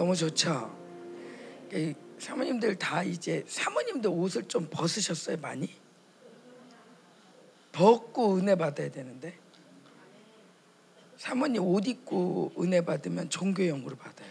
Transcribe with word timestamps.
너무 0.00 0.16
좋죠. 0.16 0.74
이 1.74 1.94
사모님들 2.18 2.76
다 2.76 3.02
이제 3.02 3.44
사모님들 3.46 4.08
옷을 4.08 4.48
좀 4.48 4.66
벗으셨어요 4.70 5.36
많이? 5.36 5.68
벗고 7.70 8.38
은혜 8.38 8.54
받아야 8.54 8.90
되는데 8.90 9.38
사모님 11.18 11.62
옷 11.62 11.86
입고 11.86 12.52
은혜 12.58 12.80
받으면 12.82 13.28
종교용으로 13.28 13.94
받아요. 13.96 14.30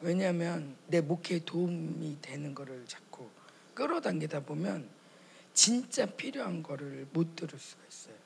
왜냐하면 0.00 0.74
내 0.88 1.00
목회에 1.00 1.44
도움이 1.44 2.18
되는 2.20 2.52
거를 2.52 2.84
자꾸 2.88 3.28
끌어당기다 3.74 4.40
보면 4.40 4.88
진짜 5.54 6.06
필요한 6.06 6.64
거를 6.64 7.06
못 7.12 7.36
들을 7.36 7.56
수가 7.56 7.82
있어요. 7.88 8.16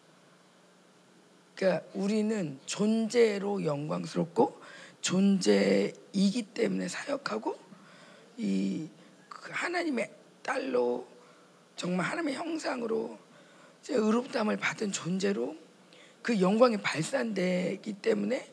그러니까 1.54 1.86
우리는 1.92 2.58
존재로 2.64 3.62
영광스럽고 3.66 4.63
존재이기 5.04 6.42
때문에 6.54 6.88
사역하고 6.88 7.54
이그 8.38 9.50
하나님의 9.50 10.10
딸로 10.42 11.06
정말 11.76 12.06
하나님의 12.06 12.34
형상으로 12.36 13.18
의롭다함을 13.86 14.56
받은 14.56 14.92
존재로 14.92 15.56
그 16.22 16.40
영광이 16.40 16.78
발산되기 16.78 17.92
때문에 18.00 18.50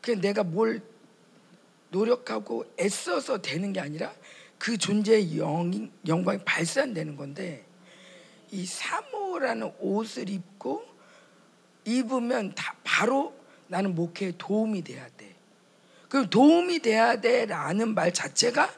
그냥 0.00 0.22
내가 0.22 0.42
뭘 0.42 0.80
노력하고 1.90 2.64
애써서 2.80 3.42
되는 3.42 3.74
게 3.74 3.80
아니라 3.80 4.14
그 4.58 4.78
존재의 4.78 5.36
영, 5.36 5.90
영광이 6.06 6.38
발산되는 6.46 7.16
건데 7.16 7.66
이 8.50 8.64
사모라는 8.64 9.74
옷을 9.78 10.30
입고 10.30 10.86
입으면 11.84 12.54
다 12.54 12.74
바로 12.82 13.34
나는 13.68 13.94
목회에 13.94 14.32
도움이 14.38 14.82
돼야 14.84 15.06
돼. 15.18 15.31
그럼 16.12 16.28
도움이 16.28 16.80
돼야 16.80 17.18
돼라는 17.22 17.94
말 17.94 18.12
자체가 18.12 18.70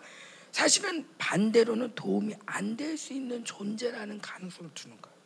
사실은 0.53 1.05
반대로는 1.19 1.97
도움이 1.97 2.37
안 2.47 2.77
될 2.77 2.97
수 2.97 3.13
있는 3.13 3.45
존재라는 3.45 4.21
가능성을 4.21 4.71
두는 4.73 5.03
거예요. 5.03 5.17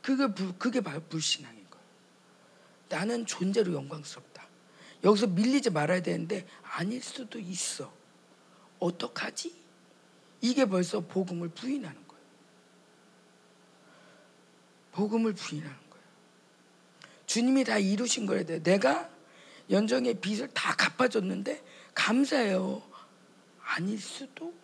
그게 0.00 0.32
불, 0.32 0.56
그게 0.56 0.80
바로 0.80 1.02
불신앙인 1.08 1.68
거예요. 1.68 1.84
나는 2.88 3.26
존재로 3.26 3.72
영광스럽다. 3.72 4.46
여기서 5.02 5.26
밀리지 5.26 5.70
말아야 5.70 6.02
되는데 6.02 6.46
아닐 6.62 7.02
수도 7.02 7.40
있어. 7.40 7.92
어떡하지? 8.78 9.52
이게 10.40 10.66
벌써 10.66 11.00
복음을 11.00 11.48
부인하는 11.48 12.00
거예요. 12.06 12.24
복음을 14.92 15.32
부인하는 15.32 15.76
거예요. 15.90 16.04
주님이 17.26 17.64
다 17.64 17.78
이루신 17.78 18.26
거야 18.26 18.44
돼. 18.44 18.62
내가 18.62 19.17
연정의 19.70 20.14
빚을 20.20 20.48
다 20.54 20.74
갚아줬는데 20.74 21.62
감사해요. 21.94 22.82
아닐 23.62 24.00
수도 24.00 24.54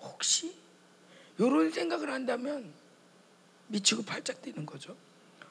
혹시 0.00 0.56
이런 1.38 1.70
생각을 1.70 2.10
한다면 2.10 2.72
미치고 3.68 4.02
팔짝 4.04 4.42
뛰는 4.42 4.66
거죠. 4.66 4.96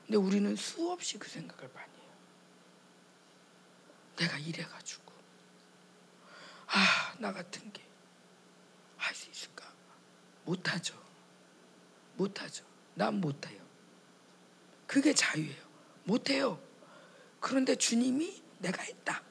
근데 0.05 0.17
우리는 0.17 0.55
수없이 0.55 1.17
그 1.17 1.29
생각을 1.29 1.69
많이 1.73 1.91
해요. 1.93 2.11
내가 4.17 4.37
이래가지고 4.37 5.13
아 6.67 7.15
나 7.19 7.33
같은 7.33 7.71
게 7.73 7.83
할 8.97 9.15
수 9.15 9.29
있을까? 9.29 9.65
못하죠. 10.45 10.93
못하죠. 12.15 12.65
난 12.93 13.15
못해요. 13.21 13.61
그게 14.85 15.13
자유예요. 15.13 15.63
못해요. 16.03 16.59
그런데 17.39 17.75
주님이 17.75 18.41
내가 18.59 18.81
했다. 18.81 19.21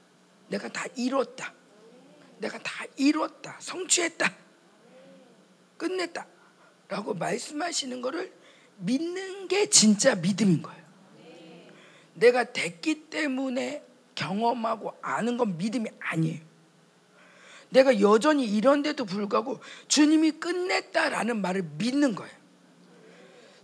내가 0.48 0.68
다 0.68 0.84
이뤘다. 0.94 1.52
내가 2.38 2.58
다 2.58 2.84
이뤘다. 2.96 3.56
성취했다. 3.60 4.32
끝냈다. 5.76 6.26
라고 6.88 7.14
말씀하시는 7.14 8.00
것을 8.00 8.32
믿는 8.78 9.48
게 9.48 9.68
진짜 9.68 10.14
믿음인 10.14 10.62
거예요. 10.62 10.84
내가 12.14 12.44
됐기 12.44 13.08
때문에 13.10 13.84
경험하고 14.14 14.96
아는 15.02 15.36
건 15.36 15.58
믿음이 15.58 15.90
아니에요. 15.98 16.40
내가 17.70 18.00
여전히 18.00 18.46
이런데도 18.46 19.04
불구하고 19.04 19.60
주님이 19.88 20.32
끝냈다라는 20.32 21.40
말을 21.40 21.62
믿는 21.76 22.14
거예요. 22.14 22.34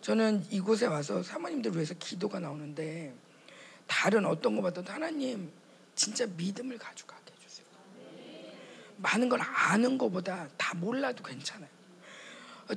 저는 0.01 0.45
이곳에 0.51 0.87
와서 0.87 1.23
사모님들 1.23 1.75
위해서 1.75 1.95
기도가 1.95 2.41
나오는데 2.41 3.15
다른 3.93 4.25
어떤 4.25 4.57
것보다도 4.57 4.91
하나님 4.91 5.53
진짜 5.95 6.27
믿음을 6.27 6.79
가져가게 6.79 7.31
해주세요. 7.35 7.67
많은 8.97 9.29
걸 9.29 9.39
아는 9.43 9.99
것보다 9.99 10.49
다 10.57 10.75
몰라도 10.75 11.23
괜찮아요. 11.23 11.69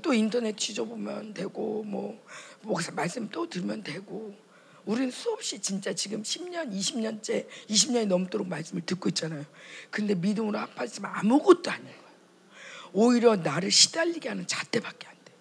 또 0.02 0.14
인터넷 0.14 0.58
뒤져보면 0.58 1.34
되고 1.34 1.84
뭐 1.84 2.22
목사 2.62 2.92
말씀 2.92 3.30
또 3.30 3.50
들으면 3.50 3.82
되고 3.82 4.36
우리는 4.84 5.10
수없이 5.10 5.60
진짜 5.62 5.94
지금 5.94 6.22
10년, 6.22 6.70
20년째, 6.70 7.48
20년이 7.70 8.08
넘도록 8.08 8.50
말씀을 8.50 8.86
듣고 8.86 9.08
있잖아요. 9.10 9.46
근데 9.90 10.16
믿음으로 10.16 10.60
합하지만 10.60 11.14
아무것도 11.16 11.72
아닌 11.72 11.86
거예요. 11.86 12.06
오히려 12.92 13.38
나를 13.38 13.72
시달리게 13.72 14.28
하는 14.28 14.46
잣대밖에 14.46 15.08
안 15.08 15.16
돼. 15.24 15.34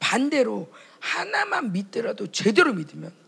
반대로 0.00 0.72
하나만 0.98 1.72
믿더라도 1.72 2.26
제대로 2.32 2.74
믿으면 2.74 3.21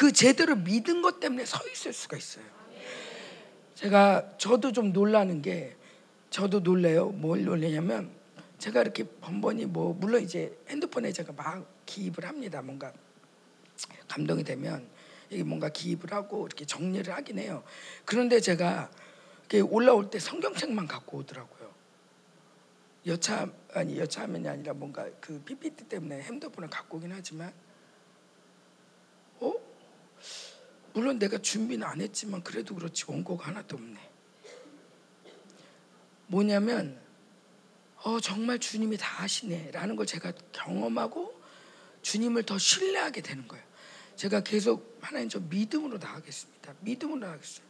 그 0.00 0.12
제대로 0.12 0.56
믿은 0.56 1.02
것 1.02 1.20
때문에 1.20 1.44
서 1.44 1.58
있을 1.70 1.92
수가 1.92 2.16
있어요. 2.16 2.42
제가 3.74 4.38
저도 4.38 4.72
좀 4.72 4.94
놀라는 4.94 5.42
게 5.42 5.76
저도 6.30 6.60
놀래요. 6.60 7.10
뭘 7.10 7.44
놀래냐면 7.44 8.10
제가 8.56 8.80
이렇게 8.80 9.04
번번이 9.04 9.66
뭐 9.66 9.92
물론 9.92 10.22
이제 10.22 10.58
핸드폰에 10.70 11.12
제가 11.12 11.34
막 11.34 11.66
기입을 11.84 12.24
합니다. 12.24 12.62
뭔가 12.62 12.94
감동이 14.08 14.42
되면 14.42 14.88
이게 15.28 15.42
뭔가 15.42 15.68
기입을 15.68 16.10
하고 16.12 16.46
이렇게 16.46 16.64
정리를 16.64 17.12
하긴 17.12 17.38
해요. 17.38 17.62
그런데 18.06 18.40
제가 18.40 18.90
올라올 19.68 20.08
때 20.08 20.18
성경책만 20.18 20.86
갖고 20.86 21.18
오더라고요. 21.18 21.70
여차 23.06 23.50
아니 23.74 23.98
여차하면이 23.98 24.48
아니라 24.48 24.72
뭔가 24.72 25.06
그 25.20 25.42
PPT 25.42 25.84
때문에 25.90 26.22
핸드폰을 26.22 26.70
갖고 26.70 26.96
오긴 26.96 27.12
하지만 27.12 27.52
어 29.40 29.52
물론 30.92 31.18
내가 31.18 31.38
준비는 31.38 31.86
안 31.86 32.00
했지만 32.00 32.42
그래도 32.42 32.74
그렇지 32.74 33.04
원고가 33.06 33.48
하나도 33.48 33.76
없네. 33.76 34.10
뭐냐면 36.26 37.00
어 38.02 38.18
정말 38.20 38.58
주님이 38.58 38.96
다 38.96 39.22
하시네라는 39.22 39.96
걸 39.96 40.06
제가 40.06 40.32
경험하고 40.52 41.38
주님을 42.02 42.44
더 42.44 42.56
신뢰하게 42.56 43.20
되는 43.20 43.46
거예요. 43.46 43.64
제가 44.16 44.40
계속 44.40 44.98
하나님 45.00 45.28
저 45.28 45.38
믿음으로 45.40 45.98
나가겠습니다. 45.98 46.74
믿음으로 46.80 47.20
나가겠어요. 47.20 47.66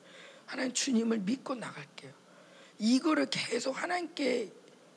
하나님 0.46 0.72
주님을 0.72 1.18
믿고 1.18 1.54
나갈게요. 1.54 2.12
이거를 2.78 3.28
계속 3.30 3.72
하나님께 3.72 4.52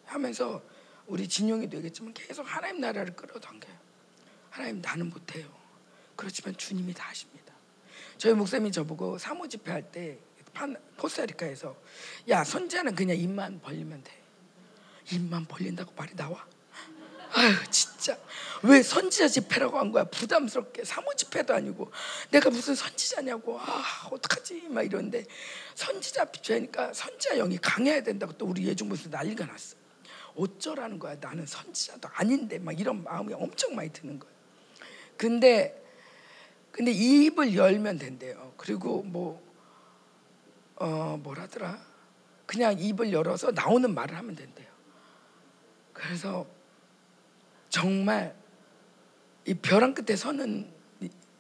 하면서 0.06 0.64
우리 1.06 1.28
진용이 1.28 1.70
되겠지만 1.70 2.14
계속 2.14 2.44
하나님 2.44 2.82
나라를 2.82 3.16
끌어당겨요. 3.16 3.78
하나님 4.50 4.82
나는 4.82 5.10
못해요. 5.10 5.48
그렇지만 6.16 6.56
주님이 6.56 6.94
다 6.94 7.10
하십니다. 7.10 7.33
저희 8.24 8.34
목사님이 8.36 8.72
저보고 8.72 9.18
사모 9.18 9.50
집회 9.50 9.74
할 9.74 9.92
때 9.92 10.18
코스타리카에서 10.96 11.76
야 12.30 12.42
선지자는 12.46 12.96
그냥 12.96 13.18
입만 13.18 13.60
벌리면 13.60 14.02
돼. 14.02 14.12
입만 15.12 15.44
벌린다고 15.44 15.92
말이 15.94 16.16
나와? 16.16 16.48
아유 17.34 17.54
진짜. 17.70 18.18
왜 18.62 18.82
선지자 18.82 19.28
집회라고 19.28 19.78
한 19.78 19.92
거야? 19.92 20.06
부담스럽게. 20.06 20.86
사모 20.86 21.14
집회도 21.16 21.54
아니고. 21.54 21.92
내가 22.32 22.50
무슨 22.50 22.76
선지자냐고. 22.76 23.60
아 23.60 24.08
어떡하지? 24.10 24.70
막 24.70 24.84
이러는데 24.84 25.26
선지자 25.76 26.32
집회니까 26.32 26.94
선지자 26.94 27.36
영이 27.36 27.58
강해야 27.58 28.02
된다고 28.04 28.32
또 28.38 28.46
우리 28.46 28.66
예중부에서 28.68 29.10
난리가 29.10 29.48
났어. 29.48 29.76
어쩌라는 30.38 30.98
거야? 30.98 31.18
나는 31.20 31.46
선지자도 31.46 32.08
아닌데 32.14 32.58
막 32.58 32.80
이런 32.80 33.04
마음이 33.04 33.34
엄청 33.34 33.76
많이 33.76 33.92
드는 33.92 34.18
거야. 34.18 34.32
근데 35.18 35.83
근데 36.74 36.92
입을 36.92 37.56
열면 37.56 38.00
된대요 38.00 38.54
그리고 38.58 39.04
뭐 39.04 39.42
어, 40.76 41.18
뭐라더라 41.22 41.80
그냥 42.46 42.78
입을 42.78 43.14
열어서 43.14 43.52
나오는 43.52 43.94
말을 43.94 44.18
하면 44.18 44.36
된대요 44.36 44.68
그래서 45.94 46.46
정말 47.70 48.36
이 49.46 49.54
벼랑 49.54 49.94
끝에 49.94 50.16
서는 50.16 50.74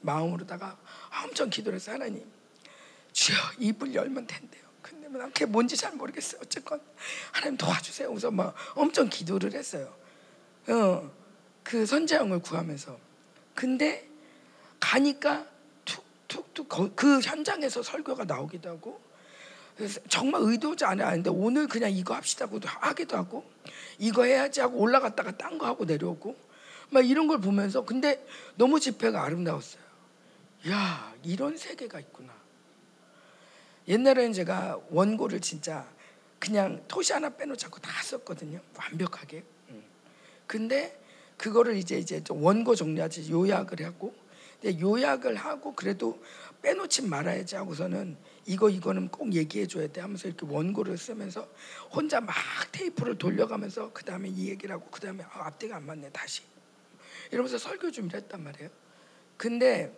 마음으로다가 0.02 0.78
엄청 1.24 1.50
기도를 1.50 1.78
해서 1.78 1.94
하나님 1.94 2.26
주여 3.12 3.38
입을 3.60 3.94
열면 3.94 4.28
된대요. 4.28 4.64
근데 4.82 5.08
난 5.08 5.32
그게 5.32 5.46
뭔지 5.46 5.78
잘 5.78 5.94
모르겠어요. 5.94 6.42
어쨌건 6.44 6.82
하나님 7.32 7.58
도와주세요. 7.58 8.10
그래서 8.10 8.32
막 8.32 8.54
엄청 8.76 9.10
기도를 9.10 9.54
했어요. 9.54 9.96
어, 10.68 11.12
그 11.64 11.86
선자형을 11.86 12.40
구하면서 12.40 13.00
근데 13.56 14.10
가니까 14.84 15.48
툭툭툭 15.86 16.96
그 16.96 17.22
현장에서 17.22 17.82
설교가 17.82 18.26
나오기도 18.26 18.70
하고 18.70 19.02
정말 20.10 20.42
의도지 20.44 20.84
않았는데 20.84 21.30
오늘 21.30 21.68
그냥 21.68 21.90
이거 21.90 22.14
합시다고 22.14 22.60
하기도 22.62 23.16
하고 23.16 23.50
이거 23.98 24.26
해야지 24.26 24.60
하고 24.60 24.78
올라갔다가 24.78 25.38
딴 25.38 25.58
거 25.58 25.66
하고 25.66 25.86
내려오고 25.86 26.36
막 26.90 27.08
이런 27.08 27.28
걸 27.28 27.40
보면서 27.40 27.86
근데 27.86 28.28
너무 28.56 28.80
집회가 28.80 29.24
아름다웠어요. 29.24 29.82
야 30.70 31.14
이런 31.24 31.58
세계가 31.58 32.00
있구나. 32.02 32.34
옛날에는 33.88 34.34
제가 34.34 34.80
원고를 34.90 35.40
진짜 35.40 35.88
그냥 36.40 36.84
토시 36.90 37.14
하나 37.14 37.30
빼놓지 37.30 37.66
않고 37.66 37.80
다 37.80 38.04
썼거든요. 38.04 38.60
완벽하게. 38.78 39.44
근데 40.46 41.00
그거를 41.38 41.78
이제 41.78 41.98
이제 41.98 42.22
원고 42.30 42.76
정리하지 42.76 43.32
요약을 43.32 43.86
하고 43.86 44.23
요약을 44.65 45.36
하고 45.36 45.74
그래도 45.75 46.21
빼놓지 46.62 47.04
말아야지 47.04 47.56
하고서는 47.56 48.18
이거 48.45 48.69
이거는 48.69 49.10
꼭 49.10 49.33
얘기해 49.33 49.68
줘야 49.68 49.88
돼 49.88 50.01
하면서 50.01 50.27
이렇게 50.27 50.45
원고를 50.50 50.98
쓰면서 50.98 51.48
혼자 51.92 52.21
막 52.21 52.36
테이프를 52.71 53.18
돌려가면서 53.18 53.92
그 53.94 54.04
다음에 54.04 54.30
이 54.30 54.50
얘기를 54.50 54.74
하고 54.74 54.88
그 54.89 55.00
다음에 55.00 55.24
아, 55.24 55.48
앞뒤가 55.48 55.77
안 55.77 55.86
맞네 55.86 56.10
다시 56.12 56.42
이러면서 57.31 57.57
설교 57.57 57.92
준비를 57.92 58.21
했단 58.21 58.44
말이에요. 58.44 58.69
근데 59.38 59.98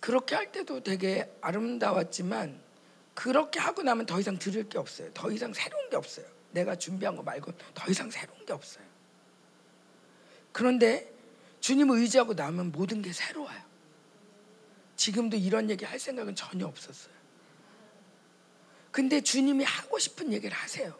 그렇게 0.00 0.34
할 0.34 0.52
때도 0.52 0.82
되게 0.82 1.34
아름다웠지만 1.40 2.60
그렇게 3.14 3.60
하고 3.60 3.82
나면 3.82 4.06
더 4.06 4.20
이상 4.20 4.38
들을 4.38 4.68
게 4.68 4.78
없어요. 4.78 5.10
더 5.14 5.30
이상 5.30 5.52
새로운 5.52 5.88
게 5.88 5.96
없어요. 5.96 6.26
내가 6.50 6.76
준비한 6.76 7.16
거 7.16 7.22
말고 7.22 7.52
더 7.74 7.90
이상 7.90 8.10
새로운 8.10 8.44
게 8.44 8.52
없어요. 8.52 8.84
그런데 10.52 11.13
주님을 11.64 11.98
의지하고 12.00 12.34
나면 12.34 12.72
모든 12.72 13.00
게 13.00 13.10
새로워요. 13.10 13.58
지금도 14.96 15.38
이런 15.38 15.70
얘기 15.70 15.86
할 15.86 15.98
생각은 15.98 16.34
전혀 16.34 16.66
없었어요. 16.66 17.14
근데 18.90 19.22
주님이 19.22 19.64
하고 19.64 19.98
싶은 19.98 20.30
얘기를 20.34 20.54
하세요. 20.54 20.94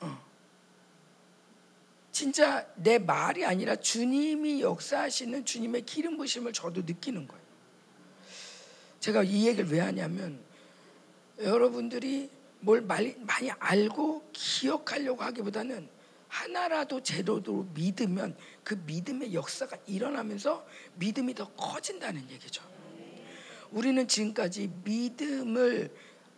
어. 0.00 0.22
진짜 2.12 2.70
내 2.76 2.98
말이 2.98 3.42
아니라 3.46 3.74
주님이 3.74 4.60
역사하시는 4.60 5.46
주님의 5.46 5.86
기름 5.86 6.18
부심을 6.18 6.52
저도 6.52 6.82
느끼는 6.82 7.26
거예요. 7.26 7.44
제가 9.00 9.22
이 9.22 9.46
얘기를 9.46 9.70
왜 9.70 9.80
하냐면 9.80 10.44
여러분들이 11.38 12.30
뭘 12.60 12.82
많이 12.82 13.50
알고 13.50 14.28
기억하려고 14.34 15.22
하기보다는 15.22 15.96
하나라도 16.28 17.02
제대로 17.02 17.40
믿으면 17.74 18.36
그 18.62 18.74
믿음의 18.86 19.34
역사가 19.34 19.76
일어나면서 19.86 20.66
믿음이 20.94 21.34
더 21.34 21.50
커진다는 21.54 22.28
얘기죠. 22.30 22.62
우리는 23.70 24.06
지금까지 24.06 24.70
믿음을 24.84 25.94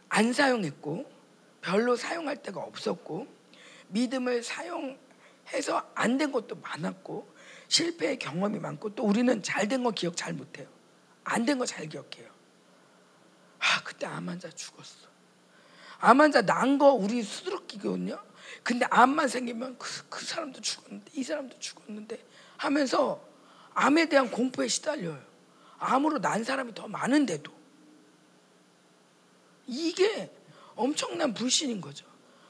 안 0.09 0.33
사용했고 0.33 1.11
별로 1.61 1.97
사용할 1.97 2.43
데가 2.43 2.61
없었고 2.61 3.27
믿음을 3.89 4.43
사용해서 4.43 5.91
안 5.95 6.19
된 6.19 6.33
것도 6.33 6.57
많았고 6.57 7.29
실패의 7.69 8.19
경험이 8.19 8.59
많고 8.59 8.95
또 8.95 9.05
우리는 9.05 9.43
잘 9.43 9.69
된 9.69 9.83
거 9.85 9.91
기억 9.91 10.17
잘 10.17 10.33
못해요. 10.33 10.69
안 11.25 11.45
된 11.47 11.59
거 11.59 11.67
잘 11.67 11.89
기억해요. 11.89 12.29
아 13.61 13.83
그때 13.85 14.07
암 14.07 14.29
환자 14.29 14.49
죽었어. 14.51 15.09
암 15.99 16.21
환자 16.21 16.43
난 16.43 16.79
거 16.79 16.93
우리 16.95 17.23
수두룩기거든요. 17.23 18.19
근데 18.63 18.87
암만 18.91 19.29
생기면 19.29 19.79
그, 19.79 20.05
그 20.09 20.25
사람도 20.25 20.61
죽었는데 20.61 21.11
이 21.15 21.23
사람도 21.23 21.59
죽었는데 21.59 22.23
하면서 22.57 23.23
암에 23.75 24.09
대한 24.09 24.31
공포에 24.31 24.69
시달려요. 24.69 25.21
암으로 25.79 26.21
난 26.21 26.45
사람이 26.45 26.75
더 26.75 26.87
많은데도 26.89 27.51
이게 29.67 30.31
엄청난 30.75 31.33
불신인 31.33 31.81
거죠. 31.81 32.07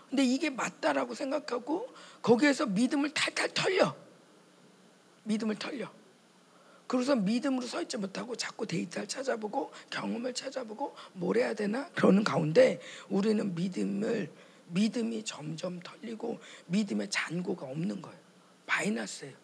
근데 0.08 0.24
이게 0.24 0.50
맞다라고 0.50 1.14
생각하고 1.14 1.94
거기에서 2.22 2.66
믿음을 2.66 3.10
탈탈 3.10 3.54
털려. 3.54 3.94
믿음을 5.22 5.54
털려. 5.56 5.90
그래서 6.88 7.14
믿음으로 7.14 7.66
서 7.68 7.80
있지 7.82 7.96
못하고 7.96 8.34
자꾸 8.34 8.66
데이터를 8.66 9.06
찾아보고 9.06 9.72
경험을 9.90 10.34
찾아보고 10.34 10.96
뭘 11.12 11.36
해야 11.36 11.54
되나 11.54 11.88
그러는 11.90 12.24
가운데 12.24 12.80
우리는 13.08 13.54
믿음을 13.54 14.28
믿음이 14.72 15.24
점점 15.24 15.80
털리고 15.80 16.40
믿음의 16.66 17.10
잔고가 17.10 17.66
없는 17.66 18.02
거예요. 18.02 18.18
마이너스예요. 18.66 19.34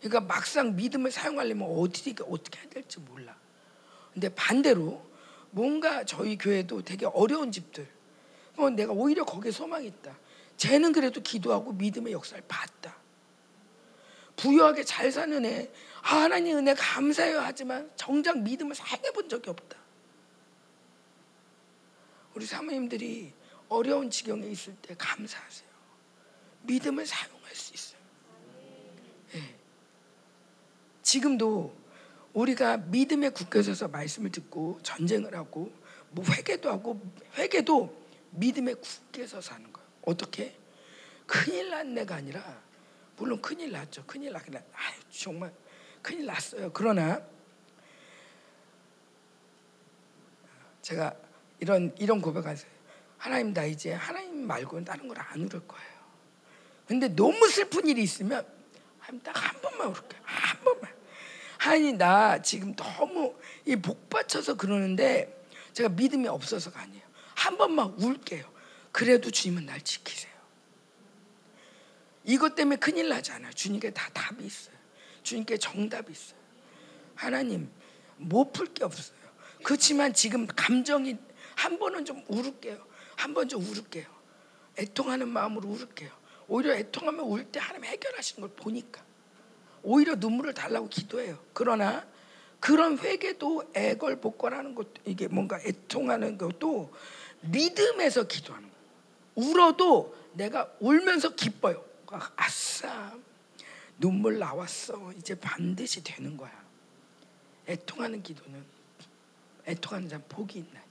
그러니까 0.00 0.20
막상 0.20 0.76
믿음을 0.76 1.10
사용하려면 1.10 1.68
어디 1.68 2.14
어떻게 2.28 2.60
해야 2.60 2.68
될지 2.68 3.00
몰라. 3.00 3.36
근데 4.12 4.28
반대로 4.28 5.04
뭔가 5.50 6.04
저희 6.04 6.36
교회도 6.36 6.82
되게 6.82 7.06
어려운 7.06 7.50
집들, 7.50 7.88
뭐 8.56 8.70
내가 8.70 8.92
오히려 8.92 9.24
거기에 9.24 9.50
소망이 9.50 9.86
있다. 9.86 10.16
쟤는 10.56 10.92
그래도 10.92 11.20
기도하고 11.20 11.72
믿음의 11.72 12.12
역사를 12.12 12.42
봤다. 12.46 12.96
부유하게 14.36 14.84
잘 14.84 15.10
사는 15.12 15.44
애, 15.44 15.70
아, 16.02 16.22
하나님 16.22 16.58
은혜 16.58 16.74
감사해요 16.74 17.40
하지만 17.40 17.90
정작 17.96 18.40
믿음을 18.40 18.74
사용해 18.74 19.12
본 19.12 19.28
적이 19.28 19.50
없다. 19.50 19.76
우리 22.34 22.44
사모님들이 22.44 23.32
어려운 23.68 24.10
지경에 24.10 24.46
있을 24.46 24.74
때 24.76 24.94
감사하세요. 24.96 25.68
믿음을 26.62 27.06
사용할 27.06 27.54
수 27.54 27.74
있어요. 27.74 28.00
네. 29.32 29.54
지금도 31.02 31.74
우리가 32.32 32.78
믿음에 32.78 33.28
굳게 33.30 33.62
서서 33.62 33.88
말씀을 33.88 34.30
듣고 34.30 34.78
전쟁을 34.82 35.34
하고 35.34 35.72
뭐 36.10 36.24
회개도 36.24 36.70
하고 36.70 37.00
회개도 37.36 38.04
믿음에 38.30 38.74
굳게 38.74 39.26
서서 39.26 39.54
하는 39.54 39.72
거예요. 39.72 39.88
어떻게? 40.02 40.56
큰일 41.26 41.70
났네가 41.70 42.16
아니라 42.16 42.62
물론 43.16 43.40
큰일 43.40 43.72
났죠. 43.72 44.04
큰일 44.06 44.32
나긴 44.32 44.56
아유 44.56 45.00
정말 45.10 45.52
큰일 46.02 46.26
났어요. 46.26 46.70
그러나 46.72 47.22
제가 50.82 51.14
이런 51.60 51.94
이런 51.98 52.20
고백하세요. 52.20 52.73
하나님 53.24 53.54
나 53.54 53.64
이제 53.64 53.90
하나님 53.92 54.46
말고는 54.46 54.84
다른 54.84 55.08
걸 55.08 55.16
안 55.18 55.40
울을 55.40 55.66
거예요. 55.66 55.94
근데 56.86 57.08
너무 57.08 57.48
슬픈 57.48 57.86
일이 57.88 58.02
있으면 58.02 58.46
하나님 58.98 59.22
딱 59.22 59.34
한 59.34 59.58
번만 59.62 59.88
울을게요. 59.88 60.20
한 60.24 60.62
번만. 60.62 60.92
하나님 61.56 61.96
나 61.96 62.42
지금 62.42 62.74
너무 62.76 63.34
이 63.64 63.76
복받쳐서 63.76 64.56
그러는데 64.56 65.42
제가 65.72 65.88
믿음이 65.88 66.28
없어서가 66.28 66.80
아니에요. 66.80 67.02
한 67.34 67.56
번만 67.56 67.86
울게요. 67.96 68.44
그래도 68.92 69.30
주님은 69.30 69.64
날 69.64 69.80
지키세요. 69.80 70.32
이것 72.24 72.54
때문에 72.54 72.76
큰일 72.76 73.08
나지 73.08 73.32
않아요. 73.32 73.52
주님께 73.54 73.90
다 73.90 74.10
답이 74.12 74.44
있어요. 74.44 74.76
주님께 75.22 75.56
정답이 75.56 76.12
있어요. 76.12 76.38
하나님 77.14 77.70
못 78.18 78.52
풀 78.52 78.66
게 78.74 78.84
없어요. 78.84 79.16
그렇지만 79.62 80.12
지금 80.12 80.46
감정이 80.46 81.16
한 81.56 81.78
번은 81.78 82.04
좀 82.04 82.22
울을게요. 82.28 82.92
한번 83.16 83.48
좀 83.48 83.62
울을게요. 83.62 84.06
애통하는 84.78 85.28
마음으로 85.28 85.68
울을게요. 85.68 86.10
오히려 86.48 86.74
애통하면 86.74 87.24
울 87.24 87.44
때 87.50 87.60
하나님 87.60 87.84
해결하시는 87.84 88.40
걸 88.48 88.56
보니까 88.56 89.02
오히려 89.82 90.14
눈물을 90.16 90.54
달라고 90.54 90.88
기도해요. 90.88 91.38
그러나 91.52 92.06
그런 92.60 92.98
회개도 92.98 93.72
애걸복걸하는 93.74 94.74
것도 94.74 94.92
이게 95.04 95.28
뭔가 95.28 95.58
애통하는 95.60 96.38
것도 96.38 96.92
믿음에서 97.42 98.24
기도하는 98.24 98.68
거예요. 98.68 98.84
울어도 99.34 100.16
내가 100.32 100.72
울면서 100.80 101.34
기뻐요. 101.34 101.84
아싸 102.36 103.14
눈물 103.98 104.38
나왔어. 104.38 105.12
이제 105.18 105.34
반드시 105.34 106.02
되는 106.02 106.36
거야. 106.36 106.64
애통하는 107.68 108.22
기도는 108.22 108.64
애통하는 109.66 110.08
자는 110.08 110.24
복이 110.28 110.58
있나. 110.58 110.83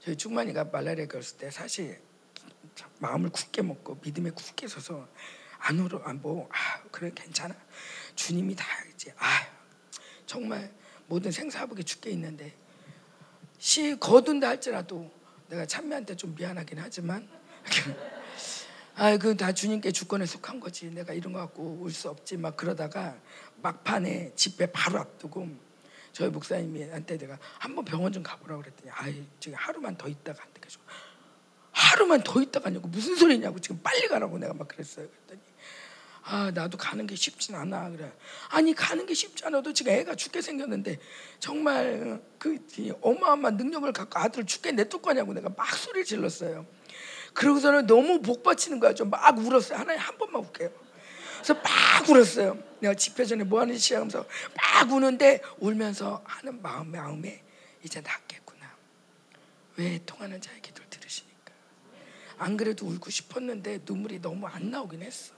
저희 0.00 0.16
충만이가 0.16 0.64
말라리아 0.64 1.06
걸었을 1.06 1.38
때 1.38 1.50
사실 1.50 2.00
마음을 3.00 3.30
굳게 3.30 3.62
먹고 3.62 3.98
믿음에 4.02 4.30
굳게 4.30 4.68
서서 4.68 5.08
안 5.58 5.78
울어 5.80 6.00
안뭐 6.04 6.48
아, 6.52 6.82
그래 6.90 7.10
괜찮아. 7.14 7.54
주님이 8.14 8.54
다 8.54 8.64
이제 8.94 9.12
아 9.18 9.46
정말 10.26 10.72
모든 11.06 11.30
생사복에 11.32 11.82
죽게 11.82 12.10
있는데 12.10 12.54
시 13.58 13.96
거둔다 13.98 14.48
할지라도 14.48 15.10
내가 15.48 15.66
찬미한테 15.66 16.14
좀 16.16 16.34
미안하긴 16.36 16.78
하지만 16.78 17.28
아그 18.94 19.36
다 19.36 19.52
주님께 19.52 19.90
주권에 19.92 20.26
속한 20.26 20.58
거지. 20.60 20.90
내가 20.90 21.12
이런 21.12 21.32
거 21.32 21.38
갖고 21.40 21.78
울 21.80 21.90
수 21.90 22.08
없지. 22.08 22.36
막 22.36 22.56
그러다가 22.56 23.16
막판에 23.62 24.32
집회 24.34 24.66
바로 24.70 24.98
앞두고 25.00 25.48
저희 26.18 26.30
목사님한테 26.30 27.16
내가 27.16 27.38
한번 27.60 27.84
병원 27.84 28.12
좀 28.12 28.24
가보라고 28.24 28.62
그랬더니 28.62 28.90
아이 28.90 29.24
지금 29.38 29.56
하루만 29.56 29.96
더 29.96 30.08
있다가 30.08 30.42
안 30.42 30.52
되겠어. 30.52 30.80
하루만 31.70 32.24
더 32.24 32.42
있다가 32.42 32.70
냐고 32.70 32.88
무슨 32.88 33.14
소리냐고 33.14 33.60
지금 33.60 33.78
빨리 33.84 34.08
가라고 34.08 34.36
내가 34.36 34.52
막 34.52 34.66
그랬어요. 34.66 35.06
그랬더니 35.06 35.40
아 36.24 36.50
나도 36.50 36.76
가는 36.76 37.06
게 37.06 37.14
쉽진 37.14 37.54
않아 37.54 37.90
그래. 37.90 38.12
아니 38.48 38.74
가는 38.74 39.06
게 39.06 39.14
쉽지 39.14 39.44
않아도 39.46 39.72
지금 39.72 39.92
애가 39.92 40.16
죽게 40.16 40.42
생겼는데 40.42 40.98
정말 41.38 42.20
그 42.40 42.58
어마어마한 43.00 43.56
능력을 43.56 43.92
갖고 43.92 44.18
아들을 44.18 44.44
죽게 44.44 44.72
내둘 44.72 45.00
거냐고 45.00 45.32
내가 45.32 45.48
막 45.50 45.72
소리를 45.72 46.04
질렀어요. 46.04 46.66
그러고서는 47.32 47.86
너무 47.86 48.20
복 48.22 48.42
받치는 48.42 48.80
거야. 48.80 48.92
좀 48.92 49.08
막 49.08 49.38
울었어요. 49.38 49.78
하나님 49.78 50.00
한 50.02 50.18
번만 50.18 50.42
울게요. 50.42 50.87
그래서 51.38 51.54
막 51.54 52.08
울었어요. 52.08 52.58
내가 52.80 52.94
집회 52.94 53.24
전에 53.24 53.44
뭐 53.44 53.60
하는지 53.60 53.78
시작하면서 53.78 54.24
막 54.56 54.92
우는데 54.92 55.40
울면서 55.58 56.22
하는 56.24 56.60
마음 56.62 56.90
마음에 56.92 57.42
이제 57.82 58.00
낫겠구나. 58.00 58.66
왜 59.76 60.00
통하는 60.04 60.40
자의 60.40 60.60
기도를 60.60 60.88
들으시니까. 60.90 61.52
안 62.38 62.56
그래도 62.56 62.86
울고 62.86 63.10
싶었는데 63.10 63.80
눈물이 63.84 64.20
너무 64.20 64.46
안 64.46 64.70
나오긴 64.70 65.02
했어. 65.02 65.32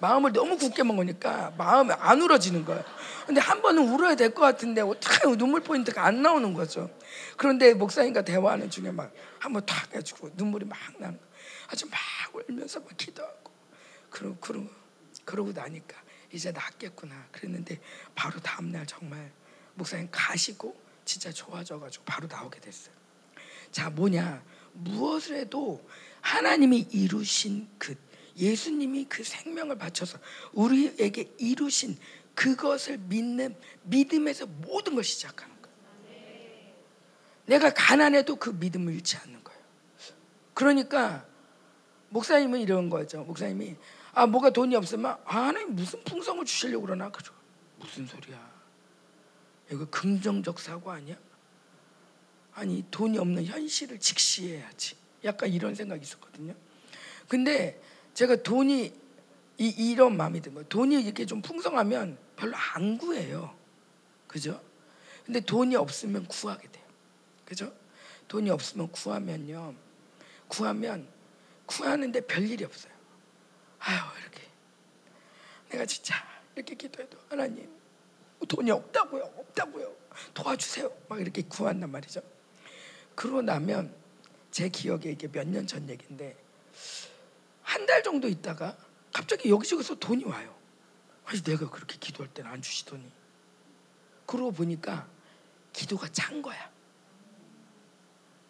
마음을 0.00 0.32
너무 0.32 0.56
굳게 0.56 0.84
먹으니까 0.84 1.52
마음이 1.58 1.92
안 1.92 2.20
울어지는 2.22 2.64
거예요. 2.64 2.84
근데 3.26 3.40
한 3.40 3.60
번은 3.60 3.88
울어야 3.88 4.14
될 4.14 4.30
것 4.32 4.42
같은데 4.42 4.80
어떻게 4.80 5.26
눈물 5.36 5.60
포인트가 5.60 6.04
안 6.04 6.22
나오는 6.22 6.54
거죠. 6.54 6.88
그런데 7.36 7.74
목사님과 7.74 8.22
대화하는 8.22 8.70
중에 8.70 8.90
막 8.92 9.12
한번 9.38 9.66
탁 9.66 9.90
해가지고 9.90 10.30
눈물이 10.34 10.66
막 10.66 10.78
나는 10.98 11.18
아주 11.68 11.86
막 11.90 11.98
울면서 12.32 12.80
막 12.80 12.96
기도하고 12.96 13.50
그러고 14.10 14.36
그러고 14.40 14.68
그러고 15.24 15.52
나니까 15.52 15.96
이제 16.32 16.52
낫겠구나 16.52 17.28
그랬는데 17.32 17.80
바로 18.14 18.40
다음날 18.40 18.86
정말 18.86 19.32
목사님 19.74 20.08
가시고 20.10 20.76
진짜 21.04 21.32
좋아져가지고 21.32 22.04
바로 22.04 22.26
나오게 22.26 22.60
됐어요. 22.60 22.94
자 23.70 23.90
뭐냐 23.90 24.42
무엇을 24.72 25.36
해도 25.36 25.86
하나님이 26.20 26.88
이루신 26.90 27.68
그 27.78 27.94
예수님이 28.36 29.06
그 29.08 29.24
생명을 29.24 29.78
바쳐서 29.78 30.18
우리에게 30.52 31.32
이루신 31.38 31.98
그것을 32.34 32.98
믿는 32.98 33.56
믿음에서 33.82 34.46
모든 34.46 34.94
걸 34.94 35.02
시작하는 35.02 35.54
거예요. 35.60 35.76
내가 37.46 37.72
가난해도 37.74 38.36
그 38.36 38.50
믿음을 38.50 38.94
잃지 38.94 39.16
않는 39.16 39.42
거예요. 39.42 39.60
그러니까 40.54 41.26
목사님은 42.10 42.60
이런 42.60 42.90
거죠. 42.90 43.24
목사님이 43.24 43.76
아 44.18 44.26
뭐가 44.26 44.50
돈이 44.50 44.74
없으면 44.74 45.16
아 45.24 45.46
하나님 45.46 45.76
무슨 45.76 46.02
풍성을 46.02 46.44
주시려고 46.44 46.86
그러나 46.86 47.08
그죠? 47.08 47.32
무슨 47.78 48.04
소리야? 48.04 48.50
이거 49.70 49.88
긍정적 49.88 50.58
사고 50.58 50.90
아니야? 50.90 51.14
아니 52.52 52.84
돈이 52.90 53.16
없는 53.16 53.44
현실을 53.44 54.00
직시해야지. 54.00 54.96
약간 55.22 55.48
이런 55.50 55.76
생각이 55.76 56.02
있었거든요. 56.02 56.52
근데 57.28 57.80
제가 58.14 58.42
돈이 58.42 58.92
이, 59.58 59.68
이런 59.92 60.16
마음이 60.16 60.40
든 60.40 60.52
거예요. 60.54 60.66
돈이 60.68 61.00
이렇게 61.00 61.24
좀 61.24 61.40
풍성하면 61.40 62.18
별로 62.34 62.56
안 62.56 62.98
구해요. 62.98 63.54
그죠? 64.26 64.60
근데 65.26 65.38
돈이 65.38 65.76
없으면 65.76 66.26
구하게 66.26 66.66
돼요. 66.72 66.84
그죠? 67.44 67.72
돈이 68.26 68.50
없으면 68.50 68.90
구하면요. 68.90 69.76
구하면 70.48 71.06
구하는데 71.66 72.20
별일이 72.22 72.64
없어요. 72.64 72.97
아유, 73.80 73.98
이렇게. 74.20 74.42
내가 75.70 75.86
진짜 75.86 76.14
이렇게 76.54 76.74
기도해도 76.74 77.18
하나님 77.28 77.68
돈이 78.48 78.70
없다고요. 78.70 79.22
없다고요. 79.36 79.94
도와주세요. 80.34 80.90
막 81.08 81.20
이렇게 81.20 81.42
구한단 81.42 81.90
말이죠. 81.90 82.20
그러고 83.14 83.42
나면 83.42 83.94
제 84.50 84.68
기억에 84.68 85.10
이게 85.10 85.28
몇 85.28 85.46
년 85.46 85.66
전 85.66 85.88
얘기인데 85.88 86.36
한 87.62 87.86
달 87.86 88.02
정도 88.02 88.28
있다가 88.28 88.76
갑자기 89.12 89.50
여기저기서 89.50 89.96
돈이 89.96 90.24
와요. 90.24 90.54
아니 91.24 91.42
내가 91.42 91.68
그렇게 91.70 91.96
기도할 91.98 92.32
때는 92.32 92.50
안 92.50 92.62
주시더니 92.62 93.04
그러고 94.26 94.52
보니까 94.52 95.06
기도가 95.72 96.08
찬 96.08 96.40
거야. 96.42 96.70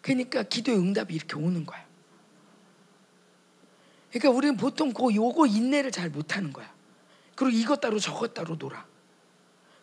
그러니까 0.01 0.43
기도의 0.43 0.77
응답이 0.77 1.13
이렇게 1.13 1.35
오는 1.35 1.65
거야. 1.65 1.85
그러니까 4.09 4.29
우리는 4.31 4.57
보통 4.57 4.91
그 4.93 5.13
요거 5.13 5.47
인내를 5.47 5.91
잘 5.91 6.09
못하는 6.09 6.51
거야. 6.51 6.71
그리고 7.35 7.55
이것 7.55 7.79
따로 7.79 7.99
저것 7.99 8.33
따로 8.33 8.55
놀아. 8.55 8.85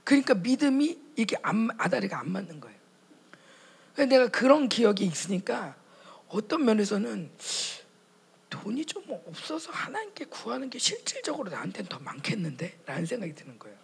그러니까 0.05 0.35
믿음이 0.35 0.99
이게 1.17 1.37
안, 1.43 1.69
아다리가 1.79 2.19
안 2.21 2.31
맞는 2.31 2.61
거예요. 2.61 2.77
내가 4.09 4.29
그런 4.29 4.69
기억이 4.69 5.05
있으니까 5.05 5.75
어떤 6.29 6.65
면에서는 6.65 7.31
돈이 8.51 8.85
좀 8.85 9.05
없어서 9.09 9.73
하나님께 9.73 10.27
구하는 10.27 10.71
게 10.71 10.79
실질적으로 10.79 11.51
나한테는 11.51 11.89
더 11.89 11.99
많겠는데? 11.99 12.81
라는 12.87 13.07
생각이 13.07 13.35
드는 13.35 13.59
거예요. 13.59 13.77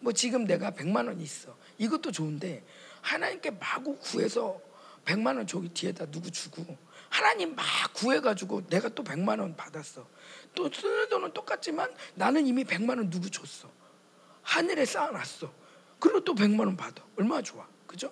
뭐 0.00 0.12
지금 0.12 0.44
내가 0.44 0.70
100만 0.70 1.06
원이 1.06 1.22
있어. 1.22 1.56
이것도 1.78 2.12
좋은데 2.12 2.64
하나님께 3.02 3.52
마구 3.52 3.96
구해서 3.98 4.60
100만 5.04 5.36
원 5.36 5.46
저기 5.46 5.68
뒤에다 5.68 6.06
누구 6.06 6.30
주고 6.30 6.76
하나님 7.10 7.54
막 7.54 7.66
구해가지고 7.92 8.68
내가 8.68 8.88
또 8.88 9.04
100만 9.04 9.40
원 9.40 9.54
받았어. 9.56 10.06
또 10.54 10.70
쓰는 10.72 11.08
돈은 11.10 11.32
똑같지만 11.34 11.92
나는 12.14 12.46
이미 12.46 12.64
100만 12.64 12.96
원 12.96 13.10
누구 13.10 13.28
줬어. 13.30 13.68
하늘에 14.42 14.86
쌓아놨어. 14.86 15.52
그리고 15.98 16.24
또 16.24 16.34
100만 16.34 16.60
원 16.60 16.76
받아. 16.76 17.04
얼마나 17.18 17.42
좋아. 17.42 17.66
그죠? 17.86 18.10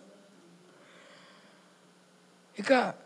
그러니까 2.55 2.97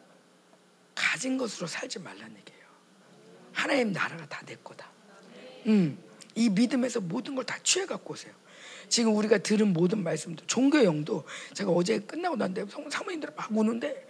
가진 0.94 1.36
것으로 1.38 1.66
살지 1.66 1.98
말라는 2.00 2.36
얘기예요. 2.38 2.62
하나님 3.52 3.92
나라가 3.92 4.26
다 4.28 4.42
내 4.46 4.56
거다. 4.56 4.90
음, 5.66 6.02
이 6.34 6.48
믿음에서 6.48 7.00
모든 7.00 7.34
걸 7.36 7.44
다 7.44 7.58
취해 7.62 7.86
갖고 7.86 8.14
오세요. 8.14 8.32
지금 8.88 9.14
우리가 9.16 9.38
들은 9.38 9.72
모든 9.72 10.02
말씀도 10.02 10.46
종교 10.46 10.82
영도 10.84 11.24
제가 11.54 11.70
어제 11.70 11.98
끝나고 12.00 12.36
난데 12.36 12.66
사모님들 12.90 13.32
막 13.36 13.50
우는데 13.56 14.06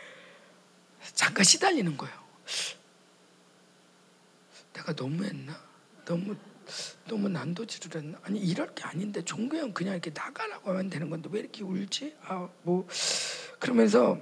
잠깐 1.15 1.45
시달리는 1.45 1.97
거예요. 1.97 2.15
내가 4.73 4.93
너무했나? 4.93 5.61
너무 6.05 6.37
너무 7.07 7.29
난도질을 7.29 8.03
했나? 8.03 8.19
아니 8.23 8.39
이럴 8.39 8.75
게 8.75 8.85
아닌데 8.85 9.23
종교형 9.23 9.73
그냥 9.75 9.95
이렇게 9.95 10.11
나가라고 10.15 10.71
하면 10.71 10.89
되는 10.89 11.11
건데 11.11 11.29
왜 11.33 11.41
이렇게 11.41 11.63
울지? 11.63 12.17
아 12.25 12.49
뭐 12.63 12.87
그러면서 13.59 14.19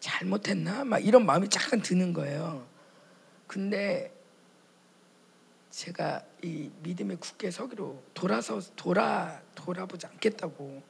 잘못했나? 0.00 0.84
막 0.84 0.98
이런 0.98 1.24
마음이 1.26 1.48
잠깐 1.48 1.80
드는 1.80 2.12
거예요. 2.12 2.66
근데 3.46 4.12
제가 5.70 6.24
이 6.42 6.70
믿음의 6.82 7.18
굳게 7.18 7.50
서기로 7.50 8.02
돌아서 8.14 8.60
돌아 8.76 9.40
돌아보지 9.54 10.06
않겠다고 10.06 10.82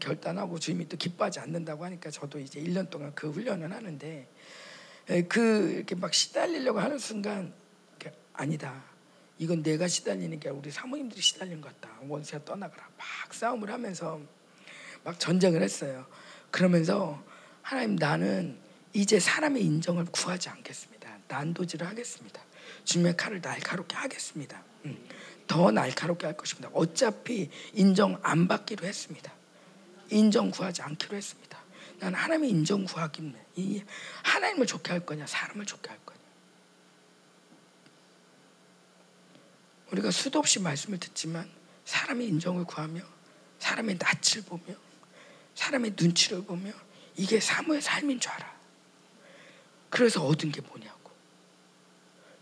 결단하고 0.00 0.58
주님이 0.58 0.88
또 0.88 0.96
기뻐하지 0.96 1.40
않는다고 1.40 1.84
하니까 1.84 2.10
저도 2.10 2.38
이제 2.38 2.60
1년 2.60 2.88
동안 2.90 3.12
그 3.14 3.30
훈련을 3.30 3.72
하는데 3.72 4.28
그 5.28 5.72
이렇게 5.76 5.94
막 5.94 6.14
시달리려고 6.14 6.80
하는 6.80 6.98
순간 6.98 7.52
아니다. 8.32 8.82
이건 9.38 9.62
내가 9.62 9.88
시달리는 9.88 10.38
게 10.38 10.48
우리 10.48 10.70
사모님들이 10.70 11.20
시달리는 11.20 11.60
것 11.60 11.80
같다. 11.80 11.94
원수야 12.06 12.44
떠나가라. 12.44 12.88
막 12.96 13.34
싸움을 13.34 13.70
하면서 13.70 14.20
막 15.04 15.18
전쟁을 15.18 15.62
했어요. 15.62 16.06
그러면서 16.50 17.22
하나님 17.60 17.96
나는 17.96 18.58
이제 18.92 19.18
사람의 19.18 19.64
인정을 19.64 20.06
구하지 20.06 20.48
않겠습니다. 20.50 21.18
난도질을 21.28 21.86
하겠습니다. 21.86 22.40
주님의 22.84 23.16
칼을 23.16 23.40
날카롭게 23.40 23.96
하겠습니다. 23.96 24.62
음, 24.84 24.98
더 25.46 25.70
날카롭게 25.70 26.26
할 26.26 26.36
것입니다. 26.36 26.68
어차피 26.72 27.50
인정 27.72 28.18
안 28.22 28.48
받기로 28.48 28.86
했습니다. 28.86 29.32
인정 30.12 30.50
구하지 30.50 30.82
않기로 30.82 31.16
했습니다. 31.16 31.58
나는 31.98 32.18
하나님의 32.18 32.50
인정 32.50 32.84
구하기는 32.84 33.34
이 33.56 33.82
하나님을 34.22 34.66
좋게 34.66 34.90
할 34.90 35.06
거냐, 35.06 35.26
사람을 35.26 35.66
좋게 35.66 35.88
할 35.88 35.98
거냐. 36.04 36.20
우리가 39.92 40.10
수도 40.10 40.38
없이 40.38 40.58
말씀을 40.58 40.98
듣지만 40.98 41.50
사람의 41.84 42.26
인정을 42.28 42.64
구하며 42.64 43.02
사람의 43.58 43.98
낯을 43.98 44.44
보며 44.46 44.74
사람의 45.54 45.94
눈치를 45.96 46.44
보며 46.44 46.72
이게 47.16 47.38
사모의 47.38 47.82
삶인 47.82 48.18
줄 48.18 48.30
알아. 48.32 48.52
그래서 49.90 50.24
얻은 50.24 50.50
게 50.50 50.62
뭐냐고. 50.62 51.10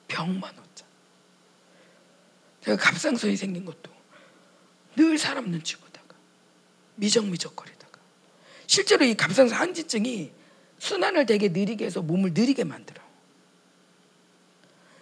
병만 0.07 0.57
얻자. 0.57 0.87
제가 2.65 2.77
갑상선이 2.77 3.37
생긴 3.37 3.65
것도 3.65 3.91
늘 4.97 5.19
사람 5.19 5.51
눈치 5.51 5.77
보다가 5.77 5.90
미적미적거리다가 7.01 7.99
실제로 8.67 9.05
이 9.05 9.15
갑상선 9.15 9.59
한지증이 9.59 10.33
순환을 10.79 11.27
되게 11.27 11.49
느리게 11.49 11.85
해서 11.85 12.01
몸을 12.01 12.33
느리게 12.33 12.65
만들어. 12.65 13.03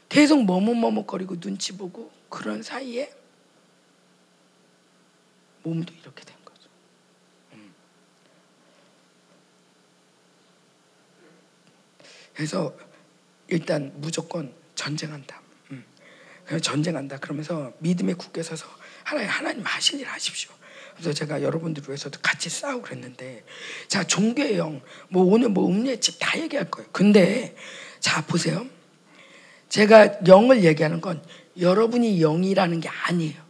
계속 0.08 0.44
머뭇머뭇거리고 0.44 1.38
눈치 1.38 1.76
보고 1.76 2.10
그런 2.30 2.62
사이에 2.62 3.12
몸도 5.62 5.92
이렇게 5.94 6.24
돼. 6.24 6.38
그래서 12.38 12.72
일단 13.48 13.92
무조건 13.96 14.54
전쟁한다. 14.76 15.42
음. 15.72 15.84
전쟁한다. 16.62 17.18
그러면서 17.18 17.72
믿음에 17.80 18.14
굳게 18.14 18.44
서서 18.44 18.64
하나님 19.08 19.30
하나님 19.30 19.62
하실 19.64 20.00
일 20.00 20.06
하십시오. 20.06 20.50
그래서 20.92 21.14
제가 21.14 21.42
여러분들 21.42 21.82
위해서도 21.88 22.18
같이 22.20 22.50
싸우고 22.50 22.82
그랬는데 22.82 23.42
자 23.86 24.04
종교의 24.04 24.58
영, 24.58 24.82
뭐 25.08 25.24
오늘 25.24 25.48
뭐 25.48 25.66
음료집 25.66 26.16
다 26.18 26.38
얘기할 26.38 26.70
거예요. 26.70 26.90
근데 26.92 27.56
자 28.00 28.22
보세요. 28.26 28.66
제가 29.70 30.26
영을 30.26 30.62
얘기하는 30.62 31.00
건 31.00 31.22
여러분이 31.58 32.20
영이라는 32.20 32.80
게 32.80 32.88
아니에요. 32.88 33.48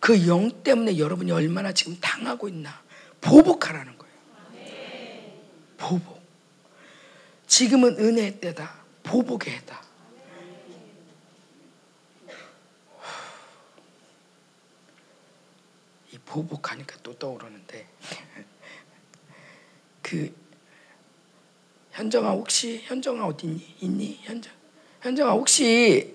그 0.00 0.26
영 0.26 0.62
때문에 0.62 0.96
여러분이 0.96 1.32
얼마나 1.32 1.72
지금 1.72 1.98
당하고 2.00 2.48
있나 2.48 2.82
보복하라는 3.20 3.98
거예요. 3.98 4.14
보복. 5.76 6.22
지금은 7.46 7.98
은혜의 7.98 8.40
때다. 8.40 8.74
보복의 9.02 9.54
해다. 9.54 9.82
보복하니까 16.26 16.96
또 17.02 17.14
떠오르는데 17.14 17.86
그 20.02 20.34
현정아 21.92 22.30
혹시 22.32 22.82
현정아 22.84 23.26
어디 23.26 23.46
있니? 23.46 23.74
있니? 23.80 24.20
현정 24.22 24.52
현정아 25.00 25.32
혹시 25.32 26.14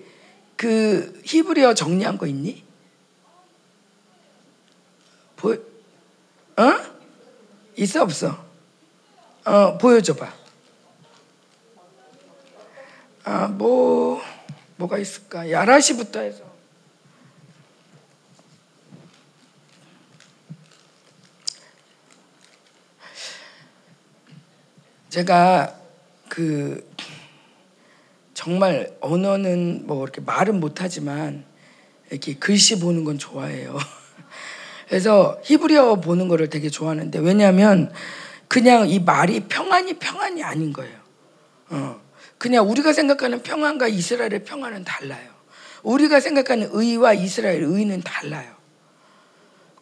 그 0.56 1.20
히브리어 1.24 1.74
정리한 1.74 2.18
거 2.18 2.26
있니? 2.26 2.62
보 5.36 5.50
어? 5.50 6.92
있어 7.76 8.02
없어? 8.02 8.44
어 9.44 9.76
보여줘 9.78 10.14
봐. 10.14 10.32
아뭐 13.24 14.22
뭐가 14.76 14.98
있을까? 14.98 15.50
야라시부터 15.50 16.20
해서. 16.20 16.51
제가 25.12 25.78
그 26.30 26.90
정말 28.32 28.96
언어는 29.02 29.82
뭐 29.86 30.02
이렇게 30.04 30.22
말은 30.22 30.58
못하지만 30.58 31.44
이렇게 32.08 32.32
글씨 32.36 32.80
보는 32.80 33.04
건 33.04 33.18
좋아해요. 33.18 33.76
그래서 34.88 35.38
히브리어 35.44 35.96
보는 35.96 36.28
거를 36.28 36.48
되게 36.48 36.70
좋아하는데 36.70 37.18
왜냐하면 37.18 37.92
그냥 38.48 38.88
이 38.88 39.00
말이 39.00 39.40
평안이 39.40 39.98
평안이 39.98 40.42
아닌 40.42 40.72
거예요. 40.72 40.96
어. 41.68 42.00
그냥 42.38 42.70
우리가 42.70 42.94
생각하는 42.94 43.42
평안과 43.42 43.88
이스라엘의 43.88 44.44
평안은 44.44 44.84
달라요. 44.84 45.28
우리가 45.82 46.20
생각하는 46.20 46.70
의와 46.72 47.12
이스라엘 47.12 47.64
의는 47.64 48.00
달라요. 48.00 48.50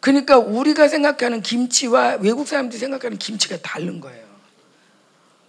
그러니까 0.01 0.37
우리가 0.37 0.89
생각하는 0.89 1.41
김치와 1.41 2.17
외국 2.19 2.49
사람들이 2.49 2.77
생각하는 2.77 3.17
김치가 3.17 3.55
다른 3.61 4.01
거예요. 4.01 4.30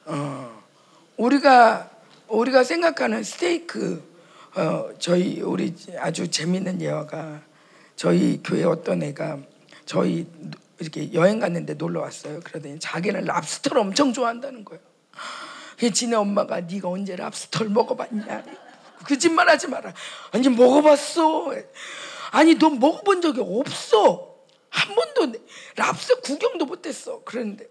어. 0.04 0.62
우리가 1.16 1.90
우리가 2.28 2.64
생각하는 2.64 3.23
스테이크 3.23 4.02
어, 4.54 4.90
저희 4.99 5.40
우리 5.40 5.75
아주 5.99 6.28
재밌는 6.30 6.80
예화가 6.80 7.42
저희 7.97 8.40
교회 8.42 8.64
어떤 8.64 9.02
애가 9.02 9.38
저희 9.87 10.26
이렇게 10.78 11.12
여행 11.14 11.38
갔는데 11.38 11.75
놀러 11.75 12.00
왔어요. 12.00 12.40
그러더니 12.40 12.78
자기는 12.80 13.25
랍스터를 13.25 13.80
엄청 13.80 14.12
좋아한다는 14.12 14.64
거예요. 14.64 14.82
그 15.78 15.90
지네 15.90 16.16
엄마가 16.16 16.61
네가 16.61 16.88
언제 16.88 17.16
랍스터를 17.16 17.71
먹어봤냐? 17.71 18.44
거짓말하지 19.04 19.68
마라. 19.68 19.92
아니 20.32 20.49
먹어봤어. 20.49 21.52
아니 22.32 22.54
너 22.56 22.71
먹어본 22.71 23.21
적이 23.21 23.42
없어. 23.42 24.37
한 24.68 24.94
번도 24.94 25.38
랍스터 25.77 26.20
구경도 26.20 26.66
못했어. 26.66 27.22
그런데 27.24 27.66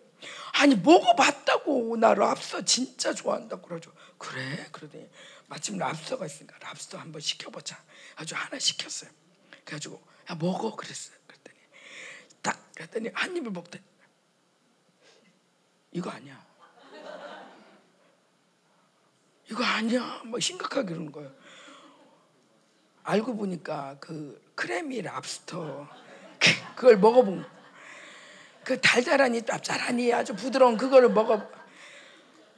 아니 0.54 0.76
먹어봤다고 0.76 1.98
나 1.98 2.14
랍스터 2.14 2.64
진짜 2.64 3.14
좋아한다고 3.14 3.62
그러죠. 3.68 3.92
그래? 4.18 4.68
그러더니 4.72 5.10
마침 5.48 5.78
랍스터가 5.78 6.26
있으니까 6.26 6.58
랍스터 6.60 6.98
한번 6.98 7.22
시켜보자. 7.22 7.82
아주 8.16 8.36
하나 8.36 8.60
시켰어요. 8.60 9.10
그래가지고 9.66 10.02
야 10.30 10.36
먹어 10.36 10.76
그랬어요. 10.76 11.18
그랬더니 11.28 11.58
딱 12.42 12.74
그랬더니 12.74 13.10
한 13.14 13.36
입을 13.36 13.52
먹더니 13.52 13.84
이거 15.94 16.10
아니야. 16.10 16.46
이거 19.50 19.64
아니야. 19.64 20.22
뭐 20.26 20.40
심각하게 20.40 20.88
그러는 20.88 21.12
거예요. 21.12 21.34
알고 23.04 23.36
보니까 23.36 23.98
그 24.00 24.42
크래미 24.56 25.02
랍스터 25.02 25.88
그걸 26.76 26.98
먹어본 26.98 27.46
그 28.64 28.80
달달하니 28.80 29.44
짭짤하니 29.44 30.14
아주 30.14 30.36
부드러운 30.36 30.78
그거를 30.78 31.10
먹어 31.10 31.42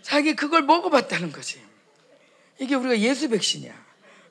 자기 0.02 0.36
그걸 0.36 0.63
먹어봤다는 0.63 1.32
거지. 1.32 1.62
이게 2.60 2.76
우리가 2.76 3.00
예수 3.00 3.30
백신이야. 3.30 3.74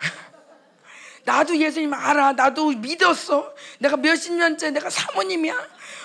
나도 1.25 1.57
예수님 1.57 1.95
알아. 1.95 2.33
나도 2.33 2.71
믿었어. 2.71 3.55
내가 3.79 3.97
몇십 3.97 4.35
년째 4.35 4.71
내가 4.71 4.91
사모님이야. 4.91 5.57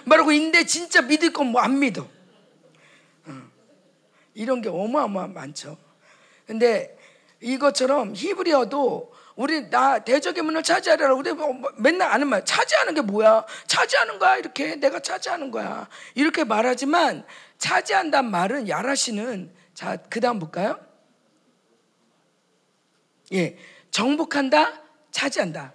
말하고 0.05 0.31
있는데 0.31 0.65
진짜 0.65 1.01
믿을 1.01 1.33
건 1.33 1.51
뭐 1.51 1.59
안 1.59 1.79
믿어. 1.79 2.07
이런 4.33 4.61
게 4.61 4.69
어마어마 4.69 5.27
많죠. 5.27 5.77
근데 6.45 6.95
이것처럼 7.41 8.13
히브리어도 8.15 9.13
우리 9.37 9.69
나 9.69 9.99
대적의 9.99 10.43
문을 10.43 10.63
차지하라. 10.63 11.13
우리 11.13 11.31
뭐 11.31 11.53
맨날 11.77 12.11
아는 12.11 12.27
말 12.27 12.43
차지하는 12.43 12.95
게 12.95 13.01
뭐야? 13.01 13.45
차지하는 13.67 14.17
거야? 14.17 14.37
이렇게 14.37 14.75
내가 14.75 14.99
차지하는 14.99 15.51
거야. 15.51 15.87
이렇게 16.15 16.43
말하지만 16.43 17.23
차지한단 17.59 18.29
말은 18.31 18.67
야라시는 18.67 19.53
자 19.75 19.97
그다음 20.09 20.39
볼까요? 20.39 20.79
예 23.31 23.57
정복한다 23.91 24.81
차지한다. 25.11 25.73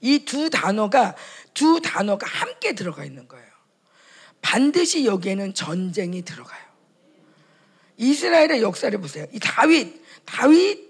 이두 0.00 0.50
단어가 0.50 1.14
두 1.54 1.80
단어가 1.80 2.26
함께 2.26 2.74
들어가 2.74 3.04
있는 3.04 3.28
거예요. 3.28 3.46
반드시 4.42 5.06
여기에는 5.06 5.54
전쟁이 5.54 6.22
들어가요. 6.22 6.66
이스라엘의 7.96 8.62
역사를 8.62 8.96
보세요. 9.00 9.26
이 9.32 9.38
다윗, 9.40 10.00
다윗, 10.24 10.87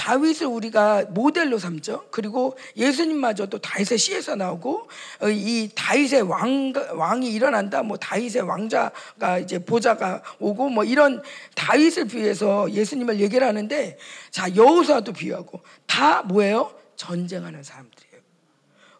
다윗을 0.00 0.46
우리가 0.46 1.04
모델로 1.10 1.58
삼죠. 1.58 2.06
그리고 2.10 2.56
예수님마저도 2.74 3.58
다윗의 3.58 3.98
시에서 3.98 4.34
나오고 4.34 4.88
어, 5.20 5.28
이 5.28 5.68
다윗의 5.74 6.22
왕 6.22 6.72
왕이 6.94 7.30
일어난다. 7.30 7.82
뭐 7.82 7.98
다윗의 7.98 8.42
왕자가 8.42 9.40
이제 9.40 9.62
보좌가 9.62 10.22
오고 10.38 10.70
뭐 10.70 10.84
이런 10.84 11.22
다윗을 11.54 12.06
비유해서 12.06 12.72
예수님을 12.72 13.20
얘기를 13.20 13.46
하는데 13.46 13.98
자 14.30 14.54
여호수아도 14.56 15.12
비유하고 15.12 15.60
다 15.86 16.22
뭐예요? 16.22 16.72
전쟁하는 16.96 17.62
사람들이에요. 17.62 18.20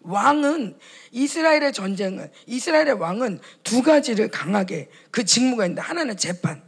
왕은 0.03 0.79
이스라엘의 1.13 1.73
전쟁은 1.73 2.31
이스라엘의 2.47 3.01
왕은 3.01 3.41
두 3.63 3.83
가지를 3.83 4.29
강하게 4.29 4.91
그 5.11 5.25
직무가 5.25 5.65
있는데 5.65 5.81
하나는 5.81 6.19
재판, 6.19 6.63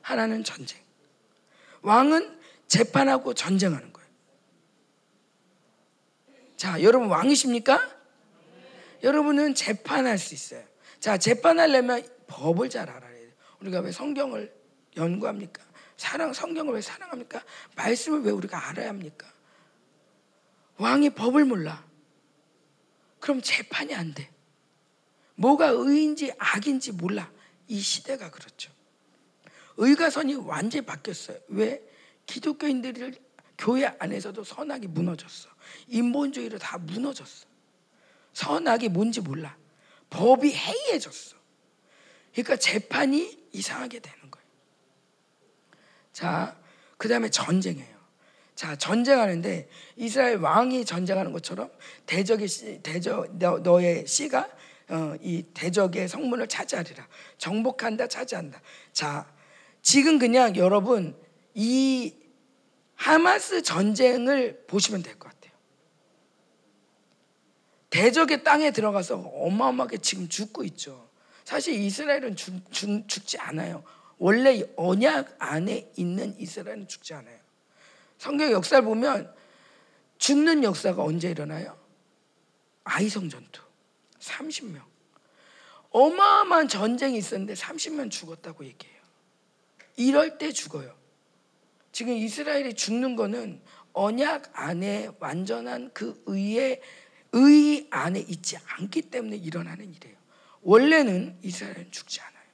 하나는 0.00 0.42
전쟁. 0.42 0.78
왕은 1.82 2.43
재판하고 2.74 3.34
전쟁하는 3.34 3.92
거예요. 3.92 4.08
자, 6.56 6.82
여러분 6.82 7.08
왕이십니까? 7.08 7.88
여러분은 9.04 9.54
재판할 9.54 10.18
수 10.18 10.34
있어요. 10.34 10.64
자, 10.98 11.16
재판하려면 11.16 12.04
법을 12.26 12.70
잘 12.70 12.90
알아야 12.90 13.12
돼요. 13.12 13.30
우리가 13.60 13.78
왜 13.78 13.92
성경을 13.92 14.52
연구합니까? 14.96 15.62
사랑 15.96 16.32
성경을 16.32 16.74
왜 16.74 16.80
사랑합니까? 16.80 17.44
말씀을 17.76 18.22
왜 18.22 18.32
우리가 18.32 18.70
알아야 18.70 18.88
합니까? 18.88 19.32
왕이 20.78 21.10
법을 21.10 21.44
몰라. 21.44 21.84
그럼 23.20 23.40
재판이 23.40 23.94
안 23.94 24.14
돼. 24.14 24.28
뭐가 25.36 25.68
의인지 25.68 26.32
악인지 26.38 26.90
몰라. 26.92 27.30
이 27.68 27.78
시대가 27.78 28.32
그렇죠. 28.32 28.72
의가 29.76 30.10
선이 30.10 30.34
완전히 30.34 30.84
바뀌었어요. 30.84 31.38
왜? 31.48 31.93
기독교인들이 32.26 33.18
교회 33.56 33.86
안에서도 33.98 34.42
선악이 34.42 34.88
무너졌어. 34.88 35.48
인본주의로 35.88 36.58
다 36.58 36.78
무너졌어. 36.78 37.46
선악이 38.32 38.88
뭔지 38.88 39.20
몰라. 39.20 39.56
법이 40.10 40.52
해이해졌어. 40.52 41.36
그러니까 42.32 42.56
재판이 42.56 43.48
이상하게 43.52 44.00
되는 44.00 44.30
거예요. 44.30 44.46
자, 46.12 46.56
그 46.96 47.08
다음에 47.08 47.28
전쟁이에요. 47.30 47.94
자, 48.54 48.76
전쟁하는데 48.76 49.68
이스라엘 49.96 50.36
왕이 50.38 50.84
전쟁하는 50.84 51.32
것처럼 51.32 51.70
대적의 52.06 52.48
씨, 52.48 52.80
대적 52.82 53.36
너, 53.38 53.80
의 53.80 54.06
씨가 54.06 54.48
어, 54.88 55.14
이 55.20 55.42
대적의 55.54 56.08
성문을 56.08 56.48
차지하리라. 56.48 57.08
정복한다, 57.38 58.06
차지한다. 58.06 58.60
자, 58.92 59.32
지금 59.82 60.18
그냥 60.18 60.56
여러분 60.56 61.16
이 61.54 62.14
하마스 62.96 63.62
전쟁을 63.62 64.64
보시면 64.66 65.02
될 65.02 65.18
것 65.18 65.28
같아요. 65.32 65.52
대적의 67.90 68.42
땅에 68.42 68.70
들어가서 68.72 69.16
어마어마하게 69.18 69.98
지금 69.98 70.28
죽고 70.28 70.64
있죠. 70.64 71.08
사실 71.44 71.74
이스라엘은 71.74 72.34
죽, 72.36 72.72
죽, 72.72 73.06
죽지 73.08 73.38
않아요. 73.38 73.84
원래 74.18 74.62
언약 74.76 75.36
안에 75.38 75.92
있는 75.96 76.34
이스라엘은 76.38 76.88
죽지 76.88 77.14
않아요. 77.14 77.38
성경 78.18 78.50
역사를 78.50 78.82
보면 78.82 79.32
죽는 80.18 80.64
역사가 80.64 81.02
언제 81.02 81.30
일어나요? 81.30 81.78
아이성 82.84 83.28
전투. 83.28 83.62
30명. 84.18 84.82
어마어마한 85.90 86.68
전쟁이 86.68 87.18
있었는데 87.18 87.54
30명 87.54 88.10
죽었다고 88.10 88.64
얘기해요. 88.64 89.00
이럴 89.96 90.38
때 90.38 90.50
죽어요. 90.50 90.96
지금 91.94 92.12
이스라엘이 92.16 92.74
죽는 92.74 93.14
거는 93.14 93.60
언약 93.92 94.50
안에 94.52 95.10
완전한 95.20 95.92
그 95.94 96.20
의의 96.26 96.80
의 97.32 97.86
안에 97.88 98.18
있지 98.18 98.56
않기 98.66 99.02
때문에 99.02 99.36
일어나는 99.36 99.94
일이에요. 99.94 100.16
원래는 100.62 101.38
이스라엘은 101.42 101.92
죽지 101.92 102.20
않아요. 102.20 102.44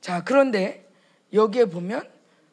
자, 0.00 0.24
그런데 0.24 0.90
여기에 1.34 1.66
보면 1.66 2.10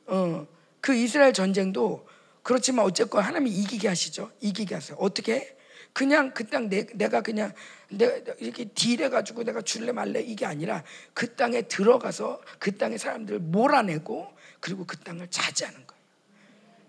어, 0.08 0.46
그 0.82 0.94
이스라엘 0.94 1.32
전쟁도 1.32 2.06
그렇지만 2.44 2.84
어쨌건 2.84 3.24
하나님이 3.24 3.52
이기게 3.52 3.88
하시죠. 3.88 4.30
이기게 4.42 4.76
하세요. 4.76 4.98
어떻게? 5.00 5.56
그냥 5.94 6.34
그 6.34 6.50
땅 6.50 6.70
내가 6.70 7.22
그냥 7.22 7.54
내가 7.90 8.34
이렇게 8.40 8.66
딜해 8.66 9.08
가지고 9.08 9.46
내가 9.46 9.62
줄래 9.62 9.94
말래 9.94 10.20
이게 10.20 10.46
아니라 10.46 10.84
그 11.14 11.36
땅에 11.36 11.62
들어가서 11.62 12.42
그 12.60 12.78
땅의 12.78 13.00
사람들을 13.00 13.40
몰아내고 13.40 14.36
그리고 14.60 14.86
그 14.86 14.98
땅을 14.98 15.30
차지하는 15.30 15.86
거예요. 15.86 16.04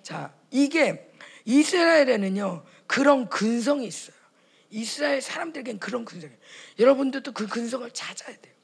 자, 0.02 0.34
이게 0.50 1.12
이스라엘에는요 1.44 2.64
그런 2.86 3.28
근성이 3.28 3.86
있어요. 3.86 4.16
이스라엘 4.70 5.20
사람들에겐 5.20 5.78
그런 5.78 6.04
근성이. 6.04 6.32
여러분들도 6.78 7.32
그 7.32 7.46
근성을 7.46 7.90
찾아야 7.92 8.36
돼요. 8.36 8.54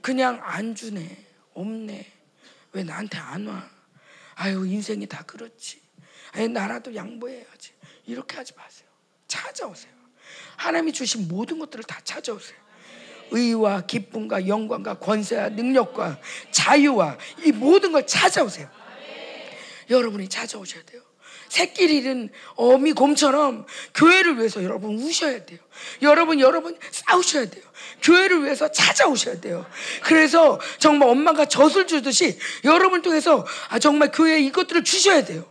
그냥 0.00 0.40
안 0.42 0.74
주네, 0.74 1.24
없네. 1.54 2.12
왜 2.72 2.82
나한테 2.82 3.18
안 3.18 3.46
와? 3.46 3.70
아유 4.34 4.66
인생이 4.66 5.06
다 5.06 5.22
그렇지. 5.24 5.80
아유 6.32 6.48
나라도 6.48 6.94
양보해야지. 6.94 7.72
이렇게 8.06 8.36
하지 8.36 8.52
마세요. 8.54 8.88
찾아오세요. 9.28 9.92
하나님이 10.56 10.92
주신 10.92 11.28
모든 11.28 11.58
것들을 11.58 11.84
다 11.84 12.00
찾아오세요. 12.04 12.63
의와 13.34 13.82
기쁨과 13.82 14.46
영광과 14.46 14.98
권세와 14.98 15.50
능력과 15.50 16.18
자유와 16.52 17.18
이 17.44 17.52
모든 17.52 17.92
걸 17.92 18.06
찾아오세요. 18.06 18.68
여러분이 19.90 20.28
찾아오셔야 20.28 20.82
돼요. 20.84 21.02
새끼 21.48 21.84
잃은 21.84 22.30
어미 22.56 22.92
곰처럼 22.94 23.66
교회를 23.94 24.38
위해서 24.38 24.64
여러분 24.64 24.96
우셔야 24.98 25.44
돼요. 25.44 25.58
여러분 26.02 26.40
여러분 26.40 26.76
싸우셔야 26.90 27.48
돼요. 27.48 27.62
교회를 28.02 28.42
위해서 28.44 28.70
찾아오셔야 28.72 29.40
돼요. 29.40 29.66
그래서 30.02 30.60
정말 30.78 31.08
엄마가 31.10 31.44
젖을 31.44 31.86
주듯이 31.86 32.38
여러분 32.64 33.02
통해서 33.02 33.46
아, 33.68 33.78
정말 33.78 34.10
교회에 34.10 34.40
이것들을 34.40 34.84
주셔야 34.84 35.24
돼요. 35.24 35.44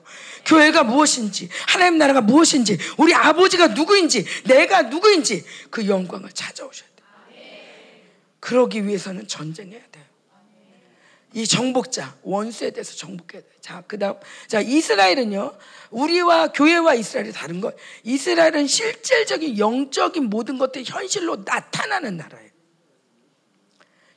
교회가 0.45 0.83
무엇인지, 0.83 1.47
하나님 1.67 1.97
나라가 1.97 2.19
무엇인지, 2.19 2.77
우리 2.97 3.13
아버지가 3.13 3.67
누구인지, 3.67 4.25
내가 4.43 4.81
누구인지 4.83 5.45
그 5.69 5.87
영광을 5.87 6.31
찾아오셔야 6.33 6.83
돼요. 6.83 6.92
그러기 8.43 8.85
위해서는 8.85 9.25
전쟁해야 9.25 9.79
돼요. 9.89 10.03
이 11.33 11.47
정복자, 11.47 12.17
원수에 12.23 12.71
대해서 12.71 12.93
정복해야 12.93 13.41
돼요. 13.41 13.53
자, 13.61 13.83
그 13.87 13.97
다음. 13.97 14.15
자, 14.47 14.59
이스라엘은요, 14.59 15.57
우리와 15.91 16.51
교회와 16.51 16.95
이스라엘이 16.95 17.31
다른 17.31 17.61
것. 17.61 17.73
이스라엘은 18.03 18.67
실질적인 18.67 19.57
영적인 19.57 20.25
모든 20.25 20.57
것들이 20.57 20.83
현실로 20.85 21.37
나타나는 21.37 22.17
나라예요. 22.17 22.49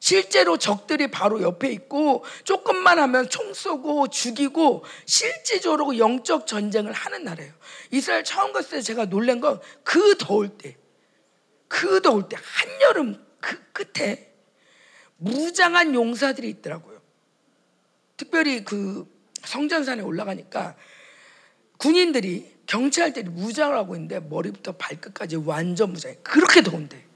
실제로 0.01 0.57
적들이 0.57 1.09
바로 1.09 1.41
옆에 1.41 1.71
있고 1.71 2.25
조금만 2.43 2.99
하면 2.99 3.29
총 3.29 3.55
쏘고 3.55 4.09
죽이고 4.09 4.85
실질적으로 5.05 5.99
영적 5.99 6.49
전쟁을 6.49 6.93
하는 6.93 7.23
나라예요. 7.23 7.53
이스라엘 7.93 8.25
처음 8.25 8.53
갔을 8.53 8.79
때 8.79 8.83
제가 8.83 9.05
놀란 9.05 9.41
건 9.41 9.61
그 9.85 10.17
더울 10.19 10.49
때, 10.49 10.77
그 11.69 12.03
더울 12.03 12.29
때 12.29 12.37
한여름 12.41 13.26
그 13.47 13.63
끝에 13.73 14.33
무장한 15.19 15.95
용사들이 15.95 16.51
있더라고요. 16.51 17.01
특별히 18.17 18.65
그 18.65 19.07
성전산에 19.45 20.03
올라가니까 20.03 20.75
군인들이 21.79 22.57
경찰들이 22.67 23.29
무장을 23.29 23.77
하고 23.77 23.95
있는데 23.95 24.19
머리부터 24.19 24.73
발끝까지 24.73 25.37
완전 25.37 25.93
무장해. 25.93 26.17
그렇게 26.25 26.63
더운데. 26.63 27.07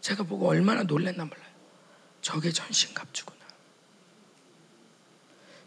제가 0.00 0.22
보고 0.22 0.48
얼마나 0.48 0.82
놀랐나 0.84 1.26
몰라요. 1.26 1.50
저게 2.22 2.50
전신갑주구나. 2.50 3.40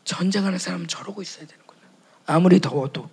전쟁하는 0.03 0.57
사람은 0.57 0.87
저러고 0.87 1.21
있어야 1.21 1.45
되는구나. 1.45 1.81
아무리 2.25 2.59
더워도 2.59 3.09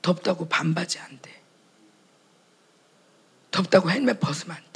덥다고 0.00 0.48
반바지 0.48 0.98
안 0.98 1.20
돼. 1.22 1.40
덥다고 3.52 3.88
헬멧 3.90 4.18
벗으면 4.18 4.56
안 4.56 4.62
돼. 4.64 4.71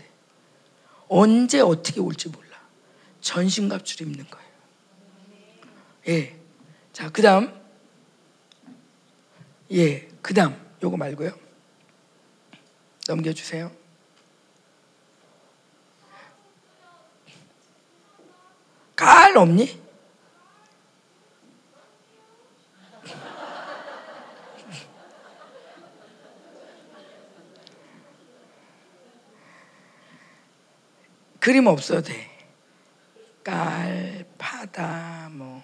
언제 1.08 1.60
어떻게 1.60 2.00
올지 2.00 2.28
몰라. 2.28 2.60
전신갑주를 3.20 4.10
입는 4.10 4.26
거예요. 4.30 4.46
예. 6.08 6.36
자, 6.92 7.10
그 7.10 7.22
다음. 7.22 7.52
예, 9.72 10.08
그 10.22 10.34
다음. 10.34 10.56
요거 10.82 10.96
말고요. 10.96 11.32
넘겨주세요. 13.08 13.70
깔 18.94 19.36
없니? 19.36 19.85
그림 31.46 31.68
없어도 31.68 32.02
돼. 32.02 32.28
깔, 33.44 34.26
파다, 34.36 35.28
뭐. 35.30 35.62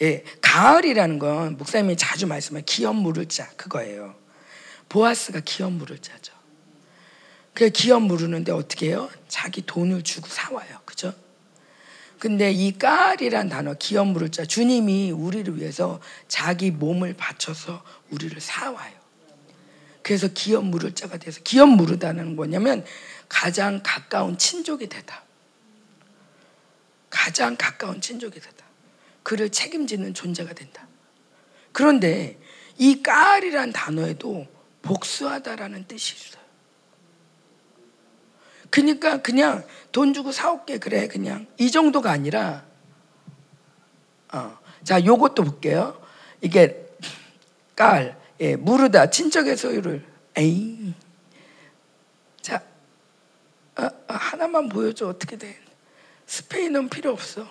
예, 0.00 0.24
가을이라는 0.40 1.18
건 1.18 1.58
목사님이 1.58 1.98
자주 1.98 2.26
말씀하는 2.26 2.64
기업 2.64 2.96
물을 2.96 3.26
자 3.28 3.50
그거예요. 3.50 4.14
보아스가 4.88 5.40
기업 5.44 5.72
물을 5.72 5.98
자죠. 5.98 6.32
그 7.52 7.68
기업 7.68 8.04
물르는데 8.04 8.50
어떻게 8.50 8.86
해요? 8.86 9.10
자기 9.28 9.60
돈을 9.60 10.04
주고 10.04 10.26
사와요. 10.26 10.80
그죠? 10.86 11.12
근데 12.18 12.50
이 12.50 12.78
깔이란 12.78 13.50
단어 13.50 13.74
기업 13.74 14.06
물을 14.06 14.30
자 14.30 14.46
주님이 14.46 15.10
우리를 15.10 15.58
위해서 15.58 16.00
자기 16.28 16.70
몸을 16.70 17.12
바쳐서 17.12 17.84
우리를 18.08 18.40
사와요. 18.40 19.02
그래서 20.02 20.28
기업 20.28 20.64
물을 20.64 20.94
자가 20.94 21.18
돼서 21.18 21.40
기업 21.44 21.68
물으다는 21.68 22.36
뭐냐면 22.36 22.84
가장 23.32 23.80
가까운 23.82 24.36
친족이 24.36 24.90
되다. 24.90 25.22
가장 27.08 27.56
가까운 27.56 27.98
친족이 27.98 28.38
되다. 28.38 28.66
그를 29.22 29.48
책임지는 29.48 30.12
존재가 30.12 30.52
된다. 30.52 30.86
그런데 31.72 32.38
이 32.76 33.02
깔이란 33.02 33.72
단어에도 33.72 34.46
복수하다라는 34.82 35.86
뜻이 35.88 36.14
있어요. 36.14 36.42
그러니까 38.68 39.22
그냥 39.22 39.66
돈 39.92 40.12
주고 40.12 40.30
사올게 40.30 40.76
그래 40.76 41.08
그냥 41.08 41.46
이 41.56 41.70
정도가 41.70 42.10
아니라 42.10 42.66
어. 44.30 44.58
자 44.84 45.02
요것도 45.02 45.42
볼게요. 45.42 46.02
이게 46.42 46.86
깔 47.74 48.20
예, 48.40 48.56
무르다 48.56 49.08
친척의 49.08 49.56
소유를 49.56 50.04
에이 50.36 50.94
자 51.00 51.01
아, 53.76 53.90
아, 54.06 54.14
하나만 54.14 54.68
보여줘. 54.68 55.08
어떻게 55.08 55.36
돼? 55.36 55.56
스페인은 56.26 56.88
필요 56.88 57.10
없어. 57.10 57.46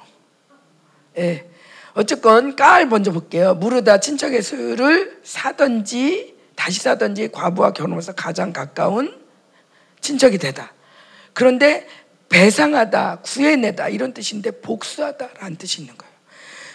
예. 1.18 1.50
어쨌건 1.94 2.56
깔 2.56 2.86
먼저 2.86 3.12
볼게요. 3.12 3.54
무르다 3.56 4.00
친척의 4.00 4.42
소유를 4.42 5.20
사든지 5.24 6.36
다시 6.56 6.80
사든지 6.80 7.32
과부와 7.32 7.74
결혼해서 7.74 8.14
가장 8.14 8.54
가까운 8.54 9.20
친척이 10.00 10.38
되다. 10.38 10.74
그런데 11.34 11.88
배상하다, 12.30 13.22
구해내다 13.24 13.90
이런 13.90 14.14
뜻인데 14.14 14.62
복수하다라는 14.62 15.58
뜻이 15.58 15.82
있는 15.82 15.98
거예요. 15.98 16.12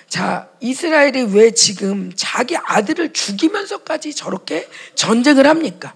자, 0.09 0.49
이스라엘이 0.61 1.35
왜 1.35 1.51
지금 1.51 2.13
자기 2.15 2.57
아들을 2.57 3.13
죽이면서까지 3.13 4.15
저렇게 4.15 4.69
전쟁을 4.95 5.47
합니까? 5.47 5.95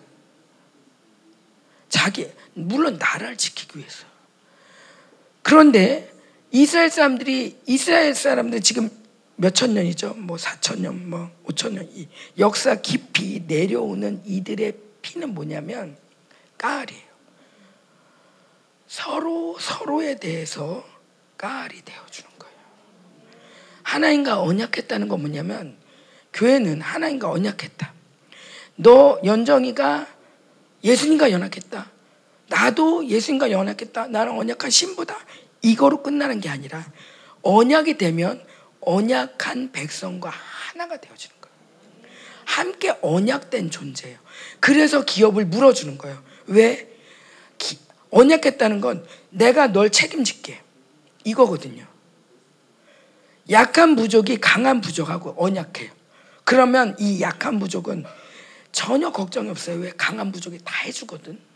자기 1.89 2.31
물론 2.69 2.97
나라를 2.99 3.37
지키기 3.37 3.79
위해서. 3.79 4.05
그런데 5.43 6.13
이스라엘 6.51 6.91
사람들이 6.91 7.59
이스라엘 7.67 8.15
사람들 8.15 8.61
지금 8.61 8.91
몇 9.37 9.55
천 9.55 9.73
년이죠. 9.73 10.15
뭐 10.15 10.37
사천 10.37 10.83
년, 10.83 11.09
뭐 11.09 11.31
오천 11.45 11.75
년. 11.75 11.89
이 11.95 12.07
역사 12.39 12.75
깊이 12.75 13.43
내려오는 13.47 14.21
이들의 14.27 14.75
피는 15.01 15.33
뭐냐면 15.33 15.97
까알이에요. 16.59 17.11
서로 18.87 19.57
서로에 19.59 20.17
대해서 20.17 20.85
까알이 21.39 21.83
되어 21.87 22.05
주는 22.11 22.29
거예요. 22.39 22.55
하나님과 23.83 24.43
언약했다는 24.43 25.09
건 25.09 25.21
뭐냐면 25.21 25.77
교회는 26.35 26.83
하나님과 26.83 27.31
언약했다. 27.31 27.95
너 28.77 29.19
연정이가 29.25 30.07
예수님과 30.85 31.31
연약했다. 31.31 31.91
나도 32.51 33.07
예수님과 33.07 33.53
연약했다. 33.53 34.09
나랑 34.09 34.39
언약한 34.39 34.71
신부다. 34.71 35.17
이거로 35.63 36.03
끝나는 36.03 36.41
게 36.41 36.49
아니라 36.49 36.85
언약이 37.43 37.97
되면 37.97 38.45
언약한 38.81 39.71
백성과 39.73 40.31
하나가 40.31 41.01
되어지는 41.01 41.37
거예요. 41.41 41.57
함께 42.45 42.97
언약된 43.03 43.71
존재예요. 43.71 44.19
그래서 44.59 45.05
기업을 45.05 45.47
물어주는 45.47 45.97
거예요. 45.97 46.23
왜? 46.47 46.91
기, 47.57 47.79
언약했다는 48.11 48.81
건 48.81 49.07
내가 49.31 49.69
널 49.69 49.91
책임질게. 49.91 50.61
이거거든요. 51.23 51.87
약한 53.51 53.95
부족이 53.95 54.39
강한 54.41 54.81
부족하고 54.81 55.37
언약해요. 55.39 55.93
그러면 56.45 56.97
이 56.99 57.21
약한 57.21 57.61
부족은 57.61 58.05
전혀 58.73 59.13
걱정이 59.13 59.49
없어요. 59.51 59.79
왜? 59.79 59.93
강한 59.97 60.33
부족이 60.33 60.59
다 60.65 60.75
해주거든. 60.85 61.50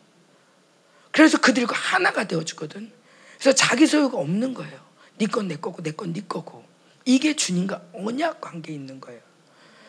그래서 1.15 1.39
그들과 1.41 1.77
하나가 1.77 2.25
되어주거든. 2.27 2.91
그래서 3.39 3.55
자기 3.55 3.87
소유가 3.87 4.19
없는 4.19 4.53
거예요. 4.55 4.85
네 5.19 5.27
건 5.29 5.47
내 5.47 5.55
거고 5.57 5.81
내 5.83 5.93
건 5.93 6.13
네 6.13 6.23
거고. 6.29 6.65
이게 7.05 7.37
주님과 7.37 7.83
언약 7.95 8.41
관계에 8.41 8.75
있는 8.75 9.01
거예요. 9.01 9.21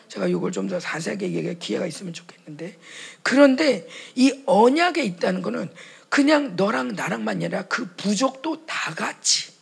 제가 0.08 0.28
이걸 0.28 0.52
좀 0.52 0.68
더 0.68 0.78
자세하게 0.78 1.32
얘기할 1.32 1.58
기회가 1.58 1.84
있으면 1.86 2.12
좋겠는데 2.12 2.78
그런데 3.24 3.88
이 4.14 4.40
언약에 4.46 5.02
있다는 5.02 5.42
거는 5.42 5.68
그냥 6.08 6.54
너랑 6.54 6.94
나랑만 6.94 7.36
아니라 7.38 7.62
그 7.64 7.92
부족도 7.96 8.64
다 8.66 8.94
같이 8.94 9.52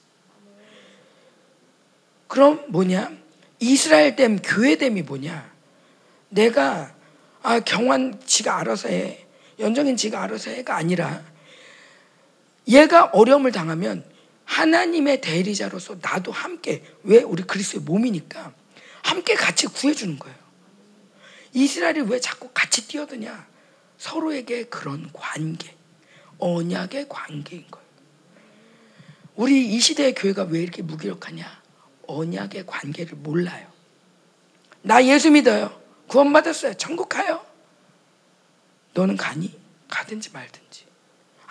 그럼 2.28 2.62
뭐냐 2.68 3.10
이스라엘 3.58 4.16
됨 4.16 4.36
교회 4.36 4.76
됨이 4.76 5.00
뭐냐 5.02 5.50
내가 6.28 6.94
아 7.42 7.60
경환 7.60 8.20
지가 8.26 8.58
알아서 8.58 8.88
해 8.90 9.26
연정인 9.58 9.96
지가 9.96 10.22
알아서 10.22 10.50
해가 10.50 10.76
아니라 10.76 11.22
얘가 12.68 13.06
어려움을 13.06 13.52
당하면 13.52 14.04
하나님의 14.44 15.20
대리자로서 15.20 15.96
나도 16.00 16.32
함께 16.32 16.82
왜 17.02 17.22
우리 17.22 17.42
그리스도의 17.42 17.84
몸이니까 17.84 18.54
함께 19.02 19.34
같이 19.34 19.66
구해주는 19.66 20.18
거예요. 20.18 20.36
이스라엘이 21.52 22.02
왜 22.02 22.20
자꾸 22.20 22.50
같이 22.52 22.88
뛰어드냐? 22.88 23.46
서로에게 23.98 24.64
그런 24.64 25.08
관계, 25.12 25.74
언약의 26.38 27.06
관계인 27.08 27.64
거예요. 27.70 27.84
우리 29.36 29.66
이 29.66 29.80
시대의 29.80 30.14
교회가 30.14 30.44
왜 30.44 30.62
이렇게 30.62 30.82
무기력하냐? 30.82 31.62
언약의 32.06 32.66
관계를 32.66 33.16
몰라요. 33.16 33.66
나 34.82 35.04
예수 35.04 35.30
믿어요. 35.30 35.80
구원받았어요. 36.08 36.74
천국 36.74 37.08
가요. 37.08 37.44
너는 38.92 39.16
가니? 39.16 39.58
가든지 39.88 40.30
말든지. 40.30 40.83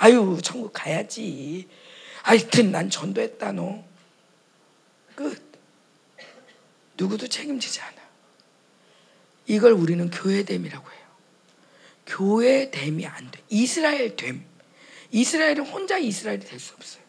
아유, 0.03 0.37
천국 0.43 0.73
가야지. 0.73 1.65
하여튼 2.23 2.73
난 2.73 2.89
전도했다 2.89 3.53
너. 3.53 3.85
끝. 5.15 5.41
누구도 6.97 7.29
책임지지 7.29 7.79
않아. 7.79 8.01
이걸 9.47 9.71
우리는 9.71 10.09
교회됨이라고 10.09 10.91
해요. 10.91 10.99
교회됨이 12.05 13.05
안 13.07 13.31
돼. 13.31 13.39
이스라엘 13.47 14.17
됨. 14.17 14.43
이스라엘은 15.11 15.65
혼자 15.67 15.97
이스라엘이 15.97 16.41
될 16.41 16.59
수 16.59 16.73
없어요. 16.73 17.03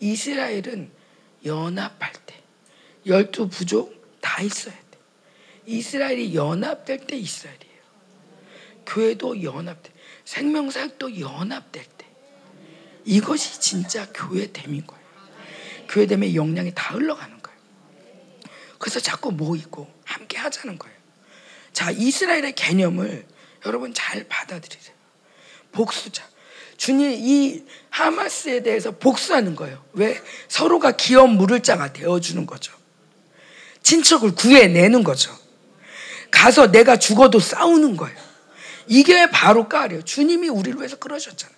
이스라엘은 0.00 0.90
연합할 1.44 2.10
때 2.24 2.42
열두 3.04 3.50
부족 3.50 4.18
다 4.22 4.40
있어야 4.40 4.74
돼. 4.74 4.98
이스라엘이 5.66 6.34
연합될 6.34 7.06
때 7.06 7.18
이스라엘이에요. 7.18 7.74
교회도 8.86 9.42
연합돼. 9.42 9.92
생명사역도 10.24 11.20
연합될 11.20 11.84
때. 11.84 11.93
이것이 13.04 13.60
진짜 13.60 14.06
교회됨인 14.12 14.86
거예요. 14.86 15.04
교회됨의 15.88 16.34
역량이 16.34 16.72
다 16.74 16.94
흘러가는 16.94 17.40
거예요. 17.42 17.58
그래서 18.78 19.00
자꾸 19.00 19.32
모이고 19.32 19.90
함께 20.04 20.38
하자는 20.38 20.78
거예요. 20.78 20.96
자, 21.72 21.90
이스라엘의 21.90 22.54
개념을 22.54 23.26
여러분 23.66 23.92
잘 23.94 24.24
받아들이세요. 24.28 24.94
복수자. 25.72 26.24
주님 26.76 27.12
이 27.12 27.64
하마스에 27.90 28.62
대해서 28.62 28.92
복수하는 28.92 29.54
거예요. 29.54 29.84
왜? 29.92 30.20
서로가 30.48 30.92
기업 30.92 31.30
물을 31.30 31.62
자가 31.62 31.92
되어주는 31.92 32.46
거죠. 32.46 32.72
친척을 33.82 34.34
구해내는 34.34 35.04
거죠. 35.04 35.36
가서 36.30 36.72
내가 36.72 36.96
죽어도 36.96 37.38
싸우는 37.38 37.96
거예요. 37.96 38.18
이게 38.86 39.30
바로 39.30 39.68
까려. 39.68 40.02
주님이 40.02 40.48
우리를 40.48 40.78
위해서 40.78 40.96
그러셨잖아요. 40.96 41.56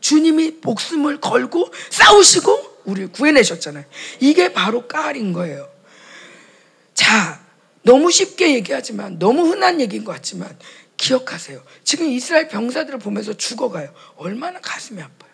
주님이 0.00 0.58
목숨을 0.62 1.20
걸고 1.20 1.72
싸우시고 1.90 2.82
우리를 2.84 3.12
구해내셨잖아요. 3.12 3.84
이게 4.20 4.52
바로 4.52 4.88
까알인 4.88 5.32
거예요. 5.32 5.70
자, 6.94 7.44
너무 7.82 8.10
쉽게 8.10 8.54
얘기하지만 8.54 9.18
너무 9.18 9.46
흔한 9.46 9.80
얘기인 9.80 10.04
것 10.04 10.12
같지만 10.12 10.58
기억하세요. 10.96 11.62
지금 11.82 12.10
이스라엘 12.10 12.48
병사들을 12.48 12.98
보면서 12.98 13.32
죽어가요. 13.32 13.94
얼마나 14.16 14.60
가슴이 14.60 15.00
아파요. 15.00 15.30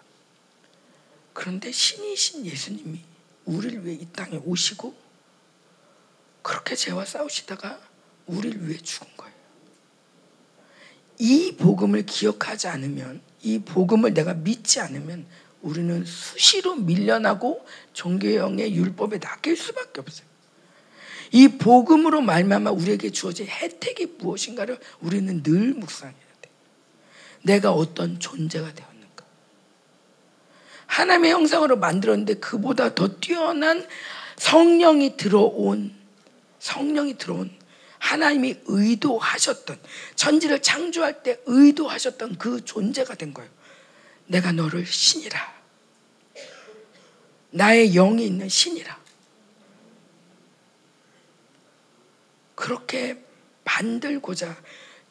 그런데 1.33 1.73
신이신 1.73 2.47
예수님이 2.47 3.01
우리를 3.45 3.85
위해 3.85 3.99
이 4.01 4.07
땅에 4.13 4.41
오시고 4.45 4.95
그렇게 6.43 6.77
죄와 6.77 7.05
싸우시다가 7.05 7.81
우리를 8.27 8.69
위해 8.69 8.79
죽은 8.79 9.09
거예요. 9.17 9.35
이 11.19 11.57
복음을 11.57 12.07
기억하지 12.07 12.69
않으면 12.69 13.21
이 13.47 13.61
복음을 13.61 14.13
내가 14.13 14.35
믿지 14.35 14.81
않으면 14.81 15.25
우리는 15.63 16.05
수시로 16.05 16.75
밀려나고 16.75 17.65
종교형의 17.93 18.75
율법에 18.75 19.21
낚일 19.21 19.57
수밖에 19.57 20.01
없어요. 20.01 20.27
이 21.31 21.47
복음으로 21.47 22.23
말미암아 22.23 22.73
우리에게 22.73 23.11
주어진 23.11 23.47
혜택이 23.47 24.17
무엇인가를 24.19 24.81
우리는 25.01 25.45
늘 25.45 25.75
묵상해야 25.75 26.17
돼. 26.43 26.51
내가 27.43 27.71
어떤 27.71 28.19
존재가 28.19 28.75
되었는가? 28.75 29.25
하나님의 30.87 31.31
형상으로 31.31 31.77
만들었는데 31.77 32.35
그보다 32.35 32.97
더 32.97 33.21
뛰어난 33.21 33.87
성령이 34.39 35.17
들어온 35.17 35.95
성령이 36.59 37.17
들어온 37.17 37.51
하나님이 38.07 38.57
의도하셨던 38.67 39.81
천지를 40.15 40.63
창조할 40.63 41.25
때 41.25 41.41
의도하셨던 41.45 42.39
그 42.39 42.65
존재가 42.65 43.17
된 43.17 43.35
거예요. 43.35 43.51
내가 44.27 44.53
너를 44.53 44.87
신이라. 44.87 45.57
나의 47.51 47.93
영이 47.93 48.25
있는 48.25 48.49
신이라. 48.49 48.97
그렇게 52.55 53.23
만들고자 53.65 54.57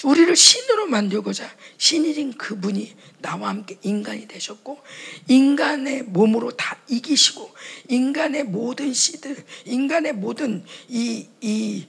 우리를 0.04 0.36
신으로 0.36 0.88
만들고자 0.88 1.50
신이인 1.78 2.38
그분이 2.38 2.96
나와 3.20 3.50
함께 3.50 3.78
인간이 3.82 4.28
되셨고 4.28 4.82
인간의 5.28 6.04
몸으로 6.04 6.52
다 6.52 6.78
이기시고 6.90 7.54
인간의 7.88 8.44
모든 8.44 8.94
씨들 8.94 9.44
인간의 9.66 10.14
모든 10.14 10.66
이, 10.90 11.28
이, 11.42 11.88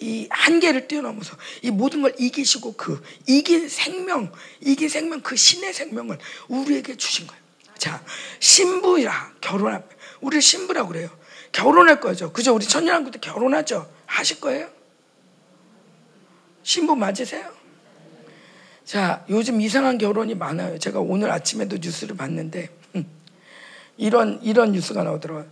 이 0.00 0.26
한계를 0.30 0.88
뛰어넘어서 0.88 1.36
이 1.62 1.70
모든 1.70 2.02
걸 2.02 2.14
이기시고 2.18 2.74
그 2.74 3.02
이긴 3.26 3.68
생명, 3.68 4.32
이긴 4.60 4.88
생명 4.88 5.20
그 5.20 5.36
신의 5.36 5.72
생명을 5.72 6.18
우리에게 6.48 6.96
주신 6.96 7.26
거예요. 7.26 7.42
자, 7.78 8.04
신부라 8.40 9.34
결혼할 9.40 9.84
우리 10.20 10.40
신부라고 10.40 10.88
그래요. 10.88 11.10
결혼할 11.52 12.00
거죠. 12.00 12.32
그죠? 12.32 12.54
우리 12.54 12.66
천년왕국 12.66 13.12
때 13.12 13.18
결혼하죠. 13.20 13.90
하실 14.06 14.40
거예요? 14.40 14.68
신부 16.62 16.96
맞으세요? 16.96 17.52
자, 18.84 19.24
요즘 19.28 19.60
이상한 19.60 19.98
결혼이 19.98 20.34
많아요. 20.34 20.78
제가 20.78 21.00
오늘 21.00 21.30
아침에도 21.30 21.76
뉴스를 21.76 22.16
봤는데 22.16 22.70
이런 23.96 24.40
이런 24.42 24.72
뉴스가 24.72 25.04
나오더라고요. 25.04 25.46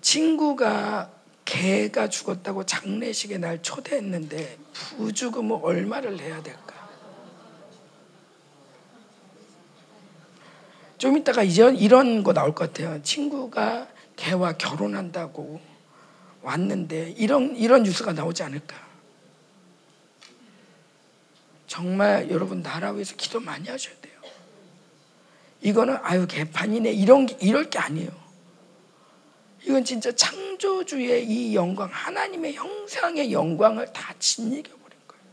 친구가 0.00 1.10
개가 1.54 2.08
죽었다고 2.08 2.66
장례식에 2.66 3.38
날 3.38 3.62
초대했는데 3.62 4.58
부주금을 4.72 5.60
얼마를 5.62 6.16
내야 6.16 6.42
될까? 6.42 6.74
좀 10.98 11.16
이따가 11.16 11.44
이제 11.44 11.72
이런 11.76 12.24
거 12.24 12.32
나올 12.32 12.54
것 12.54 12.72
같아요. 12.72 13.00
친구가 13.02 13.88
개와 14.16 14.54
결혼한다고 14.54 15.60
왔는데 16.42 17.14
이런 17.16 17.54
이런 17.56 17.84
뉴스가 17.84 18.12
나오지 18.12 18.42
않을까? 18.42 18.76
정말 21.68 22.30
여러분 22.30 22.62
나라 22.62 22.90
위해서 22.90 23.14
기도 23.16 23.38
많이 23.38 23.68
하셔야 23.68 23.94
돼요. 24.00 24.14
이거는 25.60 25.98
아유 26.02 26.26
개판이네 26.26 26.90
이런 26.92 27.26
게 27.26 27.36
이럴 27.40 27.70
게 27.70 27.78
아니에요. 27.78 28.23
이건 29.64 29.82
진짜 29.82 30.12
창조주의 30.12 31.26
이 31.26 31.54
영광 31.54 31.88
하나님의 31.90 32.54
형상의 32.54 33.32
영광을 33.32 33.90
다 33.92 34.14
짓이겨 34.18 34.76
버린 34.76 34.98
거예요. 35.08 35.24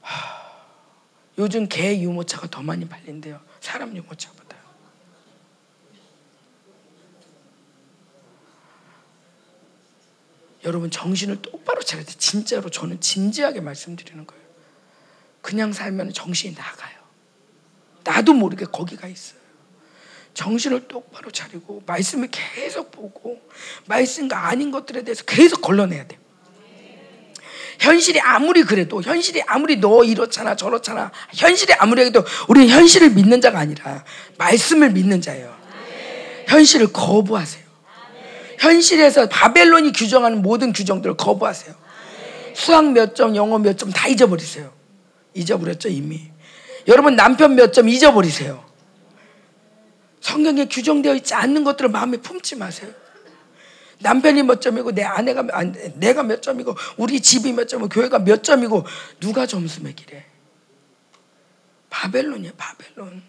하, 0.00 0.52
요즘 1.38 1.68
개 1.68 2.00
유모차가 2.00 2.48
더 2.50 2.62
많이 2.62 2.88
팔린대요. 2.88 3.40
사람 3.60 3.96
유모차보다. 3.96 4.48
여러분 10.64 10.90
정신을 10.90 11.40
똑바로 11.42 11.80
차려야 11.80 12.04
돼. 12.04 12.12
진짜로 12.18 12.68
저는 12.68 13.00
진지하게 13.00 13.60
말씀드리는 13.60 14.26
거예요. 14.26 14.44
그냥 15.40 15.72
살면 15.72 16.12
정신이 16.12 16.56
나가요. 16.56 16.97
나도 18.08 18.32
모르게 18.32 18.64
거기가 18.64 19.06
있어요. 19.06 19.38
정신을 20.34 20.88
똑바로 20.88 21.30
차리고 21.30 21.82
말씀을 21.86 22.28
계속 22.30 22.90
보고 22.90 23.38
말씀과 23.86 24.48
아닌 24.48 24.70
것들에 24.70 25.02
대해서 25.02 25.24
계속 25.24 25.60
걸러내야 25.60 26.06
돼요. 26.06 26.20
현실이 27.80 28.20
아무리 28.20 28.62
그래도 28.64 29.02
현실이 29.02 29.42
아무리 29.46 29.76
너 29.76 30.02
이렇잖아 30.02 30.56
저렇잖아 30.56 31.12
현실이 31.32 31.74
아무리 31.74 32.02
해도 32.04 32.24
우리는 32.48 32.68
현실을 32.68 33.10
믿는 33.10 33.40
자가 33.40 33.58
아니라 33.60 34.04
말씀을 34.36 34.90
믿는 34.90 35.20
자예요. 35.20 35.56
현실을 36.46 36.92
거부하세요. 36.92 37.64
현실에서 38.58 39.28
바벨론이 39.28 39.92
규정하는 39.92 40.42
모든 40.42 40.72
규정들을 40.72 41.16
거부하세요. 41.16 41.74
수학 42.54 42.90
몇 42.90 43.14
점, 43.14 43.36
영어 43.36 43.58
몇 43.58 43.76
점 43.76 43.92
다 43.92 44.08
잊어버리세요. 44.08 44.72
잊어버렸죠, 45.34 45.88
이미. 45.88 46.30
여러분 46.88 47.14
남편 47.16 47.54
몇 47.54 47.72
점 47.72 47.88
잊어버리세요. 47.88 48.66
성경에 50.20 50.66
규정되어 50.66 51.14
있지 51.16 51.34
않는 51.34 51.62
것들을 51.64 51.90
마음에 51.90 52.16
품지 52.16 52.56
마세요. 52.56 52.90
남편이 54.00 54.42
몇 54.44 54.60
점이고 54.60 54.92
내 54.92 55.02
아내가 55.02 55.42
내가 55.94 56.22
몇 56.22 56.40
점이고 56.42 56.76
우리 56.96 57.20
집이 57.20 57.52
몇 57.52 57.68
점이고 57.68 57.88
교회가 57.88 58.20
몇 58.20 58.42
점이고 58.42 58.84
누가 59.20 59.46
점수 59.46 59.82
매기래? 59.82 60.24
바벨론이야 61.90 62.52
바벨론. 62.56 63.22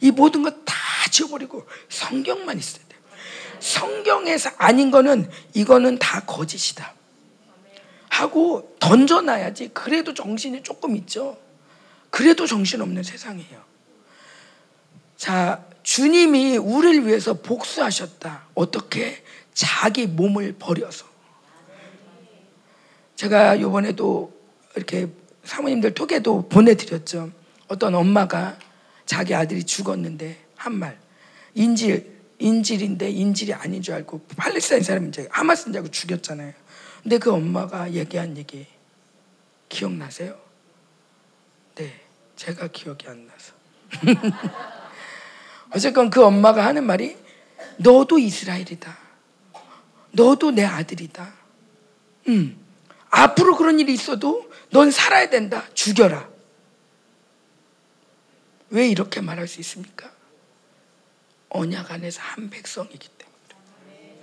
이 0.00 0.10
모든 0.10 0.42
것다 0.42 0.74
지워버리고 1.10 1.66
성경만 1.88 2.58
있어야 2.58 2.82
돼. 2.88 2.96
성경에서 3.58 4.50
아닌 4.58 4.90
거는 4.90 5.30
이거는 5.54 5.98
다 5.98 6.20
거짓이다. 6.20 6.94
하고 8.08 8.76
던져놔야지. 8.80 9.70
그래도 9.72 10.14
정신이 10.14 10.62
조금 10.62 10.96
있죠. 10.96 11.38
그래도 12.10 12.46
정신없는 12.46 13.02
세상이에요. 13.02 13.62
자, 15.16 15.64
주님이 15.82 16.56
우리를 16.56 17.06
위해서 17.06 17.34
복수하셨다. 17.34 18.48
어떻게? 18.54 19.22
자기 19.52 20.06
몸을 20.06 20.56
버려서. 20.58 21.06
제가 23.16 23.60
요번에도 23.60 24.32
이렇게 24.76 25.08
사모님들 25.44 25.94
톡에도 25.94 26.48
보내드렸죠. 26.48 27.30
어떤 27.68 27.94
엄마가 27.94 28.58
자기 29.04 29.34
아들이 29.34 29.64
죽었는데 29.64 30.38
한 30.56 30.74
말. 30.74 30.98
인질, 31.54 32.18
인질인데 32.38 33.10
인질이 33.10 33.52
아닌 33.52 33.82
줄 33.82 33.94
알고 33.94 34.26
팔레스타인 34.36 34.82
사람인 34.82 35.12
줄 35.12 35.28
하마스인 35.30 35.72
줄 35.72 35.80
알고 35.80 35.90
죽였잖아요. 35.90 36.54
근데 37.02 37.18
그 37.18 37.32
엄마가 37.32 37.92
얘기한 37.92 38.36
얘기 38.36 38.66
기억나세요? 39.68 40.49
네, 42.40 42.46
제가 42.46 42.68
기억이 42.68 43.06
안 43.06 43.26
나서. 43.26 43.52
어쨌건 45.72 46.10
그 46.10 46.24
엄마가 46.24 46.64
하는 46.64 46.84
말이 46.84 47.16
너도 47.76 48.18
이스라엘이다. 48.18 48.98
너도 50.12 50.50
내 50.50 50.64
아들이다. 50.64 51.32
음. 52.28 52.58
앞으로 53.10 53.56
그런 53.56 53.78
일이 53.78 53.92
있어도 53.92 54.50
넌 54.70 54.90
살아야 54.90 55.28
된다. 55.28 55.66
죽여라. 55.74 56.28
왜 58.70 58.88
이렇게 58.88 59.20
말할 59.20 59.46
수 59.46 59.60
있습니까? 59.60 60.10
언약 61.50 61.90
안에서 61.90 62.20
한 62.22 62.48
백성이기 62.50 63.08
때문에. 63.18 64.16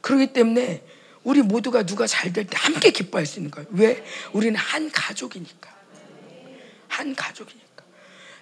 그렇기 0.00 0.32
때문에 0.32 0.84
우리 1.22 1.42
모두가 1.42 1.84
누가 1.84 2.06
잘 2.06 2.32
될 2.32 2.46
때 2.46 2.56
함께 2.58 2.90
기뻐할 2.90 3.24
수 3.26 3.38
있는 3.38 3.50
거예요. 3.50 3.68
왜? 3.72 4.04
우리는 4.32 4.56
한 4.56 4.90
가족이니까. 4.90 5.71
한 6.92 7.14
가족이니까. 7.14 7.84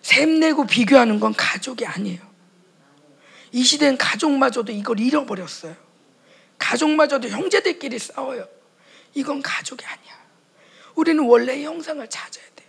샘내고 0.03 0.67
비교하는 0.67 1.21
건 1.21 1.33
가족이 1.33 1.87
아니에요. 1.87 2.21
이 3.53 3.63
시대는 3.63 3.97
가족마저도 3.97 4.73
이걸 4.73 4.99
잃어버렸어요. 4.99 5.77
가족마저도 6.59 7.29
형제들끼리 7.29 7.99
싸워요. 7.99 8.49
이건 9.15 9.41
가족이 9.41 9.85
아니야. 9.85 10.21
우리는 10.97 11.25
원래의 11.25 11.65
형상을 11.65 12.07
찾아야 12.09 12.45
돼요. 12.57 12.69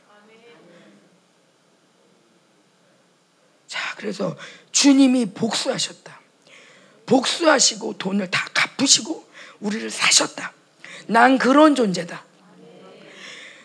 자, 3.67 3.95
그래서 3.97 4.37
주님이 4.71 5.33
복수하셨다. 5.33 6.19
복수하시고 7.07 7.97
돈을 7.97 8.29
다 8.29 8.47
갚으시고 8.53 9.27
우리를 9.59 9.89
사셨다. 9.89 10.53
난 11.07 11.37
그런 11.37 11.75
존재다. 11.75 12.23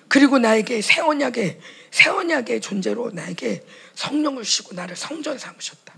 그리고 0.09 0.38
나에게 0.38 0.81
새 0.83 1.00
언약의 1.00 1.61
새 1.96 2.11
언약의 2.11 2.61
존재로 2.61 3.11
나에게 3.12 3.64
성령을 3.94 4.42
주시고 4.42 4.74
나를 4.74 4.96
성전 4.96 5.38
삼으셨다. 5.38 5.94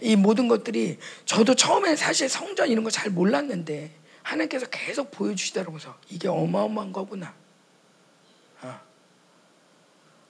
이 0.00 0.14
모든 0.14 0.46
것들이 0.46 0.98
저도 1.24 1.56
처음에 1.56 1.96
사실 1.96 2.28
성전 2.28 2.68
이런 2.68 2.84
거 2.84 2.90
잘 2.90 3.10
몰랐는데 3.10 3.90
하나님께서 4.22 4.66
계속 4.66 5.10
보여주시더라고서 5.10 5.98
이게 6.10 6.28
어마어마한 6.28 6.92
거구나. 6.92 7.34
어. 8.62 8.80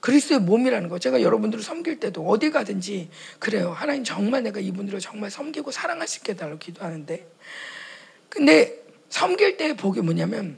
그리스도의 0.00 0.40
몸이라는 0.40 0.88
거 0.88 0.98
제가 0.98 1.20
여러분들을 1.20 1.62
섬길 1.62 2.00
때도 2.00 2.26
어디 2.26 2.50
가든지 2.50 3.10
그래요. 3.38 3.72
하나님 3.72 4.02
정말 4.02 4.44
내가 4.44 4.60
이분들을 4.60 5.00
정말 5.00 5.30
섬기고 5.30 5.72
사랑할 5.72 6.08
수 6.08 6.20
있게 6.20 6.32
해달라고 6.32 6.58
기도하는데 6.58 7.30
근데 8.30 8.82
섬길 9.10 9.58
때의 9.58 9.76
복이 9.76 10.00
뭐냐면 10.00 10.56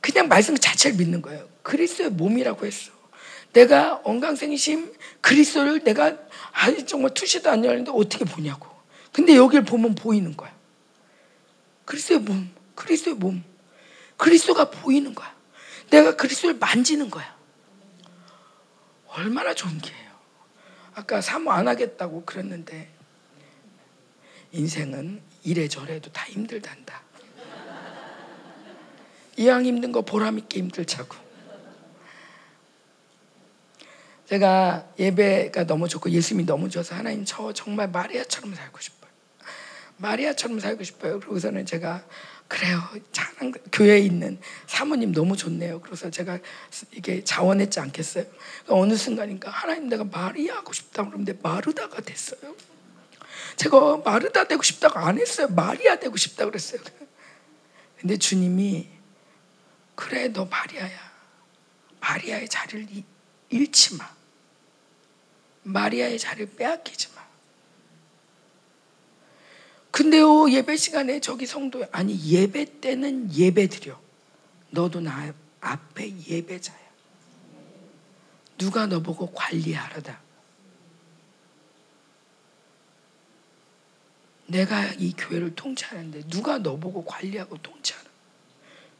그냥 0.00 0.26
말씀 0.26 0.56
자체를 0.56 0.96
믿는 0.96 1.22
거예요. 1.22 1.48
그리스도의 1.62 2.10
몸이라고 2.10 2.66
했어. 2.66 2.93
내가 3.54 4.00
언강생심 4.04 4.92
그리스도를 5.20 5.84
내가 5.84 6.18
아니 6.52 6.84
정말 6.84 7.14
투시도 7.14 7.48
안 7.48 7.64
열는데 7.64 7.92
어떻게 7.94 8.24
보냐고. 8.24 8.68
근데 9.12 9.36
여기를 9.36 9.64
보면 9.64 9.94
보이는 9.94 10.36
거야. 10.36 10.52
그리스도의 11.84 12.20
몸, 12.20 12.52
그리스도의 12.74 13.16
몸, 13.16 13.44
그리스도가 14.16 14.70
보이는 14.70 15.14
거야. 15.14 15.32
내가 15.90 16.16
그리스도를 16.16 16.56
만지는 16.58 17.10
거야. 17.10 17.34
얼마나 19.06 19.54
좋은 19.54 19.78
기회예요. 19.78 20.10
아까 20.94 21.20
사모 21.20 21.52
안 21.52 21.68
하겠다고 21.68 22.24
그랬는데 22.24 22.90
인생은 24.50 25.22
이래저래도 25.44 26.10
다 26.10 26.24
힘들단다. 26.24 27.02
이왕 29.36 29.64
힘든 29.64 29.92
거 29.92 30.02
보람 30.02 30.38
있게 30.38 30.58
힘들자고. 30.58 31.23
제가 34.28 34.88
예배가 34.98 35.66
너무 35.66 35.88
좋고 35.88 36.10
예수님이 36.10 36.46
너무 36.46 36.70
좋아서 36.70 36.94
하나님 36.94 37.24
저 37.24 37.52
정말 37.52 37.88
마리아처럼 37.88 38.54
살고 38.54 38.80
싶어요. 38.80 39.10
마리아처럼 39.98 40.60
살고 40.60 40.82
싶어요. 40.82 41.20
그러고서는 41.20 41.66
제가 41.66 42.04
그래요. 42.48 42.80
찬양 43.12 43.52
교회에 43.72 44.00
있는 44.00 44.38
사모님 44.66 45.12
너무 45.12 45.36
좋네요. 45.36 45.80
그래서 45.80 46.10
제가 46.10 46.38
이게 46.92 47.22
자원했지 47.24 47.80
않겠어요? 47.80 48.24
그러니까 48.24 48.74
어느 48.74 48.94
순간인가 48.96 49.50
하나님 49.50 49.88
내가 49.88 50.04
마리아 50.04 50.56
하고 50.56 50.72
싶다 50.72 51.04
그러는데 51.04 51.34
마르다가 51.42 52.00
됐어요. 52.00 52.54
제가 53.56 53.98
마르다 53.98 54.44
되고 54.44 54.62
싶다고 54.62 54.98
안 54.98 55.18
했어요. 55.18 55.48
마리아 55.48 55.96
되고 55.96 56.16
싶다 56.16 56.44
그랬어요. 56.46 56.80
근데 57.98 58.16
주님이 58.16 58.88
그래 59.94 60.28
너 60.28 60.44
마리아야. 60.44 61.12
마리아의 62.00 62.48
자리를 62.48 62.86
잃지 63.50 63.96
마. 63.96 64.13
마리아의 65.64 66.18
자리를 66.18 66.54
빼앗기지 66.56 67.08
마. 67.14 67.24
근데요 69.90 70.50
예배 70.50 70.76
시간에 70.76 71.20
저기 71.20 71.46
성도 71.46 71.84
아니 71.92 72.18
예배 72.30 72.80
때는 72.80 73.34
예배 73.34 73.68
드려. 73.68 74.00
너도 74.70 75.00
나 75.00 75.32
앞에 75.60 76.12
예배자야. 76.26 76.84
누가 78.58 78.86
너 78.86 79.00
보고 79.00 79.32
관리하려다. 79.32 80.20
내가 84.46 84.84
이 84.98 85.12
교회를 85.16 85.54
통치하는데 85.54 86.28
누가 86.28 86.58
너 86.58 86.76
보고 86.76 87.04
관리하고 87.04 87.56
통치하는? 87.58 88.10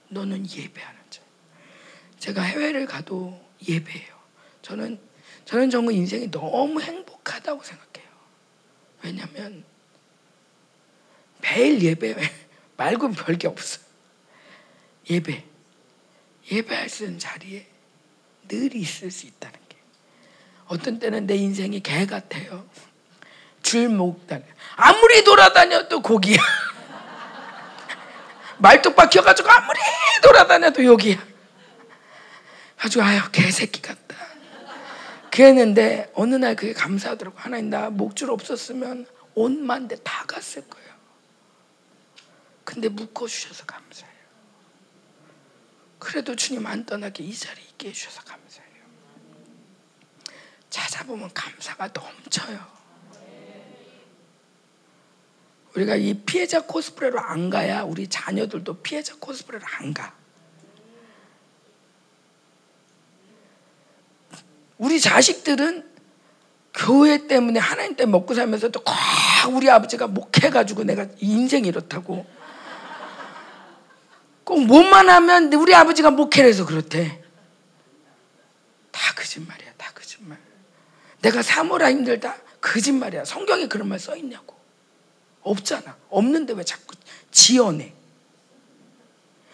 너는 0.08 0.48
예배하는 0.50 1.00
자. 1.10 1.20
제가 2.18 2.42
해외를 2.42 2.86
가도 2.86 3.38
예배해요. 3.68 4.14
저는 4.62 4.98
저는 5.45 5.70
정말 5.70 5.95
인생이 5.95 6.30
너무 6.30 6.80
행복하다고 6.80 7.62
생각해요. 7.62 8.09
왜냐하면 9.03 9.64
매일 11.40 11.82
예배 11.82 12.16
말고 12.76 13.11
별게 13.12 13.47
없어. 13.47 13.80
예배 15.11 15.45
예배할 16.51 16.88
수 16.88 17.05
있는 17.05 17.18
자리에 17.18 17.66
늘 18.49 18.74
있을 18.74 19.11
수 19.11 19.26
있다는 19.26 19.59
게. 19.68 19.76
어떤 20.66 20.99
때는 20.99 21.26
내 21.26 21.36
인생이 21.36 21.80
개 21.80 22.07
같아요. 22.07 22.66
줄목 23.62 24.26
다녀. 24.26 24.45
아무리 24.76 25.24
돌아다녀도 25.24 26.03
고기야. 26.03 26.36
말뚝 28.59 28.95
박혀가지고 28.95 29.51
아무리 29.51 29.78
돌아다녀도 30.22 30.84
여기야. 30.84 31.26
가지고 32.76 33.05
아유 33.05 33.20
개새끼 33.32 33.80
같다. 33.80 34.03
그랬는데 35.35 36.12
어느 36.14 36.37
날 36.37 36.55
그게 36.55 36.72
감사하더라고. 36.72 37.37
하나님 37.37 37.68
나 37.68 37.91
목줄 37.91 38.30
없었으면 38.30 39.05
온만 39.35 39.89
데다 39.89 40.26
갔을 40.26 40.68
거예요. 40.68 40.95
근데 42.62 42.89
묶어 42.89 43.26
주셔서 43.26 43.66
감사해요. 43.66 44.14
그래도 45.99 46.37
주님 46.37 46.64
안 46.66 46.87
떠나게 46.87 47.24
이 47.24 47.35
자리에 47.35 47.64
있게 47.64 47.89
해 47.89 47.93
주셔서 47.93 48.22
감사해요. 48.22 48.85
찾아보면 50.70 51.30
감사가 51.35 51.89
넘쳐요. 51.89 52.85
우리가 55.74 55.97
이 55.97 56.14
피해자 56.14 56.61
코스프레로 56.64 57.18
안 57.18 57.51
가야 57.51 57.82
우리 57.82 58.07
자녀들도 58.07 58.82
피해자 58.82 59.16
코스프레로 59.16 59.66
안 59.80 59.93
가. 59.93 60.14
우리 64.78 65.00
자식들은 65.00 65.92
교회 66.74 67.26
때문에 67.26 67.60
하나님 67.60 67.94
때문에 67.94 68.18
먹고 68.18 68.34
살면서도 68.34 68.82
꼭 68.82 68.92
우리 69.54 69.70
아버지가 69.70 70.08
목해가지고 70.08 70.84
내가 70.84 71.06
인생이 71.20 71.68
이렇다고 71.68 72.26
꼭 74.42 74.64
뭐만 74.64 75.08
하면 75.08 75.52
우리 75.54 75.74
아버지가 75.74 76.10
목회해서 76.10 76.66
그렇대. 76.66 77.22
다 78.90 79.14
거짓말이야, 79.14 79.72
다 79.76 79.90
거짓말. 79.94 80.38
내가 81.22 81.42
사모라 81.42 81.90
힘들다? 81.90 82.36
거짓말이야. 82.60 83.24
성경에 83.24 83.66
그런 83.68 83.88
말 83.88 83.98
써 83.98 84.16
있냐고. 84.16 84.54
없잖아. 85.42 85.96
없는데 86.10 86.52
왜 86.54 86.64
자꾸 86.64 86.94
지어내? 87.30 87.92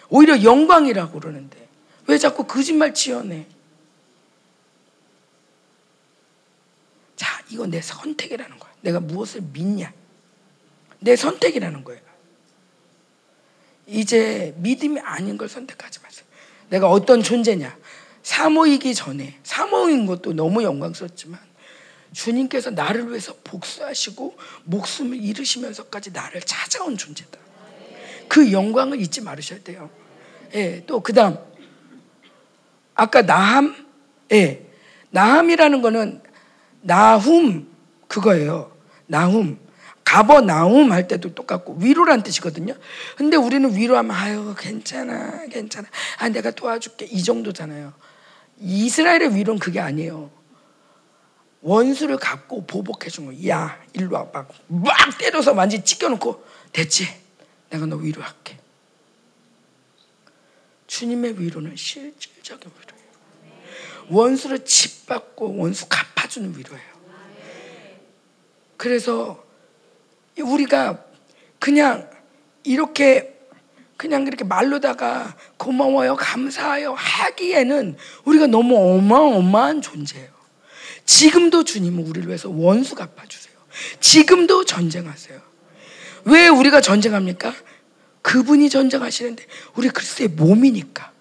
오히려 0.08 0.42
영광이라고 0.42 1.20
그러는데 1.20 1.68
왜 2.06 2.18
자꾸 2.18 2.44
거짓말 2.44 2.94
지어내? 2.94 3.46
자, 7.16 7.39
이건 7.51 7.70
내 7.70 7.80
선택이라는 7.80 8.59
거야. 8.59 8.70
내가 8.80 9.01
무엇을 9.01 9.42
믿냐? 9.53 9.92
내 11.01 11.16
선택이라는 11.16 11.84
거야. 11.84 11.98
이제 13.86 14.55
믿음이 14.59 15.01
아닌 15.01 15.36
걸 15.36 15.48
선택하지 15.48 16.01
마세요. 16.01 16.24
내가 16.68 16.88
어떤 16.88 17.22
존재냐? 17.22 17.76
사모이기 18.22 18.94
전에 18.94 19.38
사모인 19.42 20.07
것도 20.07 20.32
너무 20.34 20.62
영광스럽지만 20.62 21.40
주님께서 22.12 22.70
나를 22.70 23.09
위해서 23.09 23.34
복수하시고 23.44 24.36
목숨을 24.64 25.20
잃으시면서까지 25.22 26.12
나를 26.12 26.40
찾아온 26.42 26.96
존재다. 26.96 27.38
그 28.28 28.53
영광을 28.53 29.01
잊지 29.01 29.22
말으셔야 29.22 29.61
돼요. 29.62 29.90
예, 30.55 30.84
또 30.86 31.01
그다음 31.01 31.38
아까 32.94 33.22
나함, 33.22 33.74
예, 34.32 34.66
나함이라는 35.11 35.82
거는 35.82 36.22
나훔 36.81 37.68
그거예요. 38.09 38.72
나훔. 39.07 39.59
가버 40.05 40.41
나움 40.41 40.91
할 40.91 41.07
때도 41.07 41.35
똑같고 41.35 41.76
위로란 41.78 42.22
뜻이거든요. 42.24 42.74
근데 43.16 43.37
우리는 43.37 43.72
위로하면 43.76 44.16
아유 44.16 44.55
괜찮아 44.59 45.47
괜찮아 45.47 45.87
아 46.18 46.28
내가 46.28 46.51
도와줄게 46.51 47.07
이 47.07 47.22
정도잖아요. 47.22 47.93
이스라엘의 48.59 49.37
위로는 49.37 49.61
그게 49.61 49.78
아니에요. 49.78 50.31
원수를 51.62 52.16
갚고 52.16 52.66
보복해 52.66 53.09
준 53.09 53.26
거. 53.26 53.49
야 53.49 53.81
일로 53.93 54.16
와봐. 54.16 54.47
막 54.66 55.18
때려서 55.18 55.53
완전 55.53 55.85
찢겨놓고 55.85 56.45
됐지. 56.72 57.07
내가 57.70 57.87
너 57.87 57.97
위로할게. 57.97 58.59
주님의 60.89 61.41
위로는 61.41 61.76
실질적인 61.76 62.68
위로예요. 62.68 62.99
원수를 64.11 64.64
짓받고 64.64 65.56
원수 65.56 65.86
갚아주는 65.88 66.56
위로예요. 66.56 66.90
그래서 68.76 69.44
우리가 70.38 71.04
그냥 71.58 72.11
이렇게 72.64 73.38
그냥 73.96 74.24
그렇게 74.24 74.44
말로다가 74.44 75.36
고마워요, 75.58 76.16
감사해요 76.16 76.94
하기에는 76.94 77.96
우리가 78.24 78.46
너무 78.46 78.96
어마어마한 78.96 79.82
존재예요. 79.82 80.28
지금도 81.04 81.64
주님은 81.64 82.06
우리를 82.06 82.26
위해서 82.26 82.48
원수 82.48 82.94
갚아주세요. 82.94 83.54
지금도 84.00 84.64
전쟁하세요. 84.64 85.40
왜 86.24 86.48
우리가 86.48 86.80
전쟁합니까? 86.80 87.54
그분이 88.22 88.70
전쟁하시는데 88.70 89.44
우리 89.74 89.90
그리스도의 89.90 90.28
몸이니까. 90.28 91.12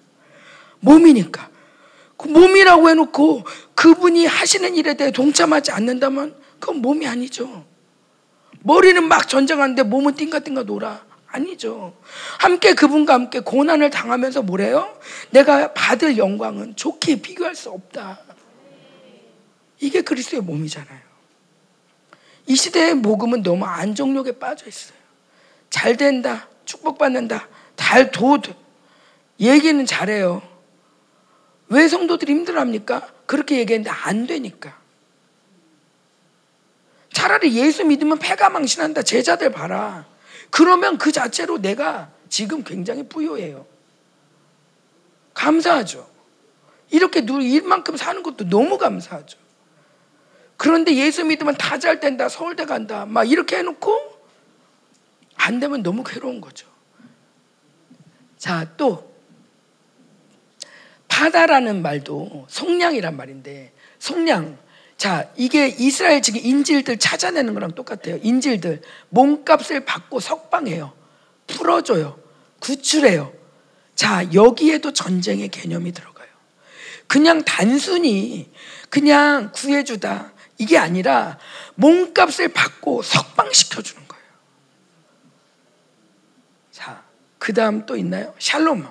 몸이니까. 0.80 1.50
그 2.20 2.28
몸이라고 2.28 2.90
해놓고 2.90 3.46
그분이 3.76 4.26
하시는 4.26 4.76
일에 4.76 4.96
대해 4.96 5.10
동참하지 5.10 5.72
않는다면 5.72 6.36
그건 6.60 6.82
몸이 6.82 7.08
아니죠. 7.08 7.66
머리는 8.60 9.08
막 9.08 9.30
전쟁하는데 9.30 9.84
몸은 9.84 10.16
띵가띵가 10.16 10.64
놀아. 10.64 11.08
아니죠. 11.32 11.96
함께 12.40 12.74
그분과 12.74 13.14
함께 13.14 13.40
고난을 13.40 13.92
당하면서 13.92 14.42
뭐래요? 14.42 14.98
내가 15.30 15.74
받을 15.74 16.18
영광은 16.18 16.76
좋게 16.76 17.22
비교할 17.22 17.56
수 17.56 17.70
없다. 17.70 18.20
이게 19.80 20.02
그리스도의 20.02 20.42
몸이잖아요. 20.42 21.00
이 22.48 22.56
시대의 22.56 23.02
복음은 23.02 23.44
너무 23.44 23.64
안정욕에 23.64 24.40
빠져 24.40 24.68
있어요. 24.68 24.98
잘 25.70 25.96
된다, 25.96 26.50
축복받는다, 26.66 27.48
달 27.76 28.12
도, 28.12 28.40
얘기는 29.40 29.86
잘해요. 29.86 30.49
왜 31.70 31.88
성도들이 31.88 32.34
힘들어합니까? 32.34 33.08
그렇게 33.26 33.60
얘기했는데 33.60 33.90
안 33.90 34.28
되니까. 34.28 34.78
차라리 37.14 37.56
예수 37.56 37.86
믿으면 37.86 38.20
패가 38.20 38.50
망신한다. 38.50 39.04
제자들 39.04 39.52
봐라. 39.52 40.06
그러면 40.50 40.98
그 40.98 41.12
자체로 41.12 41.60
내가 41.60 42.12
지금 42.28 42.64
굉장히 42.64 43.08
부유해요. 43.08 43.66
감사하죠. 45.34 46.10
이렇게 46.92 47.20
이만큼 47.20 47.98
사는 47.98 48.24
것도 48.24 48.50
너무 48.50 48.78
감사하죠. 48.78 49.38
그런데 50.58 50.96
예수 50.96 51.24
믿으면 51.24 51.56
다 51.56 51.78
잘 51.80 52.00
된다. 52.00 52.28
서울대 52.28 52.66
간다. 52.66 53.06
막 53.06 53.30
이렇게 53.30 53.58
해놓고 53.58 54.20
안 55.36 55.60
되면 55.60 55.82
너무 55.82 56.04
괴로운 56.04 56.42
거죠. 56.42 56.68
자, 58.38 58.68
또 58.76 59.09
바다라는 61.20 61.82
말도 61.82 62.46
속량이란 62.48 63.18
말인데 63.18 63.74
속량 64.00 64.58
자, 64.96 65.30
이게 65.36 65.68
이스라엘 65.68 66.22
지금 66.22 66.40
인질들 66.42 66.98
찾아내는 66.98 67.54
거랑 67.54 67.72
똑같아요. 67.76 68.20
인질들 68.22 68.82
몸값을 69.10 69.84
받고 69.84 70.22
석방해요. 70.22 70.94
풀어줘요. 71.48 72.18
구출해요. 72.60 73.34
자, 73.96 74.34
여기에도 74.34 74.94
전쟁의 74.94 75.50
개념이 75.50 75.92
들어가요. 75.92 76.28
그냥 77.08 77.44
단순히 77.44 78.50
그냥 78.90 79.52
구해주다 79.54 80.32
이게 80.58 80.78
아니라 80.78 81.38
몸값을 81.76 82.50
받고 82.50 83.02
석방시켜주는 83.02 84.08
거예요. 84.08 84.26
자, 86.72 87.04
그 87.38 87.54
다음 87.54 87.86
또 87.86 87.98
있나요? 87.98 88.34
샬롬. 88.40 88.88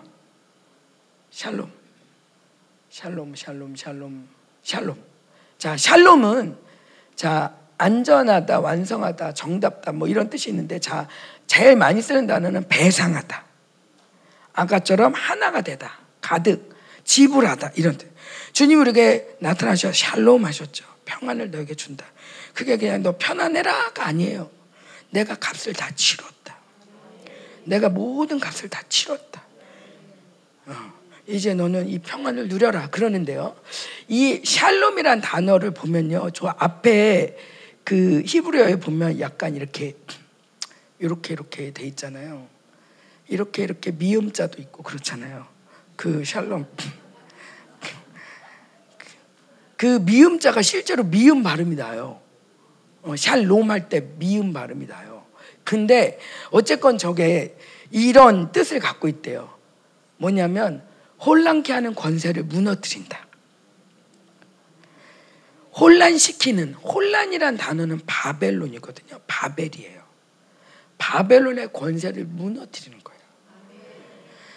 샬롬. 1.31 1.78
샬롬, 2.99 3.37
샬롬, 3.37 3.77
샬롬, 3.77 4.29
샬롬. 4.65 4.97
자, 5.57 5.77
샬롬은 5.77 6.57
자, 7.15 7.55
안전하다, 7.79 8.59
완성하다, 8.59 9.35
정답다 9.35 9.93
뭐 9.93 10.09
이런 10.09 10.29
뜻이 10.29 10.51
있는데 10.51 10.81
자, 10.81 11.07
제일 11.47 11.77
많이 11.77 12.03
쓰는 12.03 12.27
단어는 12.27 12.67
배상하다. 12.67 13.45
아까처럼 14.53 15.15
하나가 15.15 15.61
되다. 15.61 15.97
가득, 16.21 16.77
지불하다 17.05 17.71
이런 17.77 17.97
뜻. 17.97 18.13
주님 18.53 18.81
우리에게 18.81 19.37
나타나셔 19.39 19.93
샬롬 19.93 20.45
하셨죠. 20.45 20.85
평안을 21.05 21.53
너에게 21.53 21.77
준다. 21.77 22.05
그게 22.53 22.77
그냥 22.77 23.05
너 23.05 23.17
편안해라가 23.17 24.09
아니에요. 24.09 24.51
내가 25.11 25.37
값을 25.37 25.73
다 25.73 25.89
치렀다. 25.95 26.59
내가 27.63 27.91
모든 27.91 28.41
값을 28.41 28.69
다 28.69 28.83
치렀다. 28.89 29.45
어, 30.67 30.98
이제 31.29 31.53
너는 31.53 31.89
이 31.89 31.99
평안을 31.99 32.49
누려라 32.49 32.89
그러는데요. 32.89 33.55
이 34.09 34.41
샬롬이란 34.43 35.21
단어를 35.21 35.73
보면요, 35.73 36.31
저 36.33 36.55
앞에 36.59 37.37
그 37.85 38.23
히브리어에 38.25 38.77
보면 38.77 39.21
약간 39.21 39.55
이렇게 39.55 39.95
이렇게 40.99 41.35
이렇게 41.35 41.71
돼 41.73 41.85
있잖아요. 41.85 42.47
이렇게 43.29 43.63
이렇게 43.63 43.91
미음자도 43.91 44.61
있고 44.63 44.83
그렇잖아요. 44.83 45.47
그 45.97 46.25
샬롬. 46.25 46.67
그 49.77 49.99
미음자가 50.03 50.63
실제로 50.63 51.05
미음 51.05 51.43
발음이 51.43 51.77
나요. 51.77 52.21
어, 53.03 53.17
샬롬 53.17 53.71
할 53.71 53.91
때 53.91 54.01
미음 54.01 54.55
발음이 54.55 54.87
나요. 54.87 55.27
근데 55.63 56.19
어쨌건 56.51 56.97
저게 56.97 57.55
이런 57.91 58.51
뜻을 58.51 58.81
갖고 58.81 59.09
있대요. 59.09 59.51
뭐냐면 60.17 60.88
혼란케 61.25 61.73
하는 61.73 61.95
권세를 61.95 62.45
무너뜨린다. 62.45 63.27
혼란시키는 65.75 66.75
혼란이란 66.75 67.57
단어는 67.57 68.01
바벨론이거든요. 68.07 69.21
바벨이에요. 69.27 70.03
바벨론의 70.99 71.73
권세를 71.73 72.25
무너뜨리는 72.25 72.99
거예요. 73.03 73.19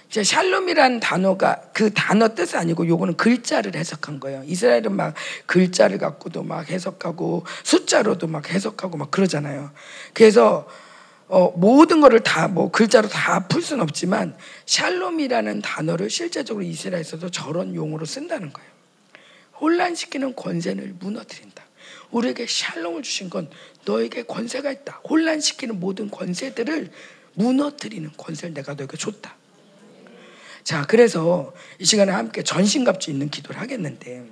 이제 0.09 0.24
샬롬이란 0.24 0.99
단어가 0.99 1.62
그 1.74 1.93
단어 1.93 2.36
뜻 2.36 2.55
아니고 2.55 2.86
요거는 2.88 3.16
글자를 3.16 3.76
해석한 3.76 4.20
거예요. 4.20 4.43
이스라엘은 4.45 4.93
막 4.93 5.14
글자를 5.45 5.99
갖고도 5.99 6.43
막 6.43 6.70
해석하고 6.70 7.45
숫자로도 7.64 8.28
막 8.28 8.49
해석하고 8.49 8.97
막 8.97 9.09
그러잖아요. 9.09 9.72
그래서 10.14 10.68
어, 11.32 11.49
모든 11.55 12.01
거를 12.01 12.19
다뭐 12.19 12.71
글자로 12.71 13.07
다 13.07 13.47
풀 13.47 13.61
수는 13.61 13.84
없지만 13.84 14.36
샬롬이라는 14.65 15.61
단어를 15.61 16.09
실제적으로 16.09 16.63
이스라엘에서도 16.63 17.29
저런 17.32 17.73
용어로 17.73 18.05
쓴다는 18.05 18.51
거예요. 18.51 18.69
혼란시키는 19.59 20.36
권세를 20.36 20.95
무너뜨린다. 20.99 21.63
우리에게 22.11 22.45
샬롬을 22.47 23.03
주신 23.03 23.29
건 23.29 23.49
너에게 23.86 24.23
권세가 24.23 24.71
있다. 24.71 25.01
혼란시키는 25.09 25.79
모든 25.79 26.09
권세들을 26.11 26.91
무너뜨리는 27.36 28.09
권세를 28.17 28.53
내가 28.53 28.73
너에게 28.73 28.97
줬다. 28.97 29.36
자, 30.63 30.86
그래서 30.86 31.53
이 31.79 31.86
시간에 31.86 32.11
함께 32.11 32.43
전신갑주 32.43 33.09
있는 33.09 33.29
기도를 33.29 33.59
하겠는데 33.61 34.29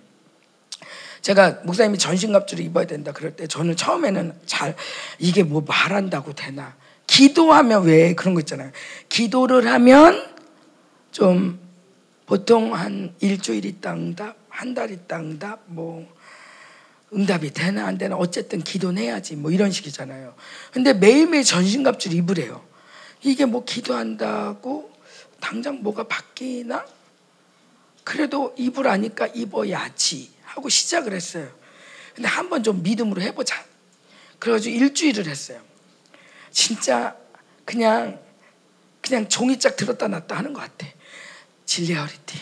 제가 1.21 1.61
목사님이 1.63 1.97
전신갑주를 1.97 2.63
입어야 2.65 2.85
된다 2.85 3.11
그럴 3.11 3.35
때 3.35 3.47
저는 3.47 3.75
처음에는 3.75 4.39
잘 4.45 4.75
이게 5.17 5.43
뭐 5.43 5.61
말한다고 5.67 6.33
되나 6.33 6.75
기도하면 7.09 7.85
왜 7.85 8.13
그런 8.13 8.35
거 8.35 8.39
있잖아요. 8.41 8.71
기도를 9.09 9.67
하면 9.67 10.29
좀 11.11 11.59
보통 12.27 12.75
한 12.75 13.15
일주일 13.19 13.65
있다 13.65 13.93
응답, 13.93 14.37
한 14.49 14.75
달 14.75 14.91
있다 14.91 15.19
응답, 15.19 15.61
뭐 15.65 16.07
응답이 17.11 17.51
되나 17.51 17.87
안 17.87 17.97
되나 17.97 18.15
어쨌든 18.15 18.61
기도는 18.61 19.01
해야지 19.01 19.35
뭐 19.35 19.49
이런 19.49 19.71
식이잖아요. 19.71 20.35
근데 20.71 20.93
매일매일 20.93 21.43
전신갑주를 21.43 22.15
입으래요. 22.17 22.63
이게 23.23 23.45
뭐 23.45 23.65
기도한다고 23.65 24.91
당장 25.39 25.81
뭐가 25.81 26.03
바뀌나? 26.03 26.85
그래도 28.03 28.53
입으라니까 28.57 29.27
입어야지 29.27 30.29
하고 30.43 30.69
시작을 30.69 31.13
했어요. 31.13 31.49
근데 32.13 32.27
한번 32.27 32.61
좀 32.61 32.83
믿음으로 32.83 33.21
해보자. 33.21 33.55
그래가지고 34.37 34.75
일주일을 34.75 35.27
했어요. 35.27 35.68
진짜 36.59 37.15
그냥 37.63 38.19
그냥 38.99 39.29
종이짝 39.29 39.77
들었다 39.77 40.09
놨다 40.09 40.35
하는 40.35 40.51
것 40.51 40.59
같아. 40.59 40.85
진리어리티 41.65 42.37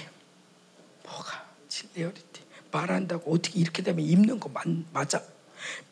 뭐가 1.04 1.46
진리어리티 1.70 2.42
말한다고 2.72 3.32
어떻게 3.32 3.60
이렇게 3.60 3.84
되면 3.84 4.04
입는 4.04 4.40
거 4.40 4.50
맞아? 4.92 5.22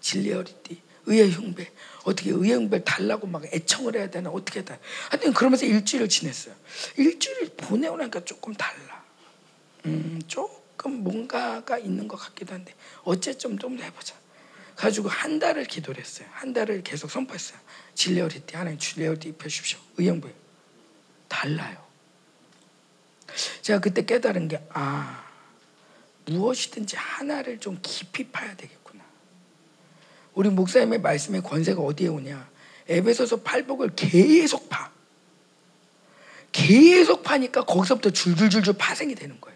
진리어리티 0.01 0.81
의의 1.05 1.33
흉배 1.33 1.71
어떻게 2.03 2.31
의의 2.31 2.53
흉배를 2.55 2.83
달라고 2.83 3.27
막 3.27 3.45
애청을 3.53 3.95
해야 3.95 4.09
되나 4.09 4.31
어떻게 4.31 4.59
해야 4.61 4.65
되나 4.65 4.79
하여튼 5.11 5.31
그러면서 5.31 5.67
일주일을 5.67 6.09
지냈어요. 6.09 6.55
일주일 6.97 7.51
보내고 7.55 7.95
나니까 7.97 8.25
조금 8.25 8.55
달라. 8.55 9.05
음, 9.85 10.19
조금 10.25 11.03
뭔가가 11.03 11.77
있는 11.77 12.07
것 12.07 12.17
같기도 12.17 12.55
한데 12.55 12.73
어째 13.03 13.37
좀 13.37 13.59
좀 13.59 13.77
해보자. 13.77 14.15
가지고 14.75 15.09
한 15.09 15.39
달을 15.39 15.65
기도를 15.65 16.01
했어요. 16.03 16.27
한 16.31 16.53
달을 16.53 16.83
계속 16.83 17.09
선포했어요. 17.09 17.57
진리어리티 17.95 18.55
하나님 18.55 18.77
진리어리티 18.77 19.29
입혀주십시오. 19.29 19.79
의형부 19.97 20.29
달라요. 21.27 21.83
제가 23.61 23.79
그때 23.79 24.05
깨달은 24.05 24.47
게 24.47 24.63
아. 24.69 25.23
무엇이든지 26.25 26.95
하나를 26.95 27.59
좀 27.59 27.77
깊이 27.81 28.27
파야 28.27 28.55
되겠구나. 28.55 29.03
우리 30.33 30.49
목사님의 30.49 30.99
말씀의 30.99 31.43
권세가 31.43 31.81
어디에 31.81 32.07
오냐? 32.07 32.49
에베소서 32.87 33.41
팔복을 33.41 33.95
계속 33.95 34.69
파. 34.69 34.91
계속 36.51 37.23
파니까 37.23 37.65
거기서부터 37.65 38.09
줄줄줄줄 38.11 38.75
파생이 38.77 39.15
되는 39.15 39.39
거예요. 39.39 39.55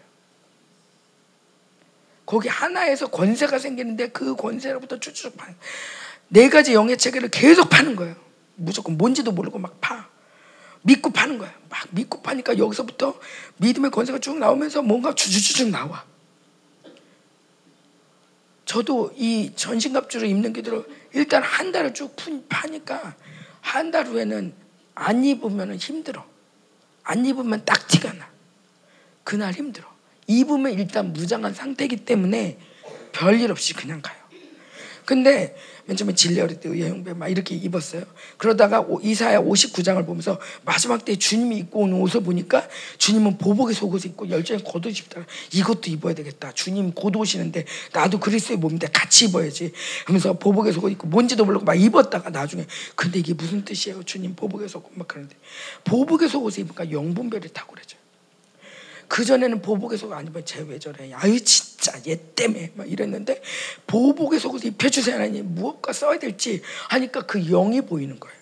거기 2.26 2.48
하나에서 2.48 3.08
권세가 3.08 3.58
생기는데 3.58 4.08
그 4.10 4.36
권세로부터 4.36 5.00
쭉쭉 5.00 5.36
파. 5.36 5.48
네 6.28 6.48
가지 6.48 6.74
영의 6.74 6.96
체계를 6.98 7.30
계속 7.30 7.68
파는 7.68 7.96
거예요. 7.96 8.29
무조건 8.60 8.98
뭔지도 8.98 9.32
모르고 9.32 9.58
막 9.58 9.80
파. 9.80 10.08
믿고 10.82 11.10
파는 11.10 11.38
거예요. 11.38 11.52
막 11.68 11.86
믿고 11.90 12.22
파니까 12.22 12.56
여기서부터 12.58 13.18
믿음의 13.58 13.90
권세가 13.90 14.18
쭉 14.20 14.38
나오면서 14.38 14.82
뭔가 14.82 15.14
주주주쭉 15.14 15.68
나와. 15.70 16.04
저도 18.64 19.12
이 19.16 19.52
전신갑주를 19.56 20.28
입는 20.28 20.52
기도를 20.52 20.84
일단 21.12 21.42
한 21.42 21.72
달을 21.72 21.92
쭉 21.92 22.14
파니까 22.48 23.16
한 23.60 23.90
달 23.90 24.06
후에는 24.06 24.54
안 24.94 25.24
입으면 25.24 25.76
힘들어. 25.76 26.24
안 27.02 27.26
입으면 27.26 27.64
딱 27.64 27.88
티가 27.88 28.12
나. 28.12 28.30
그날 29.24 29.52
힘들어. 29.52 29.88
입으면 30.26 30.72
일단 30.72 31.12
무장한 31.12 31.52
상태이기 31.54 32.04
때문에 32.04 32.58
별일 33.12 33.50
없이 33.50 33.74
그냥 33.74 34.00
가요. 34.00 34.19
근데 35.10 35.56
맨 35.86 35.96
처음에 35.96 36.14
진리어릴 36.14 36.60
때 36.60 36.68
의형배 36.68 37.14
막 37.14 37.26
이렇게 37.26 37.56
입었어요. 37.56 38.04
그러다가 38.36 38.86
이사야 39.02 39.40
59장을 39.40 40.06
보면서 40.06 40.38
마지막 40.64 41.04
때 41.04 41.16
주님이 41.16 41.58
입고 41.58 41.80
온 41.80 41.94
옷을 41.94 42.20
보니까 42.20 42.68
주님은 42.96 43.38
보복의 43.38 43.74
속옷을 43.74 44.10
입고 44.10 44.30
열정에 44.30 44.62
겉옷 44.62 44.96
입다 44.96 45.26
이것도 45.52 45.90
입어야 45.90 46.14
되겠다. 46.14 46.52
주님 46.52 46.92
곧 46.92 47.16
오시는데 47.16 47.64
나도 47.92 48.20
그리스도의 48.20 48.60
몸인데 48.60 48.86
같이 48.92 49.24
입어야지. 49.24 49.72
하면서 50.04 50.32
보복의 50.34 50.72
속옷 50.74 50.92
입고 50.92 51.08
뭔지도 51.08 51.44
모르고 51.44 51.64
막 51.64 51.74
입었다가 51.74 52.30
나중에 52.30 52.64
근데 52.94 53.18
이게 53.18 53.34
무슨 53.34 53.64
뜻이에요? 53.64 54.04
주님 54.04 54.36
보복의 54.36 54.68
속옷 54.68 54.92
막 54.94 55.08
그러는데 55.08 55.34
보복의 55.82 56.28
속옷을 56.28 56.60
입으니까 56.60 56.92
영분별이 56.92 57.48
탁월해져요. 57.52 57.99
그 59.10 59.24
전에는 59.24 59.60
보복의 59.60 59.98
속옷 59.98 60.16
안 60.16 60.24
입으면 60.28 60.44
쟤왜 60.46 60.78
저래? 60.78 61.10
아유 61.14 61.40
진짜 61.42 61.92
얘 62.06 62.16
때문에 62.36 62.70
막 62.76 62.88
이랬는데 62.88 63.42
보복의 63.88 64.38
속옷 64.38 64.64
입혀주세요 64.64 65.16
하나님 65.16 65.52
무엇과 65.52 65.92
써야 65.92 66.16
될지 66.20 66.62
하니까 66.90 67.26
그 67.26 67.40
영이 67.44 67.80
보이는 67.82 68.20
거예요. 68.20 68.38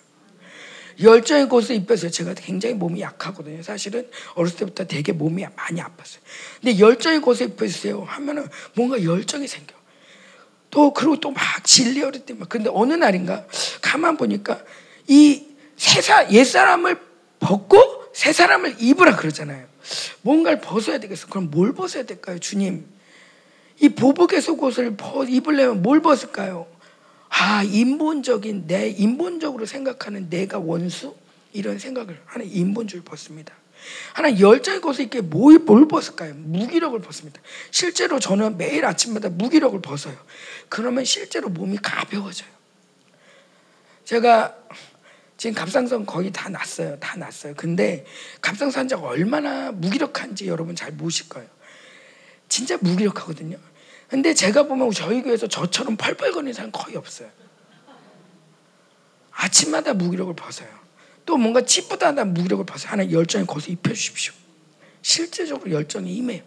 열정의 1.01 1.49
곳을 1.49 1.75
입혀서 1.77 2.09
제가 2.09 2.35
굉장히 2.35 2.75
몸이 2.75 3.01
약하거든요. 3.01 3.63
사실은 3.63 4.07
어렸을 4.35 4.57
때부터 4.57 4.85
되게 4.85 5.11
몸이 5.11 5.43
많이 5.55 5.81
아팠어요. 5.81 6.19
근데 6.61 6.77
열정의 6.77 7.19
곳을 7.21 7.47
입혀주세요 7.47 8.03
하면은 8.03 8.47
뭔가 8.75 9.03
열정이 9.03 9.47
생겨. 9.47 9.75
또 10.69 10.93
그리고 10.93 11.19
또 11.19 11.31
막 11.31 11.41
진리 11.63 12.03
어릴 12.03 12.25
때 12.27 12.35
막 12.35 12.47
근데 12.47 12.69
어느 12.71 12.93
날인가 12.93 13.47
가만 13.81 14.17
보니까 14.17 14.61
이 15.07 15.47
세사 15.77 16.29
옛 16.31 16.43
사람을 16.43 16.99
벗고 17.39 17.81
새 18.13 18.31
사람을 18.33 18.75
입으라 18.79 19.15
그러잖아요. 19.15 19.68
뭔가를 20.21 20.61
벗어야 20.61 20.99
되겠어. 20.99 21.27
그럼 21.27 21.49
뭘 21.51 21.73
벗어야 21.73 22.03
될까요, 22.03 22.39
주님? 22.39 22.85
이 23.81 23.89
보복의 23.89 24.41
속옷을 24.41 24.97
입으려면 25.29 25.81
뭘 25.81 26.01
벗을까요? 26.01 26.67
아, 27.29 27.63
인본적인 27.63 28.67
내 28.67 28.89
인본적으로 28.89 29.65
생각하는 29.65 30.29
내가 30.29 30.59
원수 30.59 31.15
이런 31.53 31.79
생각을 31.79 32.19
하나 32.25 32.43
인본주의를 32.43 33.05
벗습니다. 33.05 33.53
하나 34.13 34.39
열정의 34.39 34.81
것을 34.81 35.07
뭘, 35.23 35.59
뭘 35.59 35.87
벗을까요? 35.87 36.33
무기력을 36.35 36.99
벗습니다. 36.99 37.41
실제로 37.71 38.19
저는 38.19 38.57
매일 38.57 38.85
아침마다 38.85 39.29
무기력을 39.29 39.79
벗어요. 39.81 40.17
그러면 40.67 41.05
실제로 41.05 41.49
몸이 41.49 41.77
가벼워져요. 41.77 42.49
제가 44.03 44.55
지금 45.39 45.55
갑상선 45.55 46.05
거의 46.05 46.31
다 46.31 46.49
났어요. 46.49 46.99
다 46.99 47.15
났어요. 47.17 47.53
근데 47.55 48.05
갑상선자가 48.41 49.07
얼마나 49.07 49.71
무기력한지 49.71 50.49
여러분 50.49 50.75
잘 50.75 50.91
모실 50.91 51.29
거예요. 51.29 51.47
진짜 52.49 52.77
무기력하거든요. 52.81 53.57
근데 54.09 54.33
제가 54.33 54.63
보면 54.63 54.91
저희 54.91 55.21
교회에서 55.21 55.47
저처럼 55.47 55.95
펄펄거리는 55.95 56.51
사람 56.51 56.71
거의 56.73 56.97
없어요. 56.97 57.29
아침마다 59.31 59.93
무기력을 59.93 60.35
벗어요. 60.35 60.67
또 61.25 61.37
뭔가 61.37 61.61
찌뿌다하다 61.61 62.25
무기력을 62.25 62.65
벗어요. 62.65 62.91
하나 62.91 63.09
열정에 63.09 63.45
거기서 63.45 63.71
입혀주십시오. 63.71 64.33
실제적으로 65.01 65.71
열정이 65.71 66.13
임해요. 66.17 66.43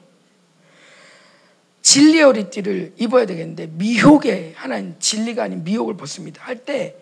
진리의 1.81 2.25
허리띠를 2.25 2.93
입어야 2.99 3.25
되겠는데 3.25 3.69
미혹에 3.69 4.53
하나님 4.55 4.97
진리가 4.99 5.45
아닌 5.45 5.65
미혹을 5.65 5.97
벗습니다. 5.97 6.43
할 6.45 6.67
때 6.67 6.99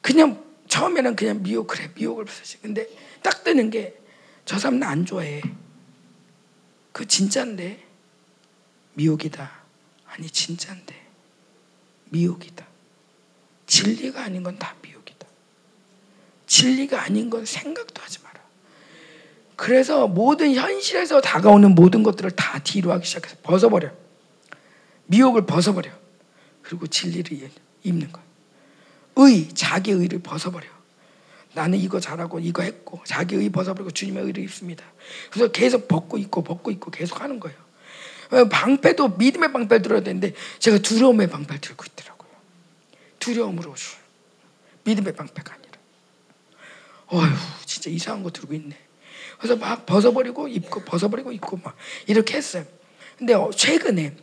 그냥 0.00 0.45
처음에는 0.68 1.16
그냥 1.16 1.42
미혹 1.42 1.66
그래 1.66 1.90
미혹을 1.94 2.24
벗었지. 2.24 2.58
근데 2.60 2.88
딱 3.22 3.44
뜨는 3.44 3.70
게 3.70 4.06
저 4.46 4.58
사람 4.60 4.78
나 4.78 4.88
안 4.90 5.04
좋아해. 5.04 5.42
그 6.92 7.04
진짠데 7.06 7.84
미혹이다. 8.94 9.50
아니 10.06 10.30
진짠데 10.30 10.94
미혹이다. 12.06 12.64
진리가 13.66 14.22
아닌 14.22 14.42
건 14.44 14.56
다 14.56 14.76
미혹이다. 14.82 15.26
진리가 16.46 17.02
아닌 17.02 17.28
건 17.28 17.44
생각도 17.44 18.00
하지 18.00 18.20
마라. 18.22 18.40
그래서 19.56 20.06
모든 20.06 20.54
현실에서 20.54 21.20
다가오는 21.20 21.74
모든 21.74 22.04
것들을 22.04 22.30
다 22.30 22.60
뒤로 22.60 22.92
하기 22.92 23.04
시작해서 23.04 23.36
벗어버려. 23.42 23.90
미혹을 25.06 25.44
벗어버려. 25.44 25.90
그리고 26.62 26.86
진리를 26.86 27.50
입는 27.82 28.12
거야. 28.12 28.24
의, 29.16 29.48
자기 29.54 29.90
의를 29.90 30.20
벗어버려. 30.20 30.66
나는 31.54 31.78
이거 31.78 31.98
잘하고 32.00 32.38
이거 32.38 32.62
했고 32.62 33.00
자기 33.04 33.34
의 33.36 33.48
벗어버리고 33.48 33.90
주님의 33.90 34.24
의를 34.24 34.44
입습니다. 34.44 34.84
그래서 35.30 35.50
계속 35.50 35.88
벗고 35.88 36.18
있고 36.18 36.44
벗고 36.44 36.70
있고 36.70 36.90
계속 36.90 37.22
하는 37.22 37.40
거예요. 37.40 37.56
어, 38.30 38.44
방패도 38.48 39.16
믿음의 39.16 39.52
방패를 39.52 39.82
들어야 39.82 40.00
되는데 40.02 40.34
제가 40.58 40.78
두려움의 40.78 41.30
방패를 41.30 41.60
들고 41.60 41.84
있더라고요. 41.86 42.30
두려움으로 43.18 43.74
믿음의 44.84 45.14
방패가 45.14 45.54
아니라. 45.54 45.72
어휴 47.06 47.36
진짜 47.64 47.88
이상한 47.88 48.22
거 48.22 48.30
들고 48.30 48.52
있네. 48.52 48.76
그래서 49.38 49.56
막 49.56 49.86
벗어버리고 49.86 50.48
입고 50.48 50.84
벗어버리고 50.84 51.32
입고 51.32 51.60
막 51.62 51.74
이렇게 52.06 52.36
했어요. 52.36 52.64
근데 53.16 53.32
어, 53.32 53.50
최근에 53.54 54.14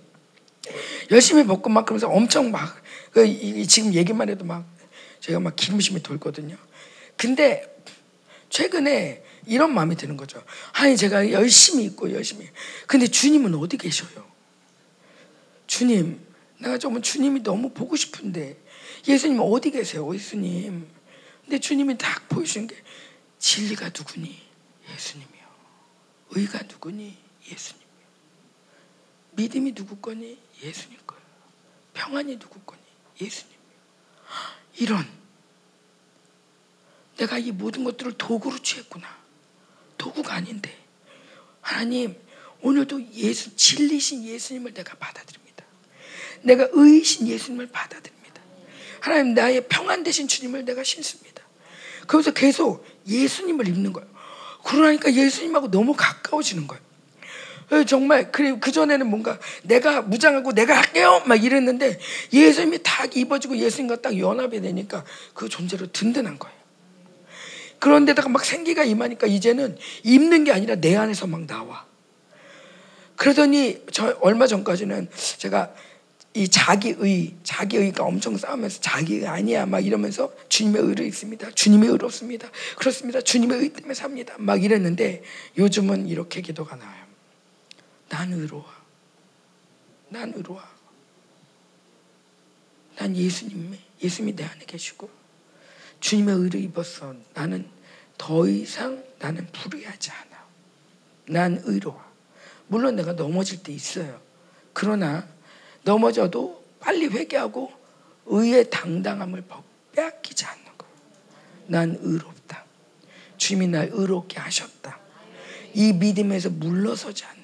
열심히 1.12 1.46
벗고 1.46 1.70
막 1.70 1.86
그러면서 1.86 2.10
엄청 2.10 2.52
막 2.52 2.82
그, 3.12 3.26
지금 3.68 3.94
얘기만 3.94 4.30
해도 4.30 4.46
막 4.46 4.66
제가 5.24 5.40
막 5.40 5.56
기름심이 5.56 6.04
돌거든요. 6.04 6.58
근데 7.16 7.64
최근에 8.50 9.24
이런 9.46 9.74
마음이 9.74 9.96
드는 9.96 10.18
거죠. 10.18 10.44
아니 10.74 10.98
제가 10.98 11.32
열심히 11.32 11.86
있고 11.86 12.12
열심히. 12.12 12.50
근데 12.88 13.08
주님은 13.08 13.56
어디 13.56 13.78
계셔요? 13.78 14.30
주님, 15.66 16.20
내가 16.60 16.78
정말 16.78 17.02
주님이 17.02 17.42
너무 17.42 17.70
보고 17.70 17.96
싶은데 17.96 18.58
예수님 19.08 19.40
어디 19.40 19.72
계세요, 19.72 20.14
예수님? 20.14 20.90
근데 21.44 21.58
주님이 21.58 21.98
딱 21.98 22.28
보여주는 22.28 22.68
게 22.68 22.76
진리가 23.40 23.92
누구니? 23.98 24.42
예수님이요. 24.92 25.44
의가 26.32 26.64
누구니? 26.64 27.18
예수님이요. 27.50 27.88
믿음이 29.32 29.74
누구 29.74 29.96
거니? 29.96 30.38
예수님 30.62 31.00
거예요. 31.08 31.24
평안이 31.94 32.40
누구 32.40 32.60
거니? 32.60 32.82
예수님이요. 33.22 33.54
이런 34.76 35.08
내가 37.18 37.38
이 37.38 37.52
모든 37.52 37.84
것들을 37.84 38.14
도구로 38.18 38.60
취했구나. 38.60 39.08
도구가 39.98 40.34
아닌데 40.34 40.76
하나님 41.62 42.16
오늘도 42.62 43.14
예수 43.14 43.56
진리신 43.56 44.24
예수님을 44.24 44.74
내가 44.74 44.96
받아들입니다. 44.96 45.64
내가 46.42 46.68
의이신 46.72 47.28
예수님을 47.28 47.68
받아들입니다. 47.68 48.42
하나님 49.00 49.34
나의 49.34 49.68
평안 49.68 50.04
되신 50.04 50.28
주님을 50.28 50.66
내가 50.66 50.84
신습니다. 50.84 51.44
그래서 52.08 52.32
계속 52.32 52.86
예수님을 53.08 53.68
입는 53.68 53.94
거예요. 53.94 54.10
그러니까 54.64 55.14
예수님하고 55.14 55.70
너무 55.70 55.94
가까워지는 55.94 56.68
거예요. 56.68 56.84
정말 57.88 58.32
그래 58.32 58.58
그 58.60 58.72
전에는 58.72 59.08
뭔가 59.08 59.40
내가 59.64 60.02
무장하고 60.02 60.54
내가 60.54 60.76
할게요 60.78 61.22
막 61.26 61.44
이랬는데 61.44 62.00
예수님이 62.32 62.80
딱 62.84 63.16
입어지고 63.16 63.58
예수님과 63.58 64.02
딱 64.02 64.18
연합이 64.18 64.62
되니까 64.62 65.04
그 65.34 65.50
존재로 65.50 65.92
든든한 65.92 66.40
거예요. 66.40 66.64
그런데다가 67.80 68.30
막 68.30 68.46
생기가 68.46 68.84
임하니까 68.86 69.28
이제는 69.28 69.78
입는 70.04 70.46
게 70.46 70.54
아니라 70.54 70.76
내 70.76 70.96
안에서 70.96 71.28
막 71.28 71.46
나와. 71.46 71.86
그러더니 73.18 73.82
저 73.92 74.18
얼마 74.22 74.48
전까지는 74.48 75.10
제가 75.38 75.74
이 76.36 76.48
자기의, 76.48 77.36
자기의가 77.44 78.04
엄청 78.04 78.38
싸우면서 78.38 78.80
자기의 78.82 79.28
아니야 79.28 79.66
막 79.66 79.86
이러면서 79.86 80.34
주님의 80.50 80.82
의를 80.82 81.06
있습니다. 81.06 81.52
주님의 81.52 81.90
의롭습니다. 81.90 82.50
그렇습니다. 82.78 83.22
주님의 83.22 83.60
의 83.60 83.70
때문에 83.70 83.94
삽니다. 83.94 84.34
막 84.40 84.64
이랬는데 84.64 85.22
요즘은 85.58 86.08
이렇게 86.08 86.42
기도가 86.42 86.76
나와요. 86.76 87.03
난 88.14 88.32
의로워. 88.32 88.64
난 90.10 90.32
의로워. 90.36 90.62
난 92.96 93.16
예수님, 93.16 93.76
예수님이 94.04 94.36
내 94.36 94.44
안에 94.44 94.66
계시고 94.66 95.10
주님의 96.00 96.36
의를 96.36 96.60
입었어. 96.60 97.16
나는 97.34 97.68
더 98.16 98.48
이상 98.48 99.04
나는 99.18 99.48
불의하지 99.52 100.12
않아. 100.12 100.46
난 101.30 101.60
의로워. 101.64 102.00
물론 102.68 102.96
내가 102.96 103.14
넘어질 103.14 103.64
때 103.64 103.74
있어요. 103.74 104.22
그러나 104.74 105.28
넘어져도 105.82 106.64
빨리 106.80 107.08
회개하고 107.08 107.74
의의 108.28 108.70
당당함을 108.70 109.44
빼앗기지 109.94 110.46
않는 110.46 110.66
거. 110.78 110.86
난 111.66 111.98
의롭다. 112.00 112.64
주님이 113.38 113.70
날 113.70 113.90
의롭게 113.92 114.40
하셨다. 114.40 115.00
이 115.74 115.94
믿음에서 115.94 116.52
물러서지 116.52 117.26
않는 117.26 117.38
거. 117.38 117.43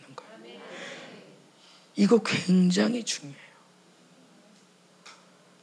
이거 1.99 2.17
굉장히 2.23 3.03
중요해요. 3.03 3.49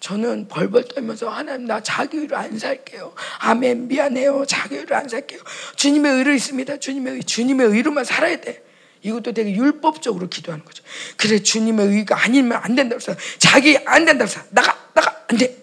저는 0.01 0.49
벌벌 0.49 0.87
떨면서 0.87 1.31
하나님 1.31 1.67
나 1.67 1.83
자기 1.83 2.19
의로 2.19 2.37
안 2.37 2.59
살게요. 2.59 3.15
아멘 3.39 3.89
미안해요. 3.89 4.45
자기 4.47 4.77
의로 4.77 4.95
안 4.95 5.09
살게요. 5.09 5.41
주님의 5.77 6.13
의로 6.13 6.35
있습니다. 6.35 6.77
주님의 6.77 7.15
의, 7.15 7.25
주님의 7.25 7.69
의로만 7.69 8.05
살아야 8.05 8.39
돼. 8.39 8.63
이것도 9.01 9.33
되게 9.33 9.55
율법적으로 9.55 10.29
기도하는 10.29 10.63
거죠. 10.63 10.85
그래 11.17 11.39
주님의 11.39 11.87
의가 11.87 12.23
아니면 12.23 12.61
안 12.63 12.75
된다고 12.75 13.01
해서 13.01 13.17
자기 13.39 13.79
안 13.87 14.05
된다고 14.05 14.29
해서 14.31 14.43
나가 14.51 14.77
나가 14.93 15.25
안 15.29 15.39
돼. 15.39 15.57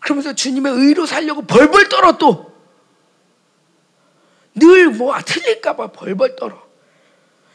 그러면서 0.00 0.34
주님의 0.34 0.72
의로 0.72 1.06
살려고 1.06 1.42
벌벌 1.42 1.88
떨어 1.88 2.18
또. 2.18 2.50
늘 4.56 4.90
뭐 4.90 5.16
틀릴까 5.24 5.76
봐 5.76 5.92
벌벌 5.92 6.34
떨어. 6.34 6.69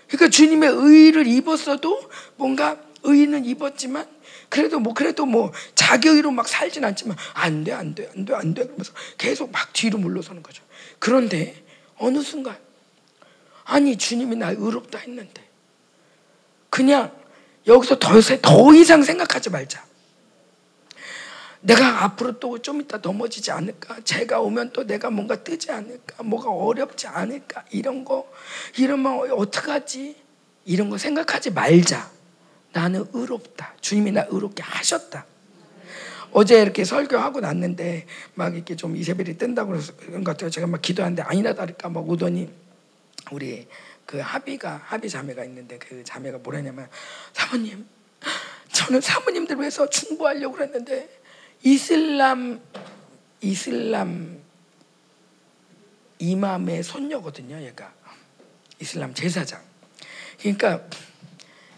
그러니까 0.07 0.29
주님의 0.29 0.69
의를 0.69 1.27
입었어도 1.27 2.09
뭔가 2.35 2.77
의는 3.03 3.45
입었지만 3.45 4.07
그래도 4.49 4.79
뭐 4.79 4.93
그래도 4.93 5.25
뭐 5.25 5.51
자기 5.73 6.07
의로 6.07 6.31
막 6.31 6.47
살진 6.47 6.83
않지만 6.85 7.17
안 7.33 7.63
돼 7.63 7.73
안 7.73 7.95
돼 7.95 8.07
안 8.07 8.25
돼 8.25 8.33
안 8.33 8.53
돼 8.53 8.63
그러면서 8.63 8.93
계속 9.17 9.51
막 9.51 9.73
뒤로 9.73 9.97
물러서는 9.97 10.43
거죠. 10.43 10.63
그런데 10.99 11.63
어느 11.97 12.21
순간 12.21 12.57
아니 13.63 13.97
주님이 13.97 14.35
날 14.35 14.55
의롭다 14.57 14.99
했는데 14.99 15.43
그냥 16.69 17.11
여기서 17.67 17.97
더, 17.99 18.19
더 18.41 18.73
이상 18.75 19.01
생각하지 19.01 19.49
말자. 19.49 19.83
내가 21.65 22.03
앞으로 22.03 22.39
또 22.39 22.59
좀 22.59 22.81
이따 22.81 22.97
넘어지지 22.97 23.51
않을까? 23.51 24.01
제가 24.03 24.39
오면 24.39 24.71
또 24.71 24.85
내가 24.85 25.09
뭔가 25.09 25.43
뜨지 25.43 25.71
않을까? 25.71 26.23
뭐가 26.23 26.49
어렵지 26.51 27.07
않을까? 27.07 27.65
이런 27.71 28.05
거, 28.05 28.31
이러면 28.77 29.31
어떡하지? 29.31 30.15
이런 30.65 30.89
거 30.89 30.97
생각하지 30.97 31.51
말자. 31.51 32.11
나는 32.71 33.05
의롭다. 33.13 33.73
주님이 33.81 34.11
나 34.11 34.25
의롭게 34.29 34.61
하셨다. 34.61 35.25
어제 36.31 36.61
이렇게 36.61 36.83
설교하고 36.83 37.39
났는데 37.39 38.05
막 38.35 38.53
이렇게 38.55 38.75
좀 38.75 38.95
이세벨이 38.95 39.37
뜬다고 39.37 39.73
그런 39.97 40.23
것 40.23 40.31
같아요. 40.31 40.49
제가 40.49 40.67
막 40.67 40.81
기도하는데 40.81 41.21
아니나 41.21 41.53
다를까 41.53 41.89
막 41.89 42.07
오더니 42.09 42.51
우리 43.31 43.67
그 44.05 44.19
합의가 44.19 44.81
합의 44.85 45.09
자매가 45.09 45.43
있는데 45.45 45.77
그 45.79 46.03
자매가 46.03 46.39
뭐라냐면 46.39 46.89
사모님 47.33 47.87
저는 48.71 49.01
사모님들 49.01 49.59
위해서 49.59 49.89
충고하려고 49.89 50.55
그랬는데 50.55 51.24
이슬람 51.65 52.61
이슬람 53.41 54.39
이맘의 56.19 56.83
손녀거든요 56.83 57.59
얘가. 57.63 57.91
이슬람 58.79 59.13
제사장. 59.13 59.61
그러니까 60.39 60.81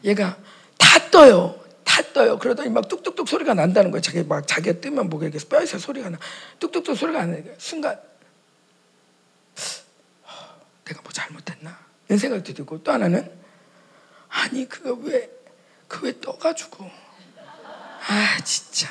얘가 0.04 0.38
다 0.78 1.10
떠요. 1.10 1.60
다 1.86 2.02
떠요. 2.14 2.38
그러더니 2.38 2.70
막 2.70 2.88
뚝뚝뚝 2.90 3.28
소리가 3.30 3.54
난다는 3.54 3.90
거예요. 3.92 4.02
자기 4.02 4.24
막 4.24 4.46
자기가 4.46 4.82
뜨면 4.82 5.10
목에 5.10 5.28
이렇게 5.28 5.44
뼈에서 5.48 5.80
소리가 5.80 6.10
나. 6.10 6.20
뚝뚝뚝 6.60 6.96
소리가 6.98 7.20
나는 7.26 7.56
순간 7.58 7.98
내가 10.86 11.02
뭐 11.02 11.12
잘못했나? 11.12 11.80
이런 12.08 12.20
생각도 12.20 12.54
들고 12.54 12.84
또 12.84 12.92
하나는 12.92 13.32
아니 14.30 14.68
그거 14.68 14.94
왜 14.94 15.32
그 15.88 16.06
왜 16.06 16.20
떠가지고. 16.20 16.84
아 18.10 18.38
진짜 18.44 18.90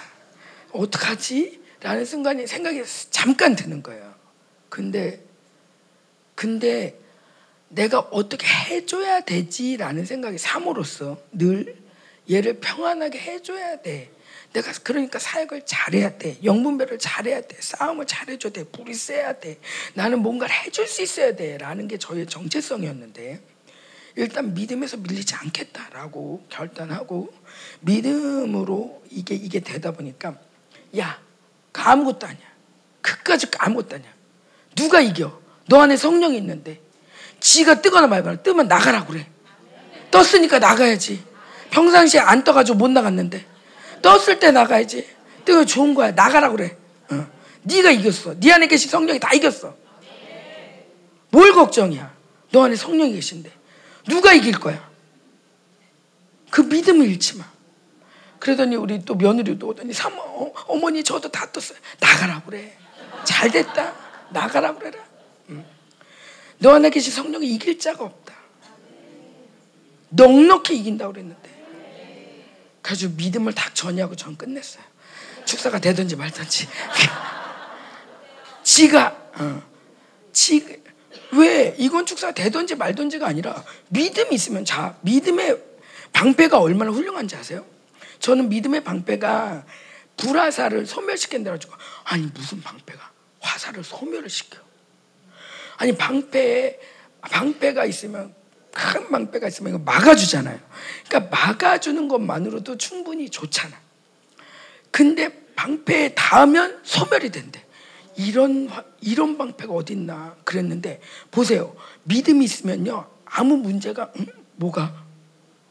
어떡하지? 0.77 1.63
라는 1.81 2.05
순간에 2.05 2.47
생각이 2.47 2.83
잠깐 3.11 3.55
드는 3.55 3.83
거예요. 3.83 4.15
근데 4.69 5.25
근데 6.35 6.99
내가 7.69 7.99
어떻게 7.99 8.47
해줘야 8.47 9.21
되지라는 9.21 10.05
생각이 10.05 10.39
삶으로서 10.39 11.21
늘 11.33 11.77
얘를 12.31 12.61
평안하게 12.61 13.19
해줘야 13.19 13.81
돼. 13.81 14.11
내가 14.53 14.73
그러니까 14.83 15.19
사역을 15.19 15.67
잘해야 15.67 16.19
돼. 16.19 16.39
영분별을 16.43 16.99
잘해야 16.99 17.43
돼. 17.43 17.57
싸움을 17.61 18.07
잘해줘야 18.07 18.53
돼. 18.53 18.65
불이 18.65 18.95
세야 18.95 19.39
돼. 19.39 19.59
나는 19.95 20.21
뭔가를 20.21 20.55
해줄 20.55 20.87
수 20.87 21.03
있어야 21.03 21.35
돼. 21.35 21.59
라는 21.59 21.89
게 21.89 21.99
저의 21.99 22.27
정체성이었는데 22.27 23.41
일단 24.17 24.55
믿음에서 24.55 24.97
밀리지 24.97 25.35
않겠다라고 25.35 26.47
결단하고 26.49 27.33
믿음으로 27.81 29.03
이게 29.11 29.35
이게 29.35 29.61
되다 29.61 29.93
보니까 29.93 30.39
야, 30.99 31.19
그 31.73 31.81
아무것도 31.81 32.27
아니야. 32.27 32.47
그까지 33.03 33.47
아무것도 33.59 33.97
아니야. 33.97 34.11
누가 34.75 35.01
이겨? 35.01 35.41
너 35.69 35.81
안에 35.81 35.97
성령이 35.97 36.37
있는데 36.39 36.81
지가 37.41 37.81
뜨거나 37.83 38.07
말거나 38.07 38.37
뜨면 38.43 38.69
나가라 38.69 39.05
그래. 39.05 39.29
떴으니까 40.11 40.59
나가야지. 40.59 41.25
평상시에 41.71 42.21
안 42.21 42.45
떠가지고 42.45 42.79
못 42.79 42.89
나갔는데 42.91 43.45
떴을 44.03 44.39
때 44.39 44.51
나가야지. 44.51 45.07
뜨거 45.45 45.65
좋은 45.65 45.95
거야. 45.95 46.13
나가라 46.13 46.51
그래. 46.51 46.77
어. 47.11 47.27
네가 47.63 47.91
이겼어. 47.91 48.39
네 48.39 48.53
안에 48.53 48.67
계신 48.69 48.91
성령이 48.91 49.19
다 49.21 49.33
이겼어. 49.35 49.77
뭘 51.31 51.53
걱정이야? 51.53 52.15
너 52.53 52.65
안에 52.65 52.77
성령이 52.77 53.13
계신데 53.13 53.51
누가 54.09 54.33
이길 54.33 54.59
거야? 54.59 54.89
그 56.51 56.63
믿음을 56.63 57.07
잃지 57.07 57.37
마. 57.39 57.45
그러더니 58.47 58.77
우리 58.77 59.05
또 59.05 59.17
며느리도 59.17 59.67
오더니 59.67 59.93
사모 59.93 60.55
어, 60.69 60.77
머니 60.77 61.03
저도 61.03 61.33
다 61.33 61.51
떴어요. 61.51 61.77
나가라 61.99 62.41
그래. 62.47 62.79
잘 63.25 63.51
됐다. 63.51 63.93
나가라 64.31 64.73
그래라. 64.73 65.03
응. 65.51 65.65
너 66.59 66.73
안에 66.73 66.91
계신 66.91 67.13
성령이 67.13 67.45
이길 67.49 67.77
자가 67.81 68.05
없다. 68.05 68.35
넉넉히 70.11 70.79
이긴다고 70.79 71.13
그랬는데. 71.13 71.57
그래서 72.83 73.09
믿음을 73.09 73.53
딱 73.53 73.75
전이하고 73.75 74.15
전 74.15 74.37
끝냈어요. 74.37 74.85
축사가 75.45 75.81
되든지 75.81 76.15
말든지. 76.15 76.69
지가, 78.63 79.17
어, 79.41 79.63
지, 80.33 80.83
왜 81.33 81.75
이건 81.79 82.07
축사가 82.07 82.33
되든지 82.33 82.77
말든지가 82.77 83.27
아니라 83.27 83.65
믿음이 83.89 84.33
있으면 84.37 84.65
자, 84.65 84.97
믿음의 85.01 85.61
방패가 86.13 86.61
얼마나 86.61 86.93
훌륭한지 86.93 87.35
아세요? 87.35 87.67
저는 88.27 88.49
믿음의 88.49 88.83
방패가 88.83 89.65
불화살을 90.17 90.85
소멸시킨다 90.85 91.53
가지고 91.53 91.75
아니 92.03 92.27
무슨 92.35 92.61
방패가 92.61 93.13
화살을 93.39 93.85
소멸을 93.85 94.29
시켜. 94.29 94.59
아니 95.77 95.97
방패에 95.97 96.81
방패가 97.21 97.85
있으면 97.85 98.35
큰 98.73 99.13
방패가 99.13 99.47
있으면 99.47 99.75
이거 99.75 99.79
막아주잖아요. 99.85 100.59
그러니까 101.07 101.37
막아주는 101.37 102.09
것만으로도 102.09 102.79
충분히 102.79 103.31
좋잖아. 103.31 103.79
근데 104.91 105.31
방패에 105.55 106.17
닿으면 106.17 106.81
소멸이 106.83 107.31
된대. 107.31 107.65
이런 108.17 108.69
이런 109.03 109.39
방패가 109.39 109.73
어딨나 109.73 110.35
그랬는데 110.43 111.01
보세요. 111.31 111.77
믿음이 112.03 112.45
있으면요 112.45 113.09
아무 113.25 113.57
문제가 113.57 114.11
음, 114.19 114.27
뭐가 114.57 115.05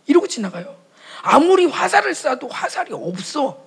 이러고 0.08 0.30
지나가요. 0.30 0.85
아무리 1.28 1.66
화살을 1.66 2.14
쏴도 2.14 2.48
화살이 2.52 2.94
없어. 2.94 3.66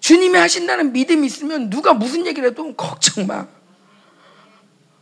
주님이 0.00 0.36
하신다는 0.36 0.92
믿음이 0.92 1.24
있으면 1.24 1.70
누가 1.70 1.94
무슨 1.94 2.26
얘기를 2.26 2.48
해도 2.50 2.74
걱정 2.74 3.28
마. 3.28 3.46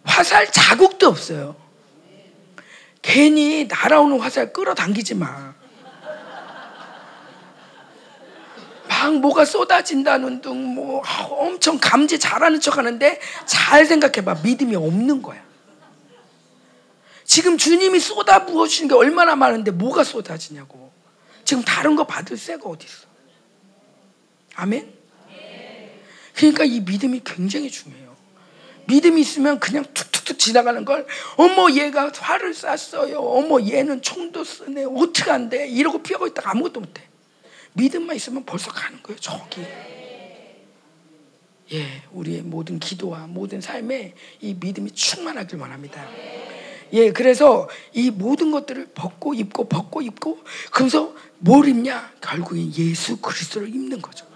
화살 0.05 0.53
자국도 0.53 1.09
없어요. 1.09 1.57
괜히 3.01 3.67
날아오는 3.67 4.21
화살 4.21 4.53
끌어당기지 4.53 5.15
마. 5.15 5.55
막 8.87 9.15
뭐가 9.21 9.47
쏟아진다는 9.47 10.43
둥, 10.43 10.75
뭐 10.75 11.03
엄청 11.31 11.79
감지 11.81 12.19
잘하는 12.19 12.61
척 12.61 12.77
하는데 12.77 13.19
잘 13.47 13.87
생각해봐. 13.87 14.41
믿음이 14.43 14.77
없는 14.77 15.23
거야. 15.23 15.48
지금 17.29 17.59
주님이 17.59 18.01
쏟아 18.01 18.47
부어주시는 18.47 18.89
게 18.89 18.95
얼마나 18.95 19.37
많은데 19.37 19.71
뭐가 19.71 20.03
쏟아지냐고. 20.03 20.91
지금 21.45 21.63
다른 21.63 21.95
거 21.95 22.05
받을 22.05 22.39
새가 22.39 22.67
어디 22.67 22.87
있어. 22.87 23.07
아멘? 24.55 24.91
그러니까 26.35 26.65
이 26.65 26.81
믿음이 26.81 27.21
굉장히 27.25 27.71
중요해요. 27.71 28.17
믿음이 28.87 29.21
있으면 29.21 29.61
그냥 29.61 29.85
툭툭툭 29.93 30.39
지나가는 30.39 30.83
걸 30.87 31.07
어머 31.37 31.71
얘가 31.71 32.11
화를 32.11 32.55
쐈어요. 32.55 33.19
어머 33.19 33.61
얘는 33.61 34.01
총도 34.01 34.43
쓰네. 34.43 34.87
돼? 35.51 35.69
이러고 35.69 36.03
피하고 36.03 36.27
있다가 36.27 36.53
아무것도 36.53 36.81
못해. 36.81 37.03
믿음만 37.75 38.17
있으면 38.17 38.47
벌써 38.47 38.73
가는 38.73 39.03
거예요. 39.03 39.21
저기. 39.21 39.67
예, 41.73 42.03
우리의 42.11 42.41
모든 42.41 42.79
기도와 42.79 43.27
모든 43.27 43.61
삶에 43.61 44.15
이 44.41 44.55
믿음이 44.59 44.93
충만하길 44.93 45.59
원합니다. 45.59 46.09
예, 46.93 47.13
그래서 47.13 47.69
이 47.93 48.11
모든 48.11 48.51
것들을 48.51 48.91
벗고 48.95 49.35
입고 49.35 49.69
벗고 49.69 50.03
입고 50.03 50.39
그래서 50.73 51.15
뭘 51.39 51.69
입냐? 51.69 52.11
결국엔 52.21 52.73
예수 52.77 53.19
그리스도를 53.19 53.69
입는 53.69 54.01
거죠. 54.03 54.27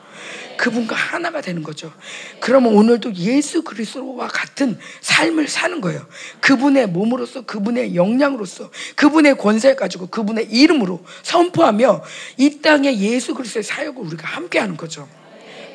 그분과 0.57 0.95
하나가 0.95 1.41
되는 1.41 1.63
거죠. 1.63 1.93
그러면 2.39 2.75
오늘도 2.75 3.15
예수 3.15 3.63
그리스도와 3.63 4.29
같은 4.29 4.79
삶을 5.01 5.49
사는 5.49 5.81
거예요. 5.81 6.07
그분의 6.41 6.87
몸으로서 6.89 7.43
그분의 7.43 7.97
영향으로서 7.97 8.71
그분의 8.95 9.39
권세 9.39 9.75
가지고 9.75 10.07
그분의 10.07 10.51
이름으로 10.53 11.05
선포하며 11.25 12.05
이 12.37 12.61
땅에 12.61 12.97
예수 12.97 13.35
그리스도의 13.35 13.65
사역을 13.65 14.05
우리가 14.05 14.29
함께 14.29 14.61
하는 14.61 14.77
거죠. 14.77 15.09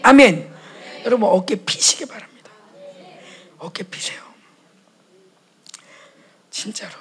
아멘. 0.04 0.50
여러분 1.06 1.28
어깨 1.30 1.56
피시기 1.56 2.06
바랍니다. 2.06 2.50
어깨 3.58 3.84
피세요. 3.84 4.27
진짜로. 6.58 6.92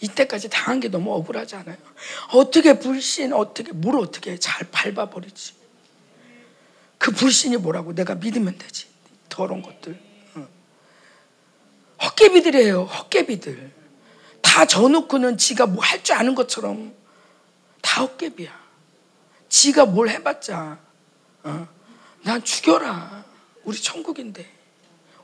이때까지 0.00 0.48
당한 0.48 0.78
게 0.78 0.88
너무 0.88 1.12
억울하지 1.12 1.56
않아요? 1.56 1.76
어떻게 2.32 2.78
불신, 2.78 3.32
어떻게, 3.32 3.72
뭘 3.72 3.96
어떻게 3.96 4.38
잘 4.38 4.70
밟아버리지? 4.70 5.54
그 6.96 7.10
불신이 7.10 7.56
뭐라고 7.56 7.94
내가 7.94 8.14
믿으면 8.14 8.56
되지. 8.58 8.86
더러운 9.28 9.60
것들. 9.62 9.98
헛개비들이에요. 12.02 12.84
헛개비들. 12.84 13.72
다 14.40 14.64
져놓고는 14.64 15.36
지가 15.36 15.66
뭐 15.66 15.82
할 15.82 16.02
줄 16.04 16.14
아는 16.14 16.34
것처럼 16.36 16.94
다 17.82 18.02
헛개비야. 18.02 18.58
지가 19.48 19.86
뭘 19.86 20.08
해봤자 20.10 20.78
어? 21.42 21.68
난 22.22 22.42
죽여라. 22.44 23.24
우리 23.64 23.80
천국인데. 23.82 24.48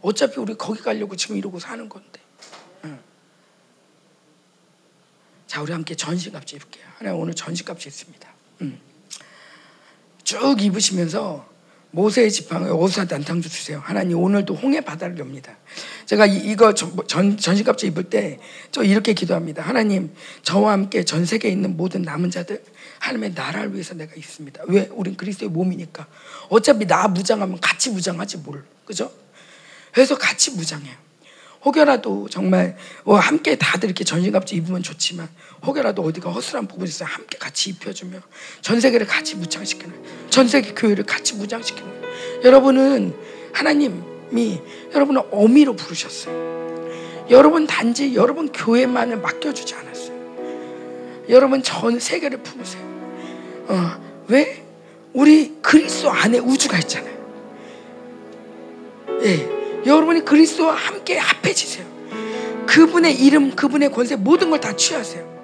어차피 0.03 0.41
우리 0.41 0.55
거기 0.57 0.83
가려고 0.83 1.15
지금 1.17 1.37
이러고 1.37 1.59
사는 1.61 1.89
건데. 1.89 2.21
어. 2.83 2.99
자, 5.47 5.63
우리 5.63 5.73
함께 5.73 5.95
전신갑주 5.95 6.57
입을게요. 6.57 6.85
하나님 6.99 7.21
오늘 7.21 7.35
전신갑주 7.35 7.89
있습니다. 7.89 8.29
음. 8.63 8.81
쭉 10.25 10.61
입으시면서 10.61 11.47
모세의 11.93 12.31
지팡이 12.31 12.69
오사한테 12.69 13.15
안탕주 13.15 13.49
주세요. 13.49 13.81
하나님 13.83 14.19
오늘도 14.19 14.55
홍해 14.55 14.81
바다를 14.83 15.19
엽니다. 15.19 15.57
제가 16.05 16.27
이, 16.27 16.55
거 16.57 16.75
전, 16.75 17.37
전신갑주 17.39 17.87
입을 17.87 18.05
때 18.05 18.39
저 18.71 18.83
이렇게 18.83 19.15
기도합니다. 19.15 19.63
하나님 19.63 20.15
저와 20.43 20.73
함께 20.73 21.05
전 21.05 21.25
세계에 21.25 21.51
있는 21.51 21.77
모든 21.77 22.03
남은 22.03 22.31
자들 22.31 22.63
하나님의 22.99 23.33
나라를 23.35 23.73
위해서 23.73 23.95
내가 23.95 24.15
있습니다. 24.15 24.65
왜? 24.67 24.91
우린 24.93 25.17
그리스도의 25.17 25.51
몸이니까. 25.51 26.07
어차피 26.51 26.87
나 26.87 27.09
무장하면 27.09 27.61
같이 27.61 27.91
무장하지 27.91 28.39
뭘. 28.39 28.65
그죠? 28.85 29.11
그래서 29.93 30.19
같이 30.19 30.51
무장해요. 30.51 30.95
혹여라도 31.67 32.29
정말 32.31 32.77
뭐 33.05 33.19
함께 33.19 33.57
다들 33.57 33.89
이렇게 33.89 34.05
전신갑주 34.05 34.55
입으면 34.55 34.85
좋지만 34.85 35.29
혹여라도 35.67 36.03
어디가 36.03 36.31
허술한 36.31 36.69
부분이 36.69 36.89
있어 36.89 37.05
함께 37.05 37.39
같이 37.39 37.71
입혀주며 37.71 38.21
전 38.61 38.81
세계를 38.81 39.09
같이 39.09 39.35
무장시키는 39.35 40.31
전 40.31 40.47
세계 40.47 40.73
교회를 40.75 41.05
같이 41.05 41.35
무장시키는 41.35 41.91
여러분은 42.45 43.15
하나님이 43.53 44.61
여러분을 44.95 45.23
어미로 45.33 45.75
부르셨어요. 45.75 46.47
여러분 47.31 47.67
단지 47.67 48.15
여러분 48.15 48.53
교회만을 48.53 49.17
맡겨주지 49.17 49.75
않았어요. 49.75 50.17
여러분 51.29 51.65
전 51.65 51.99
세계를 51.99 52.39
품으세요. 52.45 52.83
어, 53.69 54.25
왜? 54.29 54.63
우리 55.13 55.57
그리스도 55.61 56.11
안에 56.11 56.39
우주가 56.39 56.79
있잖아요. 56.79 57.17
예. 59.25 59.66
여러분이 59.87 60.25
그리스도와 60.25 60.75
함께 60.75 61.17
합해지세요. 61.19 61.87
그분의 62.67 63.15
이름, 63.23 63.55
그분의 63.55 63.91
권세 63.93 64.17
모든 64.17 64.51
걸 64.51 64.61
다 64.61 64.75
취하세요. 64.75 65.36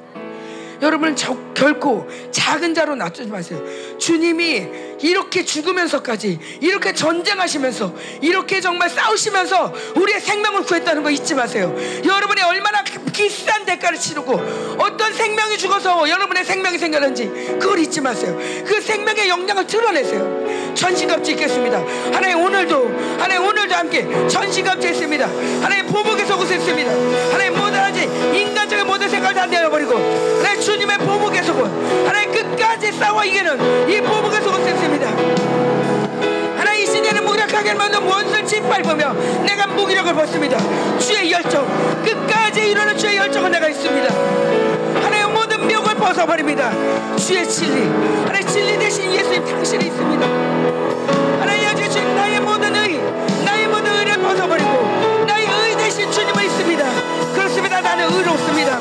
여러분 0.83 1.14
저, 1.14 1.37
결코 1.55 2.09
작은 2.33 2.74
자로 2.74 2.97
놔두지 2.97 3.30
마세요. 3.30 3.62
주님이 3.99 4.66
이렇게 5.01 5.45
죽으면서까지 5.45 6.39
이렇게 6.61 6.93
전쟁하시면서 6.93 7.95
이렇게 8.20 8.61
정말 8.61 8.91
싸우시면서 8.91 9.72
우리의 9.95 10.20
생명을 10.20 10.62
구했다는 10.64 11.05
거 11.05 11.11
잊지 11.11 11.35
마세요. 11.35 11.74
여러분이 12.05 12.43
얼마나 12.43 12.83
비싼 13.12 13.64
대가를 13.64 13.97
치르고 13.97 14.33
어떤 14.78 15.12
생명이 15.12 15.57
죽어서 15.57 16.09
여러분의 16.09 16.45
생명이 16.45 16.78
생겼는지 16.78 17.28
그걸 17.61 17.78
잊지 17.78 18.01
마세요. 18.01 18.37
그 18.66 18.80
생명의 18.80 19.28
영향을 19.28 19.66
드러내세요. 19.66 20.74
전신갑주 20.74 21.30
있겠습니다. 21.33 21.78
하나님 22.12 22.41
오늘도 22.41 23.18
하나님 23.18 23.45
오늘도 23.45 23.74
함께 23.74 24.07
전신갑주 24.28 24.89
있습니다. 24.89 25.26
하나님 25.62 25.87
보복에서 25.87 26.37
오셨습니다. 26.37 26.91
하나님 27.33 27.55
모든 27.57 27.78
하지 27.78 28.03
인간적인 28.37 28.85
모든 28.87 29.09
생각을 29.09 29.35
다 29.35 29.47
내어버리고 29.47 30.32
싸워 32.99 33.24
이기는 33.24 33.88
이 33.90 34.01
보복에서 34.01 34.51
오셨습니다. 34.51 35.09
하나님 36.57 36.82
이 36.82 36.86
시대는 36.86 37.24
무력하게 37.24 37.74
만든 37.74 38.03
원수를 38.03 38.45
짓밟으며 38.47 39.12
내가 39.45 39.66
무기력을 39.68 40.12
벗습니다. 40.14 40.59
주의 40.99 41.30
열정 41.32 41.66
끝까지 42.05 42.70
이루는 42.70 42.97
주의 42.97 43.16
열정은 43.16 43.51
내가 43.51 43.68
있습니다. 43.68 44.14
하나님 45.03 45.32
모든 45.32 45.66
멱을 45.66 45.95
벗어버립니다. 45.95 46.70
주의 47.16 47.49
진리 47.49 47.88
하나님 48.26 48.47
진리 48.47 48.78
대신 48.78 49.12
예수님 49.12 49.45
당신이 49.45 49.86
있습니다. 49.86 50.26
하나님 51.40 51.68
아주 51.68 51.88
주님 51.88 52.14
나의 52.14 52.40
모든 52.40 52.74
의 52.76 53.01
나의 53.45 53.66
모든 53.68 53.93
의를 53.97 54.18
벗어버리고 54.18 55.24
나의 55.26 55.47
의 55.47 55.76
대신 55.76 56.11
주님은 56.11 56.45
있습니다. 56.45 56.84
그렇습니다. 57.34 57.80
나는 57.80 58.12
의롭습니다. 58.12 58.78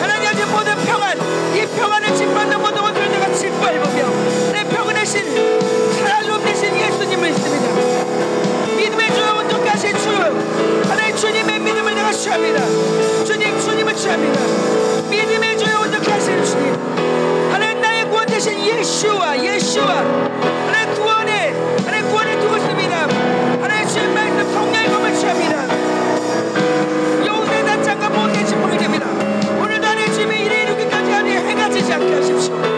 하나님 0.00 0.28
아주 0.28 0.46
모든 0.46 0.76
평안 0.84 1.18
이 1.54 1.66
평안을 1.76 2.14
짓밟는 2.14 2.60
모든 2.60 2.82
짓밟으며 3.34 4.52
내 4.52 4.64
평안 4.68 4.94
대신 4.94 5.22
살아움 6.04 6.44
대신 6.44 6.74
예수님을 6.76 7.30
있습니다. 7.30 8.76
믿음의 8.76 9.14
주여 9.14 9.34
온전하신 9.38 9.98
주 9.98 10.10
하나님 10.88 11.16
주님의 11.16 11.60
믿음을 11.60 11.94
내가 11.94 12.12
취합니다. 12.12 12.60
주님 13.24 13.58
주님을 13.60 13.94
취합니다. 13.94 14.40
믿음의 15.08 15.58
주여 15.58 15.80
온전하신 15.80 16.44
주님 16.44 16.74
하나님 17.52 17.80
나의 17.80 18.04
구원 18.08 18.26
대신 18.26 18.58
예수와 18.60 19.42
예수와 19.42 19.86
하나님 20.66 20.94
구원의 20.94 21.54
하나님 21.84 22.08
구원의 22.10 22.40
두고 22.40 22.56
있습니다. 22.56 22.96
하나님 23.62 23.88
주의 23.88 24.08
말씀 24.08 24.52
성령의 24.52 24.90
검을 24.90 25.14
취합니다. 25.14 25.66
여호수의 27.26 27.64
단장과 27.64 28.08
모세의 28.10 28.46
지팡이 28.46 28.76
됩니다. 28.78 29.06
오늘도 29.60 29.86
하나님 29.86 30.12
주님의 30.12 30.44
일에 30.44 30.62
이르기까지 30.64 31.10
하나님 31.12 31.38
해가 31.38 31.70
지지 31.70 31.92
않게 31.92 32.14
하십시오. 32.14 32.71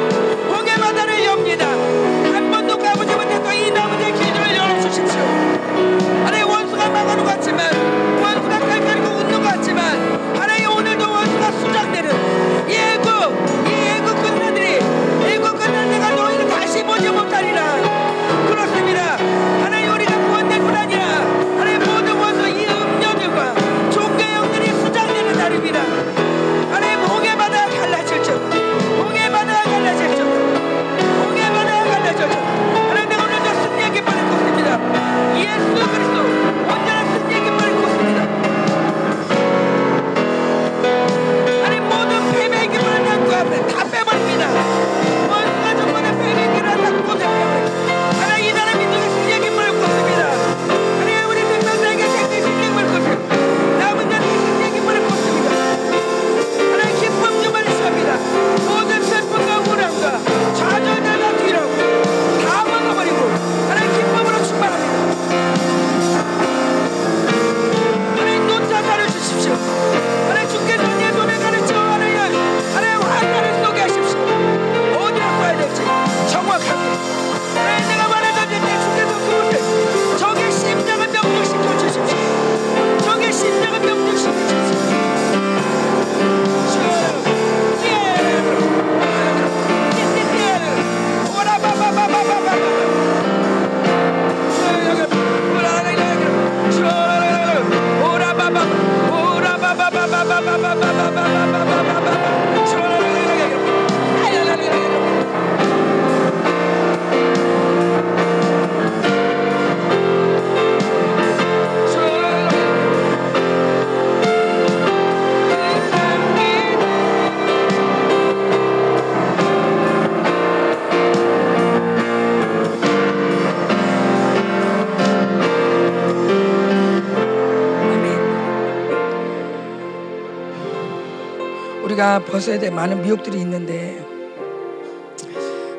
벗어야 132.21 132.59
될 132.59 132.71
많은 132.71 133.03
미혹들이 133.03 133.39
있는데 133.41 134.05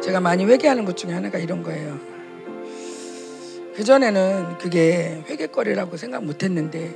제가 0.02 0.20
많이 0.20 0.46
회개하는 0.46 0.86
것 0.86 0.96
중에 0.98 1.14
하나가 1.14 1.38
이런 1.38 1.64
거예요. 1.64 1.98
그 3.76 3.84
전에는 3.84 4.58
그게 4.58 5.24
회개거리라고 5.28 5.98
생각 5.98 6.24
못 6.24 6.44
했는데 6.44 6.94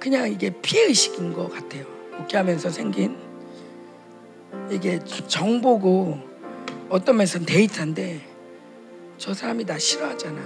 그냥 0.00 0.30
이게 0.30 0.50
피해 0.62 0.84
의식인 0.86 1.32
것 1.32 1.48
같아요. 1.52 1.84
목회하면서 2.18 2.70
생긴 2.70 3.16
이게 4.70 4.98
정보고 5.04 6.18
어떤 6.88 7.16
면에서는 7.16 7.46
데이터인데 7.46 8.20
저 9.18 9.32
사람이 9.34 9.64
나 9.64 9.78
싫어하잖아. 9.78 10.40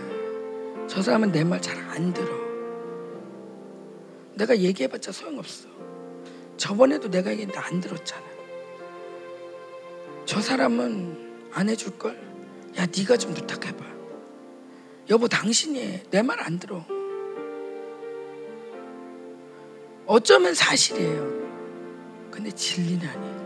저 0.88 1.02
사람은 1.02 1.32
내 1.32 1.42
말 1.44 1.60
잘 1.60 1.78
안 1.90 2.12
들어. 2.12 2.28
내가 4.34 4.56
얘기해봤자 4.58 5.12
소용없어. 5.12 5.68
저번에도 6.56 7.10
내가 7.10 7.30
얘기했는데 7.30 7.58
안 7.58 7.80
들었잖아. 7.80 8.22
저 10.30 10.40
사람은 10.40 11.50
안 11.54 11.68
해줄 11.68 11.98
걸. 11.98 12.16
야, 12.78 12.86
네가 12.86 13.16
좀 13.16 13.34
부탁해봐. 13.34 13.84
여보, 15.10 15.26
당신이 15.26 15.80
해. 15.82 16.04
내말 16.12 16.38
안 16.40 16.60
들어. 16.60 16.86
어쩌면 20.06 20.54
사실이에요. 20.54 22.30
근데 22.30 22.52
진리는 22.52 23.04
아니에요. 23.08 23.40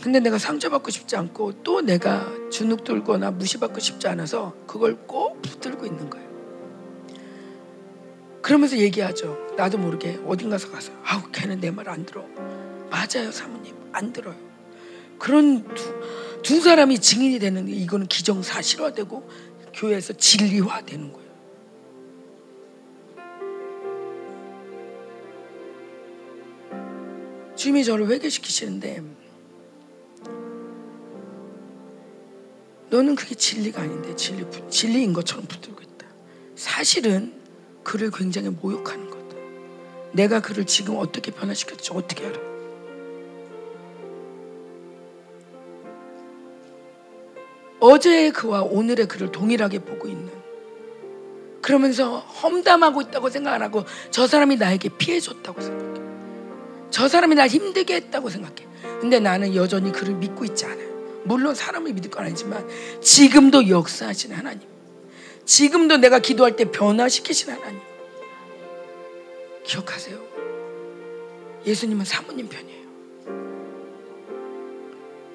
근데 0.00 0.20
내가 0.20 0.38
상처받고 0.38 0.92
싶지 0.92 1.16
않고 1.16 1.64
또 1.64 1.80
내가 1.80 2.28
주눅 2.48 2.84
들거나 2.84 3.32
무시받고 3.32 3.80
싶지 3.80 4.06
않아서 4.06 4.54
그걸 4.68 4.94
꼭 5.08 5.42
붙들고 5.42 5.86
있는 5.86 6.08
거예요. 6.08 6.28
그러면서 8.42 8.78
얘기하죠. 8.78 9.54
나도 9.56 9.76
모르게 9.78 10.20
어딘가서 10.24 10.70
가서 10.70 10.92
아우 11.02 11.28
걔는 11.32 11.58
내 11.58 11.72
말 11.72 11.88
안 11.88 12.06
들어. 12.06 12.24
맞아요 12.90 13.32
사모님 13.32 13.74
안 13.90 14.12
들어요. 14.12 14.47
그런 15.18 15.66
두, 15.74 15.94
두 16.42 16.60
사람이 16.60 16.98
증인이 16.98 17.38
되는 17.38 17.68
이거는 17.68 18.06
기정사실화되고 18.06 19.28
교회에서 19.74 20.14
진리화되는 20.14 21.12
거예요. 21.12 21.28
주님이 27.56 27.84
저를 27.84 28.08
회개시키시는데 28.08 29.02
너는 32.90 33.16
그게 33.16 33.34
진리가 33.34 33.82
아닌데 33.82 34.14
진리, 34.16 34.46
진리인 34.70 35.12
것처럼 35.12 35.44
붙들고 35.46 35.82
있다. 35.82 36.06
사실은 36.54 37.34
그를 37.82 38.10
굉장히 38.10 38.48
모욕하는 38.48 39.10
거다. 39.10 39.36
내가 40.12 40.40
그를 40.40 40.64
지금 40.64 40.96
어떻게 40.96 41.30
변화시켰지 41.30 41.90
어떻게 41.92 42.26
알아? 42.26 42.47
어제의 47.80 48.32
그와 48.32 48.62
오늘의 48.62 49.06
그를 49.06 49.30
동일하게 49.30 49.80
보고 49.80 50.08
있는 50.08 50.30
그러면서 51.60 52.18
험담하고 52.18 53.02
있다고 53.02 53.30
생각 53.30 53.52
안 53.52 53.62
하고 53.62 53.84
저 54.10 54.26
사람이 54.26 54.56
나에게 54.56 54.90
피해줬다고 54.96 55.60
생각해. 55.60 56.00
저 56.90 57.08
사람이 57.08 57.34
날 57.34 57.48
힘들게 57.48 57.94
했다고 57.96 58.30
생각해. 58.30 58.66
근데 59.00 59.20
나는 59.20 59.54
여전히 59.54 59.92
그를 59.92 60.14
믿고 60.14 60.44
있지 60.44 60.64
않아요. 60.64 60.88
물론 61.24 61.54
사람을 61.54 61.92
믿을 61.92 62.10
건 62.10 62.24
아니지만 62.24 62.66
지금도 63.02 63.68
역사하시는 63.68 64.34
하나님. 64.34 64.66
지금도 65.44 65.98
내가 65.98 66.18
기도할 66.20 66.56
때 66.56 66.70
변화시키신 66.70 67.50
하나님. 67.50 67.80
기억하세요. 69.64 70.18
예수님은 71.66 72.04
사모님 72.04 72.48
편이에요. 72.48 72.88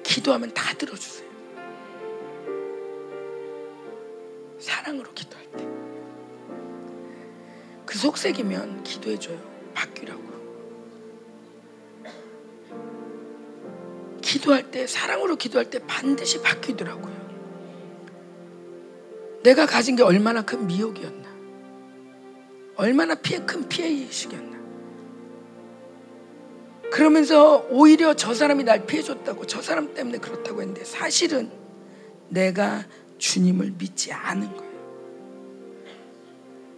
기도하면 0.02 0.52
다 0.52 0.74
들어주세요. 0.74 1.23
사랑으로 4.64 5.12
기도할 5.12 5.46
때. 5.52 5.68
그 7.84 7.98
속색이면 7.98 8.82
기도해줘요. 8.82 9.38
바뀌라고. 9.74 10.24
기도할 14.22 14.70
때, 14.70 14.86
사랑으로 14.86 15.36
기도할 15.36 15.70
때 15.70 15.78
반드시 15.86 16.40
바뀌더라고요. 16.42 17.14
내가 19.42 19.66
가진 19.66 19.96
게 19.96 20.02
얼마나 20.02 20.42
큰 20.42 20.66
미혹이었나. 20.66 21.28
얼마나 22.76 23.14
피해, 23.14 23.40
큰 23.40 23.68
피해의식이었나. 23.68 24.54
그러면서 26.90 27.66
오히려 27.70 28.14
저 28.14 28.34
사람이 28.34 28.64
날 28.64 28.86
피해줬다고, 28.86 29.46
저 29.46 29.60
사람 29.60 29.94
때문에 29.94 30.18
그렇다고 30.18 30.62
했는데 30.62 30.84
사실은 30.84 31.50
내가 32.28 32.84
주님을 33.18 33.74
믿지 33.78 34.12
않은 34.12 34.56
거예요. 34.56 34.74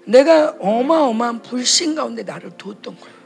내가 0.06 0.56
어마어마한 0.60 1.42
불신 1.42 1.94
가운데 1.94 2.22
나를 2.22 2.56
두었던 2.56 2.96
거예요. 2.96 3.16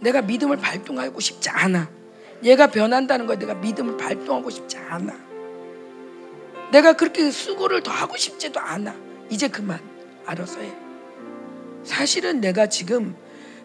내가 0.00 0.22
믿음을 0.22 0.56
발동하고 0.56 1.20
싶지 1.20 1.48
않아. 1.50 1.90
얘가 2.44 2.68
변한다는 2.68 3.26
거에 3.26 3.38
내가 3.38 3.54
믿음을 3.54 3.96
발동하고 3.96 4.50
싶지 4.50 4.76
않아. 4.76 5.14
내가 6.72 6.94
그렇게 6.94 7.30
수고를 7.30 7.82
더 7.82 7.90
하고 7.90 8.16
싶지도 8.16 8.60
않아. 8.60 8.94
이제 9.30 9.48
그만. 9.48 9.80
알아서 10.24 10.60
해. 10.60 10.72
사실은 11.84 12.40
내가 12.40 12.68
지금 12.68 13.16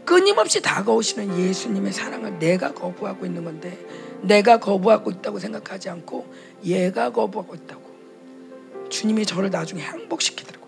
끊임없이 0.06 0.62
다가오시는 0.62 1.38
예수님의 1.38 1.92
사랑을 1.92 2.40
내가 2.40 2.74
거부하고 2.74 3.26
있는 3.26 3.44
건데 3.44 3.78
내가 4.22 4.58
거부하고 4.58 5.12
있다고 5.12 5.38
생각하지 5.38 5.90
않고 5.90 6.34
얘가 6.64 7.12
거부하고 7.12 7.56
있다고. 7.56 8.90
주님이 8.90 9.26
저를 9.26 9.50
나중에 9.50 9.82
행복시키더라고. 9.82 10.68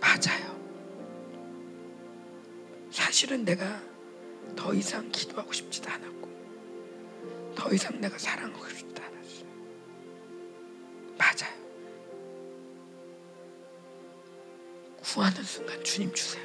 맞아요. 0.00 0.58
사실은 2.90 3.44
내가 3.44 3.80
더 4.56 4.74
이상 4.74 5.10
기도하고 5.10 5.52
싶지도 5.52 5.88
않았고 5.90 6.28
더 7.54 7.72
이상 7.72 8.00
내가 8.00 8.18
사랑하고 8.18 8.68
싶지도 8.68 9.02
않았어요. 9.02 9.46
맞아요. 11.16 11.60
구하는 15.02 15.42
순간 15.42 15.82
주님 15.84 16.12
주세요. 16.12 16.42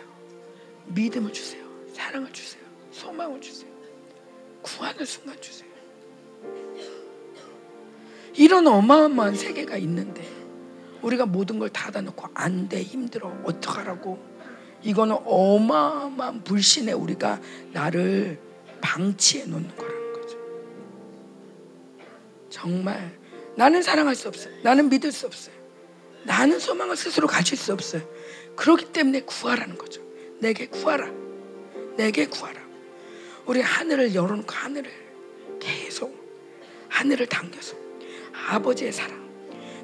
믿음을 0.87 1.33
주세요. 1.33 1.65
사랑을 1.93 2.31
주세요. 2.31 2.63
소망을 2.91 3.41
주세요. 3.41 3.71
구하는 4.61 5.05
순간 5.05 5.39
주세요. 5.41 5.69
이런 8.35 8.67
어마어마한 8.67 9.35
세계가 9.35 9.77
있는데 9.77 10.27
우리가 11.01 11.25
모든 11.25 11.59
걸 11.59 11.69
닫아놓고 11.69 12.29
안 12.33 12.67
돼, 12.67 12.81
힘들어, 12.81 13.29
어떡하라고 13.43 14.19
이거는 14.81 15.17
어마어마한 15.23 16.43
불신에 16.43 16.91
우리가 16.91 17.41
나를 17.71 18.39
방치해 18.81 19.45
놓는 19.45 19.75
거라는 19.75 20.13
거죠. 20.13 20.37
정말 22.49 23.17
나는 23.55 23.81
사랑할 23.81 24.15
수 24.15 24.27
없어요. 24.27 24.53
나는 24.63 24.89
믿을 24.89 25.11
수 25.11 25.25
없어요. 25.25 25.55
나는 26.23 26.59
소망을 26.59 26.97
스스로 26.97 27.27
가질 27.27 27.57
수 27.57 27.71
없어요. 27.71 28.01
그렇기 28.55 28.91
때문에 28.91 29.21
구하라는 29.21 29.77
거죠. 29.77 30.01
내게 30.39 30.67
구하라. 30.67 31.09
내게 31.97 32.25
구하라. 32.27 32.61
우리 33.45 33.61
하늘을 33.61 34.15
열어놓고 34.15 34.51
하늘을 34.51 34.91
계속 35.59 36.13
하늘을 36.89 37.27
당겨서 37.27 37.84
아버지의 38.49 38.91
사랑. 38.91 39.25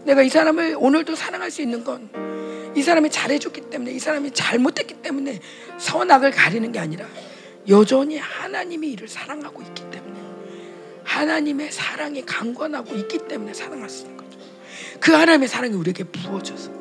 내가 0.06 0.22
이 0.22 0.30
사람을 0.30 0.76
오늘도 0.80 1.16
사랑할 1.16 1.52
수 1.52 1.62
있는 1.62 1.84
건 1.84 2.32
이 2.76 2.82
사람이 2.82 3.10
잘해줬기 3.10 3.70
때문에 3.70 3.92
이 3.92 4.00
사람이 4.00 4.32
잘못했기 4.32 5.02
때문에 5.02 5.40
선악을 5.78 6.32
가리는 6.32 6.72
게 6.72 6.80
아니라 6.80 7.06
여전히 7.68 8.18
하나님이 8.18 8.92
이를 8.92 9.08
사랑하고 9.08 9.62
있기 9.62 9.84
때문에 9.92 10.20
하나님의 11.04 11.72
사랑이 11.72 12.26
강권하고 12.26 12.96
있기 12.96 13.28
때문에 13.28 13.54
사랑할 13.54 13.90
수 13.90 14.04
있는 14.04 14.18
거죠. 14.18 14.40
그 15.00 15.12
하나님의 15.12 15.48
사랑이 15.50 15.76
우리에게 15.76 16.06
부어져서 16.06 16.72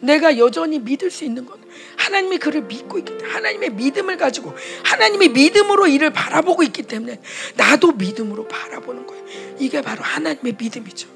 내가 0.00 0.36
여전히 0.36 0.80
믿을 0.80 1.10
수 1.10 1.24
있는 1.24 1.46
건 1.46 1.61
하나님이 1.96 2.38
그를 2.38 2.62
믿고 2.62 2.98
있기 2.98 3.16
때문에 3.18 3.32
하나님의 3.34 3.70
믿음을 3.70 4.16
가지고 4.16 4.54
하나님의 4.84 5.30
믿음으로 5.30 5.86
이를 5.86 6.10
바라보고 6.10 6.62
있기 6.64 6.82
때문에 6.82 7.20
나도 7.56 7.92
믿음으로 7.92 8.48
바라보는 8.48 9.06
거예요. 9.06 9.24
이게 9.58 9.80
바로 9.82 10.02
하나님의 10.02 10.56
믿음이죠. 10.58 11.08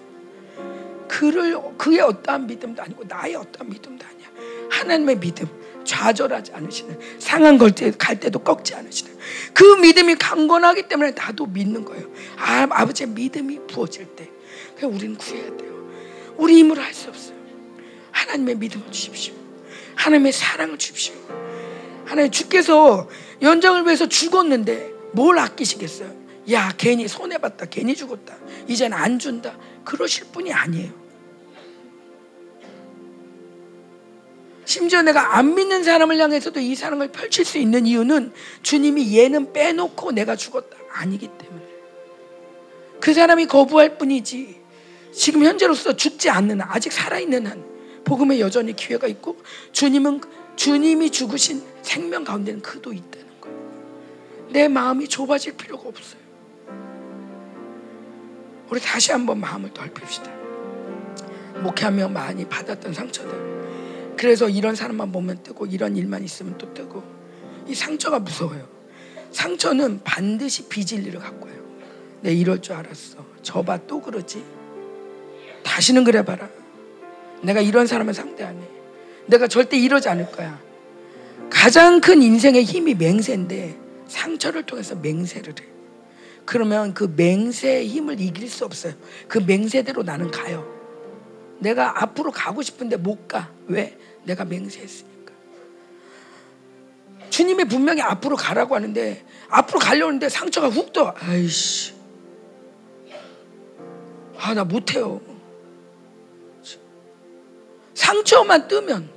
그를 1.08 1.56
그의 1.78 2.00
어떠한 2.00 2.46
믿음도 2.46 2.82
아니고 2.82 3.04
나의 3.06 3.36
어떠한 3.36 3.70
믿음도 3.70 4.04
아니야. 4.04 4.26
하나님의 4.70 5.18
믿음 5.20 5.46
좌절하지 5.84 6.52
않으시는 6.52 6.98
상한 7.20 7.58
걸 7.58 7.70
때 7.70 7.92
갈 7.96 8.18
때도 8.18 8.40
꺾지 8.40 8.74
않으시는 8.74 9.16
그 9.54 9.62
믿음이 9.76 10.16
강건하기 10.16 10.88
때문에 10.88 11.12
나도 11.12 11.46
믿는 11.46 11.84
거예요. 11.84 12.10
아, 12.36 12.66
아버지의 12.70 13.10
믿음이 13.10 13.60
부어질 13.68 14.06
때, 14.16 14.28
그 14.78 14.86
우리는 14.86 15.16
구해야 15.16 15.56
돼요. 15.56 15.88
우리 16.36 16.56
힘으로 16.58 16.82
할 16.82 16.92
수 16.92 17.08
없어요. 17.08 17.36
하나님의 18.10 18.56
믿음을 18.56 18.90
주십시오. 18.90 19.34
하나님의 19.96 20.32
사랑을 20.32 20.78
주십시오. 20.78 21.14
하나님 22.04 22.30
주께서 22.30 23.08
연장을 23.42 23.84
위해서 23.84 24.06
죽었는데 24.06 24.92
뭘 25.12 25.38
아끼시겠어요? 25.38 26.14
야 26.52 26.72
괜히 26.78 27.08
손해봤다 27.08 27.66
괜히 27.66 27.96
죽었다. 27.96 28.36
이젠 28.68 28.92
안 28.92 29.18
준다. 29.18 29.58
그러실 29.84 30.26
분이 30.32 30.52
아니에요. 30.52 31.06
심지어 34.64 35.02
내가 35.02 35.36
안 35.36 35.54
믿는 35.54 35.84
사람을 35.84 36.18
향해서도 36.18 36.60
이 36.60 36.74
사랑을 36.74 37.08
펼칠 37.08 37.44
수 37.44 37.58
있는 37.58 37.86
이유는 37.86 38.32
주님이 38.62 39.16
얘는 39.16 39.52
빼놓고 39.52 40.12
내가 40.12 40.36
죽었다. 40.36 40.76
아니기 40.92 41.28
때문에. 41.28 41.64
그 43.00 43.14
사람이 43.14 43.46
거부할 43.46 43.98
뿐이지 43.98 44.60
지금 45.12 45.44
현재로서 45.44 45.94
죽지 45.96 46.30
않는 46.30 46.60
한 46.60 46.68
아직 46.70 46.92
살아있는 46.92 47.46
한 47.46 47.75
복음에 48.06 48.38
여전히 48.40 48.74
기회가 48.74 49.06
있고 49.08 49.36
주님은 49.72 50.20
주님이 50.54 51.10
죽으신 51.10 51.62
생명 51.82 52.24
가운데는 52.24 52.62
그도 52.62 52.92
있다는 52.92 53.40
거예요. 53.40 53.58
내 54.50 54.68
마음이 54.68 55.08
좁아질 55.08 55.56
필요가 55.56 55.88
없어요. 55.88 56.20
우리 58.70 58.80
다시 58.80 59.12
한번 59.12 59.40
마음을 59.40 59.70
넓힙시다. 59.74 60.30
목회하며 61.62 62.08
많이 62.08 62.48
받았던 62.48 62.94
상처들. 62.94 64.14
그래서 64.16 64.48
이런 64.48 64.76
사람만 64.76 65.10
보면 65.12 65.42
뜨고 65.42 65.66
이런 65.66 65.96
일만 65.96 66.22
있으면 66.22 66.56
또 66.58 66.72
뜨고 66.72 67.02
이 67.66 67.74
상처가 67.74 68.20
무서워요. 68.20 68.68
상처는 69.32 70.00
반드시 70.04 70.68
빚을 70.68 71.04
일을 71.06 71.20
갖고 71.20 71.46
와요. 71.46 71.56
내 72.20 72.32
이럴 72.32 72.62
줄 72.62 72.74
알았어. 72.74 73.18
저봐 73.42 73.86
또 73.88 74.00
그러지. 74.00 74.44
다시는 75.64 76.04
그래 76.04 76.24
봐라. 76.24 76.48
내가 77.42 77.60
이런 77.60 77.86
사람을 77.86 78.14
상대 78.14 78.44
안 78.44 78.56
해. 78.56 78.66
내가 79.26 79.46
절대 79.48 79.76
이러지 79.76 80.08
않을 80.08 80.30
거야. 80.32 80.60
가장 81.50 82.00
큰 82.00 82.22
인생의 82.22 82.64
힘이 82.64 82.94
맹세인데 82.94 83.76
상처를 84.08 84.64
통해서 84.64 84.94
맹세를 84.94 85.54
해. 85.60 85.64
그러면 86.44 86.94
그 86.94 87.12
맹세의 87.16 87.88
힘을 87.88 88.20
이길 88.20 88.48
수 88.48 88.64
없어요. 88.64 88.94
그 89.26 89.38
맹세대로 89.38 90.02
나는 90.02 90.30
가요. 90.30 90.66
내가 91.58 92.02
앞으로 92.02 92.30
가고 92.30 92.62
싶은데 92.62 92.96
못 92.96 93.26
가. 93.26 93.50
왜? 93.66 93.98
내가 94.24 94.44
맹세했으니까. 94.44 95.32
주님이 97.30 97.64
분명히 97.64 98.00
앞으로 98.00 98.36
가라고 98.36 98.76
하는데 98.76 99.24
앞으로 99.48 99.78
가려는데 99.80 100.28
상처가 100.28 100.68
훅 100.68 100.92
떠. 100.92 101.14
아이씨. 101.18 101.94
아, 104.38 104.54
나 104.54 104.64
못해요. 104.64 105.20
상처만 107.96 108.68
뜨면 108.68 109.08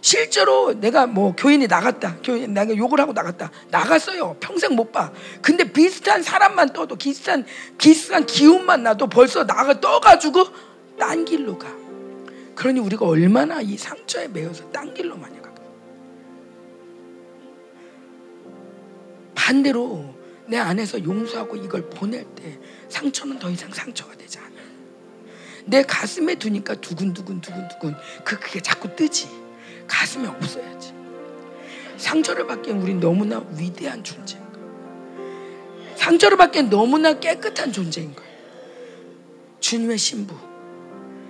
실제로 0.00 0.78
내가 0.78 1.06
뭐 1.06 1.34
교인이 1.34 1.66
나갔다. 1.66 2.18
교인 2.22 2.54
내가 2.54 2.76
욕을 2.76 3.00
하고 3.00 3.12
나갔다. 3.12 3.50
나갔어요. 3.70 4.36
평생 4.38 4.74
못 4.74 4.92
봐. 4.92 5.12
근데 5.42 5.64
비슷한 5.64 6.22
사람만 6.22 6.72
떠도 6.72 6.96
비슷한 6.96 7.44
비슷한 7.76 8.24
기운만 8.24 8.82
나도 8.82 9.08
벌써 9.08 9.44
나가 9.46 9.80
떠 9.80 10.00
가지고 10.00 10.44
딴 10.98 11.24
길로 11.24 11.58
가. 11.58 11.68
그러니 12.54 12.80
우리가 12.80 13.06
얼마나 13.06 13.60
이 13.60 13.76
상처에 13.76 14.28
매여서 14.28 14.70
딴 14.70 14.94
길로 14.94 15.16
많이 15.16 15.40
가. 15.42 15.52
반대로 19.34 20.14
내 20.46 20.58
안에서 20.58 21.02
용서하고 21.02 21.56
이걸 21.56 21.88
보낼 21.90 22.24
때 22.36 22.58
상처는 22.88 23.38
더 23.38 23.50
이상 23.50 23.72
상처가 23.72 24.14
되지 24.16 24.38
않아. 24.38 24.73
내 25.66 25.82
가슴에 25.82 26.34
두니까 26.34 26.74
두근두근 26.74 27.40
두근두근 27.40 27.94
그 28.24 28.38
그게 28.38 28.60
자꾸 28.60 28.94
뜨지. 28.94 29.28
가슴에 29.86 30.26
없어야지. 30.26 30.92
상처를 31.96 32.46
받기엔 32.46 32.80
우린 32.80 33.00
너무나 33.00 33.44
위대한 33.56 34.02
존재인 34.02 34.42
거야. 34.52 34.64
상처를 35.96 36.36
받기엔 36.36 36.70
너무나 36.70 37.18
깨끗한 37.18 37.72
존재인 37.72 38.14
거야. 38.14 38.26
주님의 39.60 39.98
신부. 39.98 40.34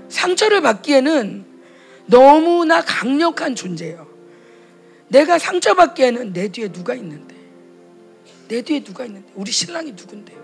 상처를 0.08 0.60
받기에는 0.62 1.44
너무나 2.06 2.82
강력한 2.82 3.54
존재예요. 3.54 4.06
내가 5.08 5.38
상처받기에는 5.38 6.32
내 6.32 6.48
뒤에 6.48 6.68
누가 6.68 6.94
있는데? 6.94 7.34
내 8.48 8.62
뒤에 8.62 8.82
누가 8.82 9.04
있는데? 9.04 9.30
우리 9.34 9.52
신랑이 9.52 9.92
누군데? 9.92 10.43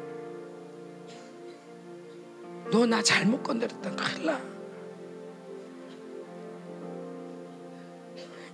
너 2.71 2.87
나 2.87 3.03
잘못 3.03 3.43
건드렸다. 3.43 3.91
큰일 3.97 4.27
나. 4.27 4.41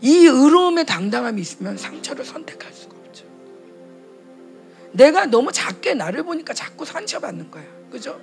이 0.00 0.26
의로움의 0.26 0.84
당당함이 0.86 1.40
있으면 1.40 1.76
상처를 1.76 2.24
선택할 2.24 2.72
수가 2.72 2.96
없죠. 3.06 3.24
내가 4.92 5.26
너무 5.26 5.52
작게 5.52 5.94
나를 5.94 6.22
보니까 6.22 6.52
자꾸 6.54 6.84
상처받는 6.84 7.50
거야. 7.50 7.64
그죠? 7.90 8.20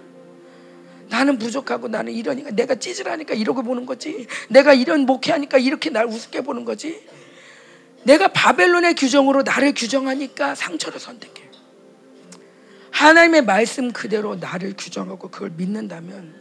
나는 1.10 1.38
부족하고 1.38 1.88
나는 1.88 2.14
이러니까 2.14 2.52
내가 2.52 2.76
찌질하니까 2.76 3.34
이러고 3.34 3.64
보는 3.64 3.86
거지. 3.86 4.28
내가 4.50 4.74
이런 4.74 5.02
목회하니까 5.02 5.58
이렇게 5.58 5.89
날 5.89 6.06
우습게 6.06 6.41
보는 6.41 6.64
거지. 6.66 7.08
내가 8.04 8.30
바벨론의 8.30 8.96
규정으로 8.96 9.44
나를 9.44 9.74
규정하니까 9.74 10.56
상처를 10.56 11.00
선택해. 11.00 11.44
하나님의 12.94 13.44
말씀 13.44 13.91
그대로 13.91 14.36
나를 14.36 14.76
규정하고 14.78 15.30
그걸 15.30 15.50
믿는다면 15.50 16.34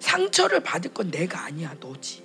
상처를 0.00 0.60
받을 0.60 0.92
건 0.92 1.10
내가 1.10 1.44
아니야, 1.44 1.74
너지. 1.80 2.24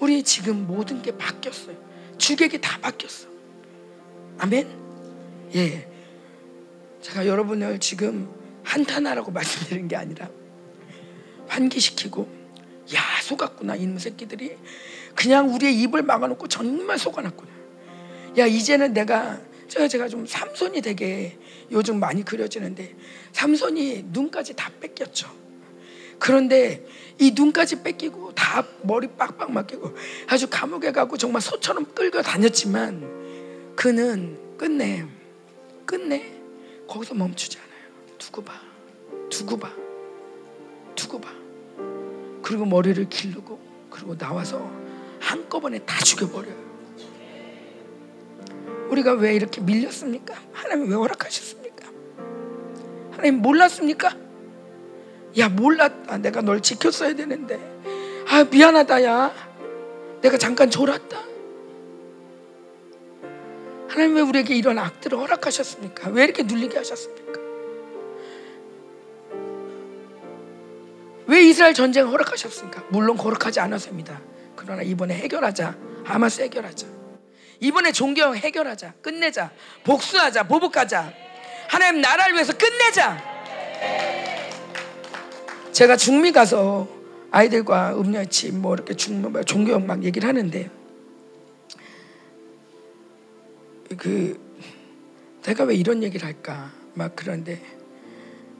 우리 0.00 0.24
지금 0.24 0.66
모든 0.66 1.00
게 1.00 1.16
바뀌었어요. 1.16 1.76
주객이 2.18 2.60
다 2.60 2.78
바뀌었어. 2.80 3.28
아멘? 4.38 4.68
예. 5.54 5.88
제가 7.00 7.26
여러분을 7.26 7.78
지금 7.78 8.28
한탄하라고 8.64 9.30
말씀드린 9.32 9.86
게 9.86 9.94
아니라 9.94 10.28
환기시키고 11.46 12.28
야 12.94 13.00
속았구나 13.22 13.76
이놈 13.76 13.98
새끼들이 13.98 14.56
그냥 15.14 15.54
우리의 15.54 15.80
입을 15.82 16.02
막아놓고 16.02 16.48
정말 16.48 16.98
속아놨구나. 16.98 17.50
야 18.38 18.46
이제는 18.46 18.92
내가 18.92 19.40
제가 19.72 19.88
제가 19.88 20.08
좀 20.08 20.26
삼손이 20.26 20.82
되게 20.82 21.38
요즘 21.70 21.98
많이 21.98 22.22
그려지는데 22.22 22.94
삼손이 23.32 24.08
눈까지 24.08 24.54
다 24.54 24.70
뺏겼죠. 24.78 25.30
그런데 26.18 26.86
이 27.18 27.30
눈까지 27.30 27.82
뺏기고 27.82 28.34
다 28.34 28.66
머리 28.82 29.06
빡빡 29.06 29.50
맡기고 29.50 29.96
아주 30.28 30.46
감옥에 30.50 30.92
가고 30.92 31.16
정말 31.16 31.40
소처럼 31.40 31.86
끌고 31.94 32.20
다녔지만 32.20 33.74
그는 33.74 34.38
끝내 34.58 35.06
끝내 35.86 36.30
거기서 36.86 37.14
멈추지 37.14 37.56
않아요. 37.56 38.18
두고 38.18 38.44
봐, 38.44 38.60
두고 39.30 39.56
봐, 39.56 39.72
두고 40.94 41.18
봐. 41.18 41.30
그리고 42.42 42.66
머리를 42.66 43.08
기르고 43.08 43.58
그리고 43.88 44.18
나와서 44.18 44.70
한꺼번에 45.18 45.78
다 45.78 45.98
죽여버려요. 46.04 46.71
우리가 48.92 49.12
왜 49.14 49.34
이렇게 49.34 49.60
밀렸습니까? 49.60 50.34
하나님 50.52 50.90
왜 50.90 50.94
허락하셨습니까? 50.94 51.88
하나님 53.12 53.40
몰랐습니까? 53.40 54.14
야 55.38 55.48
몰랐다. 55.48 56.18
내가 56.18 56.42
널 56.42 56.60
지켰어야 56.60 57.14
되는데. 57.14 57.58
아 58.28 58.44
미안하다 58.44 59.04
야. 59.04 59.32
내가 60.20 60.36
잠깐 60.36 60.70
졸았다. 60.70 61.18
하나님 63.88 64.16
왜 64.16 64.20
우리에게 64.22 64.54
이런 64.54 64.78
악들을 64.78 65.18
허락하셨습니까? 65.18 66.10
왜 66.10 66.24
이렇게 66.24 66.42
눌리게 66.42 66.76
하셨습니까? 66.76 67.40
왜 71.26 71.42
이스라엘 71.44 71.72
전쟁을 71.72 72.10
허락하셨습니까? 72.10 72.84
물론 72.90 73.16
거룩하지 73.16 73.58
않았습니다. 73.60 74.20
그러나 74.54 74.82
이번에 74.82 75.14
해결하자. 75.14 75.76
하마스 76.04 76.42
해결하자. 76.42 77.01
이번에 77.62 77.92
존경 77.92 78.34
해결하자. 78.34 78.94
끝내자. 79.00 79.52
복수하자. 79.84 80.42
보복하자. 80.48 81.14
하나님 81.68 82.00
나라를 82.00 82.34
위해서 82.34 82.52
끝내자. 82.52 83.22
제가 85.70 85.96
중미 85.96 86.32
가서 86.32 86.88
아이들과 87.30 87.94
음녀치 87.94 88.50
뭐 88.50 88.74
이렇게 88.74 88.94
뭐 89.12 89.42
종교 89.44 89.78
막 89.78 90.02
얘기를 90.02 90.28
하는데 90.28 90.70
그 93.96 94.40
내가 95.42 95.62
왜 95.64 95.76
이런 95.76 96.02
얘기를 96.02 96.26
할까 96.26 96.72
막 96.94 97.12
그런데 97.14 97.62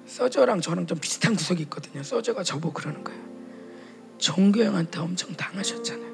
서저랑 0.06 0.60
저랑 0.60 0.86
좀 0.86 0.98
비슷한 0.98 1.34
구석이 1.34 1.64
있거든요. 1.64 2.04
서저가 2.04 2.44
저보고 2.44 2.72
그러는 2.72 3.02
거예요. 3.02 3.20
종교 4.18 4.62
형한테 4.62 5.00
엄청 5.00 5.34
당하셨잖아요. 5.34 6.11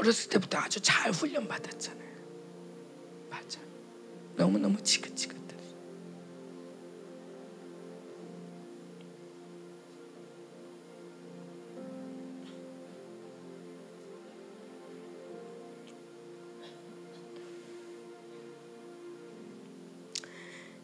어렸을 0.00 0.30
때부터 0.30 0.58
아주 0.58 0.80
잘 0.80 1.12
훈련 1.12 1.46
받았잖아요. 1.46 2.10
맞아. 3.28 3.60
너무너무 4.34 4.82
지긋지긋. 4.82 5.40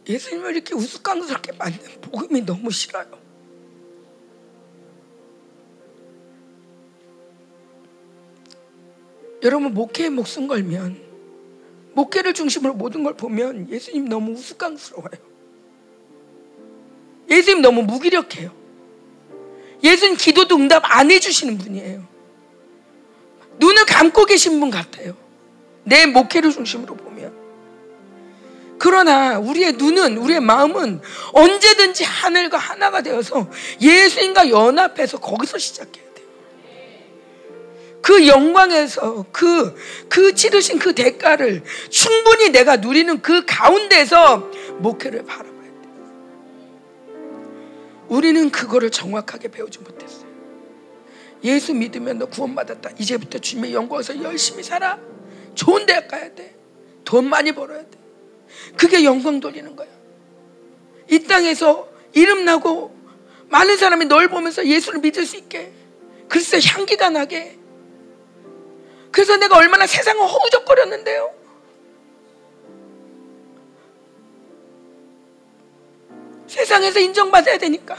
예수님을 0.08 0.52
이렇게 0.54 0.72
우스꽝스럽게 0.72 1.52
만든 1.52 2.00
복음이 2.00 2.42
너무 2.42 2.70
싫어요. 2.70 3.25
여러분 9.46 9.72
목회에 9.74 10.08
목숨 10.08 10.48
걸면 10.48 11.00
목회를 11.94 12.34
중심으로 12.34 12.74
모든 12.74 13.04
걸 13.04 13.14
보면 13.14 13.70
예수님 13.70 14.08
너무 14.08 14.32
우스꽝스러워요. 14.32 15.12
예수님 17.30 17.62
너무 17.62 17.82
무기력해요. 17.82 18.52
예수님 19.84 20.16
기도도 20.16 20.56
응답 20.56 20.82
안 20.84 21.12
해주시는 21.12 21.58
분이에요. 21.58 22.04
눈을 23.58 23.86
감고 23.86 24.24
계신 24.24 24.58
분 24.58 24.70
같아요. 24.70 25.16
내 25.84 26.06
목회를 26.06 26.50
중심으로 26.50 26.96
보면. 26.96 27.32
그러나 28.78 29.38
우리의 29.38 29.74
눈은 29.74 30.18
우리의 30.18 30.40
마음은 30.40 31.00
언제든지 31.32 32.02
하늘과 32.02 32.58
하나가 32.58 33.00
되어서 33.00 33.48
예수님과 33.80 34.50
연합해서 34.50 35.20
거기서 35.20 35.56
시작해야 35.56 35.92
돼요. 35.92 36.05
그 38.06 38.28
영광에서 38.28 39.26
그, 39.32 39.76
그 40.08 40.32
치르신 40.32 40.78
그 40.78 40.94
대가를 40.94 41.64
충분히 41.90 42.50
내가 42.50 42.76
누리는 42.76 43.20
그 43.20 43.44
가운데서 43.44 44.48
목회를 44.78 45.24
바라봐야 45.24 45.52
돼요. 45.52 45.92
우리는 48.06 48.48
그거를 48.50 48.90
정확하게 48.90 49.48
배우지 49.48 49.80
못했어요. 49.80 50.24
예수 51.42 51.74
믿으면 51.74 52.20
너 52.20 52.26
구원받았다. 52.26 52.90
이제부터 52.96 53.40
주님의 53.40 53.74
영광에서 53.74 54.22
열심히 54.22 54.62
살아. 54.62 55.00
좋은 55.56 55.84
대학 55.84 56.06
가야 56.06 56.32
돼. 56.32 56.54
돈 57.04 57.28
많이 57.28 57.50
벌어야 57.50 57.80
돼. 57.80 57.98
그게 58.76 59.02
영광 59.02 59.40
돌리는 59.40 59.74
거야. 59.74 59.88
이 61.10 61.24
땅에서 61.24 61.88
이름 62.12 62.44
나고 62.44 62.96
많은 63.48 63.76
사람이 63.76 64.04
널 64.04 64.28
보면서 64.28 64.64
예수를 64.64 65.00
믿을 65.00 65.26
수 65.26 65.36
있게. 65.36 65.72
글쎄 66.28 66.60
향기가 66.64 67.10
나게. 67.10 67.65
그래서 69.16 69.38
내가 69.38 69.56
얼마나 69.56 69.86
세상을 69.86 70.20
허우적거렸는데요. 70.20 71.34
세상에서 76.46 77.00
인정받아야 77.00 77.56
되니까. 77.56 77.96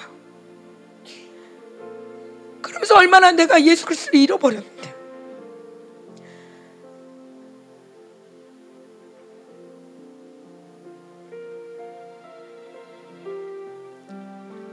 그러면서 2.61 2.93
얼마나 2.97 3.31
내가 3.31 3.59
예수 3.63 3.87
그리스도를 3.87 4.19
잃어버렸는데. 4.19 4.95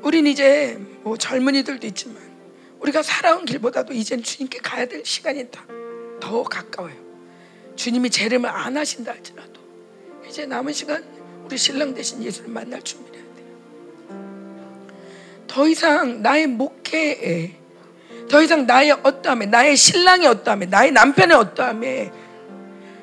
우린 0.03 0.27
이제 0.27 0.77
뭐 1.05 1.16
젊은이들도 1.16 1.87
있지만 1.87 2.19
우리가 2.81 3.03
살아온 3.03 3.47
길보다도 3.47 3.95
이젠 3.95 4.23
주님께 4.23 4.59
가야 4.59 4.85
될 4.85 5.03
시간이 5.07 5.51
더, 5.51 5.62
더 6.24 6.42
가까워요. 6.42 6.94
주님이 7.76 8.09
재림을 8.09 8.48
안 8.48 8.76
하신다 8.78 9.12
할지라도 9.12 9.60
이제 10.26 10.46
남은 10.46 10.72
시간 10.72 11.05
우리 11.44 11.59
신랑 11.59 11.92
대신 11.92 12.22
예수를 12.22 12.48
만날 12.48 12.80
준비를 12.80 13.20
해야 13.20 13.34
돼요. 13.34 14.66
더 15.46 15.68
이상 15.68 16.22
나의 16.22 16.46
목회에 16.46 17.59
더 18.30 18.42
이상 18.42 18.66
나의 18.66 18.92
어떠함에 18.92 19.46
나의 19.46 19.76
신랑의 19.76 20.26
어떠함에 20.28 20.66
나의 20.66 20.92
남편의 20.92 21.36
어떠함에 21.36 22.10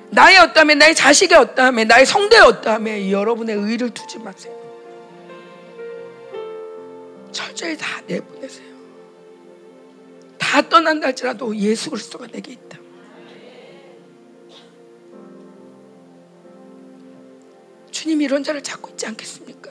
나의 0.09 0.37
어떠함에 0.39 0.75
나의 0.75 0.95
자식의 0.95 1.37
어떠함에 1.37 1.83
나의 1.85 2.07
성대의 2.07 2.41
어떠함에 2.41 3.11
여러분의 3.11 3.55
의를 3.55 3.91
두지 3.91 4.17
마세요. 4.17 4.59
철저히 7.31 7.77
다 7.77 8.01
내보내세요. 8.07 8.71
다 10.39 10.67
떠난다 10.67 11.07
할지라도 11.07 11.55
예수 11.55 11.91
그리스도가 11.91 12.25
내게 12.27 12.53
있다. 12.53 12.80
주님이 18.01 18.25
이런 18.25 18.43
자를 18.43 18.63
찾고 18.63 18.89
있지 18.89 19.05
않겠습니까? 19.05 19.69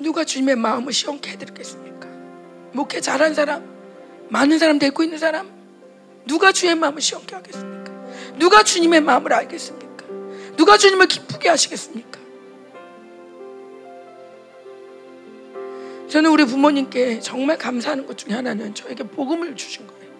누가 0.00 0.24
주님의 0.24 0.56
마음을 0.56 0.92
시원케 0.92 1.30
해드리겠습니까? 1.30 2.08
목회 2.72 3.00
잘한 3.00 3.34
사람, 3.34 3.64
많은 4.28 4.58
사람 4.58 4.80
데리고 4.80 5.04
있는 5.04 5.16
사람, 5.16 5.48
누가 6.26 6.50
주의 6.50 6.74
마음을 6.74 7.00
시원케 7.00 7.36
하겠습니까? 7.36 7.92
누가 8.36 8.64
주님의 8.64 9.00
마음을 9.02 9.32
알겠습니까? 9.32 10.06
누가 10.56 10.76
주님을 10.76 11.06
기쁘게 11.06 11.50
하시겠습니까? 11.50 12.18
저는 16.08 16.32
우리 16.32 16.44
부모님께 16.46 17.20
정말 17.20 17.58
감사하는 17.58 18.06
것 18.06 18.18
중에 18.18 18.34
하나는 18.34 18.74
저에게 18.74 19.04
복음을 19.04 19.54
주신 19.54 19.86
거예요. 19.86 20.12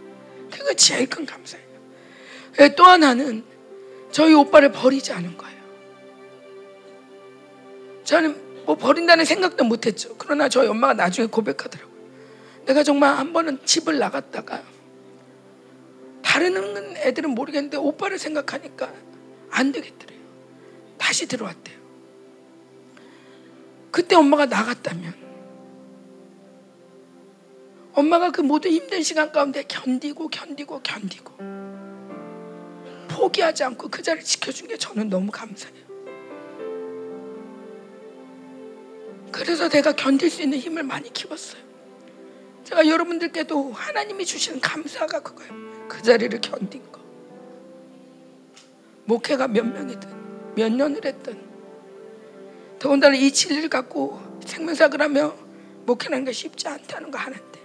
그게 0.49 0.77
제일 0.77 1.09
큰 1.09 1.27
감사예요. 1.27 1.67
예, 2.61 2.75
또 2.77 2.85
하나는 2.85 3.43
저희 4.13 4.33
오빠를 4.35 4.71
버리지 4.71 5.13
않은 5.13 5.37
거예요. 5.37 5.58
저는 8.09 8.65
뭐 8.65 8.75
버린다는 8.75 9.27
생각도 9.27 9.65
못했죠. 9.65 10.17
그러나 10.17 10.49
저희 10.49 10.67
엄마가 10.67 10.95
나중에 10.95 11.27
고백하더라고요. 11.27 11.95
내가 12.65 12.83
정말 12.83 13.15
한 13.15 13.35
번은 13.35 13.59
집을 13.67 13.99
나갔다가 13.99 14.63
다른 16.23 16.97
애들은 16.97 17.29
모르겠는데 17.33 17.77
오빠를 17.77 18.19
생각하니까 18.19 18.91
안 19.51 19.73
되겠더래요. 19.73 20.19
다시 20.97 21.29
들어왔대요. 21.29 21.79
그때 23.91 24.17
엄마가 24.17 24.47
나갔다면 24.47 25.15
엄마가 27.93 28.31
그 28.31 28.41
모든 28.41 28.71
힘든 28.71 29.03
시간 29.03 29.33
가운데 29.33 29.65
견디고 29.65 30.29
견디고 30.29 30.81
견디고 30.83 31.37
포기하지 33.09 33.65
않고 33.65 33.89
그 33.89 34.03
자리를 34.03 34.25
지켜준 34.25 34.69
게 34.69 34.79
저는 34.79 35.11
너무 35.11 35.31
감사해요. 35.31 35.88
그래서 39.31 39.69
내가 39.69 39.93
견딜 39.93 40.31
수 40.31 40.43
있는 40.43 40.59
힘을 40.59 40.83
많이 40.83 41.13
키웠어요. 41.13 41.63
제가 42.65 42.87
여러분들께도 42.87 43.73
하나님이 43.73 44.27
주시는 44.27 44.61
감사가 44.61 45.21
그거예요. 45.21 45.89
그 45.89 46.03
자리를 46.03 46.39
견딘 46.41 46.93
거. 46.93 47.01
목회가 49.05 49.49
몇 49.49 49.67
명이든 49.67 50.55
몇 50.55 50.71
년을 50.71 51.05
했든 51.05 51.41
더군다나 52.79 53.17
이 53.17 53.31
진리를 53.31 53.69
갖고 53.71 54.21
생명사을 54.45 55.01
하며 55.01 55.35
목회하는 55.87 56.27
게 56.27 56.33
쉽지 56.33 56.69
않다는 56.69 57.11
거 57.11 57.19
하는데 57.19 57.59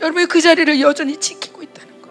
여러분이 0.00 0.26
그 0.26 0.40
자리를 0.40 0.80
여전히 0.80 1.18
지키고 1.18 1.62
있다는 1.62 2.02
거. 2.02 2.08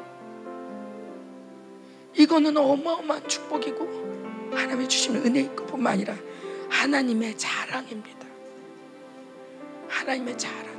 이거는 2.16 2.56
어마어마한 2.56 3.28
축복이고 3.28 4.52
하나님의 4.52 4.88
주시는 4.88 5.26
은혜일 5.26 5.56
뿐만 5.56 5.94
아니라 5.94 6.16
하나님의 6.70 7.38
자랑입니다. 7.38 8.17
하나님의 9.88 10.38
자랑이에요. 10.38 10.78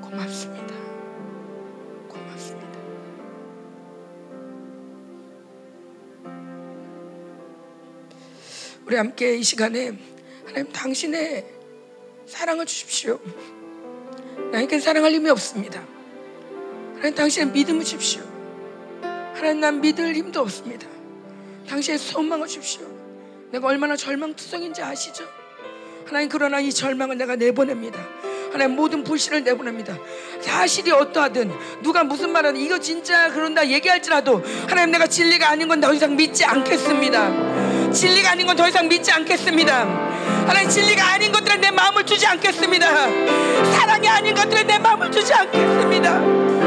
고맙습니다. 0.00 0.74
고맙습니다. 2.08 2.78
우리 8.86 8.96
함께 8.96 9.36
이 9.36 9.42
시간에 9.42 9.92
하나님 10.46 10.72
당신의 10.72 11.46
사랑을 12.26 12.66
주십시오. 12.66 13.18
나에겐 14.52 14.80
사랑할 14.80 15.12
힘이 15.12 15.30
없습니다. 15.30 15.84
하나님 16.94 17.14
당신의 17.14 17.52
믿음을 17.52 17.84
주십시오. 17.84 18.22
하나님 19.34 19.60
난 19.60 19.80
믿을 19.80 20.14
힘도 20.14 20.40
없습니다. 20.40 20.86
당신의 21.68 21.98
소망을 21.98 22.46
주십시오. 22.46 22.93
내가 23.54 23.68
얼마나 23.68 23.94
절망투성인지 23.94 24.82
아시죠? 24.82 25.24
하나님 26.06 26.28
그러나 26.28 26.58
이 26.58 26.72
절망을 26.72 27.16
내가 27.16 27.36
내보냅니다. 27.36 28.00
하나님 28.50 28.74
모든 28.74 29.04
불신을 29.04 29.44
내보냅니다. 29.44 29.96
사실이 30.40 30.90
어떠하든 30.90 31.52
누가 31.80 32.02
무슨 32.02 32.30
말하든 32.32 32.60
이거 32.60 32.80
진짜 32.80 33.30
그런다 33.32 33.68
얘기할지라도 33.68 34.42
하나님 34.68 34.90
내가 34.90 35.06
진리가 35.06 35.48
아닌 35.48 35.68
건 35.68 35.80
더 35.80 35.94
이상 35.94 36.16
믿지 36.16 36.44
않겠습니다. 36.44 37.92
진리가 37.92 38.32
아닌 38.32 38.44
건 38.46 38.56
더 38.56 38.68
이상 38.68 38.88
믿지 38.88 39.12
않겠습니다. 39.12 39.84
하나님 40.48 40.68
진리가 40.68 41.12
아닌 41.12 41.30
것들은 41.30 41.60
내 41.60 41.70
마음을 41.70 42.04
주지 42.04 42.26
않겠습니다. 42.26 42.86
사랑이 43.72 44.08
아닌 44.08 44.34
것들은 44.34 44.66
내 44.66 44.78
마음을 44.80 45.12
주지 45.12 45.32
않겠습니다. 45.32 46.63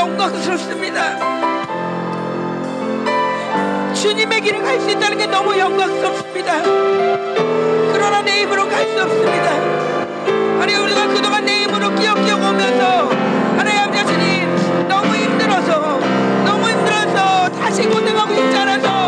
영광스럽습니다. 0.00 1.18
주님의 3.92 4.40
길을 4.40 4.62
갈 4.62 4.80
수 4.80 4.90
있다는 4.90 5.18
게 5.18 5.26
너무 5.26 5.56
영광스럽습니다. 5.58 6.62
그러나 7.92 8.22
내 8.22 8.40
힘으로 8.40 8.66
갈 8.66 8.86
수 8.88 9.02
없습니다. 9.02 9.50
아니 10.62 10.74
우리가 10.74 11.06
그동안 11.08 11.44
내 11.44 11.64
힘으로 11.64 11.94
끼역끼역 11.94 12.38
오면서 12.42 13.08
하나님 13.58 13.78
아버지 13.82 14.06
주님 14.06 14.88
너무 14.88 15.14
힘들어서 15.14 15.98
너무 16.46 16.68
힘들어서 16.70 17.50
다시 17.60 17.82
고생하고 17.82 18.32
있지 18.32 18.56
않아서 18.56 18.99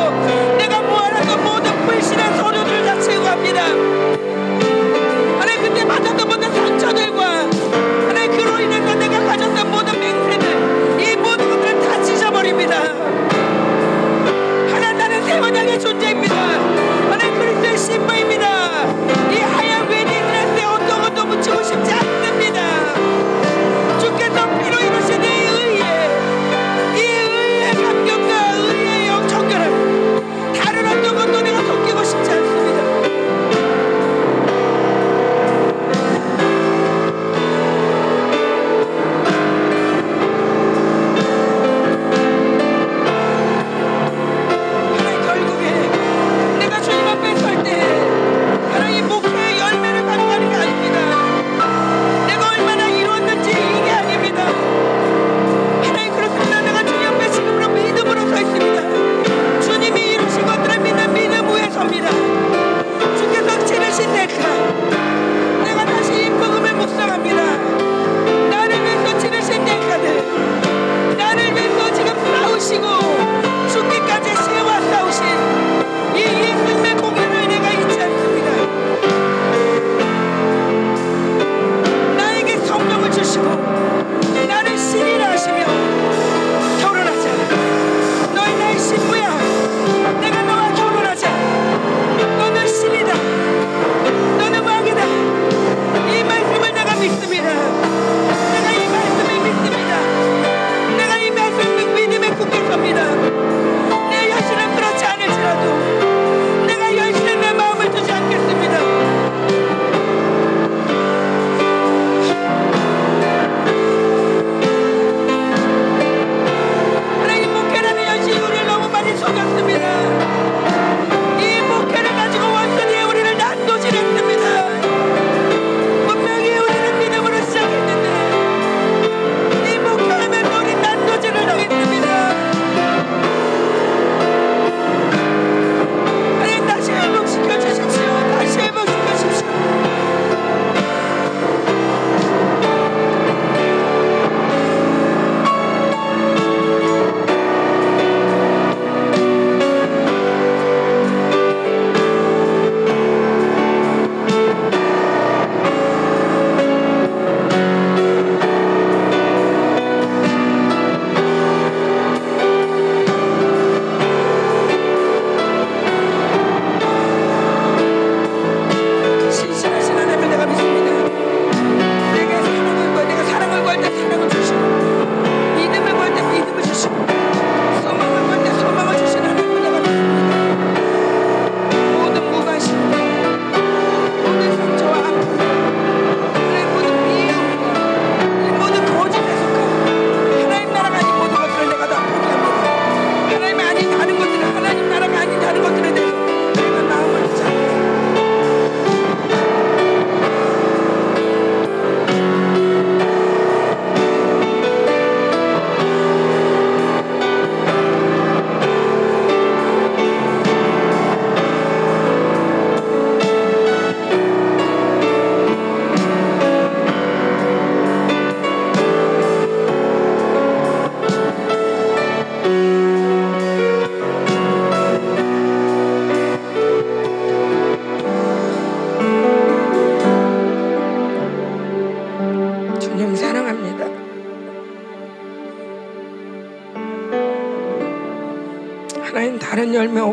세원양 17.76 19.61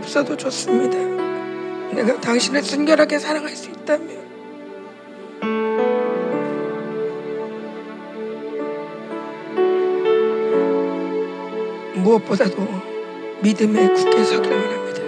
없어도 0.09 0.35
좋습니다. 0.35 0.97
내가 1.93 2.19
당신을 2.19 2.63
순결하게 2.63 3.19
사랑할 3.19 3.55
수 3.55 3.69
있다면 3.69 4.07
무엇보다도 11.95 12.67
믿음에 13.43 13.93
굳게 13.93 14.23
서기를 14.23 14.57
원합니다. 14.57 14.99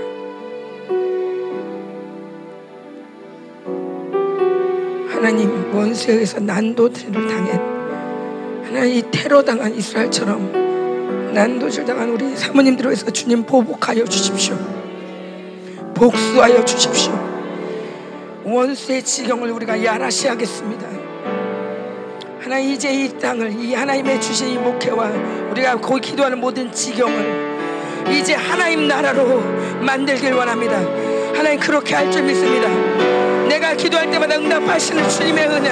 하나님 5.16 5.74
원수에 5.74 6.14
의해서 6.14 6.40
난도를 6.40 7.12
당한 7.12 8.64
하나님 8.66 8.98
이 8.98 9.04
테러 9.10 9.42
당한 9.42 9.74
이스라엘처럼 9.74 11.34
난도질 11.34 11.86
당한 11.86 12.10
우리 12.10 12.36
사모님들을 12.36 12.92
위해서 12.92 13.10
주님 13.10 13.44
보복하여 13.44 14.06
주십시오. 14.06 14.81
복수하여 16.02 16.66
주십시오. 16.66 17.14
원수의 18.44 19.04
지경을 19.04 19.52
우리가 19.52 19.84
야라시 19.84 20.30
하겠습니다. 20.30 20.88
하나님 22.42 22.72
이제 22.72 22.92
이 22.92 23.08
땅을 23.20 23.52
이 23.52 23.76
하나님의 23.76 24.20
주신 24.20 24.48
이 24.48 24.58
목회와 24.58 25.10
우리가 25.52 25.80
거기 25.80 26.10
기도하는 26.10 26.40
모든 26.40 26.72
지경을 26.72 28.08
이제 28.10 28.34
하나님 28.34 28.88
나라로 28.88 29.42
만들길 29.82 30.34
원합니다. 30.34 30.78
하나님 31.38 31.60
그렇게 31.60 31.94
할 31.94 32.12
줄 32.12 32.24
믿습니다. 32.24 32.68
내가 33.48 33.76
기도할 33.76 34.10
때마다 34.10 34.38
응답하시는 34.38 35.08
주님의 35.08 35.48
은혜, 35.50 35.70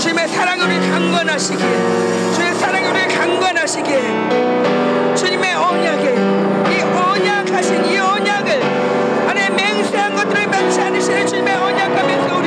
주님의 0.00 0.26
사랑을 0.30 0.80
강건하시기에, 0.80 1.68
주님의 2.34 2.54
사랑을 2.56 3.06
강건하시기에, 3.06 5.14
주님의 5.14 5.54
언약에 5.54 6.14
이 6.74 6.82
언약하신 6.82 7.84
이 7.84 7.98
언약을 7.98 8.79
맹세한 10.32 12.28
것 12.28 12.39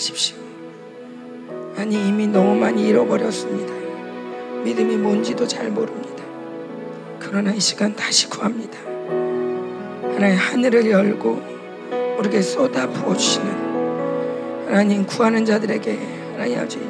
하십시오. 0.00 0.36
아니 1.76 2.08
이미 2.08 2.26
너무 2.26 2.54
많이 2.54 2.88
잃어버렸습니다. 2.88 3.72
믿음이 4.64 4.96
뭔지도 4.96 5.46
잘 5.46 5.68
모릅니다. 5.70 6.24
그러나 7.18 7.52
이 7.52 7.60
시간 7.60 7.94
다시 7.94 8.28
구합니다. 8.30 8.78
하나님 10.14 10.38
하늘을 10.38 10.90
열고 10.90 11.42
우리에게 12.18 12.40
쏟아 12.40 12.88
부어주시는 12.88 14.66
하나님 14.68 15.04
구하는 15.04 15.44
자들에게 15.44 15.98
하나님 16.32 16.58
아버지 16.58 16.80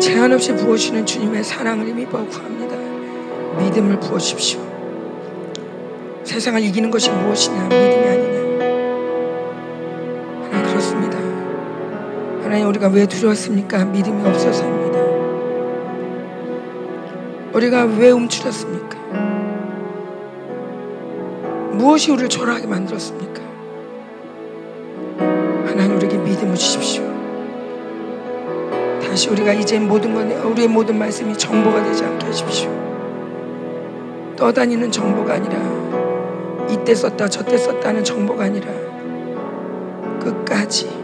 제한 0.00 0.32
없이 0.32 0.54
부어주시는 0.54 1.04
주님의 1.04 1.44
사랑을 1.44 1.86
힘입어 1.86 2.26
구합니다. 2.26 2.76
믿음을 3.62 4.00
부어주십시오. 4.00 4.64
세상을 6.24 6.62
이기는 6.62 6.90
것이 6.90 7.10
무엇이냐 7.10 7.68
믿음이 7.68 8.08
아니냐 8.08 8.45
하나님 12.56 12.70
우리가 12.70 12.88
왜 12.88 13.04
두려웠습니까? 13.04 13.84
믿음이 13.84 14.26
없어서입니다. 14.26 14.98
우리가 17.52 17.84
왜 17.84 18.10
움츠렸습니까? 18.10 18.96
무엇이 21.72 22.12
우리를 22.12 22.30
초라하게 22.30 22.66
만들었습니까? 22.66 23.42
하나님 25.66 25.96
우리에게 25.96 26.16
믿음을 26.16 26.54
주십시오. 26.54 27.04
다시 29.02 29.28
우리가 29.28 29.52
이제 29.52 29.78
모든 29.78 30.14
것 30.14 30.22
우리의 30.46 30.66
모든 30.66 30.98
말씀이 30.98 31.36
정보가 31.36 31.84
되지 31.84 32.04
않게 32.04 32.24
하십시오. 32.24 32.70
떠다니는 34.34 34.90
정보가 34.90 35.34
아니라 35.34 35.58
이때 36.70 36.94
썼다 36.94 37.28
저때 37.28 37.58
썼다 37.58 37.90
하는 37.90 38.02
정보가 38.02 38.44
아니라 38.44 38.68
끝까지 40.20 40.95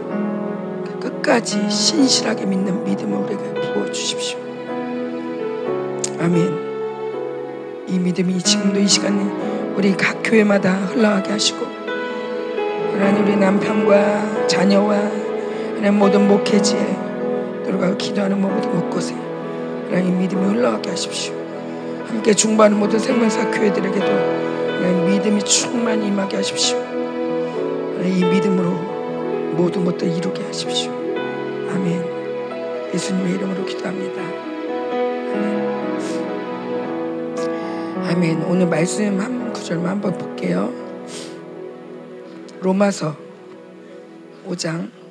끝까지 1.23 1.69
신실하게 1.69 2.45
믿는 2.45 2.83
믿음을 2.83 3.17
우리에게 3.19 3.43
부어 3.73 3.89
주십시오. 3.91 4.37
아멘. 6.19 7.85
이 7.87 7.97
믿음이 7.97 8.39
지금도 8.39 8.79
이 8.79 8.87
시간에 8.87 9.23
우리 9.75 9.95
각 9.95 10.21
교회마다 10.23 10.71
흘러가게 10.71 11.31
하시고 11.31 11.65
하나님 12.91 13.23
우리 13.23 13.37
남편과 13.37 14.47
자녀와 14.47 14.95
하나님 15.75 15.97
모든 15.97 16.27
목회지에 16.27 16.79
들어가 17.63 17.95
기도하는 17.95 18.39
모든 18.39 18.61
곳곳에 18.61 19.15
하나님 19.89 20.19
믿음이 20.19 20.45
흘러가게 20.55 20.89
하십시오. 20.89 21.33
함께 22.05 22.33
중보하는 22.33 22.77
모든 22.77 22.99
생명사 22.99 23.49
교회들에게도 23.49 24.05
하나님 24.05 25.09
믿음이 25.09 25.41
충만히 25.43 26.07
임하게 26.07 26.37
하십시오. 26.37 26.77
하나님 26.77 28.17
이 28.17 28.25
믿음으로 28.25 28.71
모든 29.55 29.85
것들 29.85 30.11
이루게 30.11 30.43
하십시오. 30.43 31.02
아멘. 31.73 32.93
예수님의 32.93 33.33
이름으로 33.33 33.65
기도합니다. 33.65 34.21
아멘. 35.31 35.63
아멘. 38.09 38.43
오늘 38.43 38.67
말씀 38.67 39.19
한 39.19 39.51
구절만 39.51 39.93
한번 39.93 40.15
볼게요. 40.17 40.71
로마서 42.61 43.15
5장 44.47 45.02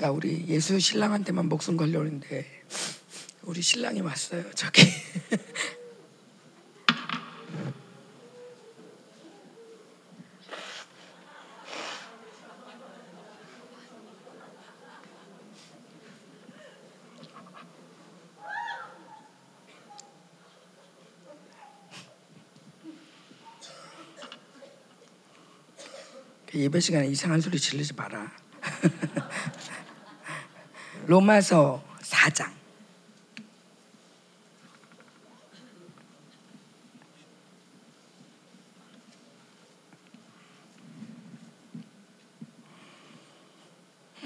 제가 0.00 0.12
우리 0.12 0.46
예수 0.48 0.80
신랑한테만 0.80 1.46
목숨 1.50 1.76
걸려오는데 1.76 2.46
우리 3.42 3.60
신랑이 3.60 4.00
왔어요. 4.00 4.50
저기 4.54 4.80
그 26.46 26.58
예배 26.58 26.80
시간에 26.80 27.06
이상한 27.08 27.42
소리 27.42 27.58
질르지 27.58 27.92
마라. 27.92 28.32
로마서 31.06 31.82
4장. 32.02 32.50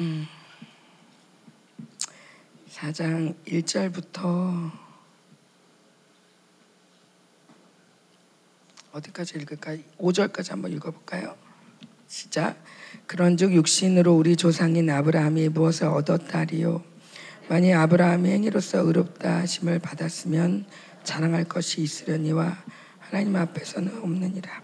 음. 0.01 0.27
4장 2.69 3.35
1절부터 3.47 4.71
어디까지 8.93 9.39
읽을까요? 9.39 9.79
5절까지 9.99 10.51
한번 10.51 10.73
읽어볼까요? 10.73 11.44
시작. 12.15 12.63
그런즉 13.09 13.55
육신으로 13.55 14.15
우리 14.15 14.37
조상인 14.37 14.89
아브라함이 14.89 15.49
무엇을 15.49 15.89
얻었다리요? 15.89 16.81
만일 17.49 17.75
아브라함이 17.75 18.31
행위로서 18.31 18.79
의롭다 18.87 19.39
하심을 19.39 19.81
받았으면 19.81 20.65
자랑할 21.03 21.43
것이 21.43 21.83
있으려니와 21.83 22.57
하나님 23.01 23.35
앞에서는 23.35 24.01
없느니라. 24.01 24.63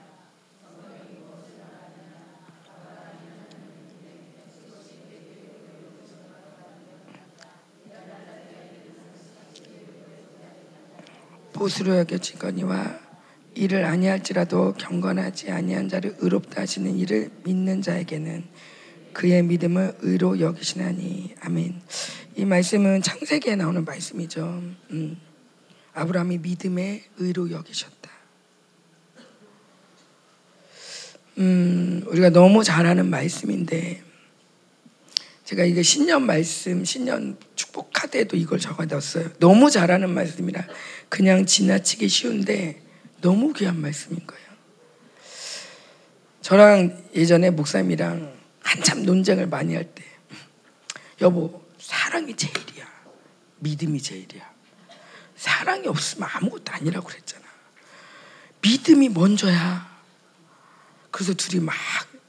보수로 11.52 11.98
여겨지거니와 11.98 13.09
이를 13.54 13.84
아니할지라도 13.84 14.74
경건하지 14.74 15.50
아니한 15.50 15.88
자를 15.88 16.14
의롭다 16.18 16.62
하시는 16.62 16.96
이를 16.96 17.30
믿는 17.44 17.82
자에게는 17.82 18.44
그의 19.12 19.42
믿음을 19.42 19.96
의로 20.00 20.38
여기시나니 20.40 21.34
아멘. 21.40 21.80
이 22.36 22.44
말씀은 22.44 23.02
창세기에 23.02 23.56
나오는 23.56 23.84
말씀이죠. 23.84 24.62
음. 24.90 25.20
아브라함이 25.92 26.38
믿음의 26.38 27.04
의로 27.18 27.50
여기셨다. 27.50 28.10
음, 31.38 32.04
우리가 32.06 32.30
너무 32.30 32.62
잘 32.62 32.86
아는 32.86 33.08
말씀인데 33.10 34.02
제가 35.44 35.64
이게 35.64 35.82
신년 35.82 36.26
말씀, 36.26 36.84
신년 36.84 37.36
축복 37.56 37.92
카드에도 37.92 38.36
이걸 38.36 38.60
적어놨어요. 38.60 39.32
너무 39.40 39.70
잘하는 39.70 40.10
말씀이라 40.10 40.64
그냥 41.08 41.44
지나치기 41.44 42.08
쉬운데 42.08 42.80
너무 43.20 43.52
귀한 43.52 43.80
말씀인 43.80 44.26
거예요. 44.26 44.50
저랑 46.40 47.04
예전에 47.14 47.50
목사님이랑 47.50 48.32
한참 48.62 49.02
논쟁을 49.02 49.46
많이 49.46 49.74
할 49.74 49.84
때, 49.84 50.04
여보, 51.20 51.64
사랑이 51.78 52.34
제일이야. 52.34 52.88
믿음이 53.58 54.00
제일이야. 54.00 54.50
사랑이 55.36 55.86
없으면 55.86 56.28
아무것도 56.32 56.72
아니라고 56.72 57.08
그랬잖아. 57.08 57.44
믿음이 58.62 59.08
먼저야. 59.10 59.88
그래서 61.10 61.34
둘이 61.34 61.62
막 61.62 61.74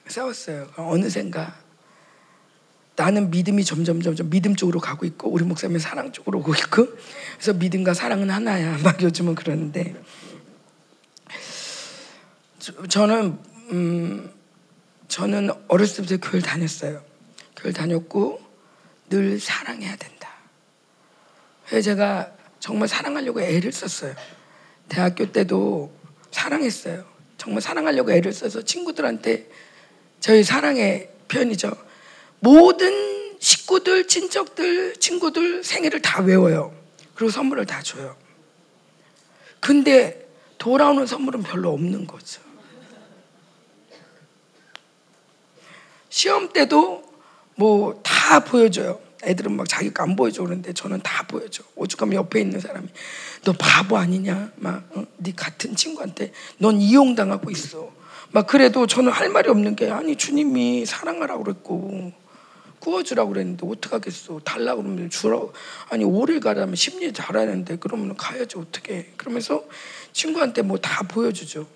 싸웠어요. 0.08 0.72
어느샌가 0.76 1.62
나는 2.96 3.32
믿음이 3.32 3.64
점점 3.64 4.02
점점 4.02 4.30
믿음 4.30 4.56
쪽으로 4.56 4.80
가고 4.80 5.06
있고 5.06 5.30
우리 5.30 5.44
목사님은 5.44 5.80
사랑 5.80 6.12
쪽으로 6.12 6.40
오고 6.40 6.54
있고 6.56 6.88
그래서 7.34 7.54
믿음과 7.54 7.94
사랑은 7.94 8.30
하나야 8.30 8.78
막 8.84 9.02
요즘은 9.02 9.36
그러는데 9.36 9.96
저, 12.90 13.08
는 13.08 13.40
음, 13.72 14.32
저는 15.08 15.50
어렸을 15.68 16.06
때부터 16.06 16.30
교회를 16.30 16.42
다녔어요. 16.44 17.04
교회를 17.56 17.74
다녔고 17.74 18.40
늘 19.10 19.40
사랑해야 19.40 19.96
된다. 19.96 20.30
그래서 21.66 21.86
제가 21.86 22.32
정말 22.60 22.88
사랑하려고 22.88 23.42
애를 23.42 23.72
썼어요. 23.72 24.14
대학교 24.88 25.32
때도 25.32 25.92
사랑했어요. 26.30 27.04
정말 27.38 27.62
사랑하려고 27.62 28.12
애를 28.12 28.32
써서 28.32 28.62
친구들한테 28.62 29.50
저희 30.20 30.44
사랑의 30.44 31.10
표현이죠. 31.28 31.72
모든 32.40 33.38
식구들, 33.40 34.08
친척들, 34.08 34.98
친구들 34.98 35.64
생일을 35.64 36.02
다 36.04 36.22
외워요. 36.22 36.76
그리고 37.16 37.32
선물을 37.32 37.66
다 37.66 37.82
줘요. 37.82 38.16
근데 39.60 40.28
돌아오는 40.60 41.08
선물은 41.08 41.42
별로 41.42 41.72
없는 41.72 42.06
거죠. 42.06 42.51
시험 46.12 46.50
때도 46.54 47.04
뭐 47.56 48.02
다 48.04 48.40
보여줘요. 48.46 49.00
애들은 49.24 49.52
막 49.56 49.68
자기 49.68 49.92
거안 49.94 50.16
보여줘 50.16 50.44
그러는데 50.44 50.74
저는 50.74 51.02
다 51.02 51.26
보여줘. 51.28 51.64
오죽하면 51.76 52.16
옆에 52.16 52.40
있는 52.42 52.60
사람이 52.60 52.88
너 53.44 53.54
바보 53.54 53.98
아니냐? 53.98 54.52
막 54.58 54.88
어? 54.96 55.06
네 55.18 55.34
같은 55.36 55.76
친구한테 55.76 56.32
넌 56.60 56.80
이용당하고 56.80 57.50
있어. 57.52 57.92
막 58.32 58.48
그래도 58.48 58.88
저는 58.88 59.12
할 59.12 59.30
말이 59.30 59.50
없는 59.50 59.76
게 59.76 59.90
아니 59.90 60.16
주님이 60.16 60.86
사랑하라고 60.86 61.44
그랬고 61.44 62.14
구워주라고 62.80 63.32
그랬는데 63.34 63.68
어떡하겠어. 63.68 64.40
달라 64.44 64.76
그러면 64.76 65.10
주라고. 65.10 65.54
아니, 65.90 66.04
오를 66.04 66.40
가라면 66.40 66.76
심리 66.76 67.14
잘하는데 67.14 67.78
그러면 67.80 68.16
가야지 68.18 68.58
어떻게. 68.58 69.14
그러면서 69.18 69.64
친구한테 70.14 70.64
뭐 70.64 70.78
다 70.80 71.04
보여주죠. 71.08 71.68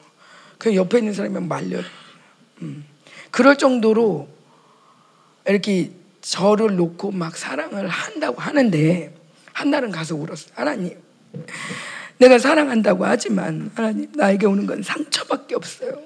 그 0.57 0.75
옆에 0.75 0.97
있는 0.99 1.13
사람이 1.13 1.39
말려. 1.47 1.79
음. 2.63 2.85
그럴 3.35 3.57
정도로 3.57 4.29
이렇게 5.45 5.91
저를 6.21 6.77
놓고 6.77 7.11
막 7.11 7.35
사랑을 7.35 7.89
한다고 7.89 8.39
하는데 8.39 9.13
한 9.51 9.69
날은 9.71 9.91
가서 9.91 10.15
울었어. 10.15 10.51
하나님, 10.53 10.97
내가 12.17 12.39
사랑한다고 12.39 13.05
하지만 13.05 13.71
하나님 13.75 14.09
나에게 14.13 14.45
오는 14.45 14.65
건 14.65 14.81
상처밖에 14.81 15.55
없어요. 15.55 16.01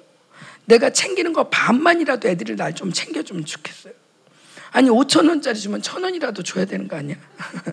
내가 0.65 0.89
챙기는 0.89 1.31
거 1.31 1.49
반만이라도 1.49 2.27
애들이 2.30 2.56
날 2.56 2.73
좀 2.73 2.91
챙겨주면 2.91 3.45
좋겠어요. 3.45 3.93
아니 4.72 4.89
5천 4.89 5.30
원짜리 5.30 5.60
주면 5.60 5.84
천 5.84 6.03
원이라도 6.03 6.41
줘야 6.41 6.65
되는 6.65 6.88
거 6.88 6.95
아니야? 6.95 7.15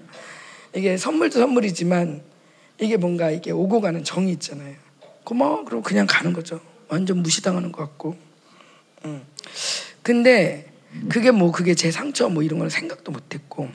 이게 0.77 0.99
선물도 0.99 1.39
선물이지만 1.39 2.20
이게 2.83 2.99
뭔가 2.99 3.31
이게 3.31 3.53
오고 3.53 3.81
가는 3.81 4.05
정이 4.05 4.33
있잖아요. 4.33 4.74
고마워. 5.24 5.65
그리고 5.65 5.81
그냥 5.81 6.07
가는 6.07 6.35
거죠. 6.35 6.61
완전 6.89 7.23
무시당하는 7.23 7.73
것 7.73 7.81
같고. 7.81 8.26
음. 9.07 9.27
근데 10.03 10.73
그게 11.09 11.31
뭐 11.31 11.53
그게 11.53 11.74
제 11.74 11.91
상처 11.91 12.28
뭐 12.28 12.43
이런 12.43 12.59
걸 12.59 12.70
생각도 12.70 13.12
못했고 13.12 13.70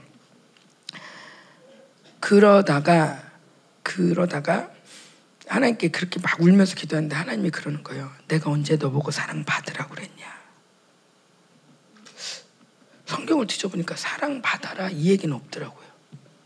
그러다가 2.19 3.21
그러다가 3.83 4.71
하나님께 5.47 5.89
그렇게 5.89 6.19
막 6.21 6.39
울면서 6.39 6.75
기도하는데 6.75 7.13
하나님이 7.15 7.49
그러는 7.49 7.83
거예요. 7.83 8.11
내가 8.27 8.49
언제 8.49 8.77
너 8.77 8.89
보고 8.89 9.11
사랑 9.11 9.43
받으라고 9.43 9.95
그랬냐? 9.95 10.41
성경을 13.05 13.47
뒤져보니까 13.47 13.97
사랑 13.97 14.41
받아라 14.41 14.89
이 14.89 15.09
얘기는 15.09 15.35
없더라고요. 15.35 15.85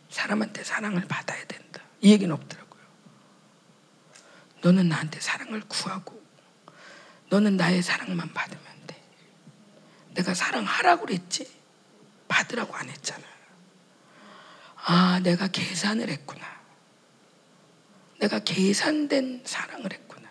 사람한테 0.10 0.64
사랑을 0.64 1.06
받아야 1.07 1.45
된다. 1.45 1.82
이 2.02 2.12
얘기는 2.12 2.34
없더라고요. 2.34 2.82
너는 4.62 4.90
나한테 4.90 5.20
사랑을 5.20 5.62
구하고 5.68 6.20
너는 7.30 7.57
나의 7.57 7.84
사랑만 7.84 8.34
받으면 8.34 8.64
돼. 8.64 8.65
내가 10.16 10.34
사랑하라고 10.34 11.06
그랬지 11.06 11.48
받으라고 12.28 12.74
안 12.74 12.90
했잖아. 12.90 13.24
아, 14.88 15.20
내가 15.24 15.48
계산을 15.48 16.10
했구나. 16.10 16.44
내가 18.20 18.40
계산된 18.40 19.44
사랑을 19.46 19.92
했구나. 19.92 20.30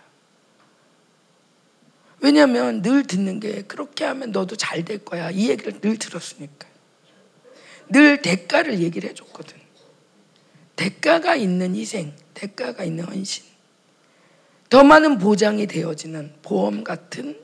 왜냐하면 2.20 2.82
늘 2.82 3.04
듣는 3.04 3.40
게 3.40 3.62
그렇게 3.62 4.04
하면 4.04 4.32
너도 4.32 4.56
잘 4.56 4.84
될 4.84 5.04
거야. 5.04 5.30
이 5.30 5.50
얘기를 5.50 5.80
늘 5.80 5.98
들었으니까. 5.98 6.66
늘 7.90 8.22
대가를 8.22 8.80
얘기를 8.80 9.10
해줬거든. 9.10 9.60
대가가 10.76 11.36
있는 11.36 11.76
희생, 11.76 12.16
대가가 12.32 12.84
있는 12.84 13.04
헌신. 13.04 13.44
더 14.70 14.82
많은 14.82 15.18
보장이 15.18 15.66
되어지는 15.66 16.36
보험 16.42 16.82
같은 16.82 17.38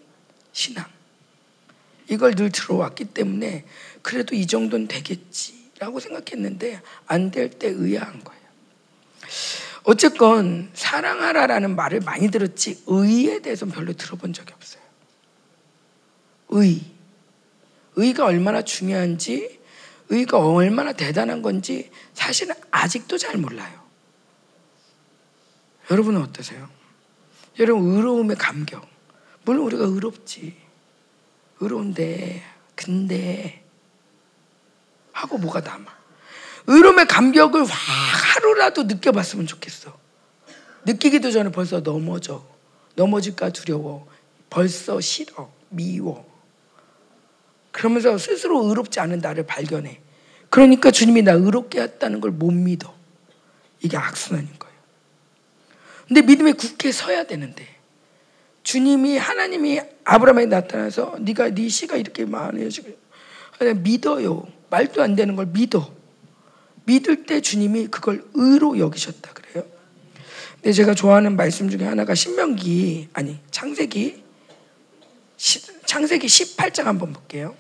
신앙. 0.53 0.87
이걸 2.11 2.35
늘 2.35 2.51
들어왔기 2.51 3.07
때문에 3.07 3.65
그래도 4.03 4.35
이 4.35 4.47
정도는 4.47 4.89
되겠지라고 4.89 6.01
생각했는데 6.01 6.83
안 7.07 7.31
될 7.31 7.51
때 7.59 7.69
의아한 7.69 8.23
거예요. 8.25 8.41
어쨌건 9.85 10.71
사랑하라라는 10.75 11.75
말을 11.77 12.01
많이 12.01 12.31
들었지 12.31 12.83
의에 12.87 13.41
대해서는 13.41 13.73
별로 13.73 13.93
들어본 13.95 14.33
적이 14.33 14.53
없어요. 14.53 14.83
의. 16.51 16.81
의가 17.97 18.27
얼마나 18.27 18.63
중요한지, 18.63 19.61
의가 20.09 20.39
얼마나 20.39 20.93
대단한 20.93 21.43
건지 21.43 21.91
사실은 22.13 22.55
아직도 22.71 23.19
잘 23.19 23.37
몰라요. 23.37 23.81
여러분은 25.91 26.21
어떠세요? 26.23 26.69
여러분 27.59 27.91
의로움의 27.91 28.37
감격. 28.37 28.87
물론 29.45 29.65
우리가 29.67 29.85
의롭지. 29.85 30.57
의로운데 31.61 32.43
근데 32.75 33.63
하고 35.13 35.39
뭐가 35.39 35.61
남아. 35.61 35.85
의로움의 36.67 37.07
감격을 37.07 37.65
하루라도 37.65 38.85
느껴봤으면 38.85 39.47
좋겠어. 39.47 39.99
느끼기도 40.87 41.31
전에 41.31 41.51
벌써 41.51 41.81
넘어져. 41.81 42.45
넘어질까 42.97 43.51
두려워. 43.51 44.09
벌써 44.49 45.01
싫어. 45.01 45.51
미워. 45.69 46.29
그러면서 47.71 48.17
스스로 48.19 48.65
의롭지 48.69 48.99
않은 49.01 49.19
나를 49.19 49.47
발견해. 49.47 50.01
그러니까 50.49 50.91
주님이 50.91 51.23
나 51.23 51.33
의롭게 51.33 51.81
했다는 51.81 52.21
걸 52.21 52.33
못 52.33 52.51
믿어. 52.53 52.95
이게 53.83 53.97
악순환인 53.97 54.59
거예요. 54.59 54.75
근데 56.09 56.23
믿음의 56.23 56.55
굳게 56.55 56.93
서야 56.93 57.25
되는데 57.25 57.80
주님이 58.71 59.17
하나님이 59.17 59.81
아브라함에 60.05 60.47
나타나서 60.47 61.17
네가 61.19 61.51
네 61.51 61.69
씨가 61.69 61.97
이렇게 61.97 62.25
많아지고 62.25 62.89
믿어요. 63.79 64.47
말도 64.71 65.03
안 65.03 65.17
되는 65.17 65.35
걸 65.35 65.47
믿어. 65.47 65.93
믿을 66.85 67.27
때 67.27 67.41
주님이 67.41 67.89
그걸 67.89 68.25
의로 68.35 68.79
여기셨다 68.79 69.33
그래요. 69.33 69.67
근데 70.55 70.73
제가 70.73 70.95
좋아하는 70.95 71.35
말씀 71.35 71.69
중에 71.69 71.85
하나가 71.85 72.15
신명기 72.15 73.09
아니 73.13 73.41
창세기 73.51 74.23
창세기 75.87 76.29
18장 76.29 76.85
한번 76.85 77.13
볼게요. 77.13 77.57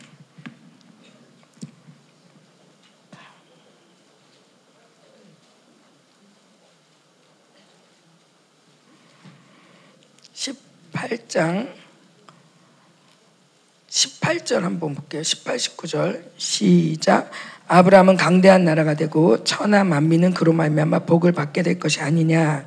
18장 10.92 11.68
18절 13.88 14.60
한번 14.60 14.94
볼게요. 14.94 15.22
18, 15.22 15.56
19절 15.56 16.22
시작. 16.36 17.30
아브라함은 17.66 18.16
강대한 18.16 18.64
나라가 18.64 18.94
되고 18.94 19.42
천하 19.44 19.84
만민은 19.84 20.34
그로 20.34 20.52
말미암아 20.52 21.00
복을 21.00 21.32
받게 21.32 21.62
될 21.62 21.78
것이 21.78 22.00
아니냐. 22.00 22.64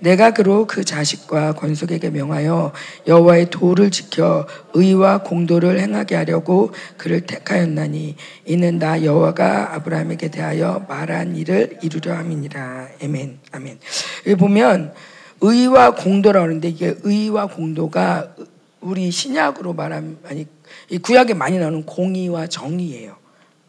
내가 0.00 0.32
그로 0.32 0.66
그 0.66 0.84
자식과 0.84 1.54
권속에게 1.54 2.10
명하여 2.10 2.72
여호와의 3.06 3.50
도를 3.50 3.90
지켜 3.92 4.48
의와 4.74 5.22
공도를 5.22 5.78
행하게 5.78 6.16
하려고 6.16 6.72
그를 6.96 7.20
택하였나니 7.20 8.16
이는 8.46 8.78
나 8.80 9.04
여호와가 9.04 9.74
아브라함에게 9.74 10.28
대하여 10.28 10.86
말한 10.88 11.36
일을 11.36 11.78
이루려 11.82 12.16
함이니라. 12.16 12.88
아멘. 13.02 13.38
아멘. 13.52 13.78
여기 14.26 14.34
보면 14.34 14.92
의와 15.42 15.96
공도라고 15.96 16.44
하는데 16.44 16.68
이게 16.68 16.94
의와 17.02 17.46
공도가 17.46 18.34
우리 18.80 19.10
신약으로 19.10 19.74
말하면 19.74 20.18
아니 20.24 20.46
이 20.88 20.98
구약에 20.98 21.34
많이 21.34 21.58
나오는 21.58 21.84
공의와 21.84 22.46
정의예요. 22.46 23.16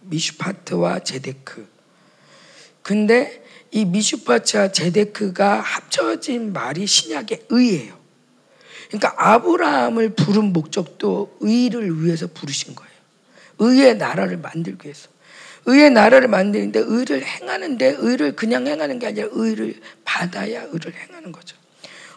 미슈파트와 0.02 1.00
제데크. 1.00 1.68
근데 2.84 3.44
이 3.72 3.86
미슈파트와 3.86 4.72
제데크가 4.72 5.62
합쳐진 5.62 6.54
말이 6.54 6.86
신약의 6.86 7.46
의예요. 7.50 7.98
그러니까 8.90 9.16
아브라함을 9.18 10.10
부른 10.10 10.54
목적도 10.54 11.36
의를 11.40 12.04
위해서 12.04 12.28
부르신 12.28 12.76
거예요. 12.76 12.94
의의 13.58 13.98
나라를 13.98 14.38
만들기 14.38 14.86
위해서. 14.86 15.10
의의 15.66 15.90
나라를 15.92 16.28
만드는데 16.28 16.80
의를 16.86 17.26
행하는데 17.26 17.96
의를 17.98 18.36
그냥 18.36 18.68
행하는 18.68 19.00
게 19.00 19.08
아니라 19.08 19.30
의를 19.32 19.80
받아야 20.04 20.64
의를 20.64 20.94
행하는 20.94 21.32
거죠. 21.32 21.63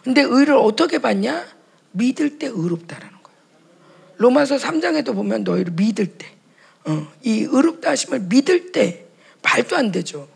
근데 0.07 0.21
의를 0.21 0.53
어떻게 0.53 0.99
받냐? 0.99 1.45
믿을 1.91 2.39
때 2.39 2.47
의롭다라는 2.47 3.11
거예요. 3.21 3.39
로마서 4.15 4.55
3장에도 4.55 5.13
보면 5.13 5.43
너희를 5.43 5.73
믿을 5.73 6.05
때, 6.17 6.31
어, 6.85 7.11
이 7.23 7.41
의롭다 7.41 7.89
하심을 7.89 8.21
믿을 8.21 8.71
때 8.71 9.05
말도 9.43 9.75
안 9.75 9.91
되죠. 9.91 10.29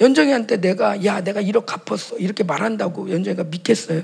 연정이한테 0.00 0.60
내가 0.60 1.04
야 1.04 1.20
내가 1.20 1.40
1억 1.40 1.64
갚았어 1.64 2.16
이렇게 2.18 2.42
말한다고 2.42 3.08
연정이가 3.08 3.44
믿겠어요? 3.44 4.02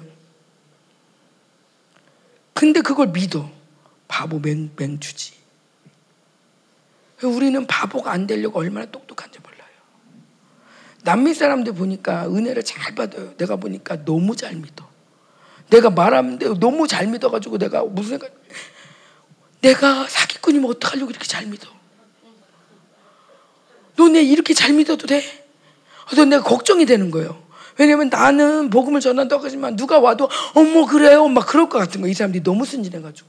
근데 2.53 2.83
그걸 2.83 3.09
믿어. 3.09 3.51
바보 4.07 4.39
맹, 4.39 4.71
맹주지. 4.77 5.33
우리는 7.25 7.67
바보가 7.67 8.13
안 8.13 8.29
되려고 8.29 8.61
얼마나 8.61 8.87
몰라. 8.87 9.04
남미 11.05 11.35
사람들 11.35 11.75
보니까 11.75 12.27
은혜를 12.27 12.65
잘 12.65 12.95
받아요. 12.95 13.35
내가 13.37 13.57
보니까 13.57 14.05
너무 14.05 14.35
잘 14.35 14.55
믿어. 14.57 14.89
내가 15.71 15.91
말하는데 15.91 16.59
너무 16.59 16.87
잘 16.89 17.07
믿어가지고 17.07 17.59
내가 17.59 17.85
무슨 17.85 18.19
생각, 18.19 18.33
내가 19.61 20.07
사기꾼이면 20.09 20.69
어떡하려고 20.71 21.11
이렇게 21.11 21.27
잘 21.27 21.47
믿어? 21.47 21.69
너 23.97 24.09
내 24.09 24.23
이렇게 24.23 24.55
잘 24.55 24.73
믿어도 24.73 25.07
돼? 25.07 25.23
너 26.17 26.25
내가 26.25 26.43
걱정이 26.43 26.85
되는 26.87 27.11
거예요. 27.11 27.43
왜냐면 27.79 28.09
나는 28.09 28.71
복음을 28.71 29.01
전한다고 29.01 29.45
하지만 29.45 29.77
누가 29.77 29.99
와도 30.01 30.29
어머 30.55 30.87
그래요 30.87 31.29
막 31.29 31.47
그럴 31.47 31.69
것 31.69 31.79
같은 31.79 32.01
거. 32.01 32.09
이 32.09 32.15
사람들이 32.15 32.43
너무 32.43 32.65
순진해가지고. 32.65 33.29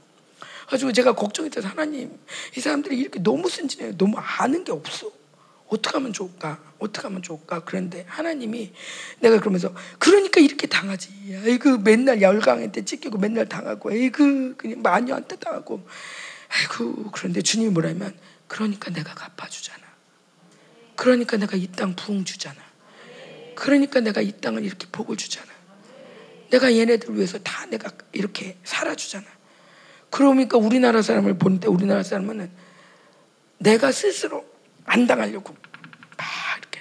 가지고 0.68 0.92
제가 0.92 1.12
걱정이 1.14 1.50
돼서 1.50 1.68
하나님 1.68 2.18
이 2.56 2.60
사람들이 2.60 2.96
이렇게 2.96 3.20
너무 3.22 3.48
순진해요. 3.48 3.96
너무 3.96 4.16
아는 4.18 4.64
게 4.64 4.72
없어. 4.72 5.10
어떻게 5.68 5.96
하면 5.96 6.12
좋을까? 6.12 6.60
어떻게 6.78 7.06
하면 7.06 7.22
좋을까? 7.22 7.64
그런데 7.64 8.04
하나님이 8.08 8.72
내가 9.20 9.40
그러면서 9.40 9.74
그러니까 9.98 10.40
이렇게 10.40 10.66
당하지. 10.66 11.40
아이고 11.44 11.78
맨날 11.78 12.22
열강한테 12.22 12.84
찢기고 12.84 13.18
맨날 13.18 13.48
당하고 13.48 13.90
아이고 13.90 14.54
그냥 14.56 14.82
마녀한테 14.82 15.36
당하고 15.36 15.86
아이고 16.48 17.10
그런데 17.12 17.42
주님이 17.42 17.70
뭐라면 17.70 18.16
그러니까 18.46 18.90
내가 18.90 19.14
갚아주잖아. 19.14 19.84
그러니까 20.94 21.36
내가 21.36 21.56
이 21.56 21.66
땅 21.66 21.94
부흥 21.96 22.24
주잖아. 22.24 22.56
그러니까 23.54 24.00
내가 24.00 24.20
이 24.20 24.32
땅을 24.40 24.64
이렇게 24.64 24.86
복을 24.92 25.16
주잖아. 25.16 25.46
내가 26.50 26.72
얘네들 26.72 27.14
위해서 27.16 27.38
다 27.38 27.66
내가 27.66 27.90
이렇게 28.12 28.56
살아주잖아. 28.64 29.24
그러니까 30.10 30.58
우리나라 30.58 31.02
사람을 31.02 31.38
보는데 31.38 31.66
우리나라 31.66 32.02
사람은 32.02 32.50
내가 33.58 33.90
스스로 33.90 34.44
안 34.86 35.06
당하려고 35.06 35.54
막 36.16 36.26
이렇게 36.58 36.80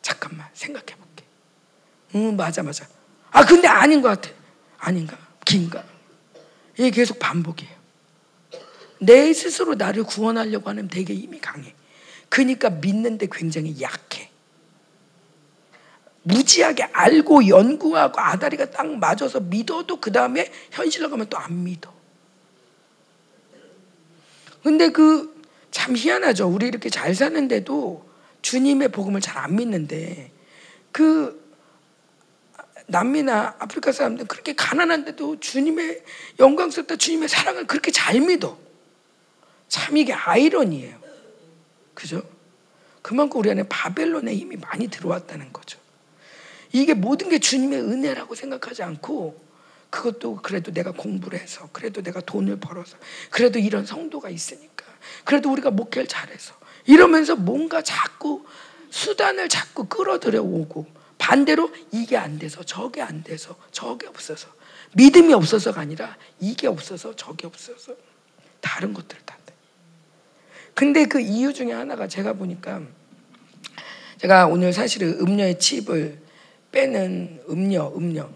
잠깐만 0.00 0.48
생각해 0.52 0.86
볼게. 0.86 1.24
응 2.14 2.36
맞아 2.36 2.62
맞아. 2.62 2.86
아 3.30 3.44
근데 3.44 3.68
아닌 3.68 4.02
것 4.02 4.08
같아. 4.08 4.30
아닌가? 4.78 5.16
긴가? 5.44 5.84
이게 6.76 6.90
계속 6.90 7.18
반복이에요. 7.18 7.72
내 9.00 9.32
스스로 9.32 9.74
나를 9.74 10.04
구원하려고 10.04 10.68
하는 10.70 10.88
되게 10.88 11.14
힘이 11.14 11.40
강해. 11.40 11.74
그러니까 12.28 12.70
믿는데 12.70 13.28
굉장히 13.30 13.80
약해. 13.80 14.30
무지하게 16.24 16.84
알고 16.84 17.48
연구하고 17.48 18.20
아다리가 18.20 18.70
딱 18.70 18.86
맞아서 18.96 19.40
믿어도 19.40 20.00
그 20.00 20.12
다음에 20.12 20.50
현실로 20.70 21.10
가면 21.10 21.28
또 21.28 21.36
안 21.38 21.64
믿어. 21.64 21.92
근데 24.62 24.90
그 24.90 25.31
참 25.72 25.96
희한하죠. 25.96 26.48
우리 26.48 26.68
이렇게 26.68 26.88
잘 26.88 27.14
사는데도 27.16 28.08
주님의 28.42 28.92
복음을 28.92 29.20
잘 29.20 29.32
안 29.38 29.56
믿는데 29.56 30.30
그 30.92 31.42
남미나 32.86 33.56
아프리카 33.58 33.90
사람들 33.90 34.26
그렇게 34.26 34.54
가난한데도 34.54 35.40
주님의 35.40 36.04
영광스럽다 36.38 36.96
주님의 36.96 37.28
사랑을 37.28 37.66
그렇게 37.66 37.90
잘 37.90 38.20
믿어. 38.20 38.58
참 39.68 39.96
이게 39.96 40.12
아이러니예요. 40.12 41.00
그죠? 41.94 42.22
그만큼 43.00 43.40
우리 43.40 43.50
안에 43.50 43.64
바벨론의 43.68 44.36
힘이 44.36 44.56
많이 44.56 44.88
들어왔다는 44.88 45.52
거죠. 45.52 45.80
이게 46.72 46.94
모든 46.94 47.28
게 47.30 47.38
주님의 47.38 47.80
은혜라고 47.80 48.34
생각하지 48.34 48.82
않고 48.82 49.42
그것도 49.90 50.36
그래도 50.42 50.72
내가 50.72 50.92
공부를 50.92 51.38
해서 51.38 51.68
그래도 51.72 52.02
내가 52.02 52.20
돈을 52.20 52.60
벌어서 52.60 52.96
그래도 53.30 53.58
이런 53.58 53.84
성도가 53.86 54.30
있으니까 54.30 54.71
그래도 55.24 55.50
우리가 55.52 55.70
목회를 55.70 56.08
잘해서 56.08 56.54
이러면서 56.86 57.36
뭔가 57.36 57.82
자꾸 57.82 58.44
수단을 58.90 59.48
자꾸 59.48 59.86
끌어들여 59.86 60.42
오고 60.42 60.86
반대로 61.18 61.70
이게 61.92 62.16
안 62.16 62.38
돼서 62.38 62.62
저게 62.62 63.00
안 63.00 63.22
돼서 63.22 63.56
저게 63.70 64.06
없어서 64.06 64.48
믿음이 64.94 65.32
없어서가 65.32 65.80
아니라 65.80 66.16
이게 66.40 66.66
없어서 66.66 67.14
저게 67.16 67.46
없어서 67.46 67.94
다른 68.60 68.92
것들 68.92 69.18
다 69.24 69.36
돼. 69.46 69.54
근데 70.74 71.06
그 71.06 71.20
이유 71.20 71.52
중에 71.52 71.72
하나가 71.72 72.08
제가 72.08 72.32
보니까 72.34 72.82
제가 74.18 74.46
오늘 74.46 74.72
사실은 74.72 75.18
음료의 75.20 75.58
칩을 75.58 76.22
빼는 76.70 77.42
음료, 77.50 77.92
음료. 77.96 78.30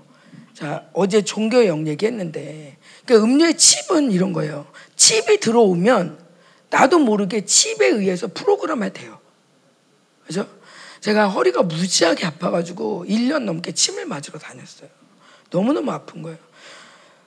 자, 0.53 0.89
어제 0.93 1.23
종교영 1.23 1.87
얘기했는데, 1.87 2.77
그 3.05 3.15
음료의 3.15 3.57
칩은 3.57 4.11
이런 4.11 4.33
거예요. 4.33 4.67
칩이 4.97 5.39
들어오면 5.41 6.26
나도 6.71 6.99
모르게 6.99 7.45
칩에 7.45 7.87
의해서 7.89 8.29
프로그램이 8.29 8.93
돼요. 8.93 9.19
그죠? 10.27 10.49
제가 11.01 11.29
허리가 11.29 11.63
무지하게 11.63 12.27
아파가지고 12.27 13.05
1년 13.07 13.45
넘게 13.45 13.73
침을 13.73 14.07
맞으러 14.07 14.39
다녔어요. 14.39 14.89
너무너무 15.51 15.93
아픈 15.93 16.23
거예요. 16.23 16.39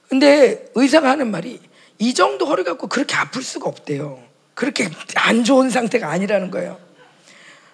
근데 0.09 0.69
의사가 0.75 1.09
하는 1.09 1.31
말이 1.31 1.59
이 1.99 2.13
정도 2.13 2.45
허리 2.45 2.63
갖고 2.63 2.87
그렇게 2.87 3.15
아플 3.15 3.41
수가 3.41 3.69
없대요. 3.69 4.21
그렇게 4.53 4.89
안 5.15 5.43
좋은 5.43 5.69
상태가 5.69 6.09
아니라는 6.09 6.51
거예요. 6.51 6.79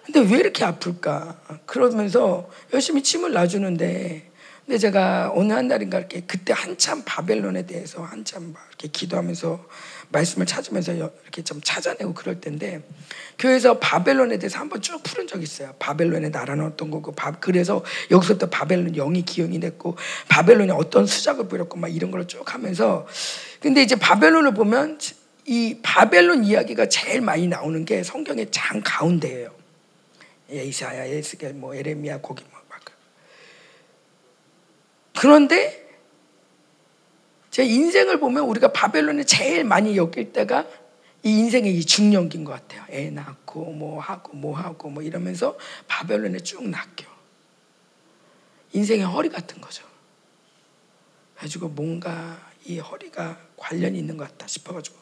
근데 0.04 0.20
왜 0.20 0.38
이렇게 0.38 0.64
아플까? 0.64 1.36
그러면서 1.66 2.48
열심히 2.72 3.02
침을 3.02 3.32
놔주는데 3.32 4.30
근데 4.64 4.78
제가 4.78 5.32
어느 5.34 5.52
한 5.52 5.68
날인가 5.68 5.98
이렇게 5.98 6.20
그때 6.20 6.52
한참 6.52 7.02
바벨론에 7.04 7.66
대해서 7.66 8.02
한참 8.02 8.54
이렇게 8.68 8.88
기도하면서 8.88 9.64
말씀을 10.16 10.46
찾으면서 10.46 10.92
이렇게 10.92 11.42
좀 11.42 11.60
찾아내고 11.62 12.14
그럴 12.14 12.40
때인데 12.40 12.82
교회에서 13.38 13.78
바벨론에 13.78 14.38
대해서 14.38 14.58
한번 14.58 14.80
쭉 14.80 15.02
풀은 15.02 15.26
적이 15.26 15.44
있어요. 15.44 15.74
바벨론의 15.78 16.30
나라는 16.30 16.64
어떤 16.64 16.90
거고 16.90 17.14
그래서 17.40 17.84
여기서부터 18.10 18.48
바벨론 18.48 18.92
영이 18.92 19.22
기용이 19.22 19.60
됐고 19.60 19.96
바벨론이 20.28 20.70
어떤 20.70 21.06
수작을 21.06 21.48
부렸고 21.48 21.78
막 21.78 21.88
이런 21.88 22.10
걸 22.10 22.26
쭉 22.26 22.52
하면서 22.52 23.06
근데 23.60 23.82
이제 23.82 23.94
바벨론을 23.94 24.52
보면 24.52 24.98
이 25.44 25.78
바벨론 25.82 26.44
이야기가 26.44 26.88
제일 26.88 27.20
많이 27.20 27.46
나오는 27.46 27.84
게 27.84 28.02
성경의 28.02 28.48
장 28.50 28.80
가운데예요. 28.82 29.54
이사야, 30.50 31.08
예스겔, 31.08 31.54
뭐 31.54 31.74
에레미야 31.74 32.20
거기 32.20 32.42
뭐 32.50 32.56
그런데 35.16 35.85
제 37.56 37.64
인생을 37.64 38.20
보면 38.20 38.44
우리가 38.44 38.70
바벨론에 38.70 39.24
제일 39.24 39.64
많이 39.64 39.96
엮일 39.96 40.34
때가 40.34 40.66
이 41.22 41.38
인생의 41.38 41.74
이 41.74 41.86
중년기인 41.86 42.44
것 42.44 42.52
같아요. 42.52 42.84
애 42.90 43.08
낳고 43.08 43.72
뭐 43.72 43.98
하고 43.98 44.36
뭐 44.36 44.54
하고 44.54 44.90
뭐 44.90 45.02
이러면서 45.02 45.56
바벨론에 45.88 46.40
쭉 46.40 46.68
낚여. 46.68 47.06
인생의 48.74 49.06
허리 49.06 49.30
같은 49.30 49.58
거죠. 49.62 49.86
가지고 51.34 51.68
뭔가 51.70 52.38
이 52.66 52.78
허리가 52.78 53.38
관련이 53.56 53.98
있는 53.98 54.18
것 54.18 54.28
같다 54.28 54.46
싶어가지고 54.46 54.98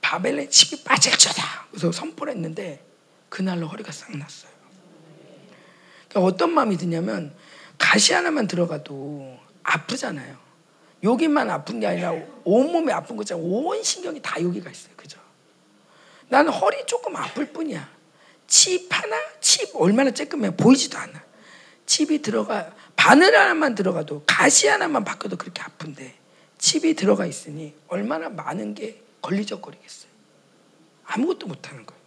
바벨론에 0.00 0.48
칩이 0.48 0.82
빠질 0.82 1.16
줄다. 1.16 1.68
그래서 1.70 1.92
선포를 1.92 2.32
했는데 2.32 2.84
그날로 3.28 3.68
허리가 3.68 3.92
싹 3.92 4.10
났어요. 4.16 4.50
그러니까 6.08 6.28
어떤 6.28 6.54
마음이 6.54 6.76
드냐면 6.76 7.32
가시 7.78 8.14
하나만 8.14 8.48
들어가도 8.48 9.38
아프잖아요. 9.62 10.43
여기만 11.04 11.50
아픈 11.50 11.78
게 11.80 11.86
아니라 11.86 12.14
온몸이 12.44 12.90
아픈 12.90 13.16
거잖아요. 13.16 13.44
온 13.44 13.82
신경이 13.82 14.20
다 14.22 14.42
여기가 14.42 14.70
있어요. 14.70 14.94
그죠? 14.96 15.20
나는 16.28 16.50
허리 16.50 16.84
조금 16.86 17.14
아플 17.14 17.52
뿐이야. 17.52 17.88
칩 18.46 18.88
하나? 18.90 19.16
칩 19.40 19.70
얼마나 19.74 20.10
쬐끔해 20.10 20.56
보이지도 20.56 20.98
않아. 20.98 21.22
칩이 21.86 22.22
들어가 22.22 22.74
바늘 22.96 23.36
하나만 23.36 23.74
들어가도 23.74 24.24
가시 24.26 24.66
하나만 24.66 25.04
바꿔도 25.04 25.36
그렇게 25.36 25.60
아픈데 25.62 26.14
칩이 26.58 26.94
들어가 26.94 27.26
있으니 27.26 27.74
얼마나 27.88 28.30
많은 28.30 28.74
게 28.74 29.02
걸리적거리겠어요. 29.20 30.10
아무것도 31.04 31.46
못하는 31.46 31.84
거예요. 31.84 32.02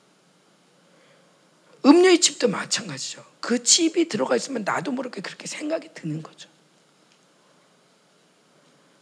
음료의 1.85 2.19
칩도 2.19 2.47
마찬가지죠. 2.47 3.23
그 3.39 3.63
칩이 3.63 4.09
들어가 4.09 4.35
있으면 4.35 4.63
나도 4.63 4.91
모르게 4.91 5.21
그렇게 5.21 5.45
생각이 5.45 5.89
드는 5.93 6.23
거죠. 6.23 6.49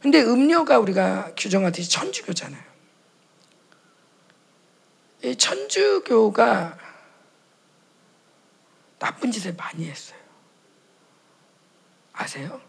근데 0.06 0.22
음료가 0.22 0.78
우리가 0.78 1.32
규정하듯이 1.36 1.90
천주교잖아요. 1.90 2.62
이 5.24 5.36
천주교가 5.36 6.78
나쁜 9.00 9.32
짓을 9.32 9.56
많이 9.56 9.90
했어요. 9.90 10.20
아세요? 12.14 12.62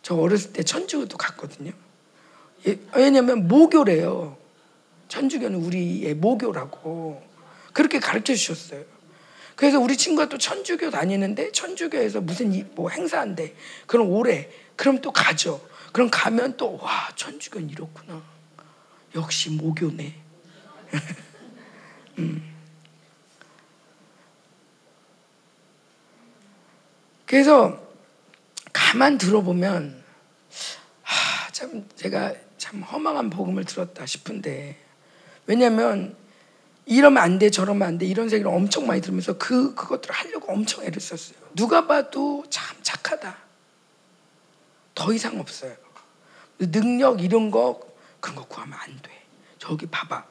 저 0.00 0.14
어렸을 0.14 0.54
때 0.54 0.62
천주교도 0.62 1.18
갔거든요. 1.18 1.72
예, 2.66 2.78
왜냐면 2.94 3.48
모교래요. 3.48 4.38
천주교는 5.08 5.62
우리의 5.62 6.14
모교라고 6.14 7.22
그렇게 7.74 8.00
가르쳐 8.00 8.34
주셨어요. 8.34 8.82
그래서 9.56 9.78
우리 9.78 9.94
친구가 9.94 10.30
또 10.30 10.38
천주교 10.38 10.88
다니는데 10.88 11.52
천주교에서 11.52 12.22
무슨 12.22 12.66
뭐 12.74 12.88
행사한대. 12.88 13.54
그럼 13.86 14.08
오래. 14.08 14.50
그럼 14.74 15.02
또 15.02 15.12
가죠. 15.12 15.68
그럼 15.92 16.08
가면 16.10 16.56
또, 16.56 16.76
와, 16.76 17.08
천주교는 17.16 17.70
이렇구나. 17.70 18.22
역시 19.14 19.50
모교네. 19.50 20.14
음. 22.18 22.54
그래서 27.26 27.80
가만 28.72 29.18
들어보면, 29.18 30.02
하, 31.02 31.52
참, 31.52 31.86
제가 31.96 32.34
참 32.56 32.82
허망한 32.82 33.30
복음을 33.30 33.64
들었다 33.64 34.06
싶은데, 34.06 34.78
왜냐면, 35.46 36.16
이러면 36.86 37.22
안 37.22 37.38
돼, 37.38 37.50
저러면 37.50 37.86
안 37.86 37.98
돼, 37.98 38.06
이런 38.06 38.30
얘기를 38.32 38.50
엄청 38.50 38.86
많이 38.86 39.00
들으면서 39.00 39.36
그, 39.36 39.74
그것들을 39.74 40.14
하려고 40.14 40.52
엄청 40.52 40.84
애를 40.84 41.00
썼어요. 41.00 41.38
누가 41.54 41.86
봐도 41.86 42.44
참 42.48 42.76
착하다. 42.82 43.47
더 44.98 45.12
이상 45.12 45.38
없어요. 45.38 45.76
능력 46.58 47.22
이런 47.22 47.52
거 47.52 47.80
그런 48.18 48.34
거 48.34 48.44
구하면 48.46 48.76
안 48.80 49.00
돼. 49.00 49.10
저기 49.58 49.86
봐봐. 49.86 50.26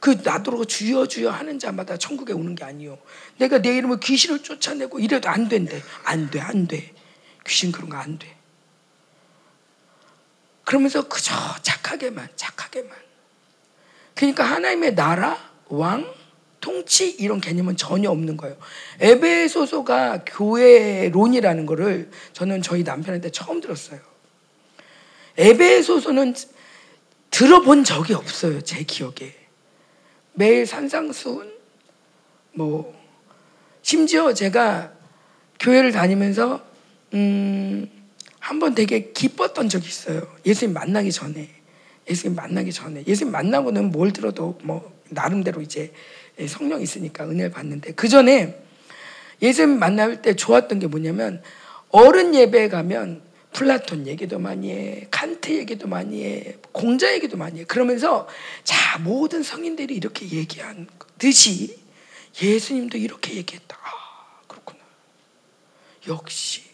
그 0.00 0.18
나더러 0.24 0.64
주여 0.64 1.06
주여 1.06 1.30
하는 1.30 1.58
자마다 1.58 1.98
천국에 1.98 2.32
오는 2.32 2.54
게 2.54 2.64
아니요. 2.64 2.98
내가 3.36 3.60
내 3.60 3.76
이름을 3.76 4.00
귀신을 4.00 4.42
쫓아내고 4.42 5.00
이래도 5.00 5.28
안 5.28 5.50
된대. 5.50 5.82
안 6.04 6.30
돼, 6.30 6.40
안 6.40 6.66
돼. 6.66 6.94
귀신 7.46 7.70
그런 7.70 7.90
거 7.90 7.98
안 7.98 8.18
돼. 8.18 8.34
그러면서 10.64 11.06
그저 11.06 11.34
착하게만, 11.60 12.30
착하게만. 12.36 12.96
그러니까 14.14 14.44
하나님의 14.44 14.94
나라, 14.94 15.38
왕, 15.66 16.10
통치 16.66 17.08
이런 17.10 17.40
개념은 17.40 17.76
전혀 17.76 18.10
없는 18.10 18.36
거예요. 18.36 18.56
에베소서가 18.98 20.24
교회론이라는 20.26 21.64
거를 21.64 22.10
저는 22.32 22.60
저희 22.60 22.82
남편한테 22.82 23.30
처음 23.30 23.60
들었어요. 23.60 24.00
에베소서는 25.36 26.34
들어본 27.30 27.84
적이 27.84 28.14
없어요. 28.14 28.60
제 28.62 28.82
기억에. 28.82 29.32
매일 30.32 30.66
산상수훈 30.66 31.52
뭐 32.54 32.92
심지어 33.82 34.34
제가 34.34 34.92
교회를 35.60 35.92
다니면서 35.92 36.66
음, 37.14 37.88
한 38.40 38.58
번 38.58 38.74
되게 38.74 39.12
기뻤던 39.12 39.68
적이 39.68 39.86
있어요. 39.86 40.22
예수님 40.44 40.74
만나기 40.74 41.12
전에. 41.12 41.48
예수님 42.10 42.34
만나기 42.34 42.72
전에. 42.72 43.04
예수님 43.06 43.30
만나고는 43.30 43.92
뭘 43.92 44.12
들어도 44.12 44.58
뭐 44.64 44.92
나름대로 45.10 45.60
이제 45.62 45.92
성령 46.46 46.82
있으니까 46.82 47.24
은혜를 47.24 47.50
받는데 47.50 47.92
그 47.92 48.08
전에 48.08 48.58
예수님 49.40 49.78
만날 49.78 50.22
때 50.22 50.34
좋았던 50.36 50.78
게 50.80 50.86
뭐냐면 50.86 51.42
어른 51.90 52.34
예배에 52.34 52.68
가면 52.68 53.22
플라톤 53.52 54.06
얘기도 54.06 54.38
많이 54.38 54.70
해, 54.70 55.06
칸트 55.10 55.50
얘기도 55.50 55.88
많이 55.88 56.22
해, 56.24 56.56
공자 56.72 57.12
얘기도 57.14 57.38
많이 57.38 57.60
해. 57.60 57.64
그러면서 57.64 58.28
자 58.64 58.98
모든 58.98 59.42
성인들이 59.42 59.94
이렇게 59.94 60.28
얘기한 60.30 60.86
듯이 61.18 61.78
예수님도 62.42 62.98
이렇게 62.98 63.34
얘기했다. 63.34 63.78
아, 63.82 64.46
그렇구나. 64.46 64.78
역시. 66.08 66.64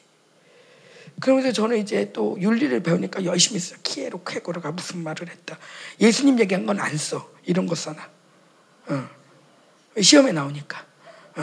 그러면서 1.21 1.53
저는 1.53 1.79
이제 1.79 2.11
또 2.13 2.37
윤리를 2.41 2.83
배우니까 2.83 3.25
열심히 3.25 3.61
써. 3.61 3.77
키에로 3.85 4.25
쾌고르가 4.25 4.73
무슨 4.73 5.05
말을 5.05 5.29
했다. 5.29 5.57
예수님 6.01 6.41
얘기한 6.41 6.67
건 6.67 6.81
안 6.81 6.97
써. 6.97 7.31
이런 7.45 7.67
거 7.69 7.77
써놔. 7.77 8.09
어. 8.89 9.22
시험에 10.01 10.33
나오니까. 10.33 10.85
어. 11.37 11.43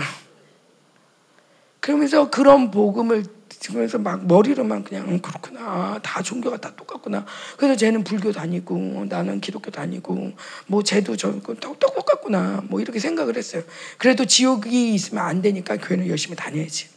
그러면서 1.79 2.29
그런 2.29 2.71
복음을 2.71 3.23
그래서 3.67 3.97
막 3.97 4.25
머리로만 4.25 4.83
그냥 4.83 5.07
음, 5.09 5.21
그렇구나. 5.21 5.99
다 6.01 6.21
종교가 6.21 6.57
다 6.57 6.73
똑같구나. 6.75 7.25
그래서 7.57 7.75
쟤는 7.75 8.03
불교 8.03 8.31
다니고 8.31 9.05
나는 9.09 9.41
기독교 9.41 9.69
다니고 9.69 10.31
뭐 10.67 10.83
쟤도 10.83 11.17
저 11.17 11.39
똑같구나. 11.41 12.63
뭐 12.69 12.79
이렇게 12.79 12.99
생각을 12.99 13.35
했어요. 13.37 13.63
그래도 13.97 14.25
지옥이 14.25 14.93
있으면 14.93 15.23
안 15.23 15.41
되니까 15.41 15.77
교회는 15.77 16.07
열심히 16.07 16.35
다녀야지. 16.35 16.87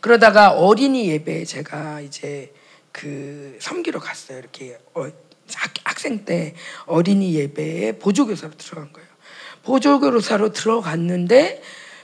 그러다가 0.00 0.50
어린이 0.50 1.08
예배에 1.08 1.44
제가 1.44 2.00
이제 2.00 2.52
그 2.92 3.56
섬기러 3.60 4.00
갔어요. 4.00 4.38
이렇게 4.38 4.78
어, 4.94 5.08
학생 5.84 6.24
때 6.24 6.54
어린이 6.86 7.34
예배에 7.34 7.98
보조교사로 7.98 8.52
들어간 8.56 8.92
거예요 8.92 9.07
보조 9.68 10.00
교사로 10.00 10.50
들어갔는데 10.50 11.62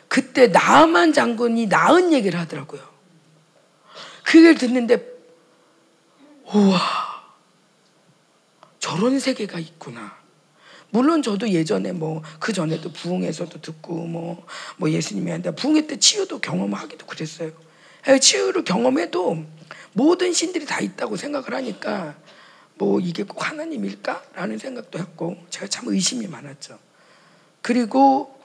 그때 0.09 0.49
나만 0.49 1.15
장군이 1.15 1.67
나은 1.69 2.13
얘기를 2.13 2.39
하더라고요. 2.39 2.83
그 4.23 4.37
얘기를 4.37 4.57
듣는데 4.57 5.03
우와 6.53 6.79
저런 8.79 9.19
세계가 9.19 9.59
있구나. 9.61 10.15
물론 10.91 11.23
저도 11.23 11.49
예전에 11.49 11.93
뭐 11.93 12.23
그 12.39 12.53
전에도 12.53 12.93
부흥에서도 12.93 13.63
듣고 13.63 13.95
뭐뭐 13.95 14.47
뭐 14.77 14.91
예수님이 14.91 15.31
한다 15.31 15.51
부흥회 15.53 15.87
때 15.87 15.99
치유도 15.99 16.41
경험하기도 16.41 17.07
그랬어요. 17.07 17.51
치유를 18.21 18.65
경험해도 18.65 19.43
모든 19.95 20.35
신들이 20.35 20.67
다 20.67 20.81
있다고 20.81 21.17
생각을 21.17 21.55
하니까 21.55 22.15
뭐 22.75 23.01
이게 23.01 23.23
꼭 23.23 23.49
하나님일까라는 23.49 24.59
생각도 24.59 24.99
했고 24.99 25.39
제가 25.49 25.67
참 25.69 25.89
의심이 25.89 26.27
많았죠. 26.27 26.84
그리고 27.65 28.39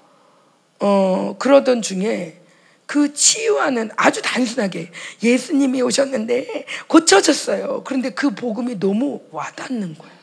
어 0.80 1.36
그러던 1.38 1.82
중에 1.82 2.40
그 2.86 3.14
치유하는 3.14 3.92
아주 3.98 4.22
단순하게 4.22 4.92
예수님이 5.22 5.82
오셨는데 5.82 6.66
고쳐졌어요. 6.88 7.84
그런데 7.84 8.12
그 8.12 8.34
복음이 8.34 8.80
너무 8.80 9.22
와닿는 9.32 9.96
거예요. 9.98 10.20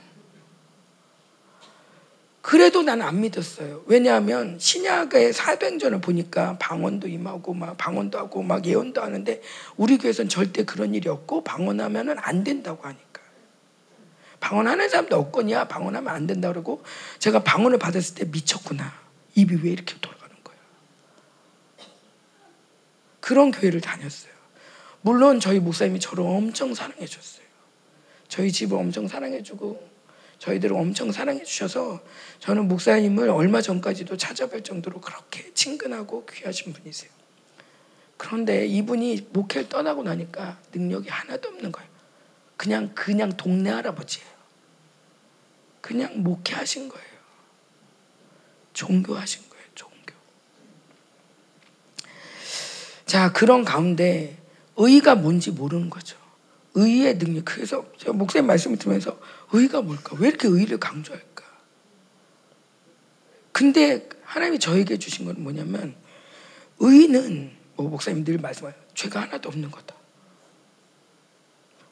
그래도 2.41 2.83
나는 2.83 3.05
안 3.05 3.21
믿었어요. 3.21 3.83
왜냐하면 3.85 4.57
신약의 4.59 5.35
사도행전을 5.35 6.01
보니까 6.01 6.57
방언도 6.59 7.07
임하고 7.07 7.53
막 7.53 7.77
방언도 7.77 8.17
하고 8.17 8.43
막 8.43 8.65
예언도 8.65 9.03
하는데 9.03 9.43
우리 9.77 9.99
교회에서는 9.99 10.31
절대 10.31 10.65
그런 10.65 10.95
일이 10.95 11.11
없고 11.11 11.45
방언하면은 11.45 12.17
안 12.19 12.45
된다고 12.45 12.85
하니까. 12.85 13.06
방언하는 14.47 14.89
사람도 14.89 15.17
없거냐 15.17 15.67
방언하면 15.67 16.15
안 16.15 16.29
된다 16.29 16.49
그러고 16.49 16.85
제가 17.19 17.43
방언을 17.43 17.79
받았을 17.79 18.15
때 18.15 18.25
미쳤구나. 18.27 18.95
입이 19.35 19.57
왜 19.65 19.73
이렇게 19.73 19.97
돌아가는 20.01 20.37
거야. 20.45 20.57
그런 23.19 23.51
교회를 23.51 23.81
다녔어요. 23.81 24.33
물론 25.01 25.41
저희 25.41 25.59
목사님이 25.59 25.99
저를 25.99 26.25
엄청 26.25 26.75
사랑해 26.75 27.07
줬어요. 27.07 27.45
저희 28.29 28.53
집을 28.53 28.79
엄청 28.79 29.09
사랑해 29.09 29.43
주고 29.43 29.85
저희들을 30.39 30.77
엄청 30.77 31.11
사랑해 31.11 31.43
주셔서 31.43 32.01
저는 32.39 32.69
목사님을 32.69 33.29
얼마 33.31 33.61
전까지도 33.61 34.17
찾아뵐 34.17 34.65
정도로 34.65 35.01
그렇게 35.01 35.53
친근하고 35.55 36.25
귀하신 36.27 36.73
분이세요. 36.73 37.11
그런데 38.17 38.65
이분이 38.67 39.31
목회를 39.33 39.69
떠나고 39.69 40.05
나니까 40.05 40.61
능력이 40.73 41.09
하나도 41.09 41.49
없는 41.49 41.73
거예요. 41.73 41.89
그냥 42.57 42.93
그냥 42.95 43.37
동네 43.37 43.71
할아버지예요. 43.71 44.36
그냥 45.87 46.21
목회하신 46.25 46.89
거예요. 46.89 47.07
종교하신 48.73 49.49
거예요. 49.49 49.65
종교. 49.77 50.15
자 53.07 53.33
그런 53.33 53.65
가운데 53.65 54.37
의가 54.75 55.15
뭔지 55.15 55.53
모르는 55.53 55.89
거죠. 55.89 56.19
의의 56.75 57.19
능력. 57.19 57.45
그래서 57.45 57.87
제가 57.99 58.15
목사님 58.15 58.49
말씀을 58.49 58.79
들으면서 58.79 59.17
의가 59.53 59.81
뭘까? 59.81 60.17
왜 60.19 60.27
이렇게 60.27 60.49
의를 60.49 60.79
강조할까? 60.79 61.45
근데 63.53 64.09
하나님이 64.25 64.59
저에게 64.59 64.99
주신 64.99 65.25
건 65.25 65.41
뭐냐면 65.41 65.95
의는 66.81 67.57
뭐 67.77 67.89
목사님 67.89 68.25
늘 68.25 68.39
말씀하요. 68.39 68.75
죄가 68.95 69.23
하나도 69.23 69.51
없는 69.51 69.71
거다. 69.71 69.95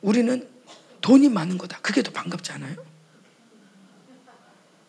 우리는 0.03 0.51
돈이 1.01 1.29
많은 1.29 1.59
거다. 1.59 1.79
그게 1.81 2.03
더 2.03 2.11
반갑지 2.11 2.51
않아요? 2.51 2.94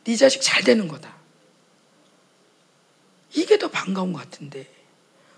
네 0.05 0.15
자식 0.15 0.41
잘 0.41 0.63
되는 0.63 0.87
거다. 0.87 1.13
이게 3.33 3.57
더 3.57 3.69
반가운 3.69 4.13
것 4.13 4.19
같은데 4.19 4.67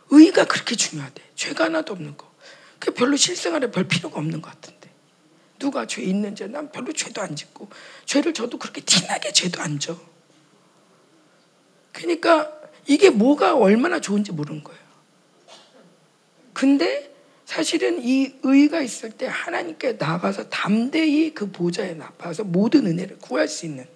의가 0.10 0.46
그렇게 0.46 0.76
중요하대. 0.76 1.22
죄가 1.36 1.66
하나도 1.66 1.94
없는 1.94 2.16
거. 2.16 2.32
그 2.80 2.94
별로 2.94 3.16
실생활에 3.16 3.72
별 3.72 3.88
필요가 3.88 4.20
없는 4.20 4.42
것 4.42 4.52
같은데. 4.52 4.90
누가 5.58 5.88
죄 5.88 6.04
있는지 6.04 6.48
난 6.48 6.72
별로 6.72 6.94
죄도 6.94 7.22
안 7.22 7.36
짓고 7.36 7.70
죄를 8.06 8.34
져도 8.34 8.60
그렇게 8.60 8.82
티나게 8.82 9.34
죄도 9.34 9.62
안 9.62 9.80
져. 9.80 9.98
그러니까 11.92 12.52
이게 12.86 13.10
뭐가 13.10 13.56
얼마나 13.56 14.00
좋은지 14.00 14.32
모르는 14.32 14.64
거예요. 14.64 14.80
근데 16.54 17.14
사실은 17.46 18.04
이 18.04 18.34
의가 18.44 18.82
있을 18.82 19.12
때 19.12 19.26
하나님께 19.28 19.94
나가서 19.94 20.50
담대히 20.50 21.34
그 21.34 21.52
보좌에 21.52 21.94
나가서 21.94 22.44
모든 22.44 22.86
은혜를 22.86 23.20
구할 23.20 23.48
수 23.48 23.66
있는 23.66 23.88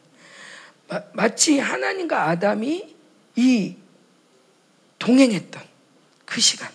마, 1.14 1.34
치 1.36 1.58
하나님과 1.60 2.30
아담이 2.30 2.96
이 3.38 3.76
동행했던 5.00 5.64
그 6.26 6.42
시간 6.42 6.70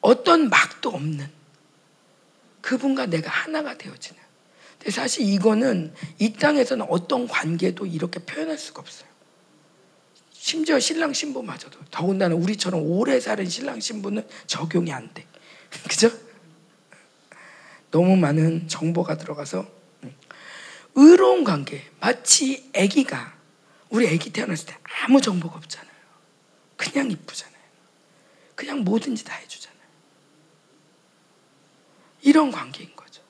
어떤 0.00 0.48
막도 0.48 0.90
없는 0.90 1.28
그분과 2.62 3.06
내가 3.06 3.30
하나가 3.30 3.76
되어지는. 3.76 4.20
근데 4.78 4.90
사실 4.90 5.28
이거는 5.28 5.92
이 6.18 6.32
땅에서는 6.32 6.86
어떤 6.88 7.28
관계도 7.28 7.86
이렇게 7.86 8.20
표현할 8.20 8.56
수가 8.56 8.80
없어요. 8.80 9.08
심지어 10.32 10.78
신랑 10.78 11.12
신부마저도 11.12 11.78
더군다나 11.90 12.34
우리처럼 12.34 12.80
오래 12.82 13.20
사는 13.20 13.46
신랑 13.46 13.80
신부는 13.80 14.26
적용이 14.46 14.90
안 14.92 15.12
돼. 15.12 15.26
그죠? 15.86 16.10
너무 17.90 18.16
많은 18.16 18.68
정보가 18.68 19.18
들어가서 19.18 19.79
의로운 20.94 21.44
관계 21.44 21.84
마치 22.00 22.70
아기가 22.76 23.34
우리 23.88 24.08
아기 24.08 24.30
태어났을 24.30 24.66
때 24.66 24.76
아무 25.02 25.20
정보가 25.20 25.56
없잖아요. 25.56 25.90
그냥 26.76 27.10
이쁘잖아요. 27.10 27.60
그냥 28.54 28.84
뭐든지 28.84 29.24
다 29.24 29.34
해주잖아요. 29.34 29.80
이런 32.22 32.50
관계인 32.50 32.94
거죠. 32.94 33.22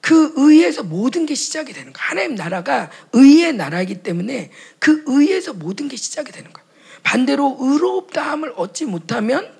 그 0.00 0.32
의에서 0.36 0.82
모든 0.82 1.26
게 1.26 1.34
시작이 1.34 1.72
되는 1.72 1.92
거예요. 1.92 2.08
하나님 2.08 2.34
나라가 2.34 2.90
의의 3.12 3.54
나라이기 3.54 4.02
때문에 4.02 4.50
그 4.78 5.02
의에서 5.06 5.52
모든 5.52 5.88
게 5.88 5.96
시작이 5.96 6.30
되는 6.30 6.52
거예요. 6.52 6.68
반대로 7.02 7.56
의롭다함을 7.58 8.54
얻지 8.56 8.86
못하면 8.86 9.56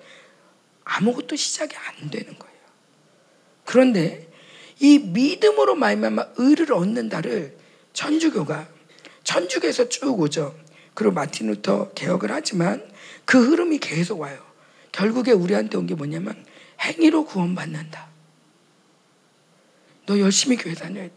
아무것도 0.85 1.37
시작이 1.37 1.75
안 1.77 2.11
되는 2.11 2.39
거예요. 2.39 2.55
그런데 3.65 4.31
이 4.81 4.99
믿음으로 4.99 5.75
말미암아 5.77 6.27
의를 6.37 6.73
얻는다를 6.73 7.57
천주교가 7.93 8.69
천주교에서 9.23 9.89
쭉 9.89 10.21
오죠. 10.21 10.55
그리고 10.95 11.13
마틴 11.15 11.49
루터 11.49 11.93
개혁을 11.93 12.31
하지만 12.33 12.87
그 13.25 13.51
흐름이 13.51 13.79
계속 13.79 14.21
와요. 14.21 14.39
결국에 14.93 15.33
우리한테 15.33 15.77
온 15.77 15.87
게 15.87 15.95
뭐냐면 15.95 16.45
행위로 16.81 17.25
구원받는다. 17.25 18.09
너 20.07 20.19
열심히 20.19 20.57
교회 20.57 20.75
다녀야 20.75 21.07
돼. 21.07 21.15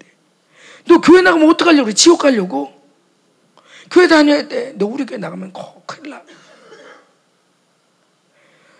너 0.87 1.01
교회 1.01 1.21
나가면 1.21 1.49
어떡하려고 1.49 1.91
지옥 1.91 2.21
가려고? 2.21 2.73
교회 3.91 4.07
다녀야 4.07 4.47
돼. 4.47 4.73
너 4.77 4.85
우리 4.85 5.05
교회 5.05 5.17
나가면 5.17 5.51
큰일 5.85 6.11
나. 6.11 6.23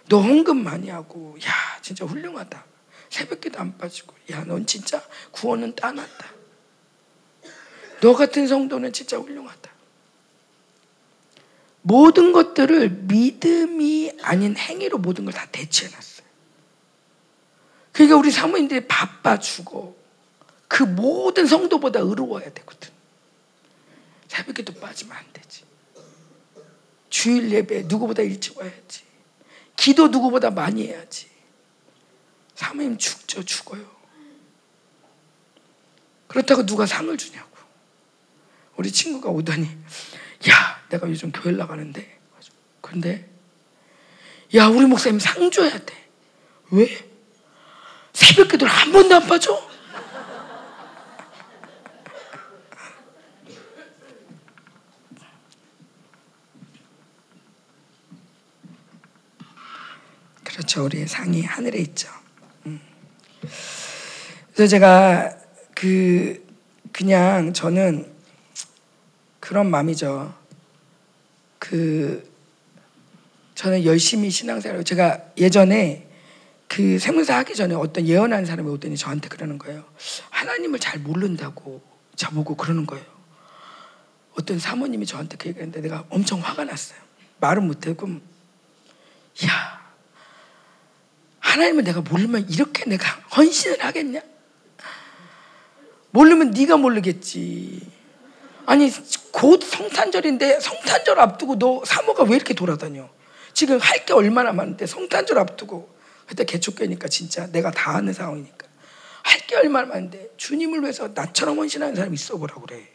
너 0.10 0.22
헌금 0.22 0.64
많이 0.64 0.90
하고, 0.90 1.36
야, 1.46 1.52
진짜 1.82 2.06
훌륭하다. 2.06 2.64
새벽기도 3.10 3.60
안 3.60 3.78
빠지고, 3.78 4.14
야, 4.32 4.44
넌 4.46 4.66
진짜 4.66 5.02
구원은 5.32 5.76
따놨다. 5.76 6.38
너 8.02 8.14
같은 8.16 8.48
성도는 8.48 8.94
진짜 8.94 9.18
훌륭하다. 9.18 9.72
모든 11.82 12.32
것들을 12.34 12.90
믿음이 12.90 14.12
아닌 14.22 14.58
행위로 14.58 14.98
모든 14.98 15.26
걸 15.26 15.34
다 15.34 15.48
대체해 15.52 15.90
놨어요. 15.92 16.28
그러니까 17.94 18.18
우리 18.18 18.30
사모님들이 18.30 18.88
바빠 18.88 19.40
죽어. 19.40 19.96
그 20.68 20.84
모든 20.84 21.48
성도보다 21.48 22.00
의로워야 22.02 22.52
되거든. 22.54 22.92
새벽에도 24.28 24.74
빠지면 24.74 25.16
안 25.16 25.26
되지. 25.34 25.64
주일 27.10 27.50
예배 27.52 27.84
누구보다 27.84 28.22
일찍 28.22 28.58
와야지. 28.58 29.04
기도 29.78 30.10
누구보다 30.10 30.52
많이 30.52 30.88
해야지. 30.88 31.28
사모님 32.58 32.98
죽죠, 32.98 33.46
죽어요. 33.46 33.86
그렇다고 36.28 36.66
누가 36.66 36.88
상을 36.88 37.16
주냐고. 37.16 37.56
우리 38.78 38.92
친구가 38.92 39.30
오더니, 39.30 39.66
야, 40.50 40.82
내가 40.90 41.08
요즘 41.08 41.32
교회 41.32 41.54
나가는데. 41.54 42.20
그런데, 42.82 43.30
야, 44.56 44.68
우리 44.70 44.88
목사님 44.88 45.20
상 45.20 45.52
줘야 45.52 45.78
돼. 45.78 46.10
왜? 46.72 47.08
새벽 48.12 48.48
기도를 48.48 48.74
한 48.74 48.92
번도 48.92 49.16
안 49.16 49.28
빠져? 49.28 49.70
그렇죠. 60.44 60.86
우리의 60.86 61.08
상이 61.08 61.44
하늘에 61.44 61.78
있죠. 61.82 62.10
음. 63.44 63.50
그래서 64.54 64.70
제가 64.70 65.38
그 65.76 66.46
그냥 66.92 67.54
저는 67.54 68.12
그런 69.40 69.70
마음이죠. 69.70 70.34
그 71.60 72.28
저는 73.56 73.86
열심히 73.86 74.30
신앙생활을 74.30 74.84
제가 74.84 75.22
예전에 75.38 76.08
그 76.68 77.00
세무사 77.00 77.38
하기 77.38 77.56
전에 77.56 77.76
어떤 77.76 78.08
예언하는 78.08 78.46
사람이 78.46 78.70
오더니 78.70 78.98
저한테 78.98 79.30
그러는 79.30 79.58
거예요. 79.58 79.84
하나님을 80.30 80.80
잘 80.80 81.00
모른다고 81.00 81.82
저보고 82.16 82.56
그러는 82.56 82.86
거예요. 82.86 83.06
어떤 84.34 84.60
사모님이 84.60 85.06
저한테 85.06 85.38
그 85.38 85.50
얘기했는데 85.50 85.82
내가 85.82 86.04
엄청 86.10 86.40
화가 86.40 86.66
났어요. 86.66 87.00
말은. 87.40 87.74
그럼 87.96 88.22
야 89.46 89.77
하나님을 91.48 91.84
내가 91.86 92.02
모르면 92.02 92.50
이렇게 92.50 92.84
내가 92.90 93.08
헌신을 93.38 93.84
하겠냐? 93.84 94.22
모르면 96.12 96.52
네가 96.52 96.76
모르겠지. 96.78 97.90
아니 98.66 98.92
곧 99.32 99.64
성탄절인데 99.64 100.60
성탄절 100.60 101.18
앞두고 101.20 101.58
너 101.58 101.84
사모가 101.86 102.24
왜 102.26 102.36
이렇게 102.36 102.54
돌아다녀? 102.54 103.10
지금 103.54 103.80
할 103.80 104.06
게 104.06 104.14
얼마나 104.14 104.52
많은데 104.52 104.86
성탄절 104.86 105.38
앞두고 105.40 105.96
그때 106.28 106.44
개축교니까 106.44 107.08
진짜 107.08 107.48
내가 107.48 107.72
다 107.72 107.96
아는 107.96 108.12
상황이니까 108.14 108.68
할 109.24 109.48
게 109.48 109.56
얼마나 109.56 109.88
많은데 109.88 110.30
주님을 110.36 110.82
위해서 110.82 111.10
나처럼 111.14 111.58
헌신하는 111.60 111.96
사람이 111.96 112.14
있어 112.16 112.38
보라고 112.38 112.62
그래. 112.62 112.88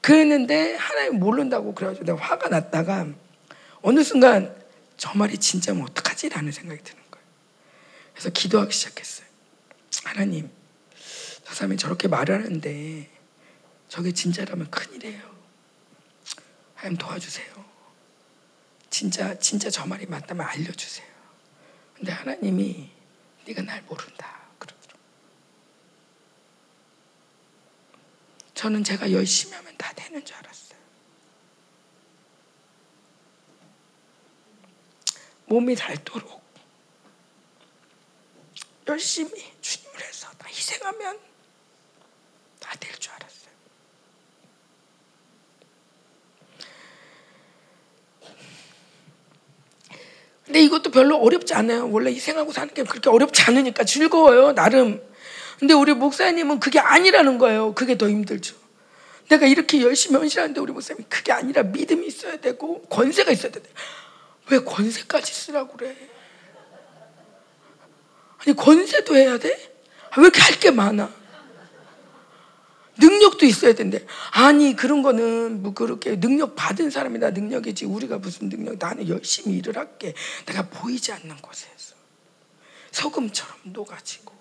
그랬는데 0.00 0.76
하나님 0.76 1.18
모른다고 1.20 1.74
그래가지고 1.74 2.06
내가 2.06 2.18
화가 2.18 2.48
났다가 2.48 3.06
어느 3.82 4.02
순간 4.02 4.54
저 4.96 5.10
말이 5.14 5.36
진짜면 5.36 5.82
어떡하지? 5.84 6.30
라는 6.30 6.52
생각이 6.52 6.82
드는. 6.82 7.01
그래서 8.22 8.30
기도하기 8.34 8.72
시작했어요. 8.72 9.26
하나님, 10.04 10.48
저 11.44 11.54
사람이 11.54 11.76
저렇게 11.76 12.06
말을 12.06 12.44
하는데 12.44 13.10
저게 13.88 14.12
진짜라면 14.12 14.70
큰일이에요. 14.70 15.20
하나님 16.76 16.98
도와주세요. 16.98 17.52
진짜 18.90 19.36
진짜 19.40 19.70
저 19.70 19.84
말이 19.86 20.06
맞다면 20.06 20.46
알려주세요. 20.46 21.08
근데 21.96 22.12
하나님이 22.12 22.90
네가 23.44 23.62
날 23.62 23.82
모른다. 23.82 24.40
저는 28.54 28.84
제가 28.84 29.10
열심히 29.10 29.56
하면 29.56 29.76
다 29.76 29.92
되는 29.94 30.24
줄 30.24 30.36
알았어요. 30.36 30.78
몸이 35.46 35.74
닳도록 35.74 36.41
열심히 38.88 39.30
주님을 39.60 40.00
해서 40.02 40.28
다 40.38 40.48
희생하면 40.48 41.18
다 42.60 42.76
될 42.78 42.92
줄 42.98 43.12
알았어요. 43.12 43.52
근데 50.44 50.60
이것도 50.62 50.90
별로 50.90 51.16
어렵지 51.16 51.54
않아요. 51.54 51.88
원래 51.90 52.10
희생하고 52.12 52.52
사는 52.52 52.72
게 52.74 52.82
그렇게 52.82 53.08
어렵지 53.08 53.42
않으니까 53.42 53.84
즐거워요. 53.84 54.54
나름. 54.54 55.00
근데 55.58 55.72
우리 55.74 55.94
목사님은 55.94 56.58
그게 56.60 56.78
아니라는 56.80 57.38
거예요. 57.38 57.74
그게 57.74 57.96
더 57.96 58.08
힘들죠. 58.08 58.56
내가 59.28 59.46
이렇게 59.46 59.80
열심히 59.80 60.16
헌신하는데 60.18 60.60
우리 60.60 60.72
목사님이 60.72 61.06
그게 61.08 61.32
아니라 61.32 61.62
믿음이 61.62 62.06
있어야 62.06 62.36
되고 62.38 62.82
권세가 62.82 63.30
있어야 63.30 63.52
돼. 63.52 63.62
왜 64.50 64.58
권세까지 64.58 65.32
쓰라고 65.32 65.76
그래? 65.76 65.96
아니 68.44 68.56
권세도 68.56 69.16
해야 69.16 69.38
돼? 69.38 69.48
왜 70.16 70.22
이렇게 70.22 70.40
할 70.40 70.58
게 70.58 70.70
많아? 70.70 71.22
능력도 72.98 73.46
있어야 73.46 73.74
된대. 73.74 74.04
아니 74.32 74.76
그런 74.76 75.02
거는 75.02 75.62
뭐 75.62 75.72
그렇게 75.74 76.20
능력 76.20 76.54
받은 76.54 76.90
사람이나 76.90 77.30
능력이지 77.30 77.86
우리가 77.86 78.18
무슨 78.18 78.48
능력? 78.48 78.76
나는 78.78 79.08
열심히 79.08 79.56
일을 79.56 79.76
할게. 79.76 80.14
내가 80.46 80.68
보이지 80.68 81.10
않는 81.12 81.36
곳에서 81.38 81.94
소금처럼 82.90 83.54
녹아지고 83.64 84.34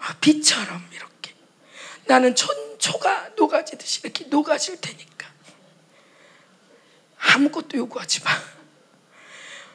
아, 0.00 0.16
빛처럼 0.20 0.82
이렇게 0.92 1.34
나는 2.06 2.34
천 2.34 2.48
초가 2.78 3.30
녹아지듯이 3.36 4.00
이렇게 4.02 4.24
녹아질 4.24 4.80
테니까 4.80 5.28
아무것도 7.18 7.78
요구하지 7.78 8.24
마. 8.24 8.30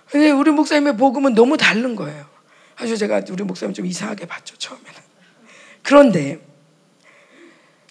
근데 0.10 0.30
우리 0.32 0.52
목사님의 0.52 0.98
복음은 0.98 1.34
너무 1.34 1.58
다른 1.58 1.96
거예요. 1.96 2.35
아주 2.76 2.98
제가 2.98 3.22
우리 3.30 3.44
목사님 3.44 3.74
좀 3.74 3.86
이상하게 3.86 4.26
봤죠 4.26 4.56
처음에는. 4.58 4.94
그런데 5.82 6.40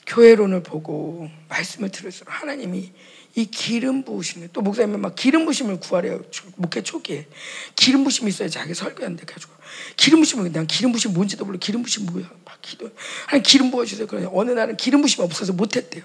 교회론을 0.07 0.63
보고 0.63 1.29
말씀을 1.49 1.91
들을수록 1.91 2.33
하나님이 2.33 2.93
이 3.37 3.47
기름 3.47 4.05
부으시는 4.05 4.51
또 4.53 4.61
목사님은 4.61 5.01
막 5.01 5.15
기름 5.17 5.45
부심을 5.45 5.81
구하래요 5.81 6.23
목회 6.57 6.83
초기에 6.83 7.27
기름 7.75 8.05
부심이 8.05 8.29
있어야 8.29 8.49
자기 8.49 8.75
설교한대. 8.75 9.25
가지고 9.25 9.53
기름 9.97 10.21
부심은 10.21 10.53
난 10.53 10.67
기름 10.67 10.93
부심 10.93 11.15
뭔지도 11.15 11.45
몰라. 11.45 11.59
기름 11.61 11.83
부심 11.83 12.07
뭐야? 12.07 12.31
막 12.45 12.59
기도 12.61 12.91
아니 13.27 13.43
기름 13.43 13.71
부어 13.71 13.85
주세요. 13.85 14.07
그래 14.07 14.29
어느 14.33 14.51
날은 14.51 14.77
기름 14.77 15.01
부심 15.01 15.25
없어서 15.25 15.53
못했대요. 15.53 16.05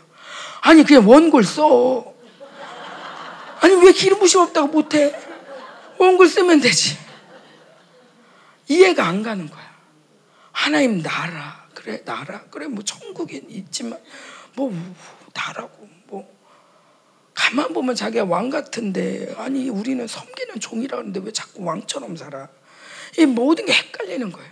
아니 0.61 0.83
그냥 0.83 1.07
원골 1.07 1.43
써. 1.43 2.13
아니 3.61 3.75
왜 3.85 3.91
기름 3.91 4.19
부심 4.19 4.39
없다고 4.39 4.67
못해? 4.69 5.13
원골 5.99 6.29
쓰면 6.29 6.61
되지 6.61 6.97
이해가 8.69 9.05
안 9.05 9.21
가는 9.21 9.49
거야 9.49 9.77
하나님 10.51 11.01
나라 11.01 11.67
그래 11.73 12.03
나라 12.05 12.43
그래 12.49 12.67
뭐 12.67 12.83
천국이 12.83 13.41
있지만 13.49 13.99
뭐 14.55 14.71
나라고 15.33 15.89
뭐 16.05 16.39
가만 17.33 17.73
보면 17.73 17.95
자기가 17.95 18.25
왕 18.25 18.49
같은데 18.49 19.33
아니 19.37 19.69
우리는 19.69 20.05
섬기는 20.05 20.59
종이라는데 20.59 21.21
왜 21.23 21.31
자꾸 21.31 21.63
왕처럼 21.63 22.15
살아? 22.15 22.49
이 23.17 23.25
모든 23.25 23.65
게 23.65 23.73
헷갈리는 23.73 24.31
거예요. 24.31 24.51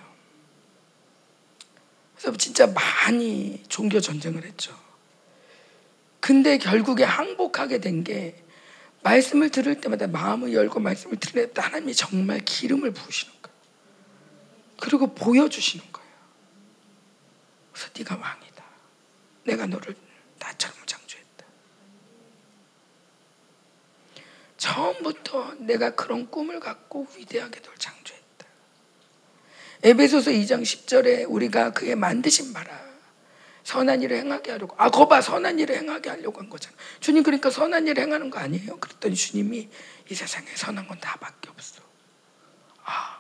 그래서 2.16 2.36
진짜 2.38 2.66
많이 2.68 3.62
종교 3.68 4.00
전쟁을 4.00 4.44
했죠. 4.44 4.76
근데 6.20 6.58
결국에 6.58 7.04
항복하게 7.04 7.80
된 7.80 8.04
게 8.04 8.44
말씀을 9.04 9.50
들을 9.50 9.80
때마다 9.80 10.08
마음을 10.08 10.54
열고 10.54 10.80
말씀을 10.80 11.18
들을 11.18 11.54
때 11.54 11.62
하나님이 11.62 11.94
정말 11.94 12.40
기름을 12.40 12.92
부으시는. 12.92 13.34
그리고 14.80 15.14
보여주시는 15.14 15.92
거예요. 15.92 16.08
그래서 17.72 17.90
네가 17.98 18.16
왕이다. 18.16 18.64
내가 19.46 19.66
너를 19.66 19.96
나처럼 20.40 20.78
창조했다. 20.86 21.46
처음부터 24.58 25.56
내가 25.60 25.96
그런 25.96 26.30
꿈을 26.30 26.60
갖고 26.60 27.08
위대하게 27.16 27.62
널 27.62 27.76
창조했다. 27.78 28.46
에베소서 29.84 30.32
2장 30.32 30.64
10절에 30.64 31.26
우리가 31.30 31.72
그의 31.72 31.96
만드신 31.96 32.54
바라. 32.54 32.88
선한 33.64 34.02
일을 34.02 34.18
행하게 34.18 34.52
하려고. 34.52 34.76
아, 34.78 34.90
거봐, 34.90 35.20
선한 35.22 35.60
일을 35.60 35.76
행하게 35.76 36.10
하려고 36.10 36.40
한 36.40 36.50
거잖아. 36.50 36.74
주님 37.02 37.22
그러니까 37.22 37.50
선한 37.50 37.86
일을 37.86 38.02
행하는 38.02 38.30
거 38.30 38.40
아니에요? 38.40 38.78
그랬더니 38.80 39.14
주님이 39.14 39.70
이 40.10 40.16
세상에 40.16 40.48
선한 40.56 40.88
건 40.88 40.98
나밖에 41.02 41.50
없어. 41.50 41.82
아, 42.86 43.17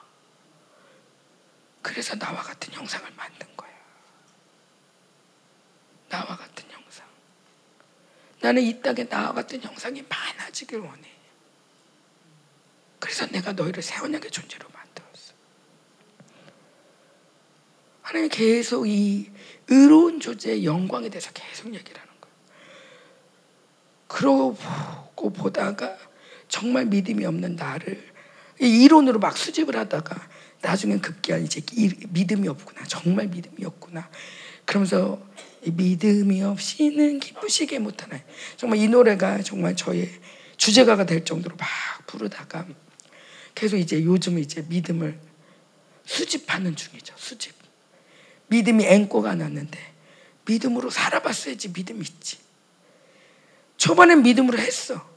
그래서 1.87 2.17
나와 2.17 2.41
같은 2.41 2.73
형상을 2.73 3.09
만든 3.15 3.47
거야. 3.55 3.71
나와 6.09 6.35
같은 6.35 6.69
형상. 6.69 7.07
나는 8.41 8.61
이 8.61 8.81
땅에 8.81 9.07
나와 9.07 9.31
같은 9.31 9.61
형상이 9.61 10.03
많아지길 10.03 10.79
원해. 10.79 11.09
그래서 12.99 13.25
내가 13.27 13.53
너희를 13.53 13.81
새 13.81 14.01
언약의 14.01 14.31
존재로 14.31 14.67
만들었어. 14.69 15.33
하나님 18.01 18.27
계속 18.27 18.85
이 18.85 19.31
의로운 19.69 20.19
존재의 20.19 20.65
영광에 20.65 21.07
대해서 21.07 21.31
계속 21.31 21.73
얘기를 21.73 22.01
하는 22.01 22.13
거예요. 22.19 22.35
그러고 24.07 25.31
보다가 25.31 25.97
정말 26.49 26.85
믿음이 26.85 27.23
없는 27.25 27.55
나를 27.55 28.13
이론으로 28.59 29.19
막 29.19 29.37
수집을 29.37 29.77
하다가 29.77 30.36
나중엔 30.61 31.01
급기야 31.01 31.37
이제 31.37 31.61
믿음이 32.09 32.47
없구나. 32.47 32.83
정말 32.87 33.27
믿음이 33.27 33.65
없구나. 33.65 34.09
그러면서 34.65 35.21
믿음이 35.63 36.41
없이는 36.43 37.19
기쁘시게 37.19 37.79
못하나요? 37.79 38.21
정말 38.57 38.79
이 38.79 38.87
노래가 38.87 39.41
정말 39.41 39.75
저의 39.75 40.09
주제가가 40.57 41.05
될 41.05 41.23
정도로 41.23 41.55
막 41.55 41.67
부르다가 42.07 42.65
계속 43.55 43.77
이제 43.77 44.03
요즘 44.03 44.39
이제 44.39 44.65
믿음을 44.67 45.19
수집하는 46.05 46.75
중이죠. 46.75 47.13
수집. 47.17 47.53
믿음이 48.47 48.85
앵꼬가 48.85 49.35
났는데 49.35 49.79
믿음으로 50.45 50.89
살아봤어야지 50.89 51.69
믿음이 51.69 51.99
있지. 52.01 52.37
초반엔 53.77 54.23
믿음으로 54.23 54.57
했어. 54.57 55.07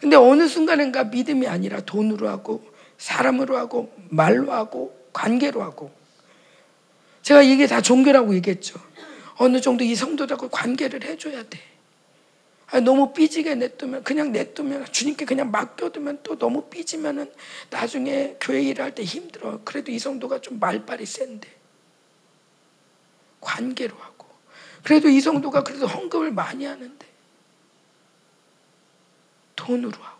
근데 0.00 0.16
어느 0.16 0.48
순간인가 0.48 1.04
믿음이 1.04 1.46
아니라 1.46 1.80
돈으로 1.80 2.28
하고 2.28 2.73
사람으로 3.04 3.58
하고 3.58 3.94
말로 4.08 4.50
하고 4.50 4.98
관계로 5.12 5.62
하고 5.62 5.94
제가 7.20 7.42
이게 7.42 7.66
다 7.66 7.82
종교라고 7.82 8.34
얘기했죠. 8.36 8.80
어느 9.36 9.60
정도 9.60 9.84
이 9.84 9.94
성도들하고 9.94 10.48
관계를 10.48 11.04
해줘야 11.04 11.42
돼. 11.42 11.60
너무 12.82 13.12
삐지게 13.12 13.56
냅두면 13.56 14.04
그냥 14.04 14.32
냅두면 14.32 14.86
주님께 14.86 15.26
그냥 15.26 15.50
맡겨두면 15.50 16.20
또 16.22 16.38
너무 16.38 16.62
삐지면은 16.70 17.30
나중에 17.68 18.36
교회 18.40 18.62
일을 18.62 18.82
할때 18.82 19.04
힘들어. 19.04 19.60
그래도 19.64 19.92
이 19.92 19.98
성도가 19.98 20.40
좀 20.40 20.58
말빨이 20.58 21.04
센데 21.04 21.46
관계로 23.42 23.94
하고 23.98 24.26
그래도 24.82 25.10
이 25.10 25.20
성도가 25.20 25.62
그래도 25.62 25.86
헌금을 25.86 26.32
많이 26.32 26.64
하는데 26.64 27.06
돈으로 29.56 29.92
하고 29.92 30.13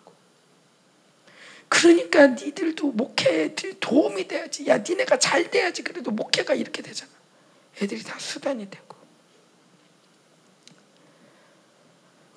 그러니까 1.74 2.28
니들도 2.28 2.92
목회에 2.92 3.56
도움이 3.80 4.28
돼야지. 4.28 4.68
야, 4.68 4.78
니네가 4.78 5.18
잘 5.18 5.50
돼야지. 5.50 5.82
그래도 5.82 6.12
목회가 6.12 6.54
이렇게 6.54 6.82
되잖아. 6.82 7.10
애들이 7.82 8.00
다 8.04 8.16
수단이 8.16 8.70
되고. 8.70 8.96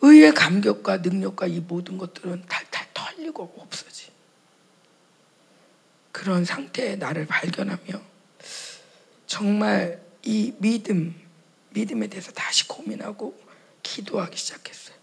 의의 0.01 0.33
감격과 0.33 0.97
능력과 0.97 1.45
이 1.45 1.59
모든 1.59 1.99
것들은 1.99 2.45
탈탈 2.47 2.87
털리고 2.95 3.53
없어지. 3.57 4.07
그런 6.11 6.43
상태의 6.43 6.97
나를 6.97 7.27
발견하며 7.27 8.01
정말 9.27 10.01
이 10.23 10.53
믿음, 10.57 11.13
믿음에 11.69 12.07
대해서 12.07 12.31
다시 12.31 12.67
고민하고 12.67 13.39
기도하기 13.83 14.35
시작했어요. 14.35 14.96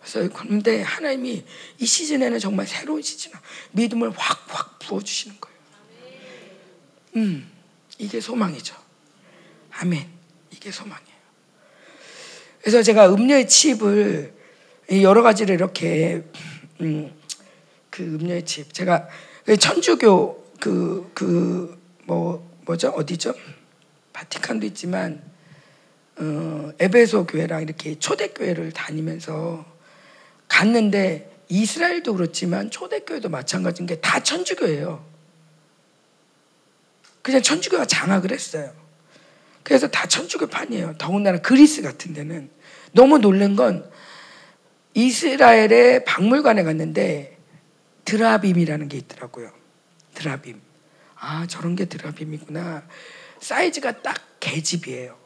그래서 0.00 0.28
그런데 0.34 0.82
하나님이 0.82 1.44
이 1.78 1.86
시즌에는 1.86 2.38
정말 2.38 2.66
새로운 2.66 3.02
시즌, 3.02 3.32
믿음을 3.72 4.10
확확 4.16 4.78
부어주시는 4.78 5.36
거예요. 5.40 5.56
음, 7.16 7.50
이게 7.98 8.20
소망이죠. 8.20 8.74
아멘. 9.72 10.06
이게 10.50 10.70
소망이에요. 10.70 11.20
그래서 12.60 12.82
제가 12.82 13.12
음료의 13.12 13.48
칩을 13.48 14.34
여러 15.02 15.22
가지를 15.22 15.54
이렇게 15.54 16.22
음, 16.80 17.14
그 17.90 18.02
음료의 18.02 18.44
칩 18.44 18.72
제가 18.72 19.08
천주교 19.58 20.54
그 20.60 21.10
그 21.14 21.80
뭐 22.10 22.44
뭐죠 22.66 22.88
어디죠 22.88 23.32
바티칸도 24.12 24.66
있지만 24.66 25.22
어, 26.18 26.72
에베소 26.80 27.26
교회랑 27.26 27.62
이렇게 27.62 27.96
초대 28.00 28.28
교회를 28.30 28.72
다니면서 28.72 29.64
갔는데 30.50 31.30
이스라엘도 31.48 32.14
그렇지만 32.14 32.70
초대교회도 32.70 33.30
마찬가지인 33.30 33.86
게 33.86 34.00
다 34.00 34.22
천주교예요. 34.22 35.08
그냥 37.22 37.42
천주교가 37.42 37.86
장악을 37.86 38.32
했어요. 38.32 38.72
그래서 39.62 39.88
다 39.88 40.06
천주교판이에요. 40.06 40.96
더군다나 40.98 41.38
그리스 41.38 41.82
같은 41.82 42.12
데는 42.12 42.50
너무 42.92 43.18
놀란 43.18 43.56
건 43.56 43.88
이스라엘의 44.94 46.04
박물관에 46.04 46.62
갔는데 46.64 47.38
드라빔이라는 48.04 48.88
게 48.88 48.96
있더라고요. 48.98 49.52
드라빔. 50.14 50.60
아 51.16 51.46
저런 51.46 51.76
게 51.76 51.84
드라빔이구나. 51.84 52.82
사이즈가 53.40 54.02
딱 54.02 54.16
개집이에요. 54.40 55.16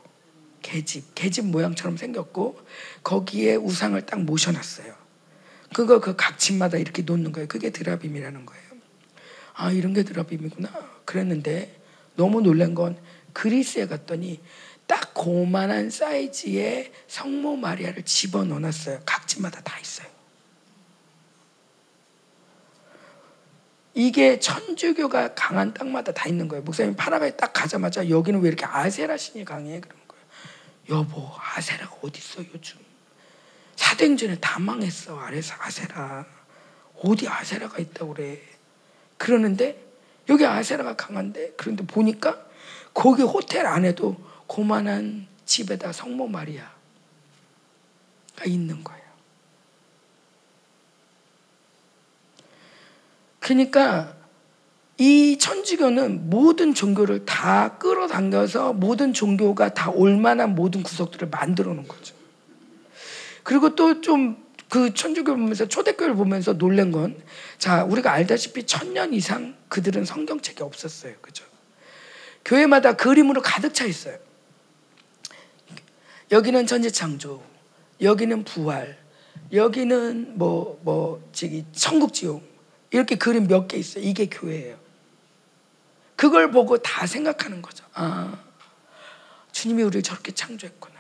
개집, 0.63 1.15
개집 1.15 1.47
모양처럼 1.47 1.97
생겼고 1.97 2.59
거기에 3.03 3.55
우상을 3.57 4.01
딱 4.07 4.21
모셔놨어요. 4.23 4.94
그거 5.73 6.01
그 6.01 6.17
각집마다 6.17 6.79
이렇게 6.79 7.03
놓는 7.03 7.33
거예요. 7.33 7.49
그게 7.49 7.71
드라빔이라는 7.71 8.47
거예요. 8.47 8.65
아 9.55 9.71
이런 9.71 9.93
게 9.93 10.03
드라빔이구나. 10.03 10.69
그랬는데 11.05 11.81
너무 12.17 12.41
놀란 12.41 12.75
건 12.75 12.99
그리스에 13.33 13.87
갔더니 13.87 14.41
딱 14.87 15.15
고만한 15.15 15.91
사이즈의 15.91 16.93
성모 17.09 17.57
마리아를 17.57 18.05
집어 18.05 18.45
넣어놨어요. 18.45 19.01
각집마다 19.07 19.63
다 19.63 19.79
있어요. 19.79 20.15
이게 23.95 24.41
천주교가 24.41 25.35
강한 25.35 25.73
땅마다 25.73 26.13
다 26.13 26.29
있는 26.29 26.49
거예요. 26.49 26.65
목사님 26.65 26.97
파라과이 26.97 27.37
딱 27.37 27.53
가자마자 27.53 28.09
여기는 28.09 28.41
왜 28.41 28.49
이렇게 28.49 28.67
아세라 28.67 29.17
신이 29.17 29.45
강해? 29.45 29.81
그런 29.81 29.97
거예요. 30.09 30.25
여보, 30.91 31.31
아세라가 31.39 31.97
어디 32.03 32.19
있어 32.19 32.43
요즘? 32.53 32.84
사도행전에 33.77 34.39
다 34.41 34.59
망했어. 34.59 35.19
아래서 35.19 35.55
아세라. 35.59 36.27
어디 37.03 37.29
아세라가 37.29 37.79
있다고 37.79 38.15
그래. 38.15 38.41
그러는데 39.19 39.83
여기 40.29 40.47
아세라가 40.47 40.97
강한데 40.97 41.53
그런데 41.57 41.85
보니까 41.85 42.45
거기 42.93 43.23
호텔 43.23 43.67
안에도 43.67 44.17
고만한 44.47 45.27
집에다 45.45 45.93
성모 45.93 46.29
마리아가 46.29 46.71
있는 48.47 48.83
거예요. 48.83 49.05
그러니까 53.41 54.17
이 54.97 55.37
천주교는 55.39 56.31
모든 56.31 56.73
종교를 56.73 57.27
다 57.27 57.77
끌어당겨서 57.79 58.73
모든 58.73 59.13
종교가 59.13 59.75
다 59.75 59.91
올만한 59.91 60.55
모든 60.55 60.83
구석들을 60.83 61.29
만들어 61.29 61.75
놓은 61.75 61.87
거죠. 61.87 62.14
그리고 63.45 63.75
또 63.77 64.01
좀 64.01 64.43
그 64.71 64.93
천주교 64.93 65.37
보면서 65.37 65.69
초대교를 65.69 66.17
보면서 66.17 66.59
놀란 66.59 66.91
건 66.91 67.17
자, 67.59 67.85
우리가 67.85 68.11
알다시피 68.11 68.65
천년 68.67 69.15
이상 69.15 69.55
그들은 69.69 70.05
성경책이 70.05 70.65
없었어요. 70.65 71.15
그죠? 71.21 71.45
교회마다 72.45 72.95
그림으로 72.95 73.41
가득 73.41 73.73
차 73.73 73.85
있어요. 73.85 74.19
여기는 76.33 76.67
전지창조, 76.67 77.41
여기는 78.01 78.43
부활, 78.45 78.99
여기는 79.53 80.39
뭐, 80.39 80.81
뭐, 80.83 81.23
저기, 81.33 81.65
천국 81.73 82.13
지옥. 82.13 82.43
이렇게 82.91 83.17
그림 83.17 83.47
몇 83.47 83.69
개 83.69 83.77
있어요. 83.77 84.03
이게 84.03 84.27
교회예요. 84.27 84.77
그걸 86.17 86.51
보고 86.51 86.79
다 86.79 87.07
생각하는 87.07 87.63
거죠. 87.63 87.85
아, 87.95 88.43
주님이 89.53 89.83
우리를 89.85 90.03
저렇게 90.03 90.33
창조했구나. 90.33 90.94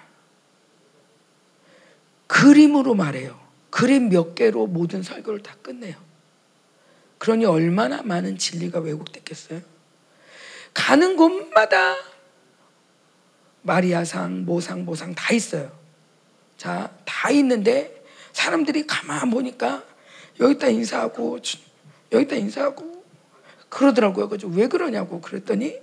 그림으로 2.26 2.94
말해요. 2.94 3.38
그림 3.70 4.09
몇 4.09 4.34
개로 4.34 4.66
모든 4.66 5.02
설교를 5.02 5.42
다 5.42 5.56
끝내요. 5.62 5.96
그러니 7.18 7.44
얼마나 7.44 8.02
많은 8.02 8.38
진리가 8.38 8.80
왜곡됐겠어요? 8.80 9.60
가는 10.72 11.16
곳마다 11.16 11.96
마리아상, 13.62 14.44
모상, 14.44 14.84
모상 14.84 15.14
다 15.14 15.32
있어요. 15.32 15.72
자, 16.56 16.94
다 17.05 17.30
있는데 17.30 18.05
사람들이 18.32 18.86
가만 18.86 19.30
보니까 19.30 19.84
여기다 20.38 20.68
인사하고 20.68 21.38
여기다 22.12 22.36
인사하고 22.36 23.05
그러더라고요. 23.68 24.28
그죠? 24.28 24.48
왜 24.48 24.68
그러냐고 24.68 25.20
그랬더니 25.20 25.78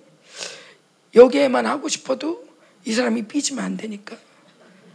여기에만 1.16 1.66
하고 1.66 1.88
싶어도 1.88 2.46
이 2.86 2.94
사람이 2.94 3.24
삐지면 3.24 3.64
안 3.64 3.78
되니까 3.78 4.16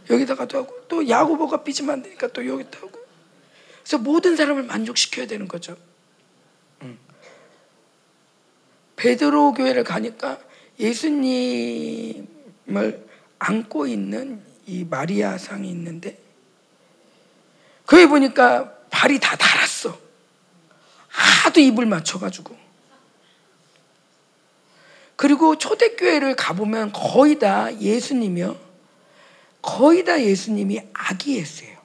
여기다가도 0.09 0.57
하고 0.57 0.85
또 0.87 1.07
야구보가 1.07 1.63
삐지면 1.63 1.93
안 1.93 2.03
되니까 2.03 2.27
또 2.27 2.47
여기다 2.47 2.79
하고 2.79 2.91
그래서 3.79 3.97
모든 3.97 4.35
사람을 4.35 4.63
만족시켜야 4.63 5.27
되는 5.27 5.47
거죠. 5.47 5.77
베드로 8.95 9.53
교회를 9.53 9.83
가니까 9.83 10.39
예수님을 10.79 12.27
안고 13.39 13.87
있는 13.87 14.41
이 14.65 14.83
마리아 14.83 15.37
상이 15.37 15.69
있는데 15.69 16.17
거기 17.85 18.05
보니까 18.05 18.73
발이 18.89 19.19
다 19.19 19.35
달았어. 19.37 19.97
하도 21.07 21.61
입을 21.61 21.85
맞춰가지고. 21.85 22.55
그리고 25.15 25.57
초대교회를 25.57 26.35
가보면 26.35 26.91
거의 26.91 27.39
다 27.39 27.73
예수님이요. 27.79 28.66
거의 29.61 30.03
다 30.05 30.21
예수님이 30.21 30.81
아기예수예요. 30.93 31.77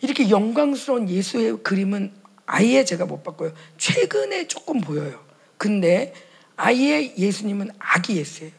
이렇게 0.00 0.28
영광스러운 0.28 1.08
예수의 1.08 1.62
그림은 1.62 2.12
아예 2.46 2.84
제가 2.84 3.06
못 3.06 3.22
봤고요. 3.22 3.54
최근에 3.78 4.48
조금 4.48 4.80
보여요. 4.80 5.24
근데 5.56 6.12
아예 6.56 7.14
예수님은 7.16 7.70
아기 7.78 8.16
예수예요. 8.16 8.52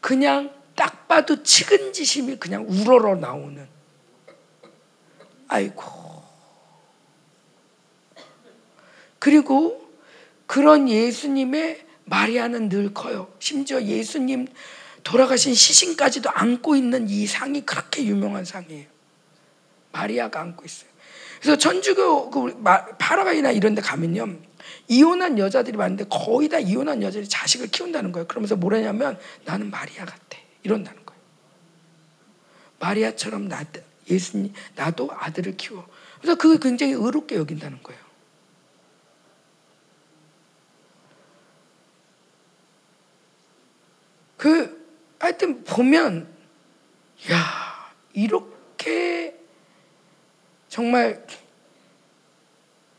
그냥 0.00 0.52
딱 0.74 1.06
봐도 1.06 1.42
측은지심이 1.42 2.36
그냥 2.36 2.66
우러러 2.68 3.14
나오는. 3.14 3.68
아이고. 5.48 5.84
그리고 9.18 9.88
그런 10.46 10.88
예수님의 10.88 11.86
마리아는 12.04 12.68
늘 12.68 12.92
커요. 12.92 13.32
심지어 13.38 13.80
예수님 13.80 14.48
돌아가신 15.02 15.54
시신까지도 15.54 16.30
안고 16.30 16.76
있는 16.76 17.08
이 17.08 17.26
상이 17.26 17.62
그렇게 17.66 18.04
유명한 18.04 18.44
상이에요. 18.44 18.86
마리아가 19.92 20.40
안고 20.40 20.64
있어요. 20.64 20.90
그래서 21.40 21.58
천주교 21.58 22.30
그 22.30 22.62
파라과이나 22.98 23.50
이런 23.50 23.74
데 23.74 23.82
가면요. 23.82 24.38
이혼한 24.88 25.38
여자들이 25.38 25.76
많은데 25.76 26.04
거의 26.08 26.48
다 26.48 26.58
이혼한 26.58 27.02
여자들이 27.02 27.28
자식을 27.28 27.68
키운다는 27.68 28.12
거예요. 28.12 28.26
그러면서 28.26 28.56
뭐라냐면 28.56 29.18
나는 29.44 29.70
마리아 29.70 30.04
같아. 30.04 30.38
이런다는 30.62 31.04
거예요. 31.04 31.20
마리아처럼 32.78 33.48
나, 33.48 33.64
예수님, 34.08 34.52
나도 34.76 35.10
아들을 35.12 35.56
키워. 35.56 35.86
그래서 36.20 36.36
그게 36.36 36.58
굉장히 36.60 36.92
의롭게 36.92 37.36
여긴다는 37.36 37.82
거예요. 37.82 38.00
그 44.36 44.81
하여튼 45.22 45.62
보면 45.62 46.26
야 47.30 47.92
이렇게 48.12 49.38
정말 50.68 51.24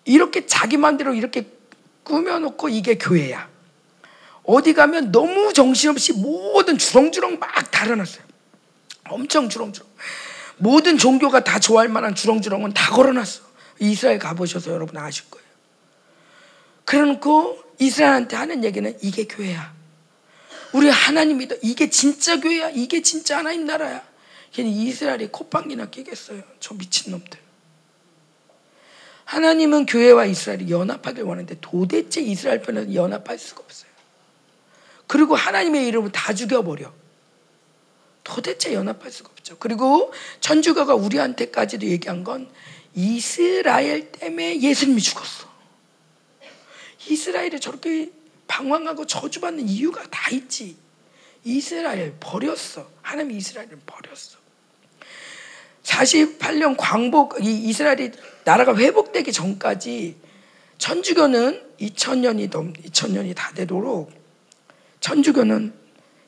이렇게 0.05 0.45
자기 0.45 0.77
마음대로 0.77 1.13
이렇게 1.13 1.45
꾸며놓고 2.03 2.69
이게 2.69 2.97
교회야. 2.97 3.49
어디 4.45 4.73
가면 4.73 5.11
너무 5.11 5.51
정신없이 5.51 6.13
모든 6.13 6.77
주렁주렁 6.77 7.39
막 7.39 7.71
달아놨어요. 7.71 8.23
엄청 9.09 9.49
주렁주렁. 9.49 9.89
모든 10.59 10.97
종교가 10.97 11.43
다 11.43 11.59
좋아할 11.59 11.89
만한 11.89 12.15
주렁주렁은 12.15 12.73
다 12.73 12.93
걸어놨어. 12.93 13.41
이스라엘 13.79 14.17
가보셔서 14.17 14.71
여러분 14.71 14.95
아실 14.95 15.29
거예요. 15.29 15.45
그래놓고 16.85 17.61
이스라엘한테 17.79 18.37
하는 18.37 18.63
얘기는 18.63 18.97
이게 19.01 19.27
교회야. 19.27 19.82
우리 20.73 20.89
하나님 20.89 21.37
믿어. 21.37 21.55
이게 21.61 21.89
진짜 21.89 22.39
교회야. 22.39 22.71
이게 22.71 23.01
진짜 23.01 23.37
하나님 23.37 23.65
나라야. 23.65 24.03
걔는 24.51 24.69
이스라엘이 24.69 25.27
콧방귀나 25.27 25.89
끼겠어요. 25.89 26.43
저 26.59 26.73
미친놈들. 26.73 27.39
하나님은 29.25 29.85
교회와 29.85 30.25
이스라엘이 30.25 30.69
연합하길 30.69 31.23
원하는데 31.23 31.57
도대체 31.61 32.21
이스라엘 32.21 32.61
편은 32.61 32.93
연합할 32.93 33.39
수가 33.39 33.61
없어요. 33.63 33.89
그리고 35.07 35.35
하나님의 35.35 35.87
이름을 35.87 36.11
다 36.11 36.33
죽여버려. 36.33 36.91
도대체 38.23 38.73
연합할 38.73 39.11
수가 39.11 39.29
없죠. 39.31 39.57
그리고 39.59 40.13
천주교가 40.39 40.95
우리한테까지도 40.95 41.85
얘기한 41.87 42.23
건 42.23 42.49
이스라엘 42.95 44.11
때문에 44.11 44.61
예수님이 44.61 45.01
죽었어. 45.01 45.51
이스라엘이 47.07 47.59
저렇게 47.59 48.11
방황하고 48.47 49.05
저주받는 49.05 49.67
이유가 49.67 50.03
다 50.09 50.29
있지. 50.31 50.77
이스라엘 51.43 52.15
버렸어. 52.19 52.89
하나님 53.01 53.31
이스라엘을 53.37 53.79
버렸어. 53.85 54.43
48년 55.83 56.75
광복 56.77 57.43
이 57.43 57.69
이스라엘이 57.69 58.11
나라가 58.45 58.75
회복되기 58.75 59.31
전까지 59.31 60.15
천주교는 60.77 61.61
2000년이 61.79 62.49
넘 62.49 62.73
2000년이 62.73 63.35
다 63.35 63.51
되도록 63.53 64.11
천주교는 65.01 65.73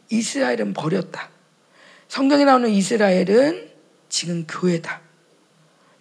이스라엘은 0.10 0.74
버렸다. 0.74 1.30
성경에 2.08 2.46
나오는 2.46 2.70
이스라엘은 2.70 3.72
지금 4.10 4.46
교회다. 4.48 5.02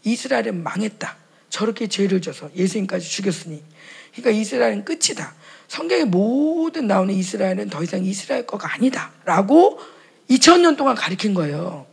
이스라엘은 0.02 0.62
망했다. 0.62 1.16
저렇게 1.48 1.86
죄를 1.86 2.20
져서 2.20 2.50
예수님까지 2.54 3.08
죽였으니. 3.08 3.62
그러니까 4.12 4.30
이스라엘은 4.30 4.84
끝이다. 4.84 5.34
성경에 5.68 6.04
모든 6.04 6.86
나오는 6.86 7.14
이스라엘은 7.14 7.70
더 7.70 7.82
이상 7.82 8.04
이스라엘 8.04 8.46
거가 8.46 8.74
아니다. 8.74 9.12
라고 9.24 9.80
2000년 10.30 10.76
동안 10.76 10.94
가르친 10.94 11.34
거예요. 11.34 11.86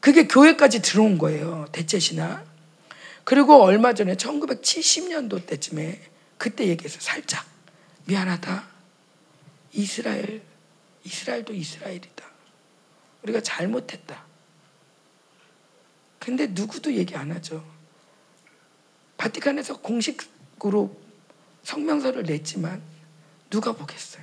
그게 0.00 0.26
교회까지 0.26 0.82
들어온 0.82 1.18
거예요. 1.18 1.66
대체시나. 1.72 2.44
그리고 3.24 3.62
얼마 3.62 3.92
전에 3.92 4.16
1970년도 4.16 5.46
때쯤에 5.46 6.00
그때 6.38 6.66
얘기해서 6.66 6.98
살짝 7.00 7.46
미안하다. 8.06 8.66
이스라엘, 9.72 10.42
이스라엘도 11.04 11.52
이스라엘이다. 11.52 12.24
우리가 13.22 13.40
잘못했다. 13.42 14.24
근데 16.18 16.48
누구도 16.48 16.92
얘기 16.94 17.14
안 17.14 17.30
하죠. 17.32 17.64
바티칸에서 19.16 19.78
공식으로 19.78 20.99
성명서를 21.62 22.24
냈지만 22.24 22.82
누가 23.50 23.72
보겠어요? 23.72 24.22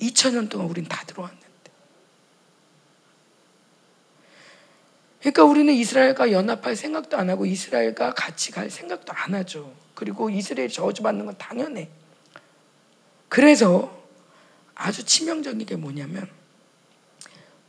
2000년 0.00 0.48
동안 0.48 0.68
우린 0.68 0.84
다 0.84 1.04
들어왔는데. 1.06 1.44
그러니까 5.20 5.44
우리는 5.44 5.72
이스라엘과 5.72 6.32
연합할 6.32 6.76
생각도 6.76 7.16
안 7.16 7.30
하고 7.30 7.46
이스라엘과 7.46 8.12
같이 8.12 8.50
갈 8.50 8.68
생각도 8.68 9.12
안 9.14 9.34
하죠. 9.34 9.74
그리고 9.94 10.28
이스라엘 10.28 10.68
저주받는 10.68 11.24
건 11.24 11.38
당연해. 11.38 11.88
그래서 13.30 14.04
아주 14.74 15.04
치명적인 15.04 15.66
게 15.66 15.76
뭐냐면 15.76 16.28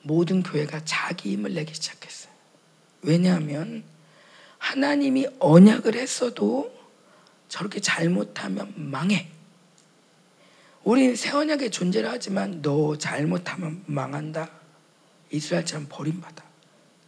모든 0.02 0.44
교회가 0.44 0.84
자기 0.84 1.32
힘을 1.32 1.54
내기 1.54 1.74
시작했어요. 1.74 2.34
왜냐하면 3.04 3.84
하나님이 4.58 5.28
언약을 5.40 5.96
했어도 5.96 6.75
저렇게 7.56 7.80
잘못하면 7.80 8.74
망해. 8.76 9.30
우리 10.84 11.16
새 11.16 11.32
언약의 11.32 11.72
존재를 11.72 12.12
하지만 12.12 12.62
너 12.62 12.98
잘못하면 12.98 13.82
망한다. 13.86 14.52
이스라엘처럼 15.32 15.86
버림받아. 15.88 16.44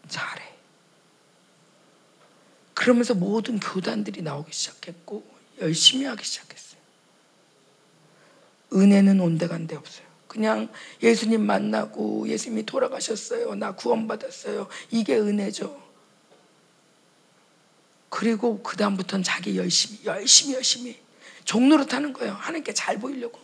잘해. 0.08 0.46
그러면서 2.74 3.14
모든 3.14 3.60
교단들이 3.60 4.22
나오기 4.22 4.54
시작했고 4.54 5.22
열심히 5.60 6.06
하기 6.06 6.24
시작했어요. 6.24 6.80
은혜는 8.72 9.20
온데간데 9.20 9.76
없어요. 9.76 10.08
그냥 10.30 10.70
예수님 11.04 11.46
만나고 11.46 12.30
예수님이 12.30 12.66
돌아가셨어요. 12.66 13.56
나 13.56 13.76
구원받았어요. 13.76 14.70
이게 14.92 15.18
은혜죠. 15.18 15.87
그리고 18.10 18.62
그 18.64 18.78
다음부터는 18.78 19.24
자기 19.24 19.58
열심히 19.58 20.00
열심히 20.06 20.56
열심히 20.56 21.00
종로로 21.46 21.86
타는 21.86 22.14
거예요. 22.14 22.34
하나님께 22.34 22.74
잘 22.74 23.00
보이려고. 23.00 23.40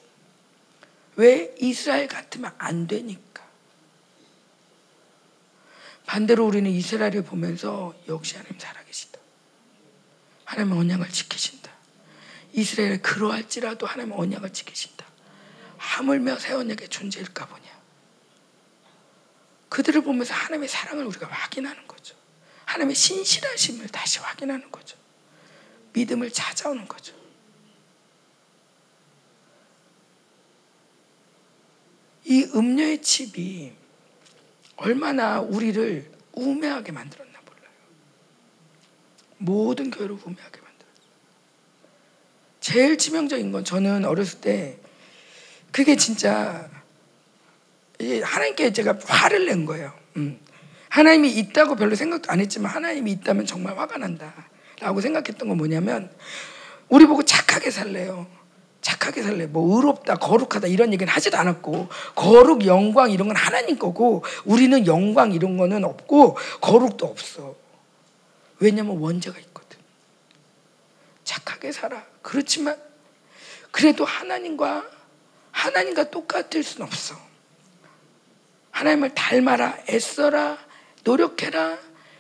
왜 1.15 1.53
이스라엘 1.59 2.07
같으면 2.07 2.53
안 2.57 2.87
되니까. 2.87 3.43
반대로 6.05 6.45
우리는 6.45 6.69
이스라엘을 6.69 7.23
보면서 7.23 7.93
역시 8.07 8.35
하나님 8.35 8.59
살아계시다. 8.59 9.19
하나님 10.43 10.73
언약을 10.73 11.09
지키신다. 11.09 11.71
이스라엘 12.53 13.01
그러할지라도 13.01 13.85
하나님 13.85 14.11
언약을 14.13 14.51
지키신다. 14.51 15.05
하물며 15.77 16.39
새 16.39 16.53
언약의 16.53 16.89
존재일까 16.89 17.45
보냐. 17.45 17.63
그들을 19.69 20.01
보면서 20.01 20.33
하나님의 20.33 20.69
사랑을 20.69 21.05
우리가 21.05 21.27
확인하는 21.27 21.87
거죠. 21.87 21.92
하나님의 22.73 22.95
신실하심을 22.95 23.87
다시 23.89 24.19
확인하는 24.19 24.71
거죠. 24.71 24.97
믿음을 25.93 26.31
찾아오는 26.31 26.87
거죠. 26.87 27.13
이 32.25 32.43
음료의 32.55 33.01
칩이 33.01 33.73
얼마나 34.77 35.39
우리를 35.39 36.11
우매하게 36.31 36.91
만들었나 36.93 37.39
몰라요. 37.45 37.71
모든 39.37 39.91
교회를 39.91 40.15
우매하게 40.15 40.61
만들었어요. 40.61 41.07
제일 42.59 42.97
치명적인 42.97 43.51
건 43.51 43.63
저는 43.63 44.05
어렸을 44.05 44.41
때 44.41 44.79
그게 45.71 45.95
진짜 45.95 46.71
하나님께 47.99 48.73
제가 48.73 48.97
화를 49.05 49.45
낸 49.45 49.65
거예요. 49.65 49.93
음. 50.17 50.39
하나님이 50.93 51.31
있다고 51.31 51.75
별로 51.75 51.95
생각도 51.95 52.31
안 52.31 52.39
했지만 52.39 52.71
하나님이 52.71 53.13
있다면 53.13 53.47
정말 53.47 53.75
화가 53.79 53.97
난다. 53.97 54.31
라고 54.79 55.01
생각했던 55.01 55.47
건 55.47 55.57
뭐냐면 55.57 56.11
우리 56.87 57.07
보고 57.07 57.23
착하게 57.23 57.71
살래요. 57.71 58.27
착하게 58.81 59.23
살래. 59.23 59.47
뭐 59.47 59.75
의롭다, 59.75 60.17
거룩하다 60.17 60.67
이런 60.67 60.93
얘기는 60.93 61.11
하지도 61.11 61.37
않았고 61.39 61.89
거룩, 62.13 62.67
영광 62.67 63.09
이런 63.09 63.27
건 63.27 63.35
하나님 63.35 63.79
거고 63.79 64.23
우리는 64.45 64.85
영광 64.85 65.31
이런 65.31 65.57
거는 65.57 65.83
없고 65.83 66.37
거룩도 66.61 67.07
없어. 67.07 67.55
왜냐면 68.59 68.99
원죄가 68.99 69.39
있거든. 69.39 69.79
착하게 71.23 71.71
살아. 71.71 72.03
그렇지만 72.21 72.77
그래도 73.71 74.05
하나님과 74.05 74.87
하나님과 75.49 76.11
똑같을 76.11 76.61
수는 76.61 76.85
없어. 76.85 77.15
하나님을 78.69 79.15
닮아라, 79.15 79.79
애써라, 79.89 80.59
노력해라. 81.03 81.77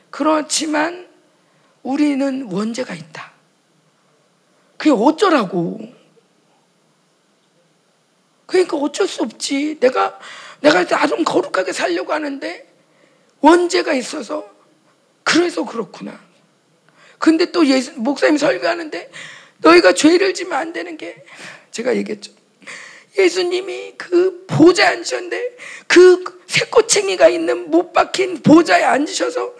그렇지만 0.09 1.07
우리는 1.81 2.43
원죄가 2.51 2.93
있다. 2.93 3.31
그게 4.77 4.91
어쩌라고. 4.91 5.79
그러니까 8.45 8.77
어쩔 8.77 9.07
수 9.07 9.23
없지. 9.23 9.79
내가, 9.79 10.19
내가 10.61 10.83
나좀 10.83 11.23
거룩하게 11.23 11.73
살려고 11.73 12.13
하는데 12.13 12.67
원죄가 13.41 13.93
있어서 13.93 14.49
그래서 15.23 15.65
그렇구나. 15.65 16.19
근데 17.17 17.51
또 17.51 17.65
예수, 17.67 17.93
목사님 17.99 18.37
설교하는데 18.37 19.11
너희가 19.59 19.93
죄를 19.93 20.33
지면 20.33 20.57
안 20.59 20.73
되는 20.73 20.97
게 20.97 21.23
제가 21.71 21.95
얘기했죠. 21.95 22.33
예수님이 23.17 23.93
그 23.97 24.45
보좌에 24.47 24.87
앉으셨는데 24.87 25.57
그 25.87 26.43
새꼬챙이가 26.47 27.29
있는 27.29 27.69
못 27.69 27.93
박힌 27.93 28.41
보좌에 28.41 28.83
앉으셔서 28.83 29.53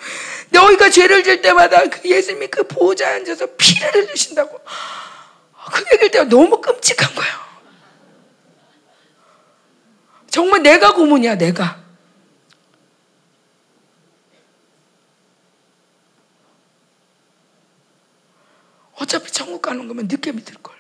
너희가 0.49 0.89
죄를 0.89 1.23
질 1.23 1.41
때마다 1.41 1.87
그 1.87 2.09
예수님이 2.09 2.47
그 2.47 2.63
보좌에 2.63 3.15
앉아서 3.15 3.47
피를 3.57 3.93
흘리신다고 3.93 4.59
그 5.71 5.85
얘기를 5.93 6.11
때가 6.11 6.25
너무 6.25 6.59
끔찍한 6.59 7.15
거예요. 7.15 7.43
정말 10.29 10.63
내가 10.63 10.93
고문이야, 10.93 11.35
내가. 11.35 11.83
어차피 18.95 19.31
천국 19.31 19.61
가는 19.61 19.87
거면 19.87 20.07
늦게 20.07 20.31
믿을 20.31 20.55
걸. 20.55 20.75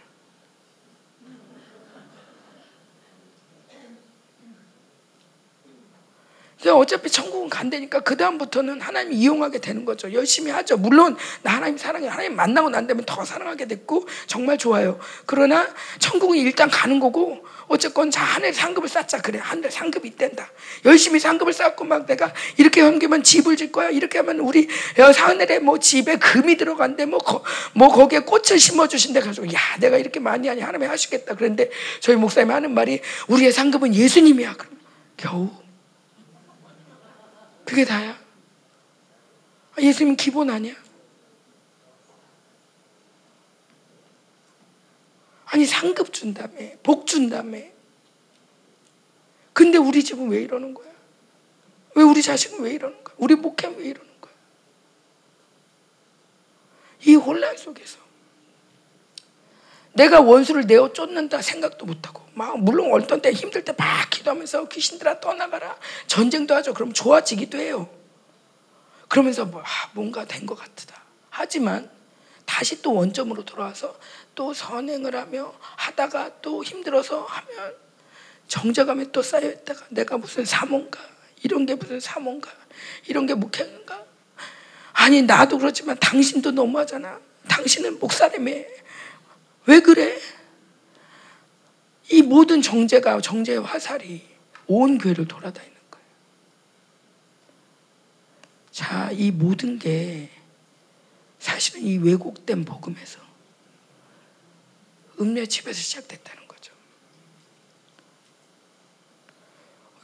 어차피 6.71 7.09
천국은 7.09 7.49
간다니까 7.49 7.99
그 8.01 8.15
다음부터는 8.17 8.81
하나님 8.81 9.13
이용하게 9.13 9.59
되는 9.59 9.85
거죠. 9.85 10.11
열심히 10.13 10.51
하죠. 10.51 10.77
물론 10.77 11.17
나 11.41 11.55
하나님 11.55 11.77
사랑해. 11.77 12.07
하나님 12.07 12.35
만나고 12.35 12.69
난 12.69 12.87
다음에 12.87 13.03
더 13.05 13.23
사랑하게 13.25 13.67
됐고 13.67 14.07
정말 14.27 14.57
좋아요. 14.57 14.99
그러나 15.25 15.67
천국은 15.99 16.37
일단 16.37 16.69
가는 16.69 16.99
거고 16.99 17.45
어쨌건 17.67 18.11
자 18.11 18.21
하늘 18.21 18.53
상급을 18.53 18.89
쌓자 18.89 19.21
그래 19.21 19.39
하늘 19.41 19.71
상급이 19.71 20.07
있댄다. 20.09 20.49
열심히 20.85 21.19
상급을 21.19 21.53
쌓고 21.53 21.85
막 21.85 22.05
내가 22.05 22.33
이렇게 22.57 22.81
섬기면 22.81 23.23
집을 23.23 23.57
질 23.57 23.71
거야. 23.71 23.89
이렇게 23.89 24.19
하면 24.19 24.39
우리 24.39 24.67
하늘에 24.97 25.59
뭐 25.59 25.79
집에 25.79 26.17
금이 26.17 26.57
들어간대 26.57 27.05
뭐, 27.05 27.19
거, 27.19 27.43
뭐 27.73 27.89
거기에 27.89 28.19
꽃을 28.19 28.59
심어 28.59 28.87
주신대 28.87 29.21
가지고 29.21 29.47
야 29.47 29.59
내가 29.79 29.97
이렇게 29.97 30.19
많이 30.19 30.47
하니 30.47 30.61
하나님 30.61 30.89
하시겠다. 30.89 31.35
그런데 31.35 31.69
저희 31.99 32.15
목사님 32.15 32.51
하는 32.51 32.73
말이 32.73 33.01
우리의 33.27 33.51
상급은 33.51 33.95
예수님이야. 33.95 34.53
그럼 34.53 34.77
겨우 35.17 35.62
그게 37.65 37.85
다야. 37.85 38.19
아, 39.75 39.81
예수님 39.81 40.15
기본 40.15 40.49
아니야? 40.49 40.75
아니 45.45 45.65
상급 45.65 46.11
준다며 46.11 46.57
복 46.81 47.05
준다며 47.05 47.59
근데 49.53 49.77
우리 49.77 50.03
집은 50.03 50.29
왜 50.29 50.41
이러는 50.41 50.73
거야? 50.73 50.91
왜 51.95 52.03
우리 52.03 52.23
자식은 52.23 52.61
왜 52.61 52.73
이러는 52.73 53.03
거야? 53.03 53.15
우리 53.19 53.35
목회는 53.35 53.77
왜 53.77 53.85
이러는 53.85 54.09
거야? 54.19 54.33
이 57.05 57.13
혼란 57.13 57.55
속에서 57.55 57.99
내가 59.93 60.21
원수를 60.21 60.65
내어 60.65 60.91
쫓는다 60.91 61.43
생각도 61.43 61.85
못하고 61.85 62.22
막 62.33 62.59
물론 62.59 62.91
어떤 62.93 63.21
때 63.21 63.31
힘들 63.31 63.63
때 63.63 63.73
막 63.77 64.09
기도하면서 64.09 64.67
귀신들아 64.69 65.19
떠나가라 65.19 65.75
전쟁도 66.07 66.53
하죠. 66.55 66.73
그럼 66.73 66.93
좋아지기도 66.93 67.57
해요. 67.57 67.89
그러면서 69.09 69.45
뭐, 69.45 69.61
아, 69.61 69.65
뭔가 69.93 70.25
된 70.25 70.45
것 70.45 70.55
같다. 70.55 71.01
하지만 71.29 71.89
다시 72.45 72.81
또 72.81 72.93
원점으로 72.93 73.45
돌아와서 73.45 73.97
또 74.35 74.53
선행을 74.53 75.15
하며 75.15 75.53
하다가 75.59 76.41
또 76.41 76.63
힘들어서 76.63 77.21
하면 77.23 77.75
정적감에 78.47 79.11
또 79.11 79.21
쌓여 79.21 79.49
있다가 79.49 79.85
내가 79.89 80.17
무슨 80.17 80.45
사모인가 80.45 80.99
이런 81.43 81.65
게 81.65 81.75
무슨 81.75 81.99
사모인가 81.99 82.51
이런 83.07 83.25
게 83.25 83.33
목회인가 83.33 84.03
아니 84.93 85.21
나도 85.21 85.57
그렇지만 85.57 85.97
당신도 85.99 86.51
너무하잖아 86.51 87.19
당신은 87.47 87.99
목사라며 87.99 88.51
왜 89.65 89.79
그래? 89.79 90.19
이 92.13 92.21
모든 92.21 92.61
정제가 92.61 93.21
정제의 93.21 93.59
화살이 93.61 94.21
온 94.67 94.99
교회를 94.99 95.27
돌아다니는 95.27 95.77
거예요. 95.89 96.05
자, 98.69 99.09
이 99.11 99.31
모든 99.31 99.79
게 99.79 100.29
사실은 101.39 101.81
이 101.81 101.97
왜곡된 101.97 102.65
복음에서 102.65 103.19
음녀 105.19 105.43
집에서 105.47 105.79
시작됐다는 105.79 106.47
거죠. 106.47 106.71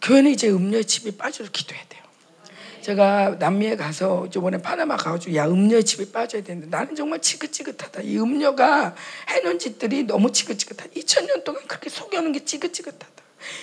교회는 0.02 0.31
이제 0.31 0.49
음녀 0.49 0.81
집이 0.81 1.15
빠져서 1.15 1.52
기도해야 1.52 1.88
돼요. 1.90 2.03
제가 2.90 3.36
남미에 3.38 3.76
가서 3.76 4.28
저번에 4.32 4.57
파나마 4.57 4.98
가가지고 4.98 5.36
야 5.36 5.45
음녀의 5.45 5.84
집에 5.84 6.11
빠져야 6.11 6.41
되는데 6.41 6.76
나는 6.76 6.95
정말 6.95 7.20
지긋지긋하다. 7.22 8.02
이 8.02 8.18
음녀가 8.18 8.95
해놓은 9.30 9.60
짓들이 9.60 10.06
너무 10.06 10.32
지긋지긋하다. 10.32 10.90
2000년 10.95 11.44
동안 11.44 11.61
그렇게 11.68 11.88
속여놓은 11.91 12.32
게 12.32 12.45
지긋지긋하다. 12.45 13.06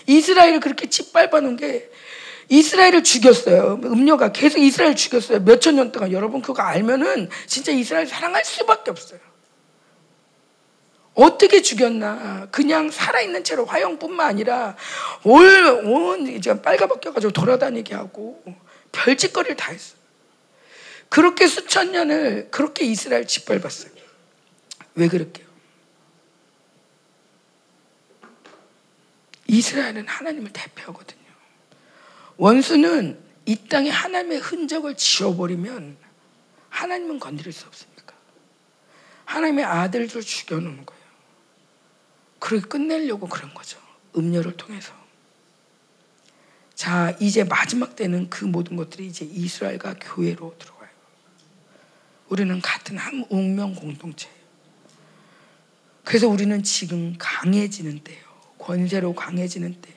이스라엘을 0.06 0.60
그렇게 0.60 0.88
짓밟아 0.88 1.40
놓은 1.40 1.56
게 1.56 1.90
이스라엘을 2.48 3.02
죽였어요. 3.02 3.80
음녀가 3.82 4.30
계속 4.30 4.58
이스라엘 4.58 4.94
죽였어요. 4.94 5.40
몇천 5.40 5.74
년 5.74 5.90
동안 5.90 6.12
여러분 6.12 6.40
그거 6.40 6.62
알면은 6.62 7.28
진짜 7.48 7.72
이스라엘 7.72 8.06
사랑할 8.06 8.44
수밖에 8.44 8.92
없어요. 8.92 9.18
어떻게 11.14 11.62
죽였나? 11.62 12.46
그냥 12.52 12.92
살아있는 12.92 13.42
채로 13.42 13.64
화형뿐만 13.64 14.24
아니라 14.24 14.76
올, 15.24 15.42
온, 15.84 16.28
이제 16.28 16.62
빨가벗겨가지고 16.62 17.32
돌아다니게 17.32 17.94
하고 17.94 18.40
별짓거리를 18.96 19.56
다 19.56 19.72
했어. 19.72 19.94
그렇게 21.08 21.46
수천 21.46 21.92
년을 21.92 22.50
그렇게 22.50 22.84
이스라엘 22.84 23.26
짓밟았어요. 23.26 23.92
왜 24.94 25.08
그럴게요? 25.08 25.46
이스라엘은 29.48 30.08
하나님을 30.08 30.52
대표하거든요. 30.52 31.20
원수는 32.36 33.18
이 33.44 33.56
땅에 33.68 33.90
하나님의 33.90 34.38
흔적을 34.38 34.96
지워버리면 34.96 35.96
하나님은 36.70 37.20
건드릴 37.20 37.52
수 37.52 37.66
없습니까? 37.66 38.14
하나님의 39.24 39.64
아들들 39.64 40.20
죽여놓는 40.22 40.84
거예요. 40.84 41.06
그렇게 42.40 42.66
끝내려고 42.66 43.28
그런 43.28 43.54
거죠. 43.54 43.78
음료를 44.16 44.56
통해서. 44.56 45.05
자, 46.76 47.16
이제 47.20 47.42
마지막 47.42 47.96
때는 47.96 48.28
그 48.28 48.44
모든 48.44 48.76
것들이 48.76 49.06
이제 49.06 49.24
이스라엘과 49.24 49.94
교회로 49.98 50.54
들어가요. 50.58 50.90
우리는 52.28 52.60
같은 52.60 52.98
한 52.98 53.24
운명 53.30 53.74
공동체예요. 53.74 54.36
그래서 56.04 56.28
우리는 56.28 56.62
지금 56.62 57.14
강해지는 57.18 58.00
때예요. 58.04 58.22
권세로 58.58 59.14
강해지는 59.14 59.74
때. 59.80 59.90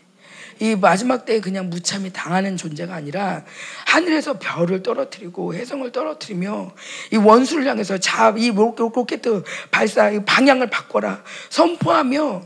이 0.61 0.75
마지막 0.75 1.25
때에 1.25 1.41
그냥 1.41 1.69
무참히 1.69 2.11
당하는 2.11 2.55
존재가 2.55 2.95
아니라 2.95 3.45
하늘에서 3.85 4.39
별을 4.39 4.81
떨어뜨리고 4.81 5.53
해성을 5.53 5.91
떨어뜨리며 5.91 6.73
이 7.11 7.17
원수를 7.17 7.67
향해서 7.67 7.97
자, 7.97 8.33
이 8.37 8.51
로켓 8.51 9.21
발사 9.69 10.11
방향을 10.25 10.69
바꿔라 10.69 11.23
선포하며 11.49 12.41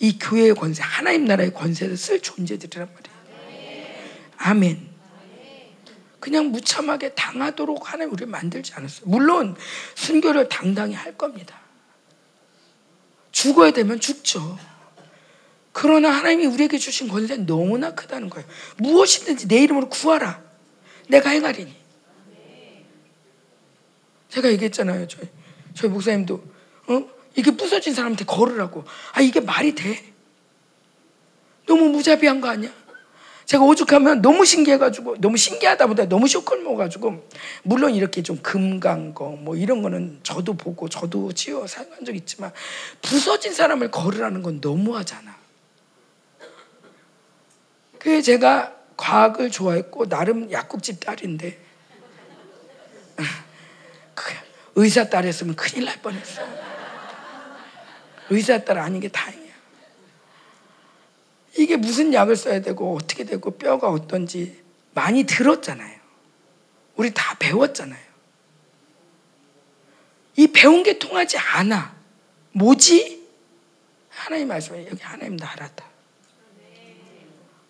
이 0.00 0.18
교회의 0.18 0.54
권세, 0.54 0.82
하나님 0.82 1.24
나라의 1.24 1.54
권세를 1.54 1.96
쓸 1.96 2.20
존재들이란 2.20 2.88
말이에요. 2.92 3.09
아멘. 4.42 4.88
그냥 6.18 6.50
무참하게 6.50 7.14
당하도록 7.14 7.92
하나님 7.92 8.12
우리를 8.12 8.26
만들지 8.26 8.72
않았어요. 8.74 9.08
물론 9.08 9.56
순교를 9.94 10.48
당당히 10.48 10.94
할 10.94 11.16
겁니다. 11.16 11.58
죽어야 13.32 13.70
되면 13.70 14.00
죽죠. 14.00 14.58
그러나 15.72 16.10
하나님이 16.10 16.46
우리에게 16.46 16.78
주신 16.78 17.08
권세는 17.08 17.46
너무나 17.46 17.94
크다는 17.94 18.28
거예요. 18.28 18.46
무엇이든지 18.78 19.48
내 19.48 19.62
이름으로 19.62 19.88
구하라. 19.88 20.42
내가 21.08 21.30
행하리니. 21.30 21.74
제가 24.28 24.50
얘기했잖아요. 24.52 25.06
저희, 25.08 25.28
저희 25.74 25.90
목사님도 25.90 26.34
어? 26.88 27.10
이게 27.36 27.50
부서진 27.50 27.94
사람한테 27.94 28.24
걸으라고. 28.24 28.84
아 29.12 29.20
이게 29.20 29.40
말이 29.40 29.74
돼? 29.74 30.12
너무 31.66 31.88
무자비한 31.90 32.40
거 32.40 32.48
아니야? 32.48 32.70
제가 33.50 33.64
오죽하면 33.64 34.22
너무 34.22 34.44
신기해가지고 34.44 35.16
너무 35.16 35.36
신기하다 35.36 35.88
보다 35.88 36.04
너무 36.04 36.28
쇼크를 36.28 36.62
먹어가지고 36.62 37.28
물론 37.64 37.96
이렇게 37.96 38.22
좀 38.22 38.36
금간 38.40 39.12
거뭐 39.12 39.56
이런 39.56 39.82
거는 39.82 40.20
저도 40.22 40.52
보고 40.54 40.88
저도 40.88 41.32
치워 41.32 41.66
사용한 41.66 42.04
적 42.04 42.14
있지만 42.14 42.52
부서진 43.02 43.52
사람을 43.52 43.90
걸으라는 43.90 44.42
건 44.42 44.60
너무하잖아. 44.62 45.36
그게 47.98 48.22
제가 48.22 48.72
과학을 48.96 49.50
좋아했고 49.50 50.08
나름 50.08 50.52
약국집 50.52 51.00
딸인데 51.00 51.58
그 54.14 54.32
의사 54.76 55.10
딸이었으면 55.10 55.56
큰일 55.56 55.86
날 55.86 56.00
뻔했어. 56.00 56.42
의사 58.28 58.64
딸 58.64 58.78
아닌 58.78 59.00
게 59.00 59.08
다행이야. 59.08 59.49
이게 61.56 61.76
무슨 61.76 62.12
약을 62.14 62.36
써야 62.36 62.60
되고 62.60 62.96
어떻게 62.96 63.24
되고 63.24 63.50
뼈가 63.50 63.88
어떤지 63.88 64.62
많이 64.94 65.24
들었잖아요. 65.24 65.98
우리 66.96 67.12
다 67.12 67.36
배웠잖아요. 67.38 68.10
이 70.36 70.46
배운 70.48 70.82
게 70.82 70.98
통하지 70.98 71.38
않아. 71.38 71.94
뭐지? 72.52 73.26
하나님 74.08 74.48
말씀에 74.48 74.86
여기 74.90 75.02
하나님 75.02 75.36
나라다. 75.36 75.84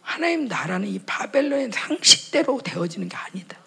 하나님 0.02 0.46
나라는 0.46 0.88
이 0.88 0.98
바벨론의 0.98 1.70
상식대로 1.72 2.60
되어지는 2.62 3.08
게 3.08 3.16
아니다. 3.16 3.58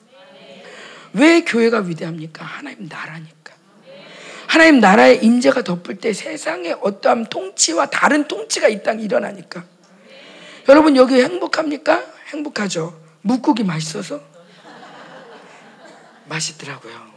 왜 1.13 1.41
교회가 1.41 1.79
위대합니까? 1.79 2.43
하나님 2.43 2.87
나라니까. 2.87 3.53
하나님 4.47 4.79
나라의 4.79 5.23
임재가 5.23 5.63
덮을 5.63 5.97
때 5.97 6.13
세상에 6.13 6.73
어떠한 6.81 7.25
통치와 7.25 7.89
다른 7.89 8.27
통치가 8.27 8.67
이 8.67 8.83
땅에 8.83 9.03
일어나니까. 9.03 9.65
여러분 10.67 10.95
여기 10.95 11.15
행복합니까? 11.21 12.03
행복하죠. 12.27 12.99
묵국이 13.21 13.63
맛있어서 13.63 14.21
맛있더라고요. 16.25 17.13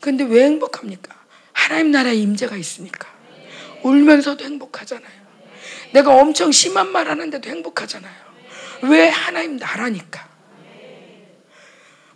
근데 0.00 0.24
왜 0.24 0.44
행복합니까? 0.44 1.14
하나님 1.52 1.90
나라의 1.90 2.20
임재가 2.22 2.56
있으니까. 2.56 3.08
울면서도 3.82 4.44
행복하잖아요. 4.44 5.20
내가 5.92 6.14
엄청 6.14 6.52
심한 6.52 6.90
말 6.90 7.08
하는데도 7.08 7.48
행복하잖아요. 7.48 8.30
왜 8.82 9.08
하나님 9.08 9.56
나라니까. 9.56 10.28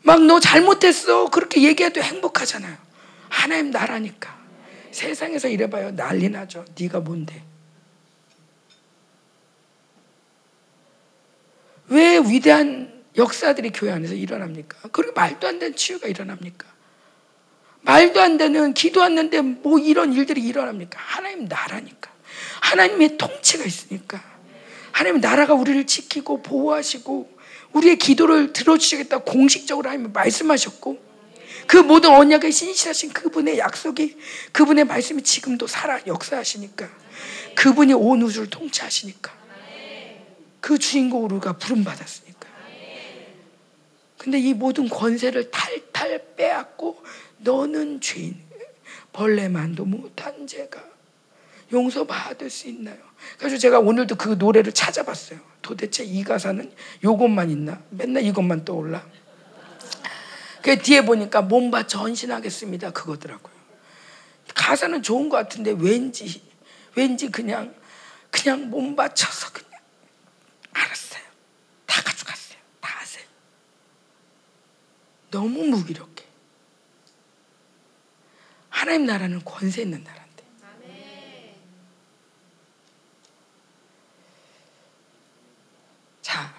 막 0.02 0.20
너 0.20 0.38
잘못했어. 0.40 1.30
그렇게 1.30 1.62
얘기해도 1.62 2.02
행복하잖아요. 2.02 2.76
하나님 3.28 3.70
나라니까. 3.70 4.38
세상에서 4.90 5.48
이래봐요. 5.48 5.96
난리 5.96 6.28
나죠. 6.28 6.64
네가 6.78 7.00
뭔데. 7.00 7.42
왜 11.88 12.18
위대한 12.18 13.04
역사들이 13.16 13.70
교회 13.70 13.92
안에서 13.92 14.14
일어납니까? 14.14 14.88
그리고 14.90 15.12
말도 15.12 15.46
안 15.46 15.58
되는 15.58 15.76
치유가 15.76 16.08
일어납니까? 16.08 16.66
말도 17.82 18.20
안 18.20 18.38
되는 18.38 18.72
기도하는데 18.72 19.40
뭐 19.42 19.78
이런 19.78 20.12
일들이 20.12 20.42
일어납니까? 20.42 20.98
하나님 20.98 21.46
나라니까. 21.46 22.10
하나님의 22.60 23.18
통치가 23.18 23.64
있으니까. 23.64 24.22
하나님 24.90 25.20
나라가 25.20 25.54
우리를 25.54 25.86
지키고 25.86 26.42
보호하시고 26.42 27.34
우리의 27.72 27.96
기도를 27.96 28.52
들어주시겠다 28.52 29.18
공식적으로 29.18 29.90
하나님 29.90 30.12
말씀하셨고 30.12 31.02
그 31.66 31.76
모든 31.78 32.10
언약에 32.10 32.50
신실하신 32.50 33.12
그분의 33.12 33.58
약속이 33.58 34.16
그분의 34.52 34.84
말씀이 34.84 35.22
지금도 35.22 35.66
살아 35.66 36.00
역사하시니까 36.06 36.88
그분이 37.56 37.94
온 37.94 38.22
우주를 38.22 38.50
통치하시니까 38.50 39.32
그 40.64 40.78
주인공으로 40.78 41.36
우리가 41.36 41.52
부름받았으니까 41.58 42.48
근데 44.16 44.38
이 44.38 44.54
모든 44.54 44.88
권세를 44.88 45.50
탈탈 45.50 46.36
빼앗고 46.36 47.04
너는 47.36 48.00
죄인 48.00 48.40
벌레만도 49.12 49.84
못한 49.84 50.46
죄가 50.46 50.82
용서받을 51.70 52.48
수 52.48 52.68
있나요? 52.68 52.96
그래서 53.36 53.58
제가 53.58 53.80
오늘도 53.80 54.14
그 54.14 54.36
노래를 54.38 54.72
찾아봤어요. 54.72 55.38
도대체 55.60 56.02
이 56.02 56.24
가사는 56.24 56.72
요것만 57.04 57.50
있나? 57.50 57.82
맨날 57.90 58.22
이것만 58.24 58.64
떠올라. 58.64 59.06
그 60.62 60.78
뒤에 60.78 61.02
보니까 61.04 61.42
몸바 61.42 61.88
전신하겠습니다. 61.88 62.92
그거더라고요. 62.92 63.54
가사는 64.54 65.02
좋은 65.02 65.28
것 65.28 65.36
같은데 65.36 65.74
왠지 65.78 66.40
왠지 66.94 67.30
그냥 67.30 67.74
그냥 68.30 68.70
몸 68.70 68.96
바쳐서 68.96 69.52
그냥 69.52 69.63
알았어요. 70.74 71.22
다 71.86 72.02
가져갔어요. 72.02 72.58
다 72.80 73.00
하세요. 73.00 73.24
너무 75.30 75.64
무기력해. 75.64 76.24
하나님 78.68 79.06
나라는 79.06 79.42
권세 79.44 79.82
있는 79.82 80.02
나라인데. 80.04 80.44
자, 86.22 86.54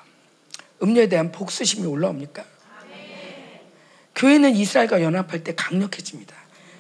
음료에 0.82 1.08
대한 1.08 1.32
복수심이 1.32 1.86
올라옵니까? 1.86 2.46
교회는 4.16 4.56
이스라엘과 4.56 5.02
연합할 5.02 5.44
때 5.44 5.54
강력해집니다. 5.56 6.34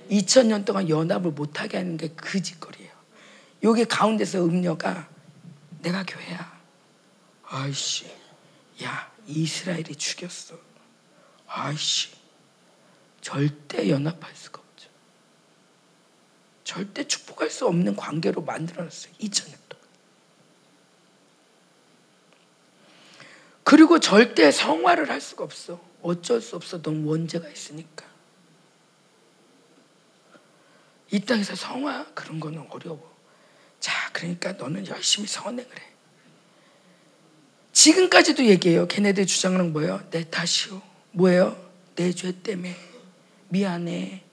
2000년 0.09 0.63
동안 0.65 0.87
연합을 0.87 1.31
못하게 1.31 1.77
하는 1.77 1.97
게 1.97 2.09
그 2.15 2.41
짓거리예요. 2.41 2.93
여기 3.63 3.83
가운데서 3.85 4.45
음녀가 4.45 5.09
내가 5.81 6.03
교회야. 6.05 6.54
아이씨, 7.47 8.05
야 8.83 9.11
이스라엘이 9.27 9.95
죽였어. 9.95 10.57
아이씨, 11.47 12.09
절대 13.21 13.89
연합할 13.89 14.35
수가 14.35 14.61
없죠. 14.61 14.89
절대 16.63 17.07
축복할 17.07 17.49
수 17.49 17.67
없는 17.67 17.95
관계로 17.95 18.41
만들어놨어요. 18.41 19.13
2000년 19.13 19.57
동안. 19.69 19.85
그리고 23.63 23.99
절대 23.99 24.51
성화를 24.51 25.09
할 25.09 25.21
수가 25.21 25.43
없어. 25.43 25.81
어쩔 26.01 26.41
수 26.41 26.55
없어. 26.55 26.81
넌 26.81 27.03
원죄가 27.03 27.49
있으니까. 27.49 28.05
이 31.11 31.19
땅에서 31.19 31.55
성화 31.55 32.13
그런 32.13 32.39
거는 32.39 32.67
어려워. 32.69 33.15
자, 33.79 34.11
그러니까 34.11 34.51
너는 34.53 34.87
열심히 34.87 35.27
선행을 35.27 35.79
해. 35.79 35.94
지금까지도 37.75 38.45
얘기해요. 38.45 38.87
걔네들 38.87 39.25
주장하는 39.27 39.73
뭐예요? 39.73 40.01
내 40.09 40.23
탓이요. 40.23 40.81
뭐예요? 41.11 41.57
내 41.95 42.11
죄 42.13 42.31
때문에. 42.41 42.73
미안해. 43.49 44.23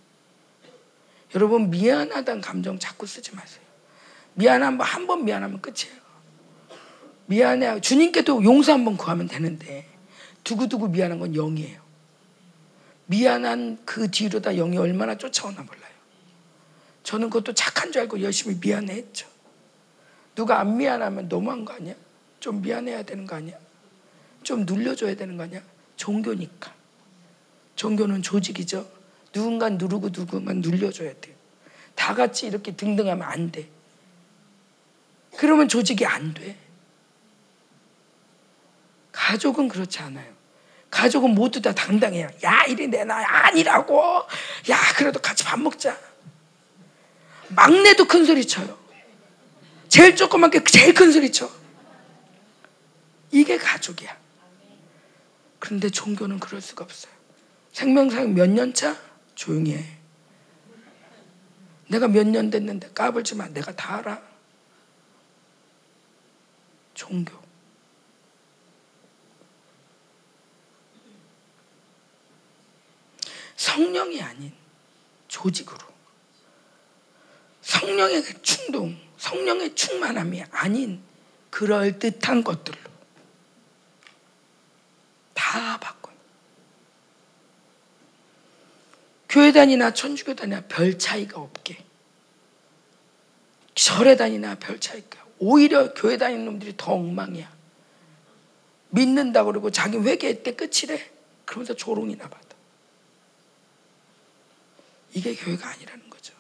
여러분, 1.35 1.69
미안하다는 1.69 2.41
감정 2.41 2.79
자꾸 2.79 3.05
쓰지 3.05 3.35
마세요. 3.35 3.61
미안한 4.35 4.79
번, 4.79 4.87
한번 4.87 5.25
미안하면 5.25 5.61
끝이에요. 5.61 6.01
미안해. 7.27 7.81
주님께도 7.81 8.45
용서 8.45 8.73
한 8.73 8.85
번 8.85 8.97
구하면 8.97 9.27
되는데, 9.27 9.87
두고두고 10.45 10.89
미안한 10.89 11.19
건 11.19 11.35
영이에요. 11.35 11.83
미안한 13.07 13.81
그 13.85 14.09
뒤로 14.11 14.41
다 14.41 14.53
영이 14.53 14.79
얼마나 14.79 15.19
쫓아오나 15.19 15.63
몰라요. 15.63 15.93
저는 17.03 17.29
그것도 17.29 17.55
착한 17.55 17.91
줄 17.91 18.03
알고 18.03 18.23
열심히 18.23 18.57
미안해 18.61 18.95
했죠. 18.95 19.27
누가 20.37 20.61
안 20.61 20.77
미안하면 20.77 21.29
너무한 21.29 21.65
거 21.65 21.75
아니야? 21.75 21.95
좀 22.43 22.61
미안해야 22.61 23.05
되는 23.05 23.25
거 23.25 23.37
아니야? 23.37 23.57
좀 24.43 24.67
눌려줘야 24.67 25.15
되는 25.15 25.37
거 25.37 25.45
아니야? 25.45 25.63
종교니까. 25.95 26.75
종교는 27.77 28.23
조직이죠. 28.23 28.85
누군가 29.33 29.69
누르고 29.69 30.11
누군가 30.11 30.53
눌려줘야 30.53 31.13
돼요. 31.21 31.37
다 31.95 32.17
같이 32.17 32.49
이렇게 32.49 32.75
등등하면 32.75 33.23
안 33.23 33.53
돼. 33.53 33.69
그러면 35.37 35.69
조직이 35.69 36.05
안 36.05 36.35
돼. 36.35 36.57
가족은 39.13 39.69
그렇지 39.69 40.01
않아요. 40.01 40.33
가족은 40.91 41.37
모두 41.37 41.63
다 41.63 41.73
당당해요. 41.73 42.29
야, 42.45 42.65
이리 42.65 42.89
내놔. 42.89 43.25
아니라고. 43.25 44.03
야, 44.69 44.77
그래도 44.97 45.21
같이 45.21 45.45
밥 45.45 45.61
먹자. 45.61 45.97
막내도 47.51 48.09
큰 48.09 48.25
소리 48.25 48.45
쳐요. 48.45 48.77
제일 49.89 50.17
조그만 50.17 50.51
게 50.51 50.63
제일 50.65 50.93
큰 50.93 51.13
소리 51.13 51.31
쳐. 51.31 51.62
이게 53.33 53.59
가족이야. 53.59 54.17
그런데 55.59 55.91
종교는 55.91 56.39
그럴 56.39 56.61
수가 56.61 56.85
없어요. 56.85 57.13
생명사역 57.73 58.31
몇년 58.31 58.75
차? 58.75 58.97
조용히 59.35 59.75
해. 59.75 59.99
내가 61.89 62.09
몇 62.09 62.25
년 62.27 62.51
됐는데 62.51 62.91
까불지 62.93 63.35
마. 63.37 63.49
내가 63.49 63.75
다 63.75 63.97
알아. 63.97 64.23
종교. 66.95 67.41
성령이 73.57 74.21
아닌 74.21 74.53
조직으로 75.29 75.79
성령의 77.63 78.25
충동, 78.43 78.99
성령의 79.19 79.75
충만함이 79.75 80.43
아닌 80.51 81.03
그럴 81.51 81.99
듯한 81.99 82.43
것들로 82.43 82.77
다 85.53 85.77
바꿔요. 85.77 86.17
교회단이나 89.29 89.93
천주교단이나 89.93 90.63
별 90.63 90.99
차이가 90.99 91.41
없게 91.41 91.85
절에 93.75 94.17
다니나 94.17 94.55
별 94.55 94.81
차이가 94.81 95.23
오히려 95.39 95.93
교회 95.93 96.17
다니는 96.17 96.47
놈들이 96.47 96.75
더 96.79 96.93
엉망이야. 96.93 97.53
믿는다 98.89 99.45
그러고 99.45 99.71
자기 99.71 99.99
회개 99.99 100.43
때 100.43 100.55
끝이래. 100.55 101.11
그러면서 101.45 101.75
조롱이나 101.75 102.31
받아. 102.31 102.57
이게 105.13 105.35
교회가 105.35 105.69
아니라는 105.69 106.09
거죠. 106.09 106.33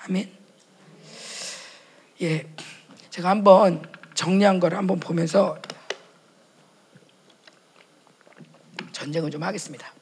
아멘. 0.00 0.30
예. 2.20 2.46
제가 3.08 3.30
한번 3.30 3.82
정리한 4.14 4.60
거를 4.60 4.76
한번 4.76 5.00
보면서 5.00 5.58
전쟁을 9.04 9.30
좀 9.30 9.42
하겠습니다. 9.42 9.92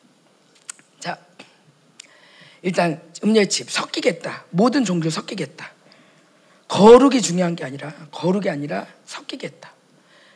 자, 1.01 1.19
일단 2.63 3.01
음녀집 3.25 3.71
섞이겠다. 3.71 4.45
모든 4.51 4.85
종교 4.85 5.11
섞이겠다. 5.11 5.73
거룩이 6.69 7.21
중요한 7.21 7.57
게 7.57 7.65
아니라 7.65 7.93
거룩이 8.13 8.49
아니라 8.49 8.87
섞이겠다. 9.05 9.73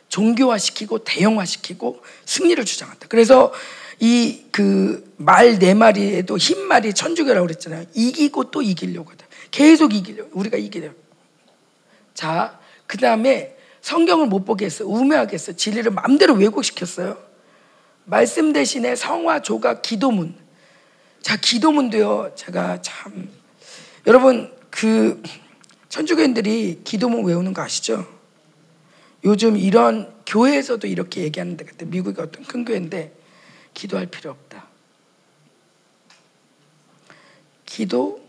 종교화시키고 0.09 1.03
대형화시키고 1.03 2.03
승리를 2.25 2.63
주장한다. 2.65 3.07
그래서 3.07 3.53
이 3.99 4.43
그 4.51 5.07
말 5.17 5.57
네 5.59 5.73
마리에도 5.73 6.37
흰 6.37 6.59
말이 6.67 6.93
천주교라고 6.93 7.47
그랬잖아요. 7.47 7.85
이기고 7.95 8.51
또 8.51 8.61
이기려고 8.61 9.09
하다. 9.11 9.25
계속 9.49 9.95
이기려고. 9.95 10.29
우리가 10.33 10.57
이기려고. 10.57 10.95
자, 12.13 12.59
그 12.85 12.97
다음에 12.97 13.57
성경을 13.81 14.27
못 14.27 14.45
보게 14.45 14.65
했어. 14.65 14.85
우매하게 14.85 15.33
했어. 15.33 15.53
진리를 15.53 15.89
마음대로 15.91 16.35
왜곡시켰어요. 16.35 17.17
말씀 18.09 18.53
대신에 18.53 18.95
성화, 18.95 19.41
조각, 19.41 19.81
기도문. 19.81 20.33
자, 21.21 21.35
기도문도요. 21.35 22.35
제가 22.35 22.81
참 22.81 23.29
여러분 24.07 24.49
그 24.69 25.21
천주교인들이 25.89 26.83
기도문 26.85 27.25
외우는 27.25 27.53
거 27.53 27.61
아시죠? 27.61 28.07
요즘 29.25 29.57
이런 29.57 30.15
교회에서도 30.25 30.87
이렇게 30.87 31.23
얘기하는데 31.23 31.65
그때 31.65 31.85
미국의 31.85 32.23
어떤 32.23 32.45
큰 32.45 32.63
교회인데 32.63 33.13
기도할 33.73 34.05
필요 34.05 34.31
없다. 34.31 34.67
기도 37.65 38.25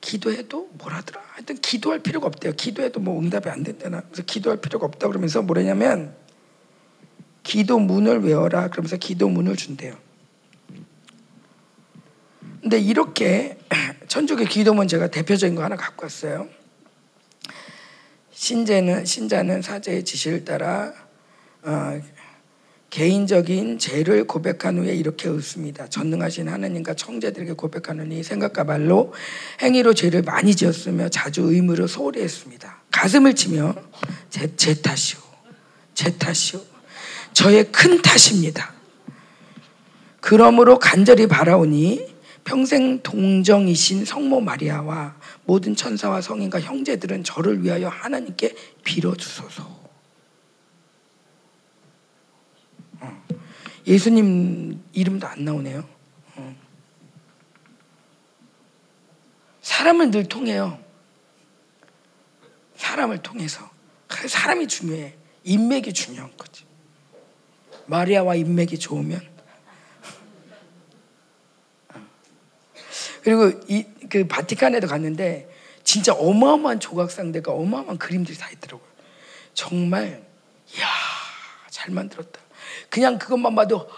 기도해도 0.00 0.70
뭐라더라. 0.74 1.20
하여튼 1.32 1.56
기도할 1.56 1.98
필요가 1.98 2.28
없대요. 2.28 2.52
기도해도 2.52 3.00
뭐 3.00 3.20
응답이 3.20 3.48
안 3.48 3.64
된다나. 3.64 4.02
그래서 4.02 4.22
기도할 4.22 4.60
필요가 4.60 4.86
없다 4.86 5.08
그러면서 5.08 5.42
뭐냐면 5.42 6.14
기도문을 7.46 8.24
외워라. 8.24 8.68
그러면서 8.68 8.96
기도문을 8.96 9.54
준대요. 9.56 9.96
근데 12.60 12.78
이렇게 12.80 13.56
천주교 14.08 14.44
기도문 14.44 14.88
제가 14.88 15.08
대표적인 15.08 15.54
거 15.54 15.62
하나 15.62 15.76
갖고 15.76 16.04
왔어요. 16.04 16.48
신자는 18.32 19.04
신자는 19.04 19.62
사제의 19.62 20.04
지시를 20.04 20.44
따라 20.44 20.92
어, 21.62 22.00
개인적인 22.90 23.78
죄를 23.78 24.26
고백한 24.26 24.78
후에 24.78 24.94
이렇게 24.94 25.28
웃습니다. 25.28 25.88
전능하신 25.88 26.48
하나님과 26.48 26.94
청자들에게 26.94 27.52
고백하노니 27.52 28.24
생각과 28.24 28.64
말로 28.64 29.14
행위로 29.62 29.94
죄를 29.94 30.22
많이 30.22 30.54
지었으며 30.56 31.08
자주 31.08 31.42
의무로 31.42 31.86
소홀히 31.86 32.22
했습니다. 32.22 32.82
가슴을 32.90 33.34
치며 33.34 33.74
제, 34.30 34.54
제 34.56 34.74
탓이오. 34.82 35.20
제 35.94 36.16
탓이오. 36.16 36.75
저의 37.36 37.70
큰 37.70 38.00
탓입니다. 38.00 38.72
그러므로 40.22 40.78
간절히 40.78 41.26
바라오니 41.26 42.16
평생 42.44 43.02
동정이신 43.02 44.06
성모 44.06 44.40
마리아와 44.40 45.14
모든 45.44 45.76
천사와 45.76 46.22
성인과 46.22 46.62
형제들은 46.62 47.24
저를 47.24 47.62
위하여 47.62 47.90
하나님께 47.90 48.56
빌어주소서. 48.84 49.64
어. 53.00 53.24
예수님 53.86 54.82
이름도 54.94 55.26
안 55.26 55.44
나오네요. 55.44 55.86
어. 56.36 56.56
사람을 59.60 60.10
늘 60.10 60.24
통해요. 60.24 60.82
사람을 62.76 63.18
통해서. 63.18 63.68
사람이 64.08 64.68
중요해. 64.68 65.14
인맥이 65.44 65.92
중요한 65.92 66.34
거지. 66.38 66.65
마리아와 67.86 68.34
인맥이 68.34 68.78
좋으면 68.78 69.20
그리고 73.22 73.50
이 73.68 73.96
그 74.08 74.26
바티칸에도 74.26 74.86
갔는데 74.86 75.50
진짜 75.84 76.12
어마어마한 76.14 76.80
조각상들과 76.80 77.52
어마어마한 77.52 77.98
그림들이 77.98 78.36
다 78.36 78.48
있더라고요. 78.50 78.88
정말 79.54 80.24
이야 80.76 80.86
잘 81.70 81.92
만들었다. 81.92 82.40
그냥 82.90 83.18
그것만 83.18 83.54
봐도 83.54 83.88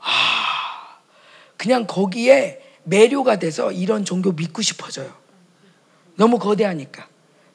아 0.00 0.98
그냥 1.56 1.86
거기에 1.86 2.60
매료가 2.84 3.38
돼서 3.38 3.72
이런 3.72 4.04
종교 4.04 4.32
믿고 4.32 4.62
싶어져요. 4.62 5.16
너무 6.16 6.38
거대하니까. 6.38 7.08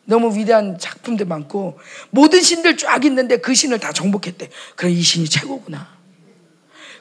너무 0.08 0.34
위대한 0.38 0.80
작품들 0.80 1.26
많고 1.26 1.78
모든 2.12 2.42
신들 2.42 2.78
쫙 2.78 3.04
있는데 3.04 3.38
그 3.38 3.54
신을 3.54 3.78
다 3.80 3.92
정복했대. 3.92 4.50
그래 4.78 4.90
이 4.90 5.02
신이 5.02 5.28
최고구나. 5.28 5.96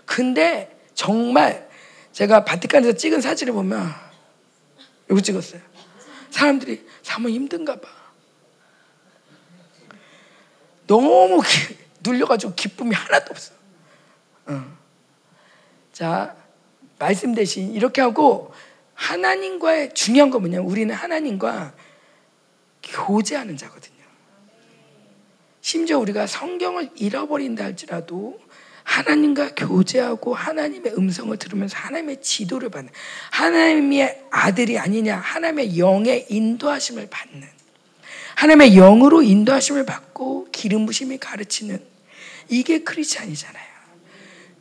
근데 0.04 0.76
정말 0.92 1.68
제가 2.10 2.44
바티칸에서 2.44 2.94
찍은 2.94 3.20
사진을 3.20 3.52
보면 3.52 3.94
여기 5.08 5.22
찍었어요. 5.22 5.60
사람들이 6.30 6.84
사모 7.02 7.28
힘든가 7.28 7.76
봐. 7.80 7.88
너무 10.88 11.40
기, 11.42 11.76
눌려가지고 12.00 12.54
기쁨이 12.54 12.92
하나도 12.92 13.26
없어. 13.30 13.52
어. 14.46 14.64
자, 15.92 16.34
말씀 16.98 17.34
대신 17.36 17.72
이렇게 17.72 18.00
하고 18.00 18.52
하나님과의 18.94 19.94
중요한 19.94 20.30
건 20.30 20.40
뭐냐면 20.40 20.66
우리는 20.66 20.92
하나님과 20.92 21.72
교제하는 22.86 23.56
자거든요. 23.56 23.96
심지어 25.60 25.98
우리가 25.98 26.26
성경을 26.26 26.90
잃어버린다 26.94 27.64
할지라도 27.64 28.40
하나님과 28.84 29.54
교제하고 29.56 30.32
하나님의 30.32 30.94
음성을 30.96 31.36
들으면서 31.36 31.76
하나님의 31.76 32.22
지도를 32.22 32.70
받는 32.70 32.92
하나님의 33.32 34.26
아들이 34.30 34.78
아니냐 34.78 35.16
하나님의 35.16 35.76
영의 35.76 36.26
인도하심을 36.28 37.08
받는 37.10 37.48
하나님의 38.36 38.74
영으로 38.74 39.22
인도하심을 39.22 39.86
받고 39.86 40.48
기름 40.52 40.86
부심이 40.86 41.18
가르치는 41.18 41.82
이게 42.48 42.84
크리스찬이잖아요. 42.84 43.76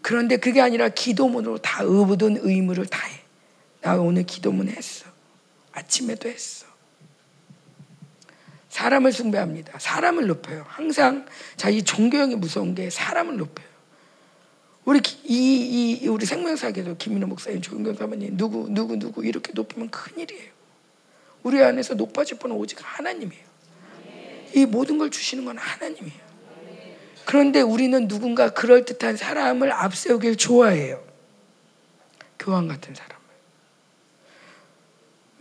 그런데 0.02 0.38
그게 0.38 0.62
아니라 0.62 0.90
기도문으로 0.90 1.60
다 1.60 1.84
의무든 1.84 2.40
의무를 2.42 2.86
다해. 2.86 3.20
나 3.82 3.96
오늘 3.96 4.24
기도문 4.24 4.70
했어. 4.70 5.06
아침에도 5.72 6.30
했어. 6.30 6.65
사람을 8.76 9.14
숭배합니다. 9.14 9.80
사람을 9.80 10.28
높여요. 10.28 10.66
항상 10.68 11.26
자이 11.56 11.82
종교형이 11.82 12.36
무서운 12.36 12.76
게 12.76 12.90
사람을 12.90 13.38
높여요. 13.38 13.68
우리 14.84 15.00
이, 15.24 16.00
이 16.04 16.08
우리 16.10 16.26
생명사계도 16.26 16.98
김민호 16.98 17.28
목사님, 17.28 17.62
조영경 17.62 17.96
사모님 17.96 18.36
누구 18.36 18.68
누구 18.70 19.00
누구 19.00 19.26
이렇게 19.26 19.54
높으면 19.54 19.90
큰 19.90 20.20
일이에요. 20.20 20.52
우리 21.44 21.64
안에서 21.64 21.94
높아질 21.94 22.38
분은 22.38 22.54
오직 22.58 22.78
하나님이에요. 22.82 23.46
이 24.56 24.66
모든 24.66 24.98
걸 24.98 25.10
주시는 25.10 25.46
건 25.46 25.58
하나님이에요. 25.58 26.26
그런데 27.24 27.62
우리는 27.62 28.10
누군가 28.10 28.50
그럴 28.50 28.84
듯한 28.84 29.16
사람을 29.16 29.72
앞세우길 29.72 30.36
좋아해요. 30.36 31.02
교황 32.38 32.68
같은 32.68 32.94
사람 32.94 33.15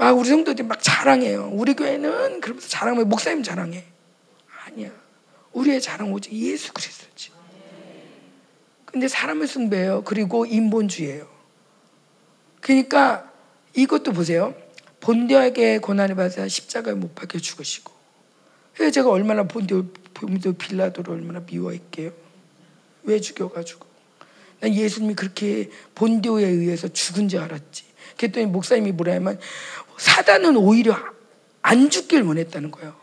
을. 0.05 0.11
막 0.11 0.19
우리 0.19 0.29
성도들이 0.29 0.67
막 0.67 0.83
자랑해요. 0.83 1.51
우리 1.53 1.75
교회는 1.75 2.41
그러면서 2.41 2.69
자랑해. 2.69 3.05
목사님 3.05 3.43
자랑해. 3.43 3.85
아니야. 4.67 4.91
우리의 5.53 5.81
자랑 5.81 6.13
오직 6.13 6.33
예수 6.33 6.73
그리스도지. 6.73 7.31
근데 8.85 9.09
사람을 9.09 9.47
숭배해요. 9.47 10.03
그리고 10.05 10.47
인본주의예요. 10.47 11.27
그러니까 12.61 13.33
이것도 13.75 14.13
보세요. 14.13 14.55
본디오에게 15.01 15.79
고난을 15.79 16.15
받아 16.15 16.49
십자가에 16.49 16.95
못 16.95 17.15
박혀 17.15 17.39
죽으시고. 17.39 17.93
왜 18.81 18.91
제가 18.91 19.11
얼마나 19.11 19.45
본디오, 19.45 19.85
본디오 20.13 20.53
빌라도를 20.53 21.13
얼마나 21.15 21.41
미워했게요. 21.41 22.13
왜 23.05 23.21
죽여가지고. 23.21 23.87
난 24.61 24.75
예수님이 24.75 25.15
그렇게 25.15 25.71
본디오에 25.95 26.45
의해서 26.45 26.89
죽은 26.89 27.29
줄 27.29 27.41
알았지. 27.41 27.85
그랬더니 28.17 28.47
목사님이 28.47 28.93
뭐라 28.93 29.15
하면 29.15 29.39
사단은 29.97 30.57
오히려 30.57 30.97
안 31.63 31.91
죽길 31.91 32.23
원했다는 32.23 32.71
거예요. 32.71 32.95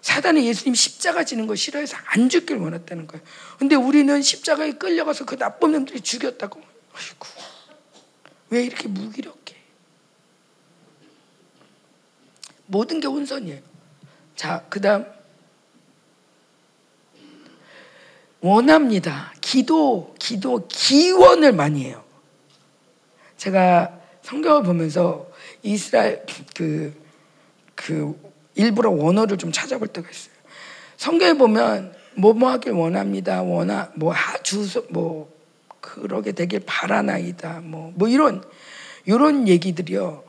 사단은 0.00 0.44
예수님 0.44 0.74
십자가 0.74 1.24
지는 1.24 1.46
거 1.46 1.54
싫어해서 1.54 1.96
안 2.04 2.28
죽길 2.28 2.58
원했다는 2.58 3.06
거예요. 3.06 3.24
근데 3.58 3.74
우리는 3.74 4.20
십자가에 4.20 4.72
끌려가서 4.72 5.24
그 5.24 5.38
나쁜 5.38 5.72
놈들이 5.72 6.00
죽였다고. 6.00 6.60
아이고. 6.92 7.26
왜 8.50 8.64
이렇게 8.64 8.86
무기력해? 8.88 9.56
모든 12.66 13.00
게 13.00 13.06
혼선이에요. 13.06 13.60
자, 14.36 14.64
그 14.68 14.80
다음. 14.80 15.06
원합니다. 18.40 19.32
기도, 19.40 20.14
기도, 20.18 20.68
기원을 20.68 21.52
많이 21.52 21.84
해요. 21.84 22.04
제가 23.38 23.98
성경을 24.22 24.62
보면서 24.64 25.30
이스라엘 25.64 26.24
그, 26.54 26.94
그 27.74 28.14
일부러 28.54 28.90
원어를 28.90 29.36
좀 29.38 29.50
찾아볼 29.50 29.88
때가 29.88 30.08
있어요. 30.08 30.34
성경에 30.96 31.34
보면 31.34 31.94
뭐뭐 32.16 32.48
하길 32.50 32.72
원합니다. 32.72 33.42
원하 33.42 33.90
뭐 33.96 34.14
주소 34.44 34.84
뭐 34.90 35.32
그러게 35.80 36.32
되길 36.32 36.60
바라나이다. 36.64 37.62
뭐뭐 37.62 37.92
뭐 37.96 38.08
이런 38.08 38.44
이런 39.06 39.48
얘기들이요. 39.48 40.22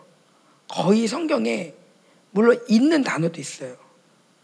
거의 0.68 1.08
성경에 1.08 1.74
물론 2.32 2.60
있는 2.68 3.04
단어도 3.04 3.40
있어요. 3.40 3.76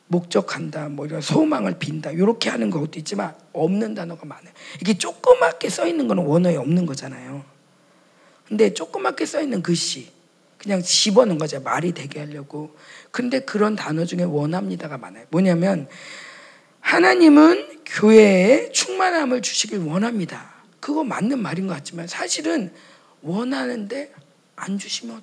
목적한다, 0.08 0.90
뭐 0.90 1.06
이런 1.06 1.22
소망을 1.22 1.80
빈다, 1.80 2.12
이렇게 2.12 2.50
하는 2.50 2.70
것도 2.70 2.92
있지만 2.98 3.34
없는 3.54 3.96
단어가 3.96 4.26
많아요. 4.26 4.54
이게 4.82 4.98
조그맣게 4.98 5.70
써 5.70 5.88
있는 5.88 6.10
거는 6.10 6.26
원어에 6.26 6.58
없는 6.58 6.86
거잖아요. 6.86 7.46
근데 8.46 8.74
조그맣게 8.74 9.26
써 9.26 9.42
있는 9.42 9.64
글씨 9.64 10.12
그냥 10.62 10.82
집어넣은 10.82 11.38
거죠. 11.38 11.60
말이 11.62 11.92
되게 11.94 12.20
하려고. 12.20 12.76
근데 13.10 13.40
그런 13.40 13.76
단어 13.76 14.06
중에 14.06 14.24
원합니다가 14.24 14.98
많아요. 14.98 15.26
뭐냐면 15.30 15.88
하나님은 16.80 17.82
교회에 17.86 18.72
충만함을 18.72 19.42
주시길 19.42 19.80
원합니다. 19.80 20.54
그거 20.80 21.04
맞는 21.04 21.40
말인 21.40 21.68
것 21.68 21.74
같지만 21.74 22.08
사실은 22.08 22.72
원하는데 23.22 24.14
안 24.56 24.78
주시면? 24.78 25.22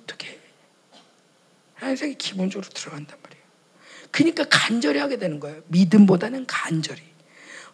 하는 1.79 1.95
생각이 1.95 2.17
기본적으로 2.17 2.69
들어간단 2.69 3.17
말이에요. 3.23 3.43
그러니까 4.11 4.45
간절히 4.49 4.99
하게 4.99 5.17
되는 5.17 5.39
거예요. 5.39 5.61
믿음보다는 5.67 6.45
간절히. 6.45 7.01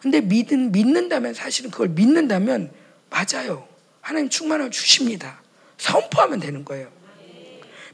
근데 0.00 0.20
믿은, 0.20 0.72
믿는다면 0.72 1.34
사실은 1.34 1.70
그걸 1.70 1.88
믿는다면 1.88 2.72
맞아요. 3.10 3.66
하나님 4.00 4.28
충만함을 4.28 4.70
주십니다. 4.70 5.42
선포하면 5.78 6.40
되는 6.40 6.64
거예요. 6.64 6.90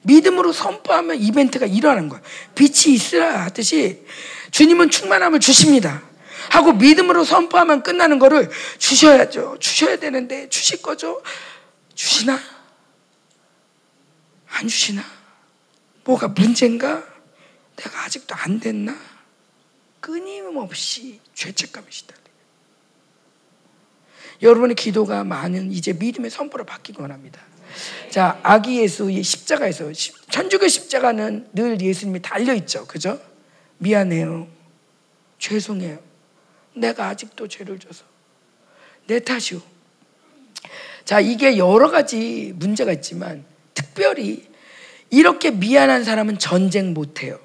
믿음으로 0.03 0.53
선포하면 0.53 1.17
이벤트가 1.17 1.67
일어나는 1.67 2.09
거예요. 2.09 2.23
빛이 2.55 2.95
있으라 2.95 3.45
하듯이 3.45 4.05
주님은 4.51 4.91
충만함을 4.91 5.41
주십니다. 5.41 6.03
하고 6.51 6.73
믿음으로 6.73 7.25
선포하면 7.25 7.83
끝나는 7.83 8.19
거를 8.19 8.51
주셔야죠. 8.79 9.57
주셔야 9.61 9.97
되는데 9.97 10.49
주실 10.49 10.83
거죠? 10.83 11.23
주시나? 11.95 12.39
안 14.49 14.69
주시나? 14.69 15.03
뭐가 16.05 16.29
문제인가? 16.29 17.05
내가 17.77 18.05
아직도 18.05 18.35
안 18.35 18.61
됐나? 18.61 18.97
끊임없이 20.01 21.21
죄책감이 21.35 21.87
시달려. 21.91 22.21
여러분의 24.43 24.75
기도가 24.75 25.23
많은 25.23 25.71
이제 25.71 25.93
믿음의 25.93 26.31
선포로 26.31 26.65
바뀌기 26.65 27.01
원합니다. 27.01 27.41
자, 28.11 28.39
아기 28.43 28.81
예수의 28.81 29.23
십자가에서 29.23 29.91
천주교 30.31 30.69
십자가는 30.69 31.49
늘 31.53 31.81
예수님이 31.81 32.21
달려 32.21 32.55
있죠. 32.55 32.87
그죠? 32.87 33.21
미안해요. 33.79 34.49
죄송해요. 35.39 35.99
내가 36.75 37.09
아직도 37.09 37.49
죄를 37.49 37.79
져서 37.79 38.05
내 39.07 39.19
탓이오. 39.21 39.61
자, 41.05 41.21
이게 41.21 41.59
여러 41.59 41.91
가지 41.91 42.53
문제가 42.57 42.93
있지만 42.93 43.45
특별히 43.75 44.49
이렇게 45.11 45.51
미안한 45.51 46.05
사람은 46.05 46.39
전쟁 46.39 46.95
못 46.95 47.23
해요. 47.23 47.39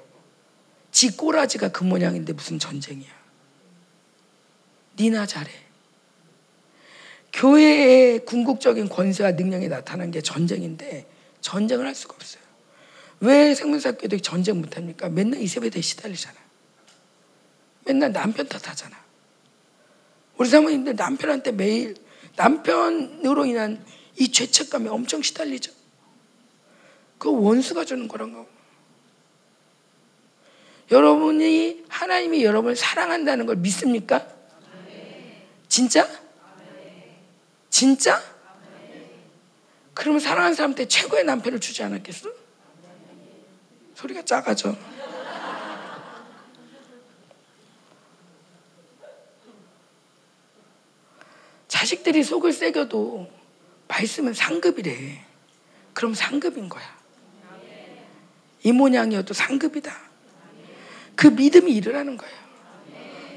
지 0.90 1.16
꼬라지가 1.16 1.68
그 1.68 1.84
모양인데 1.84 2.32
무슨 2.32 2.58
전쟁이야. 2.58 3.10
니나 4.98 5.26
잘해. 5.26 5.67
교회의 7.32 8.24
궁극적인 8.24 8.88
권세와 8.88 9.32
능력이 9.32 9.68
나타난 9.68 10.10
게 10.10 10.20
전쟁인데 10.20 11.06
전쟁을 11.40 11.86
할 11.86 11.94
수가 11.94 12.14
없어요. 12.14 12.42
왜 13.20 13.54
생명사교들이 13.54 14.20
전쟁 14.20 14.60
못합니까? 14.60 15.08
맨날 15.08 15.40
이세배대에 15.40 15.82
시달리잖아. 15.82 16.36
맨날 17.84 18.12
남편 18.12 18.46
탓하잖아. 18.48 18.96
우리 20.36 20.48
사모님들 20.48 20.94
남편한테 20.94 21.52
매일 21.52 21.96
남편으로 22.36 23.44
인한 23.46 23.84
이 24.16 24.30
죄책감에 24.30 24.88
엄청 24.88 25.22
시달리죠. 25.22 25.72
그 27.18 27.30
원수가 27.30 27.84
주는 27.84 28.06
거란 28.06 28.32
거. 28.32 28.46
여러분이 30.90 31.84
하나님이 31.88 32.44
여러분을 32.44 32.76
사랑한다는 32.76 33.46
걸 33.46 33.56
믿습니까? 33.56 34.26
진짜? 35.68 36.08
진짜? 37.78 38.20
그러면 39.94 40.18
사랑하는 40.18 40.56
사람한테 40.56 40.88
최고의 40.88 41.22
남편을 41.22 41.60
주지 41.60 41.84
않았겠어? 41.84 42.28
소리가 43.94 44.24
작아져. 44.24 44.74
자식들이 51.68 52.24
속을 52.24 52.52
새겨도 52.52 53.30
말씀은 53.86 54.34
상급이래. 54.34 55.24
그럼 55.94 56.14
상급인 56.14 56.68
거야. 56.68 56.98
이 58.64 58.72
모양이어도 58.72 59.34
상급이다. 59.34 59.96
그 61.14 61.28
믿음이 61.28 61.70
일어나는 61.76 62.16
거예요. 62.16 62.34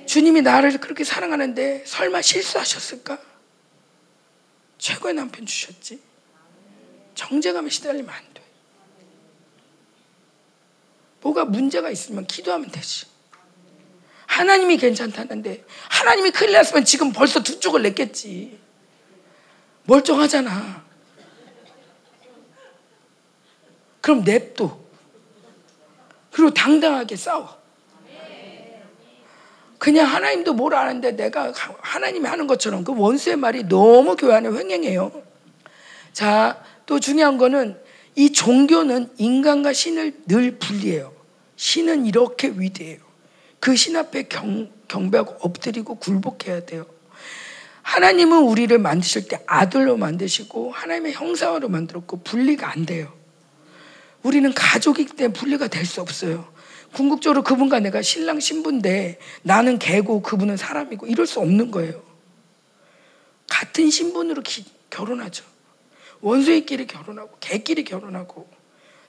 주님이 0.08 0.42
나를 0.42 0.80
그렇게 0.80 1.04
사랑하는데 1.04 1.84
설마 1.86 2.24
실수하셨을까? 2.24 3.31
최고의 4.82 5.14
남편 5.14 5.46
주셨지. 5.46 6.02
정제감에 7.14 7.70
시달리면 7.70 8.10
안 8.10 8.34
돼. 8.34 8.42
뭐가 11.22 11.46
문제가 11.46 11.92
있으면 11.92 12.26
기도하면 12.26 12.72
되지. 12.72 13.06
하나님이 14.26 14.78
괜찮다는데 14.78 15.64
하나님이 15.88 16.32
큰일 16.32 16.54
났으면 16.54 16.84
지금 16.84 17.14
벌써 17.14 17.44
두 17.44 17.60
쪽을 17.60 17.84
냈겠지. 17.84 18.60
멀쩡하잖아. 19.84 20.84
그럼 24.02 24.24
냅둬. 24.24 24.84
그리고 26.32 26.52
당당하게 26.52 27.16
싸워. 27.18 27.61
그냥 29.82 30.06
하나님도 30.06 30.54
뭘 30.54 30.76
아는데 30.76 31.16
내가 31.16 31.52
하나님이 31.82 32.28
하는 32.28 32.46
것처럼 32.46 32.84
그 32.84 32.94
원수의 32.96 33.36
말이 33.36 33.64
너무 33.68 34.16
교회 34.16 34.36
안에 34.36 34.48
횡행해요. 34.48 35.12
자, 36.14 36.64
또 36.86 37.00
중요한 37.00 37.40
거는 37.40 37.80
이 38.16 38.32
종교는 38.32 39.10
인간과 39.18 39.74
신을 39.74 40.14
늘 40.28 40.60
분리해요. 40.60 41.12
신은 41.56 42.06
이렇게 42.06 42.50
위대해요. 42.50 43.00
그 43.60 43.76
신 43.76 43.96
앞에 43.96 44.28
경, 44.28 44.70
경배하고 44.88 45.38
엎드리고 45.40 45.96
굴복해야 45.96 46.64
돼요. 46.68 46.86
하나님은 47.82 48.38
우리를 48.44 48.78
만드실 48.78 49.28
때 49.30 49.40
아들로 49.48 49.98
만드시고 49.98 50.74
하나님의 50.74 51.14
형상으로 51.14 51.70
만들었고 51.70 52.22
분리가 52.22 52.70
안 52.72 52.86
돼요. 52.86 53.12
우리는 54.22 54.54
가족이기 54.54 55.16
때문에 55.16 55.34
분리가 55.34 55.70
될 55.70 55.88
수 55.88 56.02
없어요. 56.02 56.52
궁극적으로 56.94 57.44
그분과 57.44 57.80
내가 57.80 58.02
신랑 58.02 58.40
신부인데 58.40 59.20
나는 59.44 59.80
개고 59.80 60.22
그분은 60.22 60.58
사람이고 60.58 61.08
이럴 61.08 61.26
수 61.26 61.40
없는 61.40 61.72
거예요. 61.72 62.04
같은 63.50 63.90
신분으로 63.90 64.42
기, 64.42 64.66
결혼하죠. 64.90 65.44
원수의끼리 66.22 66.88
결혼하고 66.88 67.38
개끼리 67.40 67.84
결혼하고 67.84 68.50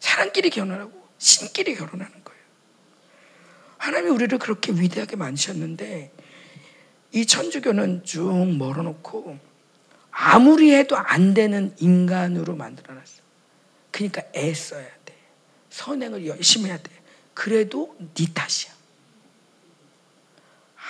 사람끼리 0.00 0.50
결혼하고 0.50 0.92
신끼리 1.18 1.74
결혼하는 1.74 2.12
거예요. 2.24 2.42
하나님이 3.78 4.10
우리를 4.10 4.38
그렇게 4.38 4.72
위대하게 4.72 5.16
만드셨는데 5.16 6.12
이 7.12 7.26
천주교는 7.26 8.04
쭉 8.04 8.56
멀어놓고 8.56 9.38
아무리 10.10 10.74
해도 10.74 10.96
안 10.96 11.34
되는 11.34 11.74
인간으로 11.78 12.54
만들어놨어. 12.54 13.22
그러니까 13.90 14.22
애써야 14.34 14.86
돼. 15.04 15.14
선행을 15.70 16.26
열심히 16.26 16.66
해야 16.66 16.78
돼. 16.78 16.90
그래도 17.34 17.96
네 18.14 18.26
탓이야. 18.32 18.72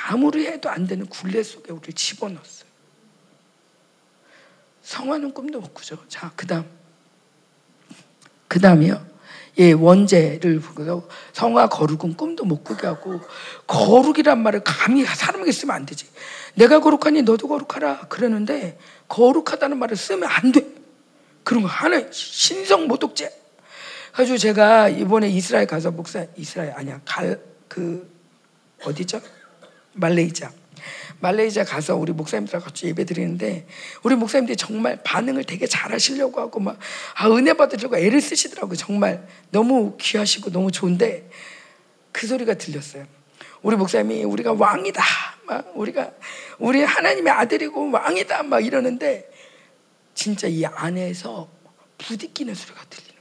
아무리 0.09 0.47
해도 0.47 0.69
안 0.69 0.87
되는 0.87 1.07
굴레 1.07 1.43
속에 1.43 1.73
우리 1.73 1.93
집어넣었어요. 1.93 2.71
성화는 4.83 5.33
꿈도 5.33 5.61
못 5.61 5.73
꾸죠. 5.73 5.99
자, 6.09 6.33
그 6.35 6.47
다음. 6.47 6.69
그 8.49 8.61
다음이요. 8.61 9.13
예, 9.59 9.73
원죄를 9.73 10.61
보고 10.61 11.09
성화 11.33 11.69
거룩은 11.69 12.17
꿈도 12.17 12.45
못 12.45 12.65
꾸게 12.65 12.87
하고 12.87 13.21
거룩이란 13.67 14.43
말을 14.43 14.65
감히 14.65 15.05
사람에게 15.05 15.53
쓰면 15.53 15.77
안 15.77 15.87
되지. 15.87 16.07
내가 16.55 16.81
거룩하니 16.81 17.23
너도 17.23 17.49
거룩하라 17.49 18.09
그러는데 18.09 18.79
거룩하다는 19.09 19.79
말을 19.79 19.97
쓰면 19.97 20.29
안 20.29 20.53
돼. 20.53 20.67
그런 21.45 21.63
거 21.63 21.69
하나 21.69 22.11
신성 22.11 22.89
모독죄. 22.89 23.42
가지고 24.13 24.37
제가 24.37 24.89
이번에 24.89 25.29
이스라엘 25.29 25.67
가서 25.67 25.91
목사 25.91 26.27
이스라엘 26.37 26.73
아니야 26.73 27.01
갈그 27.05 28.11
어디죠? 28.85 29.21
말레이자. 29.95 30.53
말레이자 31.21 31.65
가서 31.65 31.95
우리 31.97 32.13
목사님들과 32.13 32.65
같이 32.65 32.87
예배 32.87 33.05
드리는데 33.05 33.67
우리 34.03 34.17
목사님들이 34.17 34.57
정말 34.57 35.01
반응을 35.05 35.45
되게 35.45 35.67
잘 35.67 35.93
하시려고 35.93 36.41
하고 36.41 36.59
막 36.59 36.79
아, 37.15 37.31
은혜 37.31 37.53
받으려고 37.53 37.97
애를 37.97 38.21
쓰시더라고요. 38.21 38.77
정말 38.77 39.27
너무 39.51 39.97
귀하시고 39.99 40.51
너무 40.51 40.73
좋은데 40.73 41.31
그 42.11 42.27
소리가 42.27 42.55
들렸어요. 42.55 43.07
우리 43.63 43.77
목사님이 43.77 44.25
우리가 44.25 44.55
왕이다. 44.55 45.03
막 45.47 45.73
우리가 45.77 46.11
우리 46.59 46.83
하나님의 46.83 47.33
아들이고 47.33 47.93
왕이다. 47.93 48.43
막 48.43 48.65
이러는데 48.65 49.31
진짜 50.15 50.49
이 50.49 50.65
안에서 50.65 51.49
부딪히는 51.99 52.55
소리가 52.55 52.85
들려. 52.91 53.12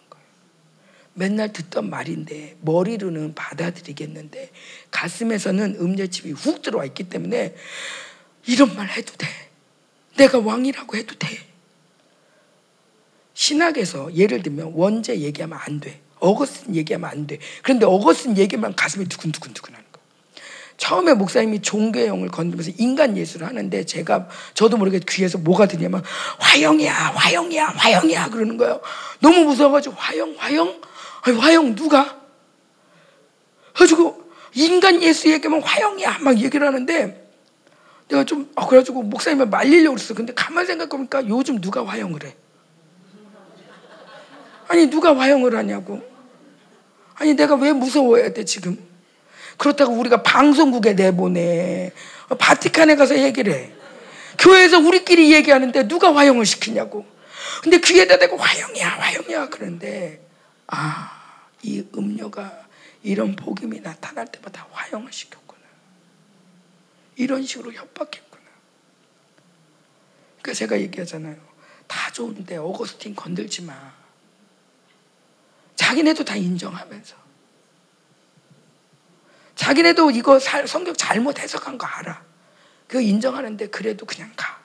맨날 1.14 1.52
듣던 1.52 1.90
말인데 1.90 2.58
머리로는 2.62 3.36
받아들이겠는데 3.36 4.52
가슴에서는 4.92 5.78
음녀집이 5.80 6.32
훅 6.32 6.62
들어와 6.62 6.86
있기 6.86 7.04
때문에 7.10 7.56
이런 8.48 8.76
말 8.76 8.90
해도 8.90 9.14
돼. 9.18 9.28
내가 10.18 10.40
왕이라고 10.40 10.98
해도 10.98 11.16
돼. 11.18 11.28
신학에서 13.34 14.14
예를 14.16 14.44
들면 14.44 14.74
원죄 14.76 15.20
얘기하면 15.20 15.58
안 15.62 15.80
돼. 15.80 16.02
어거스틴 16.20 16.76
얘기하면 16.76 17.10
안 17.10 17.28
돼. 17.28 17.40
그런데 17.64 17.86
어거스틴 17.86 18.38
얘기만 18.38 18.76
가슴이 18.76 19.06
두근두근두근 19.06 19.74
하는 19.74 19.86
거. 19.92 20.00
처음에 20.78 21.14
목사님이 21.14 21.62
종교형을 21.62 22.30
건드면서 22.30 22.72
인간 22.78 23.18
예술을 23.18 23.48
하는데 23.48 23.84
제가 23.84 24.28
저도 24.54 24.78
모르게 24.78 25.00
귀에서 25.08 25.38
뭐가 25.38 25.68
들냐면 25.68 26.04
화영이야 26.40 26.94
화영이야 26.94 27.66
화영이야 27.68 28.30
그러는 28.30 28.58
거예요. 28.58 28.82
너무 29.20 29.46
무서워가지고 29.46 29.96
화영 29.96 30.36
화영 30.38 30.82
화영 31.22 31.76
누가? 31.76 32.20
그래가지고 33.74 34.32
인간 34.54 35.02
예수 35.02 35.30
얘기하면 35.32 35.62
화영이야 35.62 36.20
막 36.20 36.38
얘기를 36.40 36.66
하는데 36.66 37.30
내가 38.10 38.24
좀 38.26 38.52
아, 38.56 38.68
그래가지고 38.68 39.04
목사님을 39.04 39.48
말리려고 39.48 39.96
그랬어. 39.96 40.14
근데 40.14 40.34
가만 40.34 40.66
생각해보니까 40.66 41.28
요즘 41.28 41.62
누가 41.62 41.86
화영을 41.86 42.24
해? 42.26 42.36
아니 44.68 44.88
누가 44.90 45.18
화영을 45.18 45.56
하냐고. 45.56 46.02
아니 47.16 47.36
내가 47.36 47.56
왜 47.56 47.72
무서워야 47.72 48.34
돼 48.34 48.46
지금? 48.46 48.78
그렇다고 49.58 49.94
우리가 49.94 50.24
방송국에 50.24 50.94
내보내. 50.94 51.92
바티칸에 52.38 52.96
가서 52.96 53.20
얘기를 53.20 53.54
해. 53.54 53.72
교회에서 54.40 54.80
우리끼리 54.80 55.34
얘기하는데 55.34 55.88
누가 55.88 56.16
화영을 56.16 56.46
시키냐고. 56.46 57.06
근데 57.62 57.80
귀에다 57.80 58.18
대고 58.18 58.38
화영이야, 58.38 58.88
화영이야. 58.88 59.50
그런데, 59.50 60.22
아, 60.72 61.50
이 61.62 61.86
음료가 61.96 62.68
이런 63.04 63.36
복음이 63.36 63.82
나타날 63.82 64.32
때마다 64.32 64.68
화영을 64.72 65.12
시켰구나. 65.12 65.62
이런 67.18 67.44
식으로 67.44 67.74
협박했구나. 67.74 68.44
그러니까 70.42 70.54
제가 70.54 70.80
얘기하잖아요. 70.80 71.38
다 71.88 72.12
좋은데 72.12 72.58
어거스틴 72.58 73.16
건들지 73.16 73.64
마. 73.64 73.94
자기네도 75.76 76.24
다 76.24 76.36
인정하면서. 76.36 77.16
자기네도 79.56 80.12
이거 80.12 80.40
성경 80.40 80.96
잘못 80.96 81.38
해석한 81.38 81.78
거 81.78 81.86
알아. 81.86 82.24
그거 82.88 83.02
인정하는데 83.02 83.68
그래도 83.68 84.06
그냥 84.06 84.32
가. 84.38 84.62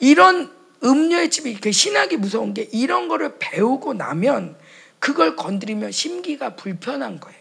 이런 0.00 0.57
음료의 0.82 1.30
집이 1.30 1.54
그 1.60 1.72
신학이 1.72 2.16
무서운 2.16 2.54
게 2.54 2.68
이런 2.72 3.08
거를 3.08 3.36
배우고 3.38 3.94
나면 3.94 4.56
그걸 4.98 5.36
건드리면 5.36 5.92
심기가 5.92 6.56
불편한 6.56 7.20
거예요. 7.20 7.38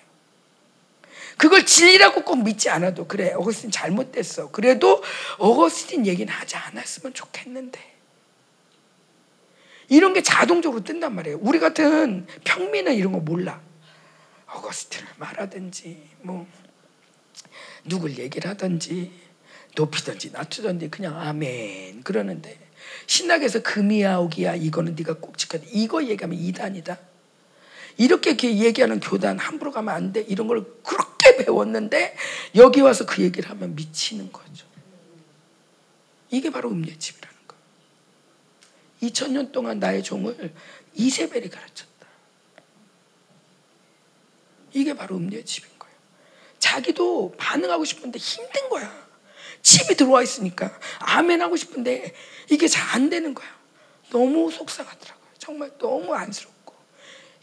그걸 1.38 1.66
진리라고 1.66 2.24
꼭 2.24 2.43
믿지 2.43 2.69
않아도 2.69 3.07
그래 3.07 3.32
어거스틴 3.33 3.69
잘못됐어. 3.69 4.51
그래도 4.51 5.03
어거스틴 5.38 6.07
얘기는 6.07 6.32
하지 6.32 6.56
않았으면 6.56 7.14
좋겠는데 7.14 7.80
이런 9.90 10.14
게 10.14 10.22
자동적으로 10.22 10.83
뜬단 10.83 11.14
말이에요. 11.16 11.38
우리 11.41 11.59
같은 11.59 12.25
평민은 12.43 12.95
이런 12.95 13.14
거 13.14 13.19
몰라. 13.19 13.61
어거스틴을 14.48 15.07
말하든지 15.17 16.09
뭐 16.22 16.48
누굴 17.85 18.17
얘기를 18.17 18.49
하든지 18.49 19.11
높이든지 19.75 20.32
낮추든지 20.32 20.90
그냥 20.90 21.19
아멘 21.19 22.03
그러는데 22.03 22.66
신학에서 23.08 23.61
금이야 23.64 24.18
오기야 24.18 24.56
이거는 24.56 24.95
네가 24.95 25.16
꼭 25.16 25.38
지켜야 25.38 25.61
돼. 25.61 25.68
이거 25.72 26.03
얘기하면 26.03 26.38
이단이다. 26.38 27.00
이렇게 27.98 28.38
얘기하는 28.40 29.00
교단 29.00 29.40
함부로 29.40 29.72
가면 29.72 29.95
안 29.95 30.14
돼. 30.14 30.22
이런 30.22 30.48
걸 30.48 30.66
그렇게 30.84 31.38
배웠는데 31.38 32.16
여기 32.56 32.82
와서 32.82 33.06
그 33.06 33.24
얘기를 33.24 33.50
하면 33.50 33.74
미치는 33.76 34.32
거죠. 34.32 34.68
이게 36.30 36.52
바로 36.52 36.69
음료집이라는 36.69 37.38
거. 37.48 37.56
2000년 39.02 39.52
동안 39.52 39.80
나의 39.80 40.03
종을 40.03 40.53
이세벨이 40.94 41.50
가르쳤다. 41.50 42.08
이게 44.74 44.94
바로 44.94 45.16
음료의 45.16 45.45
집인 45.45 45.69
거예요. 45.80 45.95
자기도 46.60 47.34
반응하고 47.38 47.86
싶은데 47.86 48.19
힘든 48.19 48.68
거야. 48.69 49.07
집이 49.67 49.95
들어와 49.95 50.21
있으니까 50.23 50.71
아멘 50.99 51.41
하고 51.41 51.57
싶은데 51.57 52.13
이게 52.49 52.67
잘 52.67 52.87
안 52.95 53.09
되는 53.09 53.33
거야. 53.33 53.47
너무 54.11 54.49
속상하더라고요. 54.49 55.27
정말 55.37 55.77
너무 55.77 56.13
안쓰럽고. 56.15 56.73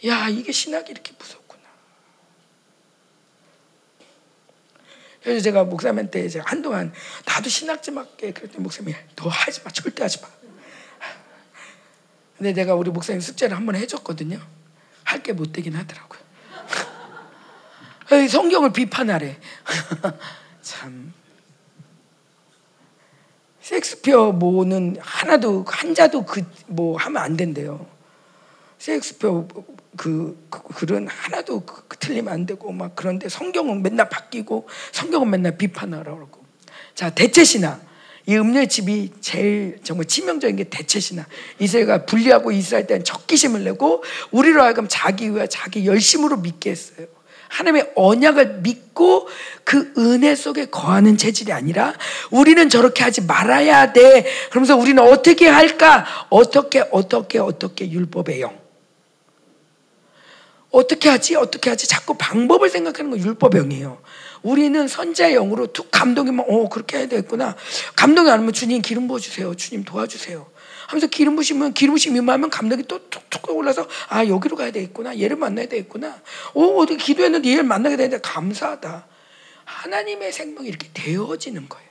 야, 0.06 0.28
이게 0.30 0.50
신학이 0.50 0.90
이렇게 0.90 1.12
무섭구나. 1.18 1.62
그래서 5.22 5.42
제가 5.42 5.64
목사님한테 5.64 6.24
이제 6.24 6.40
한동안 6.44 6.92
나도 7.26 7.50
신학 7.50 7.82
좀 7.82 7.98
할게. 7.98 8.32
그랬더니 8.32 8.62
목사님이 8.62 8.96
너 9.16 9.28
하지 9.28 9.62
마. 9.62 9.70
절대 9.70 10.02
하지 10.02 10.20
마. 10.22 10.28
근데 12.38 12.52
내가 12.52 12.74
우리 12.74 12.90
목사님 12.90 13.20
숙제를 13.20 13.54
한 13.56 13.66
번 13.66 13.76
해줬거든요. 13.76 14.40
할 15.04 15.22
게 15.22 15.32
못 15.32 15.52
되긴 15.52 15.74
하더라고요. 15.76 16.20
성경을 18.28 18.72
비판하래. 18.72 19.38
참. 20.62 21.12
섹스피어 23.64 24.32
뭐는 24.32 24.96
하나도 25.00 25.64
한자도 25.66 26.24
그 26.26 26.42
뭐 26.66 26.96
하면 26.98 27.22
안 27.22 27.36
된대요. 27.36 27.86
섹스피어 28.78 29.46
그, 29.96 30.46
그 30.50 30.62
글은 30.62 31.08
하나도 31.08 31.60
그, 31.60 31.86
그, 31.88 31.96
틀리면 31.98 32.32
안 32.32 32.46
되고 32.46 32.70
막 32.72 32.94
그런데 32.94 33.28
성경은 33.28 33.82
맨날 33.82 34.08
바뀌고 34.08 34.68
성경은 34.92 35.30
맨날 35.30 35.56
비판하라고 35.56 36.16
그러고. 36.16 36.44
자 36.94 37.10
대체 37.10 37.44
신화. 37.44 37.80
이 38.26 38.36
음료의 38.36 38.68
집이 38.68 39.12
제일 39.20 39.78
정말 39.82 40.06
치명적인 40.06 40.56
게 40.56 40.64
대체 40.64 41.00
신화. 41.00 41.24
이스라엘가 41.58 42.06
분리하고 42.06 42.52
이스라엘 42.52 42.86
때는 42.86 43.04
적기심을 43.04 43.64
내고 43.64 44.02
우리로 44.30 44.62
하여금 44.62 44.86
자기 44.88 45.30
위와 45.30 45.46
자기 45.46 45.86
열심으로 45.86 46.38
믿게 46.38 46.70
했어요. 46.70 47.06
하나님의 47.54 47.92
언약을 47.94 48.60
믿고 48.62 49.28
그 49.62 49.92
은혜 49.96 50.34
속에 50.34 50.66
거하는 50.66 51.16
체질이 51.16 51.52
아니라 51.52 51.94
우리는 52.32 52.68
저렇게 52.68 53.04
하지 53.04 53.20
말아야 53.22 53.92
돼. 53.92 54.26
그러면서 54.50 54.76
우리는 54.76 55.00
어떻게 55.00 55.46
할까? 55.46 56.04
어떻게, 56.30 56.84
어떻게, 56.90 57.38
어떻게 57.38 57.88
율법의 57.88 58.40
영. 58.40 58.58
어떻게 60.72 61.08
하지? 61.08 61.36
어떻게 61.36 61.70
하지? 61.70 61.86
자꾸 61.86 62.16
방법을 62.18 62.68
생각하는 62.68 63.12
건 63.12 63.20
율법의 63.20 63.60
영이에요. 63.62 64.02
우리는 64.42 64.88
선자의 64.88 65.34
영으로 65.34 65.68
툭 65.68 65.92
감동이면, 65.92 66.46
어, 66.48 66.68
그렇게 66.68 66.98
해야 66.98 67.06
되겠구나. 67.06 67.54
감동이 67.94 68.30
안 68.30 68.40
오면 68.40 68.52
주님 68.52 68.82
기름 68.82 69.06
부어주세요. 69.06 69.54
주님 69.54 69.84
도와주세요. 69.84 70.44
하면서 70.94 71.08
기름 71.08 71.34
부시면 71.34 71.74
기름 71.74 71.94
부심 71.94 72.16
임하면 72.16 72.50
감독이 72.50 72.84
또 72.84 73.08
툭툭 73.10 73.50
올라서 73.50 73.88
아 74.08 74.26
여기로 74.26 74.56
가야 74.56 74.70
되겠구나. 74.70 75.18
얘를 75.18 75.36
만나야 75.36 75.66
되겠구나. 75.66 76.22
오 76.54 76.80
어디 76.80 76.96
기도했는데 76.96 77.50
얘를 77.50 77.64
만나게 77.64 77.96
되는데 77.96 78.20
감사하다. 78.20 79.06
하나님의 79.64 80.32
생명이 80.32 80.68
이렇게 80.68 80.88
되어지는 80.94 81.68
거예요. 81.68 81.88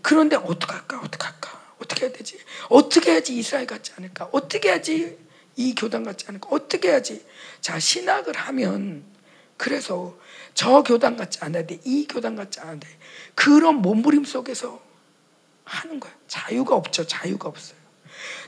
그런데 0.00 0.36
어떡할까? 0.36 1.00
어떡할까? 1.00 1.74
어떻게 1.82 2.06
해야 2.06 2.12
되지? 2.12 2.38
어떻게 2.68 3.10
해야지 3.10 3.36
이스라엘 3.36 3.66
같지 3.66 3.92
않을까? 3.96 4.28
어떻게 4.30 4.68
해야지 4.68 5.18
이 5.56 5.74
교단 5.74 6.04
같지 6.04 6.26
않을까? 6.28 6.48
어떻게 6.52 6.90
해야지? 6.90 7.24
자 7.60 7.80
신학을 7.80 8.36
하면 8.36 9.04
그래서 9.56 10.16
저 10.54 10.84
교단 10.84 11.16
같지 11.16 11.40
않아야 11.42 11.66
돼. 11.66 11.80
이 11.84 12.06
교단 12.06 12.36
같지 12.36 12.60
않아야 12.60 12.78
돼. 12.78 12.86
그런 13.34 13.76
몸부림 13.76 14.24
속에서 14.24 14.85
하는 15.66 16.00
거예요. 16.00 16.16
자유가 16.26 16.74
없죠. 16.76 17.06
자유가 17.06 17.48
없어요. 17.48 17.76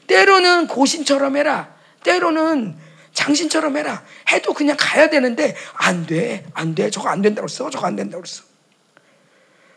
때로는 0.06 0.68
고신처럼 0.68 1.36
해라. 1.36 1.74
때로는 2.02 2.78
장신처럼 3.12 3.76
해라. 3.76 4.04
해도 4.30 4.54
그냥 4.54 4.76
가야 4.78 5.10
되는데 5.10 5.54
안 5.74 6.06
돼. 6.06 6.46
안 6.54 6.74
돼. 6.74 6.88
저거 6.90 7.08
안 7.08 7.20
된다고 7.20 7.48
써. 7.48 7.68
저거 7.68 7.86
안 7.86 7.96
된다고 7.96 8.24
써. 8.24 8.44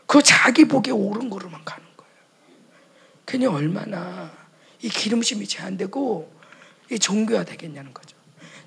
그 0.05 0.21
자기 0.21 0.65
복에 0.65 0.91
옳은 0.91 1.29
거로만 1.29 1.65
가는 1.65 1.85
거예요. 1.97 2.13
괜히 3.25 3.45
얼마나 3.47 4.31
이 4.81 4.89
기름심이 4.89 5.47
제한되고 5.47 6.41
이 6.91 6.99
종교화 6.99 7.43
되겠냐는 7.43 7.93
거죠. 7.93 8.15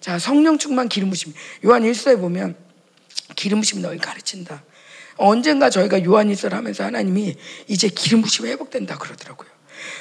자, 0.01 0.19
성령 0.19 0.59
충만 0.59 0.89
기름부심. 0.89 1.33
요한 1.65 1.83
1서에 1.83 2.21
보면 2.21 2.57
기름부심이 3.37 3.83
널 3.83 3.99
가르친다. 3.99 4.65
언젠가 5.17 5.71
저희가 5.71 6.05
요한일서를 6.05 6.57
하면서 6.57 6.85
하나님이 6.85 7.37
이제 7.69 7.89
기름 7.89 8.23
부심이 8.23 8.49
회복된다 8.51 8.99
그러더라고요. 8.99 9.55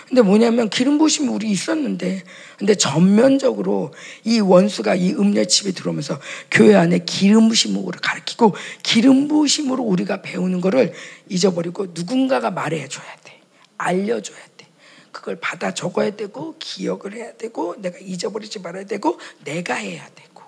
근데 0.08 0.22
뭐냐면 0.22 0.69
기름 0.69 0.98
부심이 0.98 1.27
우리 1.27 1.50
있었는데 1.50 2.24
근데 2.58 2.75
전면적으로 2.75 3.93
이 4.24 4.40
원수가 4.40 4.95
이 4.95 5.11
음녀 5.14 5.43
집에 5.45 5.72
들어오면서 5.72 6.19
교회 6.51 6.75
안에 6.75 7.00
기름 7.00 7.50
부심으로 7.50 7.92
가르치고 8.01 8.56
기름 8.83 9.27
부심으로 9.27 9.83
우리가 9.83 10.22
배우는 10.22 10.61
거를 10.61 10.93
잊어버리고 11.30 11.88
누군가가 11.93 12.51
말해 12.51 12.88
줘야 12.88 13.16
돼. 13.24 13.42
알려 13.77 14.22
줘야 14.22 14.38
돼. 14.58 14.67
그걸 15.11 15.38
받아 15.40 15.74
적어야 15.74 16.16
되고 16.16 16.56
기억을 16.59 17.14
해야 17.14 17.33
되고 17.33 17.75
내가 17.80 17.98
잊어버리지 18.00 18.59
말아야 18.59 18.85
되고 18.85 19.19
내가 19.43 19.75
해야 19.75 20.06
되고 20.16 20.43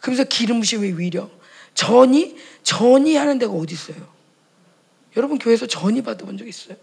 그러면서 0.00 0.24
기름 0.24 0.60
부심의 0.60 0.98
위력 0.98 1.43
전이 1.74 2.38
전이 2.62 3.16
하는 3.16 3.38
데가 3.38 3.52
어디 3.52 3.74
있어요? 3.74 4.14
여러분 5.16 5.38
교회에서 5.38 5.66
전이 5.66 6.02
받아본 6.02 6.38
적 6.38 6.48
있어요? 6.48 6.76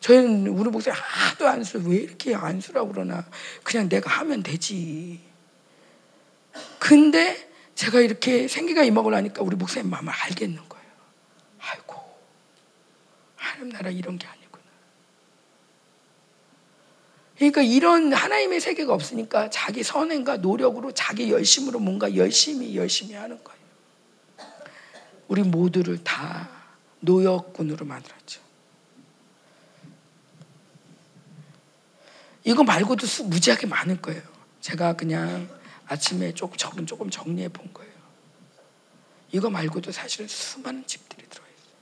저희는 0.00 0.48
우리 0.48 0.70
목사님 0.70 1.00
하도 1.00 1.48
안수 1.48 1.82
왜 1.86 1.96
이렇게 1.96 2.34
안수라고 2.34 2.92
그러나 2.92 3.26
그냥 3.62 3.88
내가 3.88 4.10
하면 4.10 4.42
되지. 4.42 5.20
근데 6.78 7.50
제가 7.74 8.00
이렇게 8.00 8.48
생기가 8.48 8.82
임하고 8.84 9.10
나니까 9.10 9.42
우리 9.42 9.56
목사님 9.56 9.90
마음을 9.90 10.12
알겠는 10.12 10.68
거예요. 10.68 10.86
아이고, 11.58 11.94
하나님 13.36 13.70
나라 13.70 13.90
이런 13.90 14.18
게 14.18 14.26
아니구나. 14.26 14.64
그러니까 17.36 17.62
이런 17.62 18.12
하나님의 18.12 18.60
세계가 18.60 18.94
없으니까 18.94 19.50
자기 19.50 19.82
선행과 19.82 20.38
노력으로 20.38 20.92
자기 20.92 21.30
열심으로 21.30 21.78
뭔가 21.78 22.14
열심히 22.16 22.76
열심히 22.76 23.14
하는 23.14 23.42
거예요. 23.44 23.60
우리 25.28 25.42
모두를 25.42 26.02
다 26.02 26.48
노역군으로 27.00 27.84
만들었죠. 27.84 28.40
이거 32.44 32.62
말고도 32.62 33.06
수, 33.06 33.24
무지하게 33.24 33.66
많을 33.66 34.00
거예요. 34.00 34.22
제가 34.60 34.94
그냥 34.94 35.48
아침에 35.86 36.32
조금 36.32 36.56
조금 36.56 36.86
조금 36.86 37.10
정리해 37.10 37.48
본 37.48 37.72
거예요. 37.74 37.92
이거 39.32 39.50
말고도 39.50 39.92
사실은 39.92 40.28
수많은 40.28 40.86
집들이 40.86 41.26
들어있어요. 41.28 41.76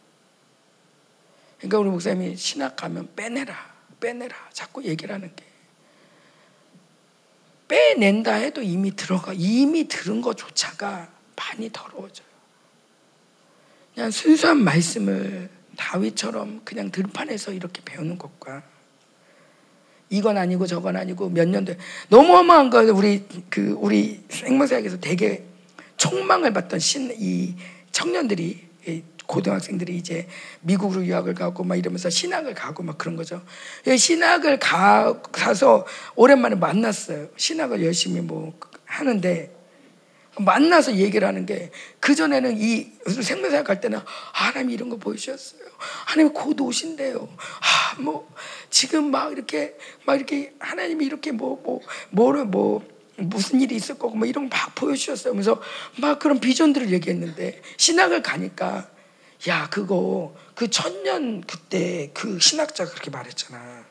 그러니까 1.59 1.79
우리 1.79 1.91
목사님이 1.91 2.37
신학 2.37 2.77
가면 2.77 3.15
빼내라, 3.15 3.74
빼내라 4.05 4.37
자꾸 4.53 4.85
얘기를 4.85 5.15
하는 5.15 5.35
게 5.35 5.45
빼낸다 7.69 8.35
해도 8.35 8.61
이미 8.61 8.95
들어가 8.95 9.33
이미 9.35 9.89
들은 9.89 10.21
것조차가 10.21 11.09
많이 11.35 11.71
더러워져요. 11.73 12.27
그냥 13.95 14.11
순수한 14.11 14.63
말씀을 14.63 15.49
다윗처럼 15.79 16.61
그냥 16.65 16.91
들판에서 16.91 17.53
이렇게 17.53 17.81
배우는 17.83 18.19
것과 18.19 18.63
이건 20.11 20.37
아니고 20.37 20.67
저건 20.67 20.97
아니고 20.97 21.31
몇 21.31 21.49
년도 21.49 21.75
너무 22.11 22.37
어마한 22.37 22.69
거 22.69 22.81
우리 22.93 23.27
그 23.49 23.73
우리 23.79 24.23
생명사역에서 24.29 25.01
되게 25.01 25.45
촉망을 25.97 26.53
받던 26.53 26.79
신 26.79 27.11
이 27.19 27.55
청년들이 27.91 28.69
고등학생들이 29.27 29.97
이제 29.97 30.29
미국으로 30.61 31.05
유학을 31.05 31.35
가고 31.35 31.65
막 31.65 31.77
이러면서 31.77 32.11
신학을 32.11 32.55
가고 32.55 32.83
막 32.83 32.99
그런 32.99 33.17
거죠. 33.17 33.43
신학을 33.97 34.59
가, 34.59 35.21
가서 35.23 35.87
오랜만에 36.15 36.57
만났어요. 36.57 37.29
신학을 37.37 37.85
열심히 37.85 38.21
뭐 38.21 38.59
하는데 38.85 39.55
만나서 40.37 40.97
얘기를 40.97 41.27
하는 41.29 41.47
게 41.47 41.71
그전에는 42.01 42.59
이 42.59 42.93
생명사역 43.09 43.67
갈 43.67 43.81
때는 43.81 44.01
하나님이 44.33 44.75
이런 44.75 44.89
거 44.89 44.97
보여주셨어요. 44.97 45.61
하나님 46.07 46.33
곧 46.33 46.61
오신대요. 46.61 47.17
아, 47.17 48.01
뭐 48.01 48.29
지금 48.69 49.11
막 49.11 49.33
이렇게 49.33 49.77
막 50.05 50.17
이렇게 50.17 50.55
하나님이 50.59 51.05
이렇게 51.05 51.31
뭐 51.33 51.61
뭐 51.63 51.81
뭐를 52.11 52.47
뭐 52.47 52.85
무슨 53.17 53.61
일이 53.61 53.77
있을 53.77 53.97
거고 53.97 54.17
뭐 54.17 54.27
이런 54.27 54.51
거 54.51 54.57
막 54.57 54.75
보여주셨어요. 54.75 55.33
그래서 55.35 55.61
막 56.01 56.19
그런 56.19 56.41
비전들을 56.41 56.91
얘기했는데 56.91 57.61
신학을 57.77 58.23
가니까 58.23 58.89
야 59.49 59.69
그거 59.71 60.35
그 60.55 60.71
천년 60.71 61.43
그때 61.43 62.11
그 62.15 62.39
신학자가 62.39 62.91
그렇게 62.91 63.11
말했잖아. 63.11 63.85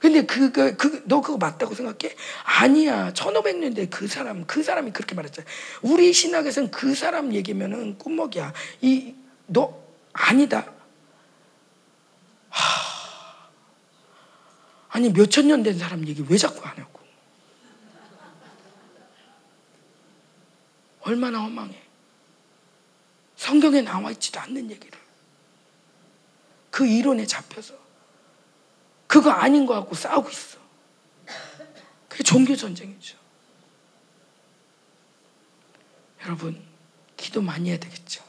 근데 0.00 0.26
그거 0.26 0.74
그 0.76 1.02
너 1.06 1.20
그거 1.20 1.38
맞다고 1.38 1.74
생각해? 1.74 2.16
아니야. 2.44 3.12
1500년대 3.12 3.88
그 3.90 4.08
사람 4.08 4.44
그 4.46 4.62
사람이 4.62 4.92
그렇게 4.92 5.14
말했잖아. 5.14 5.46
우리 5.82 6.12
신학에서는 6.12 6.70
그 6.72 6.94
사람 6.94 7.32
얘기면은 7.32 7.98
꿈먹이야. 7.98 8.52
이 8.82 9.14
너 9.46 9.82
아니다. 10.14 10.72
하. 12.48 13.50
아니 14.90 15.10
몇천 15.10 15.46
년 15.46 15.62
된 15.62 15.78
사람 15.78 16.06
얘기 16.06 16.24
왜 16.28 16.36
자꾸 16.36 16.60
하냐고. 16.66 17.00
얼마나 21.02 21.40
허망해. 21.40 21.81
성경에 23.42 23.82
나와 23.82 24.12
있지도 24.12 24.38
않는 24.38 24.70
얘기를. 24.70 24.96
그 26.70 26.86
이론에 26.86 27.26
잡혀서. 27.26 27.74
그거 29.08 29.30
아닌 29.30 29.66
거 29.66 29.74
갖고 29.74 29.96
싸우고 29.96 30.30
있어. 30.30 30.58
그게 32.08 32.22
종교 32.22 32.54
전쟁이죠. 32.54 33.18
여러분, 36.22 36.62
기도 37.16 37.42
많이 37.42 37.70
해야 37.70 37.78
되겠죠. 37.78 38.22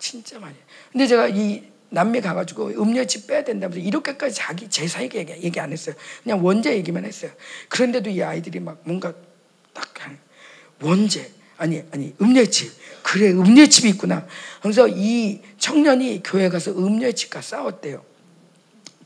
진짜 0.00 0.40
많이. 0.40 0.56
근데 0.90 1.06
제가 1.06 1.28
이 1.28 1.62
남미 1.90 2.20
가가지고 2.20 2.70
음료집 2.70 3.28
빼야 3.28 3.44
된다면서 3.44 3.78
이렇게까지 3.78 4.34
자기 4.34 4.68
제사 4.68 5.00
얘기, 5.00 5.16
얘기 5.18 5.60
안 5.60 5.70
했어요. 5.70 5.94
그냥 6.24 6.44
원죄 6.44 6.74
얘기만 6.74 7.04
했어요. 7.04 7.30
그런데도 7.68 8.10
이 8.10 8.20
아이들이 8.20 8.58
막 8.58 8.80
뭔가 8.82 9.14
딱 9.72 9.94
원죄 10.80 11.43
아니 11.56 11.82
아니 11.92 12.14
음료집 12.20 12.72
그래 13.02 13.30
음료집이 13.30 13.88
있구나. 13.90 14.26
그래서 14.62 14.88
이 14.88 15.40
청년이 15.58 16.22
교회 16.24 16.48
가서 16.48 16.72
음료집과 16.72 17.42
싸웠대요. 17.42 18.04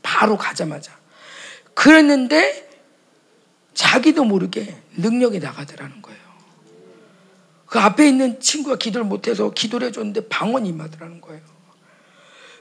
바로 0.01 0.37
가자마자. 0.37 0.97
그랬는데 1.73 2.69
자기도 3.73 4.23
모르게 4.23 4.75
능력이 4.97 5.39
나가더라는 5.39 6.01
거예요. 6.01 6.19
그 7.65 7.77
앞에 7.79 8.07
있는 8.07 8.39
친구가 8.39 8.77
기도를 8.77 9.05
못해서 9.05 9.51
기도를 9.51 9.87
해줬는데 9.87 10.27
방언이 10.27 10.69
임하더라는 10.69 11.21
거예요. 11.21 11.41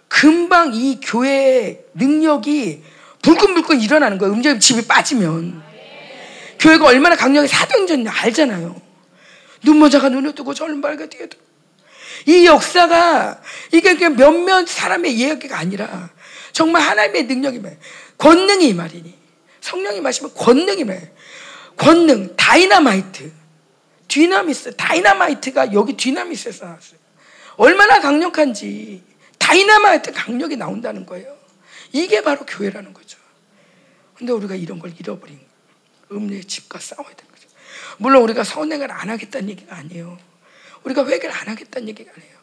금방 0.09 0.75
이 0.75 1.01
교회의 1.01 1.85
능력이 1.95 2.83
불끈불끈 3.23 3.81
일어나는 3.81 4.19
거예요. 4.19 4.35
음절 4.35 4.61
집이 4.61 4.87
빠지면. 4.87 5.63
교회가 6.59 6.87
얼마나 6.87 7.17
강력히 7.17 7.49
사도행전 7.49 8.07
알잖아요. 8.09 8.88
눈모자가 9.63 10.09
눈을 10.09 10.35
뜨고 10.35 10.55
절발가 10.55 11.07
뛰어도. 11.07 11.39
이 12.27 12.47
역사가 12.47 13.43
이게 13.73 13.95
그냥 13.95 14.17
몇몇 14.17 14.67
사람의 14.67 15.15
이야기가 15.15 15.59
아니라 15.59 16.11
정말 16.53 16.83
하나님의 16.83 17.25
능력이 17.25 17.61
말 17.61 17.79
권능이 18.19 18.75
말이니 18.75 19.15
성령이 19.61 20.01
마시면 20.01 20.35
권능이 20.35 20.85
말 20.85 21.13
권능 21.77 22.35
다이나마이트 22.37 23.33
디나미스 24.09 24.75
다이나마이트가 24.77 25.73
여기 25.75 25.97
디나미스에서 25.97 26.65
나왔어요. 26.65 26.99
얼마나 27.57 28.01
강력한지 28.01 29.03
다이나마이트 29.39 30.13
강력이 30.13 30.57
나온다는 30.57 31.07
거예요. 31.07 31.37
이게 31.93 32.23
바로 32.23 32.45
교회라는 32.45 32.93
거죠. 32.93 33.19
근데 34.15 34.33
우리가 34.33 34.55
이런 34.55 34.79
걸 34.79 34.93
잃어버린 34.99 35.39
음료의 36.11 36.45
집과 36.45 36.81
싸워야 36.81 37.15
거죠. 37.15 37.28
물론 37.99 38.23
우리가 38.23 38.45
선행을 38.45 38.91
안 38.91 39.11
하겠다는 39.11 39.51
얘기가 39.51 39.77
아니에요. 39.77 40.19
우리가 40.85 41.07
회개를 41.07 41.31
안 41.35 41.49
하겠다는 41.49 41.89
얘기가 41.89 42.13
아니에요. 42.17 42.39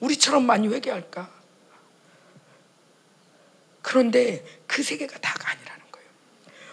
우리처럼 0.00 0.44
많이 0.46 0.68
회개할까? 0.68 1.30
그런데 3.82 4.44
그 4.66 4.82
세계가 4.82 5.18
다가 5.18 5.50
아니라는 5.50 5.84
거예요. 5.90 6.08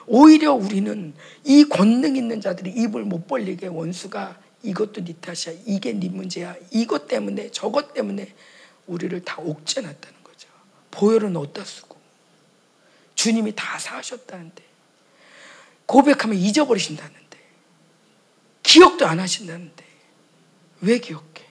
오히려 0.07 0.53
우리는 0.53 1.13
이 1.43 1.63
권능 1.65 2.15
있는 2.15 2.41
자들이 2.41 2.69
입을 2.71 3.03
못 3.03 3.27
벌리게 3.27 3.67
원수가 3.67 4.39
이것도 4.63 5.05
네 5.05 5.13
탓이야. 5.19 5.59
이게 5.65 5.93
네 5.93 6.09
문제야. 6.09 6.55
이것 6.71 7.07
때문에 7.07 7.51
저것 7.51 7.93
때문에 7.93 8.33
우리를 8.87 9.23
다 9.23 9.37
옥죄놨다는 9.39 10.23
거죠. 10.23 10.49
보혈은 10.91 11.35
어디다 11.35 11.63
쓰고 11.63 11.97
주님이 13.15 13.55
다 13.55 13.79
사하셨다는데 13.79 14.63
고백하면 15.85 16.37
잊어버리신다는데 16.37 17.26
기억도 18.67 19.07
안 19.07 19.17
하신다는데 19.21 19.85
왜 20.81 20.99
기억해? 20.99 21.47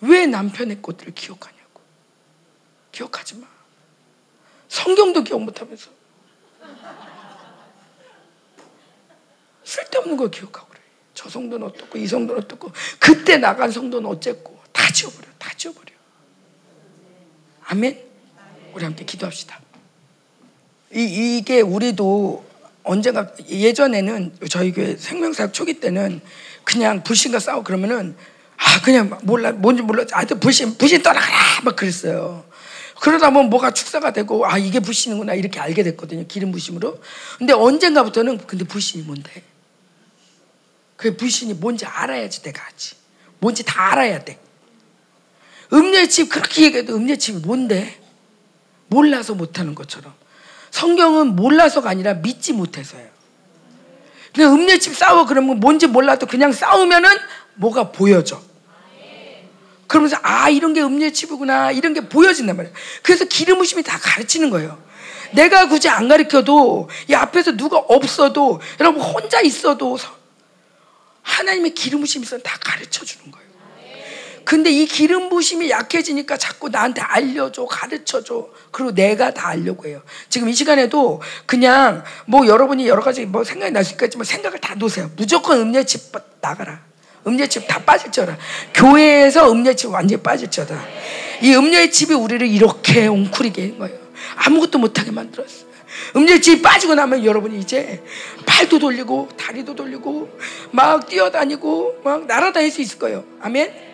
왜 0.00 0.26
남편의 0.26 0.80
것들을 0.80 1.14
기억하냐고. 1.14 1.82
기억하지 2.90 3.36
마. 3.36 3.46
성경도 4.68 5.22
기억 5.22 5.42
못 5.42 5.60
하면서 5.60 5.90
쓸데없는 9.64 10.16
걸 10.16 10.30
기억하고 10.30 10.68
그래. 10.70 10.80
저 11.12 11.28
성도는 11.28 11.66
어떻고 11.66 11.98
이 11.98 12.06
성도는 12.06 12.42
어떻고 12.42 12.72
그때 12.98 13.36
나간 13.36 13.70
성도는 13.70 14.08
어쨌고 14.08 14.58
다 14.72 14.90
지워버려. 14.90 15.28
다 15.38 15.52
지워버려. 15.54 15.92
아멘. 17.66 18.02
우리 18.72 18.84
함께 18.84 19.04
기도합시다. 19.04 19.60
이, 20.94 21.38
이게 21.38 21.60
우리도 21.60 22.51
언젠가 22.84 23.32
예전에는 23.48 24.36
저희 24.48 24.72
교회 24.72 24.96
생명사역 24.96 25.52
초기 25.52 25.74
때는 25.74 26.20
그냥 26.64 27.02
불신과 27.02 27.38
싸우 27.38 27.62
그러면은 27.62 28.16
아 28.56 28.80
그냥 28.82 29.18
몰라 29.22 29.52
뭔지 29.52 29.82
몰라 29.82 30.04
아들 30.12 30.38
불신 30.38 30.78
불신 30.78 31.02
떠나가라 31.02 31.62
막 31.64 31.76
그랬어요. 31.76 32.44
그러다 33.00 33.30
보면 33.30 33.50
뭐가 33.50 33.72
축사가 33.72 34.12
되고 34.12 34.46
아 34.46 34.58
이게 34.58 34.78
불신이구나 34.78 35.34
이렇게 35.34 35.58
알게 35.58 35.82
됐거든요. 35.82 36.26
기름 36.28 36.52
부심으로. 36.52 37.00
근데 37.38 37.52
언젠가부터는 37.52 38.38
근데 38.46 38.64
불신이 38.64 39.04
뭔데? 39.04 39.42
그 40.96 41.16
불신이 41.16 41.54
뭔지 41.54 41.84
알아야지 41.84 42.42
내가 42.42 42.62
하지. 42.64 42.94
뭔지 43.40 43.64
다 43.64 43.92
알아야 43.92 44.24
돼. 44.24 44.38
음료집 45.72 46.28
그렇게 46.28 46.64
얘기해도 46.66 46.94
음료집이 46.94 47.44
뭔데? 47.44 48.00
몰라서 48.86 49.34
못하는 49.34 49.74
것처럼. 49.74 50.14
성경은 50.72 51.36
몰라서가 51.36 51.90
아니라 51.90 52.14
믿지 52.14 52.52
못해서요. 52.52 53.06
그냥 54.34 54.54
음료집 54.54 54.96
싸워 54.96 55.26
그러면 55.26 55.60
뭔지 55.60 55.86
몰라도 55.86 56.26
그냥 56.26 56.50
싸우면은 56.52 57.10
뭐가 57.54 57.92
보여져. 57.92 58.42
그러면서 59.86 60.16
아 60.22 60.48
이런 60.48 60.72
게 60.72 60.80
음료집이구나 60.82 61.72
이런 61.72 61.92
게 61.92 62.08
보여진단 62.08 62.56
말이에요. 62.56 62.74
그래서 63.02 63.26
기름 63.26 63.58
부심이 63.58 63.82
다 63.82 63.98
가르치는 63.98 64.48
거예요. 64.48 64.82
내가 65.32 65.68
굳이 65.68 65.90
안 65.90 66.08
가르쳐도 66.08 66.88
이 67.08 67.14
앞에서 67.14 67.52
누가 67.52 67.76
없어도 67.76 68.60
여러분 68.80 69.02
혼자 69.02 69.42
있어도 69.42 69.98
하나님의 71.20 71.74
기름 71.74 72.00
부심이 72.00 72.24
있으면 72.24 72.42
다 72.42 72.56
가르쳐 72.58 73.04
주는 73.04 73.30
거예요. 73.30 73.41
근데 74.44 74.70
이 74.70 74.86
기름 74.86 75.28
부심이 75.28 75.70
약해지니까 75.70 76.36
자꾸 76.36 76.68
나한테 76.68 77.00
알려줘, 77.00 77.66
가르쳐줘. 77.66 78.48
그리고 78.70 78.92
내가 78.94 79.32
다 79.32 79.48
알려고 79.48 79.86
해요. 79.86 80.02
지금 80.28 80.48
이 80.48 80.54
시간에도 80.54 81.20
그냥 81.46 82.04
뭐 82.26 82.46
여러분이 82.46 82.86
여러 82.88 83.02
가지 83.02 83.24
뭐 83.26 83.44
생각이 83.44 83.72
날 83.72 83.84
수 83.84 83.92
있겠지만 83.92 84.24
생각을 84.24 84.58
다 84.60 84.74
놓으세요. 84.74 85.10
무조건 85.16 85.60
음료집 85.60 86.12
나가라. 86.40 86.80
음료집 87.26 87.66
다 87.68 87.80
빠질져라. 87.84 88.36
교회에서 88.74 89.50
음료집 89.50 89.90
완전히 89.90 90.22
빠질져다. 90.22 90.80
이 91.42 91.54
음료의 91.54 91.90
집이 91.90 92.14
우리를 92.14 92.46
이렇게 92.48 93.06
웅크리게 93.06 93.62
한 93.62 93.78
거예요. 93.78 93.98
아무것도 94.36 94.78
못하게 94.78 95.10
만들었어. 95.10 95.66
음료집이 96.16 96.62
빠지고 96.62 96.94
나면 96.94 97.24
여러분이 97.24 97.58
이제 97.58 98.02
팔도 98.46 98.78
돌리고 98.78 99.28
다리도 99.36 99.74
돌리고 99.74 100.38
막 100.70 101.06
뛰어다니고 101.08 102.00
막 102.04 102.26
날아다닐 102.26 102.70
수 102.70 102.80
있을 102.80 102.98
거예요. 102.98 103.24
아멘. 103.40 103.91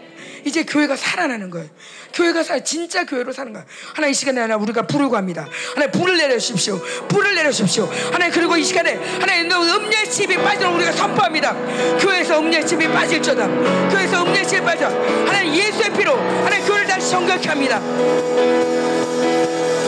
이제 0.48 0.64
교회가 0.64 0.96
살아나는 0.96 1.50
거예요. 1.50 1.68
교회가 2.14 2.42
살 2.42 2.64
진짜 2.64 3.04
교회로 3.04 3.32
사는 3.32 3.52
거예요. 3.52 3.66
하나님 3.94 4.12
이 4.12 4.14
시간에 4.14 4.40
하나 4.40 4.56
우리가 4.56 4.82
부르고 4.82 5.16
합니다. 5.16 5.46
하나님 5.74 5.92
불을 5.92 6.16
내려주십시오. 6.16 6.80
불을 7.08 7.34
내려주십시오. 7.34 7.88
하나님 8.12 8.34
그리고 8.34 8.56
이 8.56 8.64
시간에 8.64 8.98
하나님 9.20 9.52
음녀집이 9.52 10.36
빠지도록 10.38 10.76
우리가 10.76 10.92
선포합니다. 10.92 11.52
교회에서 11.98 12.40
음녀집이 12.40 12.88
빠질저다. 12.88 13.46
교회에서 13.90 14.24
음녀집이 14.24 14.62
빠져. 14.62 14.86
하나님 14.88 15.54
예수의 15.54 15.92
피로 15.92 16.16
하나님 16.16 16.66
교회를 16.66 16.86
다시 16.86 17.10
정결케 17.10 17.48
합니다. 17.48 17.78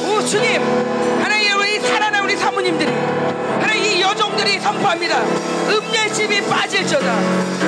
오 0.04 0.22
주님 0.24 0.62
하나님 1.22 1.58
우리 1.58 1.80
살아난 1.80 2.22
우리 2.24 2.36
사모님들이 2.36 2.92
하나님 3.60 3.84
이 3.84 4.00
여종들이 4.02 4.60
선포합니다. 4.60 5.22
음녀집이 5.22 6.42
빠질저다. 6.42 7.18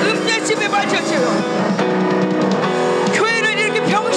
음녀집이 0.09 0.69
빠질지요. 0.69 2.02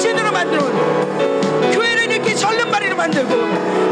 병신으로 0.06 0.30
만들고 0.30 1.72
교회를 1.72 2.12
이렇게 2.12 2.34
절름발이로 2.34 2.94
만들고 2.94 3.34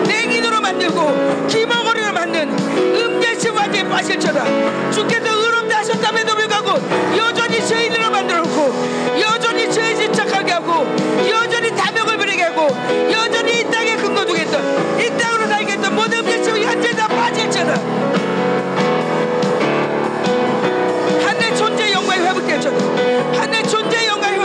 냉인으로 0.07 0.61
만들고 0.61 1.47
기머거리로 1.49 2.13
만든 2.13 2.51
음녀심 2.53 3.57
완전히 3.57 3.89
빠질쳐다. 3.89 4.45
주께서 4.93 5.27
의롭다 5.29 5.79
하셨다면도 5.79 6.35
불구하고 6.37 7.17
여전히 7.17 7.67
죄인으로 7.67 8.11
만들어 8.11 8.43
놓고 8.43 9.21
여전히 9.21 9.71
죄에 9.71 9.97
집착하게 9.97 10.53
하고 10.53 10.87
여전히 11.29 11.75
탐욕을 11.75 12.17
부리게 12.17 12.43
하고 12.45 12.69
여전히 13.11 13.61
이 13.61 13.71
땅에 13.71 13.97
근거 13.97 14.25
두겠던 14.25 15.01
이 15.01 15.19
땅으로 15.19 15.49
살겠던 15.49 15.95
모든 15.97 16.19
음녀심이 16.21 16.63
현재 16.65 16.93
다 16.93 17.09
빠질쳐다. 17.09 17.73
하늘 21.27 21.57
존재 21.57 21.93
영광이 21.93 22.21
회복될쳐다. 22.25 22.77
하늘 23.41 23.63
존재 23.65 24.07
영광이 24.07 24.44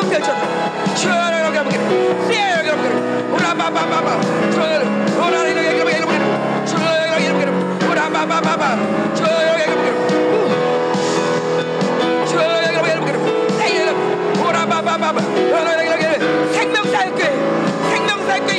생명사교회. 16.53 17.29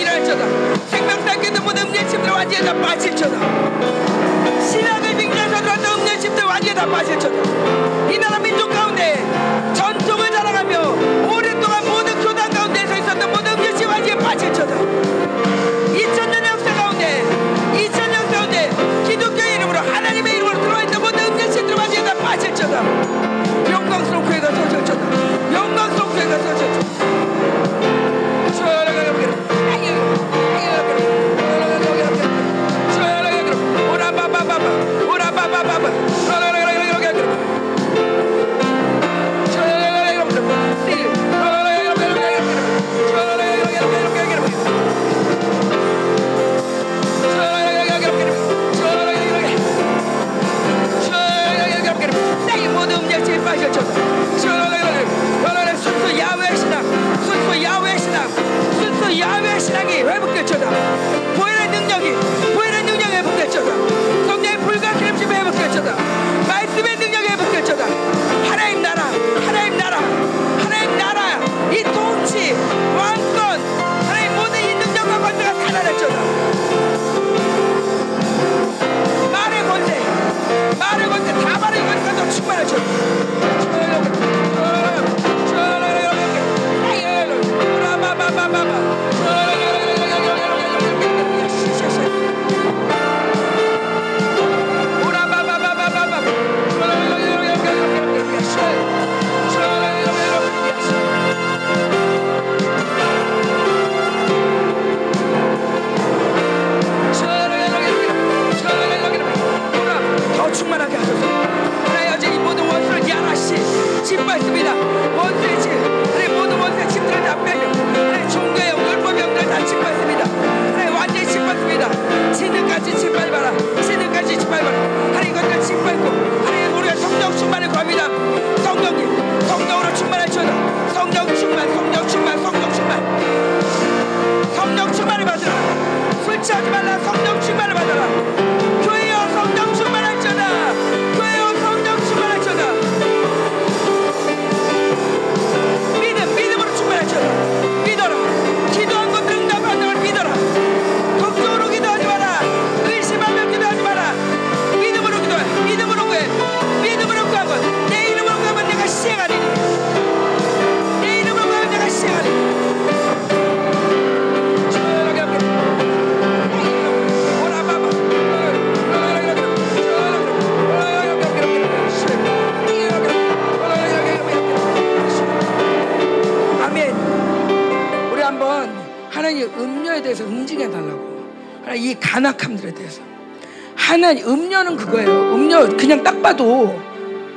일어날저다. 0.00 0.44
생명사교회도 0.88 1.62
모든 1.62 1.86
음녀집들 1.86 2.30
완전히 2.30 2.64
다 2.64 2.74
빠질저다. 2.74 3.36
신앙을 4.68 5.14
믿면서 5.14 5.56
들어왔던 5.58 6.00
음녀집들 6.00 6.44
완전히 6.44 6.74
다 6.74 6.86
빠질저다. 6.86 8.10
이 8.10 8.18
나라 8.18 8.38
민족 8.38 8.68
가운데 8.70 9.22
전통을 9.74 10.29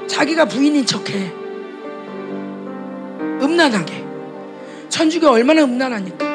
자기가 0.07 0.45
부인인 0.45 0.85
척해. 0.85 1.31
음란하게. 3.41 4.03
천주교 4.89 5.27
얼마나 5.27 5.63
음란하니까. 5.63 6.25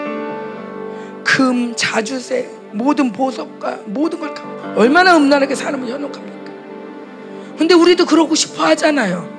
금, 1.25 1.75
자주색, 1.77 2.73
모든 2.73 3.13
보석과 3.13 3.83
모든 3.87 4.19
걸 4.19 4.35
얼마나 4.77 5.17
음란하게 5.17 5.55
사람을 5.55 5.89
현혹합니까? 5.89 6.53
근데 7.57 7.75
우리도 7.75 8.07
그러고 8.07 8.35
싶어 8.35 8.65
하잖아요. 8.67 9.39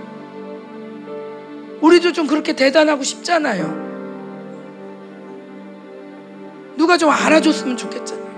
우리도 1.81 2.11
좀 2.13 2.27
그렇게 2.27 2.53
대단하고 2.53 3.03
싶잖아요. 3.03 3.89
누가 6.77 6.97
좀 6.97 7.09
알아줬으면 7.09 7.75
좋겠잖아요. 7.77 8.29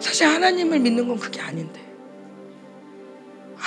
사실 0.00 0.26
하나님을 0.26 0.78
믿는 0.78 1.06
건 1.06 1.18
그게 1.18 1.40
아닌데. 1.40 1.81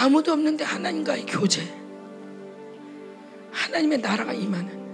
아무도 0.05 0.33
없는데 0.33 0.63
하나님과의 0.63 1.25
교제. 1.25 1.67
하나님의 3.51 3.97
나라가 3.99 4.33
임하는. 4.33 4.85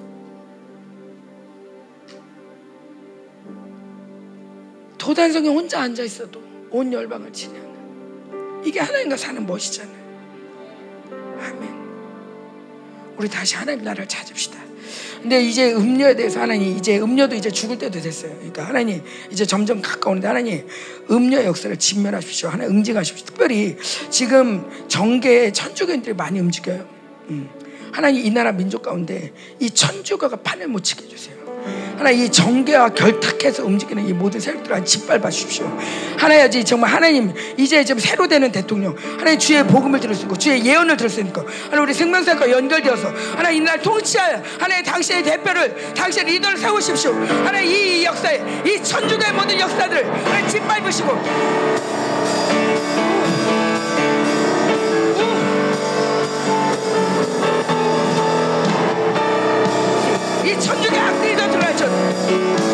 도단성에 4.98 5.50
혼자 5.50 5.82
앉아 5.82 6.04
있어도 6.04 6.42
온 6.70 6.94
열방을 6.94 7.34
지냐는 7.34 8.64
이게 8.64 8.80
하나님과 8.80 9.18
사는 9.18 9.46
멋이잖아요. 9.46 10.02
아멘. 11.42 11.82
우리 13.18 13.28
다시 13.28 13.56
하나님 13.56 13.84
나라를 13.84 14.08
찾읍시다. 14.08 14.62
근데 15.22 15.44
이제 15.44 15.74
음료에 15.74 16.16
대해서 16.16 16.40
하나님 16.40 16.78
이제 16.78 17.00
음료도 17.00 17.36
이제 17.36 17.52
죽을 17.52 17.78
때도 17.78 18.00
됐어요. 18.00 18.34
그러니까 18.36 18.66
하나님 18.66 19.04
이제 19.30 19.46
점점 19.46 19.82
가까운데 19.82 20.28
하나님 20.28 20.66
음료의 21.10 21.46
역사를 21.46 21.76
진멸하십시오. 21.78 22.50
하나님 22.50 22.78
응징하십시오. 22.78 23.31
특별히 23.52 23.78
지금 24.10 24.66
정계에 24.88 25.52
천주교인들이 25.52 26.16
많이 26.16 26.40
움직여요. 26.40 26.86
음. 27.30 27.50
하나님 27.92 28.26
이 28.26 28.30
나라 28.30 28.54
민족 28.54 28.82
가운데 28.82 29.34
이 29.60 29.70
천주교가 29.70 30.38
판을 30.38 30.68
못 30.68 30.82
치게 30.82 31.04
해주세요. 31.04 31.42
하나님 31.98 32.26
이 32.26 32.32
정계와 32.32 32.90
결탁해서 32.90 33.64
움직이는 33.66 34.08
이 34.08 34.14
모든 34.14 34.40
세력들을 34.40 34.86
짓밟아 34.86 35.30
주십시오. 35.30 35.78
하나님 36.18 36.64
정말 36.64 36.90
하나님 36.90 37.34
이제 37.58 37.84
좀 37.84 38.00
새로 38.00 38.28
되는 38.28 38.52
대통령 38.52 38.96
하나님 39.20 39.38
주의 39.38 39.62
복음을 39.68 40.00
들을 40.00 40.16
수 40.16 40.24
있고 40.24 40.36
주의 40.38 40.66
예언을 40.66 40.98
들을 40.98 41.10
수 41.10 41.20
있고 41.20 41.42
하나님 41.66 41.84
우리 41.84 41.94
생명사과 41.94 42.50
연결되어서 42.50 43.14
하나님 43.36 43.62
이날 43.62 43.82
통치할 43.82 44.42
하나님 44.58 44.84
당신의 44.86 45.24
대표를 45.24 45.94
당신의 45.94 46.34
리더를 46.34 46.58
세우십시오. 46.58 47.14
하나님 47.14 47.70
이 47.70 48.06
역사에 48.06 48.42
이 48.66 48.82
천주교의 48.82 49.34
모든 49.34 49.60
역사들을 49.60 50.48
짓밟으시고 50.48 52.01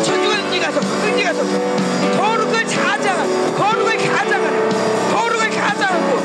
천주교 0.02 0.32
은지 0.32 0.60
가서, 0.60 0.80
은지 0.80 1.24
가서 1.24 1.42
거룩을 2.16 2.66
자장하는, 2.66 3.54
거룩을 3.54 3.96
가장하는, 3.96 4.68
거룩을 5.12 5.50
가장하고 5.50 6.20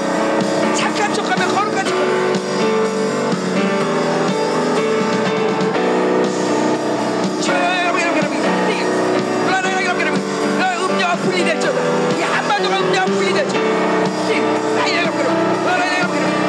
착한 0.76 1.14
척하면 1.14 1.48
거룩한 1.54 1.86
척하는. 1.86 2.34
음료가 10.94 11.16
분리됐죠. 11.16 11.70
이 12.20 12.22
한반도가 12.22 12.80
음료가 12.80 13.06
분리됐죠. 13.06 13.54
사이에 14.78 15.02
일어날지어다 15.02 16.43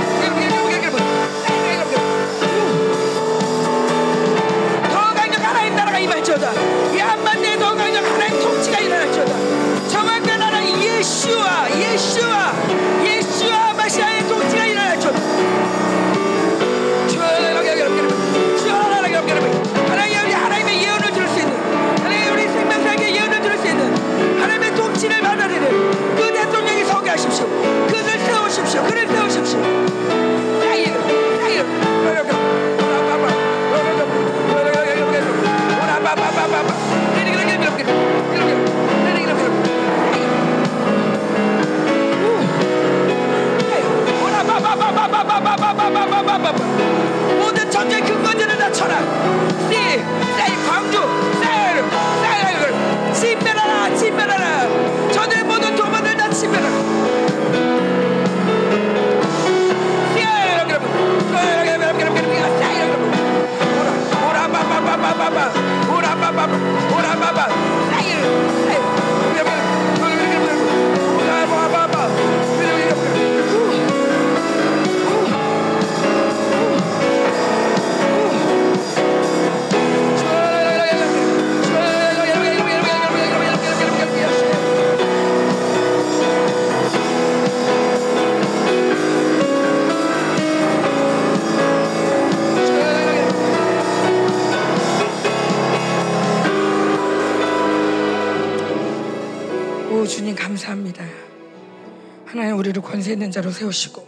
자로 103.34 103.50
세우시고 103.50 104.06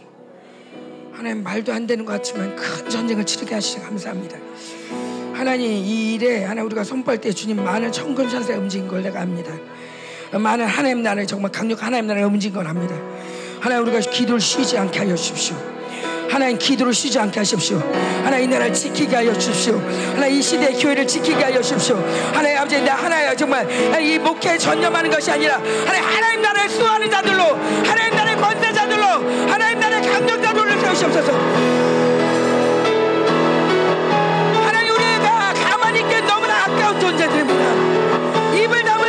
하나님 1.11 1.43
말도 1.43 1.73
안 1.73 1.85
되는 1.85 2.05
것 2.05 2.13
같지만 2.13 2.55
큰 2.55 2.89
전쟁을 2.89 3.25
치르게 3.25 3.55
하시니 3.55 3.83
감사합니다. 3.83 4.37
하나님 5.33 5.69
이 5.69 6.13
일에 6.13 6.45
하나 6.45 6.63
우리가 6.63 6.85
선포할 6.85 7.19
때 7.19 7.33
주님 7.33 7.61
많은 7.61 7.91
천군천사 7.91 8.53
움직인 8.53 8.87
걸 8.87 9.03
내가 9.03 9.19
압니다. 9.19 9.51
많은 10.31 10.65
하나님 10.65 11.03
나라에 11.03 11.25
정말 11.25 11.51
강력 11.51 11.83
하나님 11.83 12.07
나라에 12.07 12.23
움직인 12.23 12.55
걸 12.55 12.67
압니다. 12.67 12.95
하나님 13.59 13.83
우리가 13.85 13.99
기도를 13.99 14.39
쉬지 14.39 14.77
않게 14.77 14.97
하여 14.99 15.13
주십시오. 15.13 15.57
하나님 16.29 16.57
기도를 16.57 16.93
쉬지 16.93 17.19
않게 17.19 17.39
하십시오. 17.39 17.79
하나님 18.23 18.45
이 18.45 18.53
나라를 18.53 18.73
지키게 18.73 19.13
하여 19.13 19.33
주십시오. 19.33 19.77
하나님 20.13 20.37
이 20.37 20.41
시대의 20.41 20.79
교회를 20.79 21.05
지키게 21.05 21.43
하여 21.43 21.61
주십시오. 21.61 21.97
하나님 22.33 22.59
아버지 22.59 22.81
나 22.81 22.95
하나님 22.95 23.35
정말 23.35 24.01
이 24.01 24.19
목회에 24.19 24.57
전념하는 24.57 25.09
것이 25.09 25.31
아니라 25.31 25.55
하나님 25.57 26.03
하나님 26.03 26.41
나라를 26.41 26.69
수호하는 26.69 27.11
자들로 27.11 27.43
하나님 27.85 28.06
하나님 29.49 29.79
나라의 29.79 30.01
강력자들로 30.03 30.79
세우시옵소서. 30.79 31.31
하나님 34.65 34.93
우리가 34.93 35.53
가만히 35.53 35.99
있기엔 36.01 36.25
너무나 36.25 36.63
아까운 36.63 36.99
존재들입니다. 36.99 38.55
입을 38.55 38.83
다물 38.83 39.06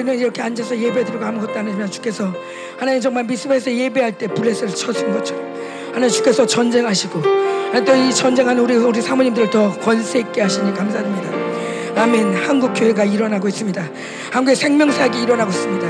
우리는 0.00 0.18
이렇게 0.18 0.40
앉아서 0.40 0.78
예배 0.78 1.04
드리고 1.04 1.22
아무것도 1.22 1.58
안 1.58 1.66
하지만 1.66 1.90
주께서 1.90 2.32
하나님 2.78 3.02
정말 3.02 3.24
미스바에서 3.24 3.70
예배할 3.70 4.16
때 4.16 4.28
블레스를 4.28 4.74
쳐준 4.74 5.12
것처럼 5.12 5.44
하나님 5.88 6.08
주께서 6.08 6.46
전쟁하시고 6.46 7.20
또 7.20 7.94
이 7.94 8.14
전쟁하는 8.14 8.62
우리 8.62 8.76
우리 8.76 9.00
사모님들을 9.02 9.50
더 9.50 9.70
권세 9.78 10.20
있게 10.20 10.40
하시니 10.40 10.72
감사드립니다. 10.74 12.02
아멘. 12.02 12.34
한국 12.34 12.72
교회가 12.72 13.04
일어나고 13.04 13.46
있습니다. 13.48 13.90
한국의 14.32 14.56
생명사역이 14.56 15.22
일어나고 15.22 15.50
있습니다. 15.50 15.88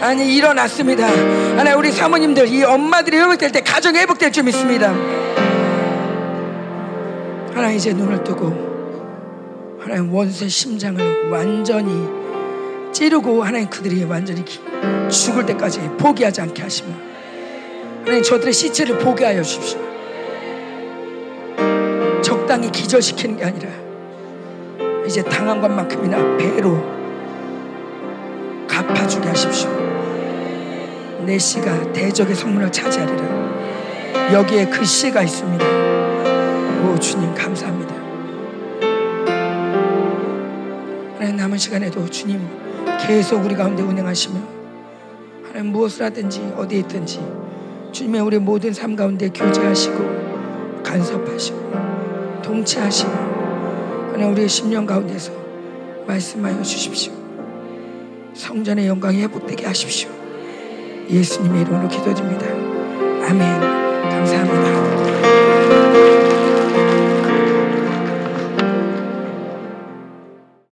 아니 0.00 0.34
일어났습니다. 0.34 1.06
하나 1.58 1.76
우리 1.76 1.92
사모님들 1.92 2.48
이 2.48 2.64
엄마들이 2.64 3.18
회복될 3.18 3.52
때 3.52 3.60
가정 3.60 3.94
회복될 3.94 4.32
줄 4.32 4.44
믿습니다. 4.44 4.94
하나 7.54 7.70
이제 7.70 7.92
눈을 7.92 8.24
뜨고 8.24 9.78
하나님 9.78 10.12
원수의 10.12 10.48
심장을 10.48 11.30
완전히 11.30 12.21
찌르고 12.92 13.42
하나님 13.42 13.68
그들이 13.68 14.04
완전히 14.04 14.44
죽을 15.10 15.46
때까지 15.46 15.80
포기하지 15.98 16.42
않게 16.42 16.62
하시며 16.62 16.94
하나님 18.00 18.22
저들의 18.22 18.52
시체를 18.52 18.98
포기하여 18.98 19.42
주십시오. 19.42 19.80
적당히 22.22 22.70
기절시키는 22.70 23.36
게 23.36 23.44
아니라 23.44 23.68
이제 25.06 25.22
당한 25.22 25.60
것만큼이나 25.60 26.36
배로 26.36 26.78
갚아주게 28.68 29.28
하십시오. 29.28 29.70
내 31.24 31.38
씨가 31.38 31.92
대적의 31.92 32.34
성문을 32.34 32.70
차지하리라. 32.70 34.32
여기에 34.32 34.66
그 34.66 34.84
씨가 34.84 35.22
있습니다. 35.22 35.64
오 36.84 36.98
주님 36.98 37.34
감사합니다. 37.34 37.94
하나님 41.16 41.36
남은 41.36 41.56
시간에도 41.58 42.08
주님 42.08 42.61
계속 43.06 43.44
우리 43.44 43.54
가운데 43.54 43.82
운행하시며 43.82 44.40
하나님 45.44 45.72
무엇을 45.72 46.06
하든지 46.06 46.54
어디에 46.56 46.78
있든지 46.80 47.20
주님의 47.92 48.20
우리 48.20 48.38
모든 48.38 48.72
삶 48.72 48.96
가운데 48.96 49.28
교제하시고 49.28 50.82
간섭하시고 50.82 51.72
동체하시고 52.42 53.10
하나님 53.10 54.32
우리의 54.32 54.48
심령 54.48 54.86
가운데서 54.86 55.32
말씀하여 56.06 56.62
주십시오. 56.62 57.12
성전의 58.34 58.86
영광이 58.86 59.20
회복되게 59.22 59.66
하십시오. 59.66 60.10
예수님의 61.10 61.62
이름으로 61.62 61.88
기도드립니다. 61.88 62.46
아멘. 63.28 63.60
감사합니다. 64.10 64.72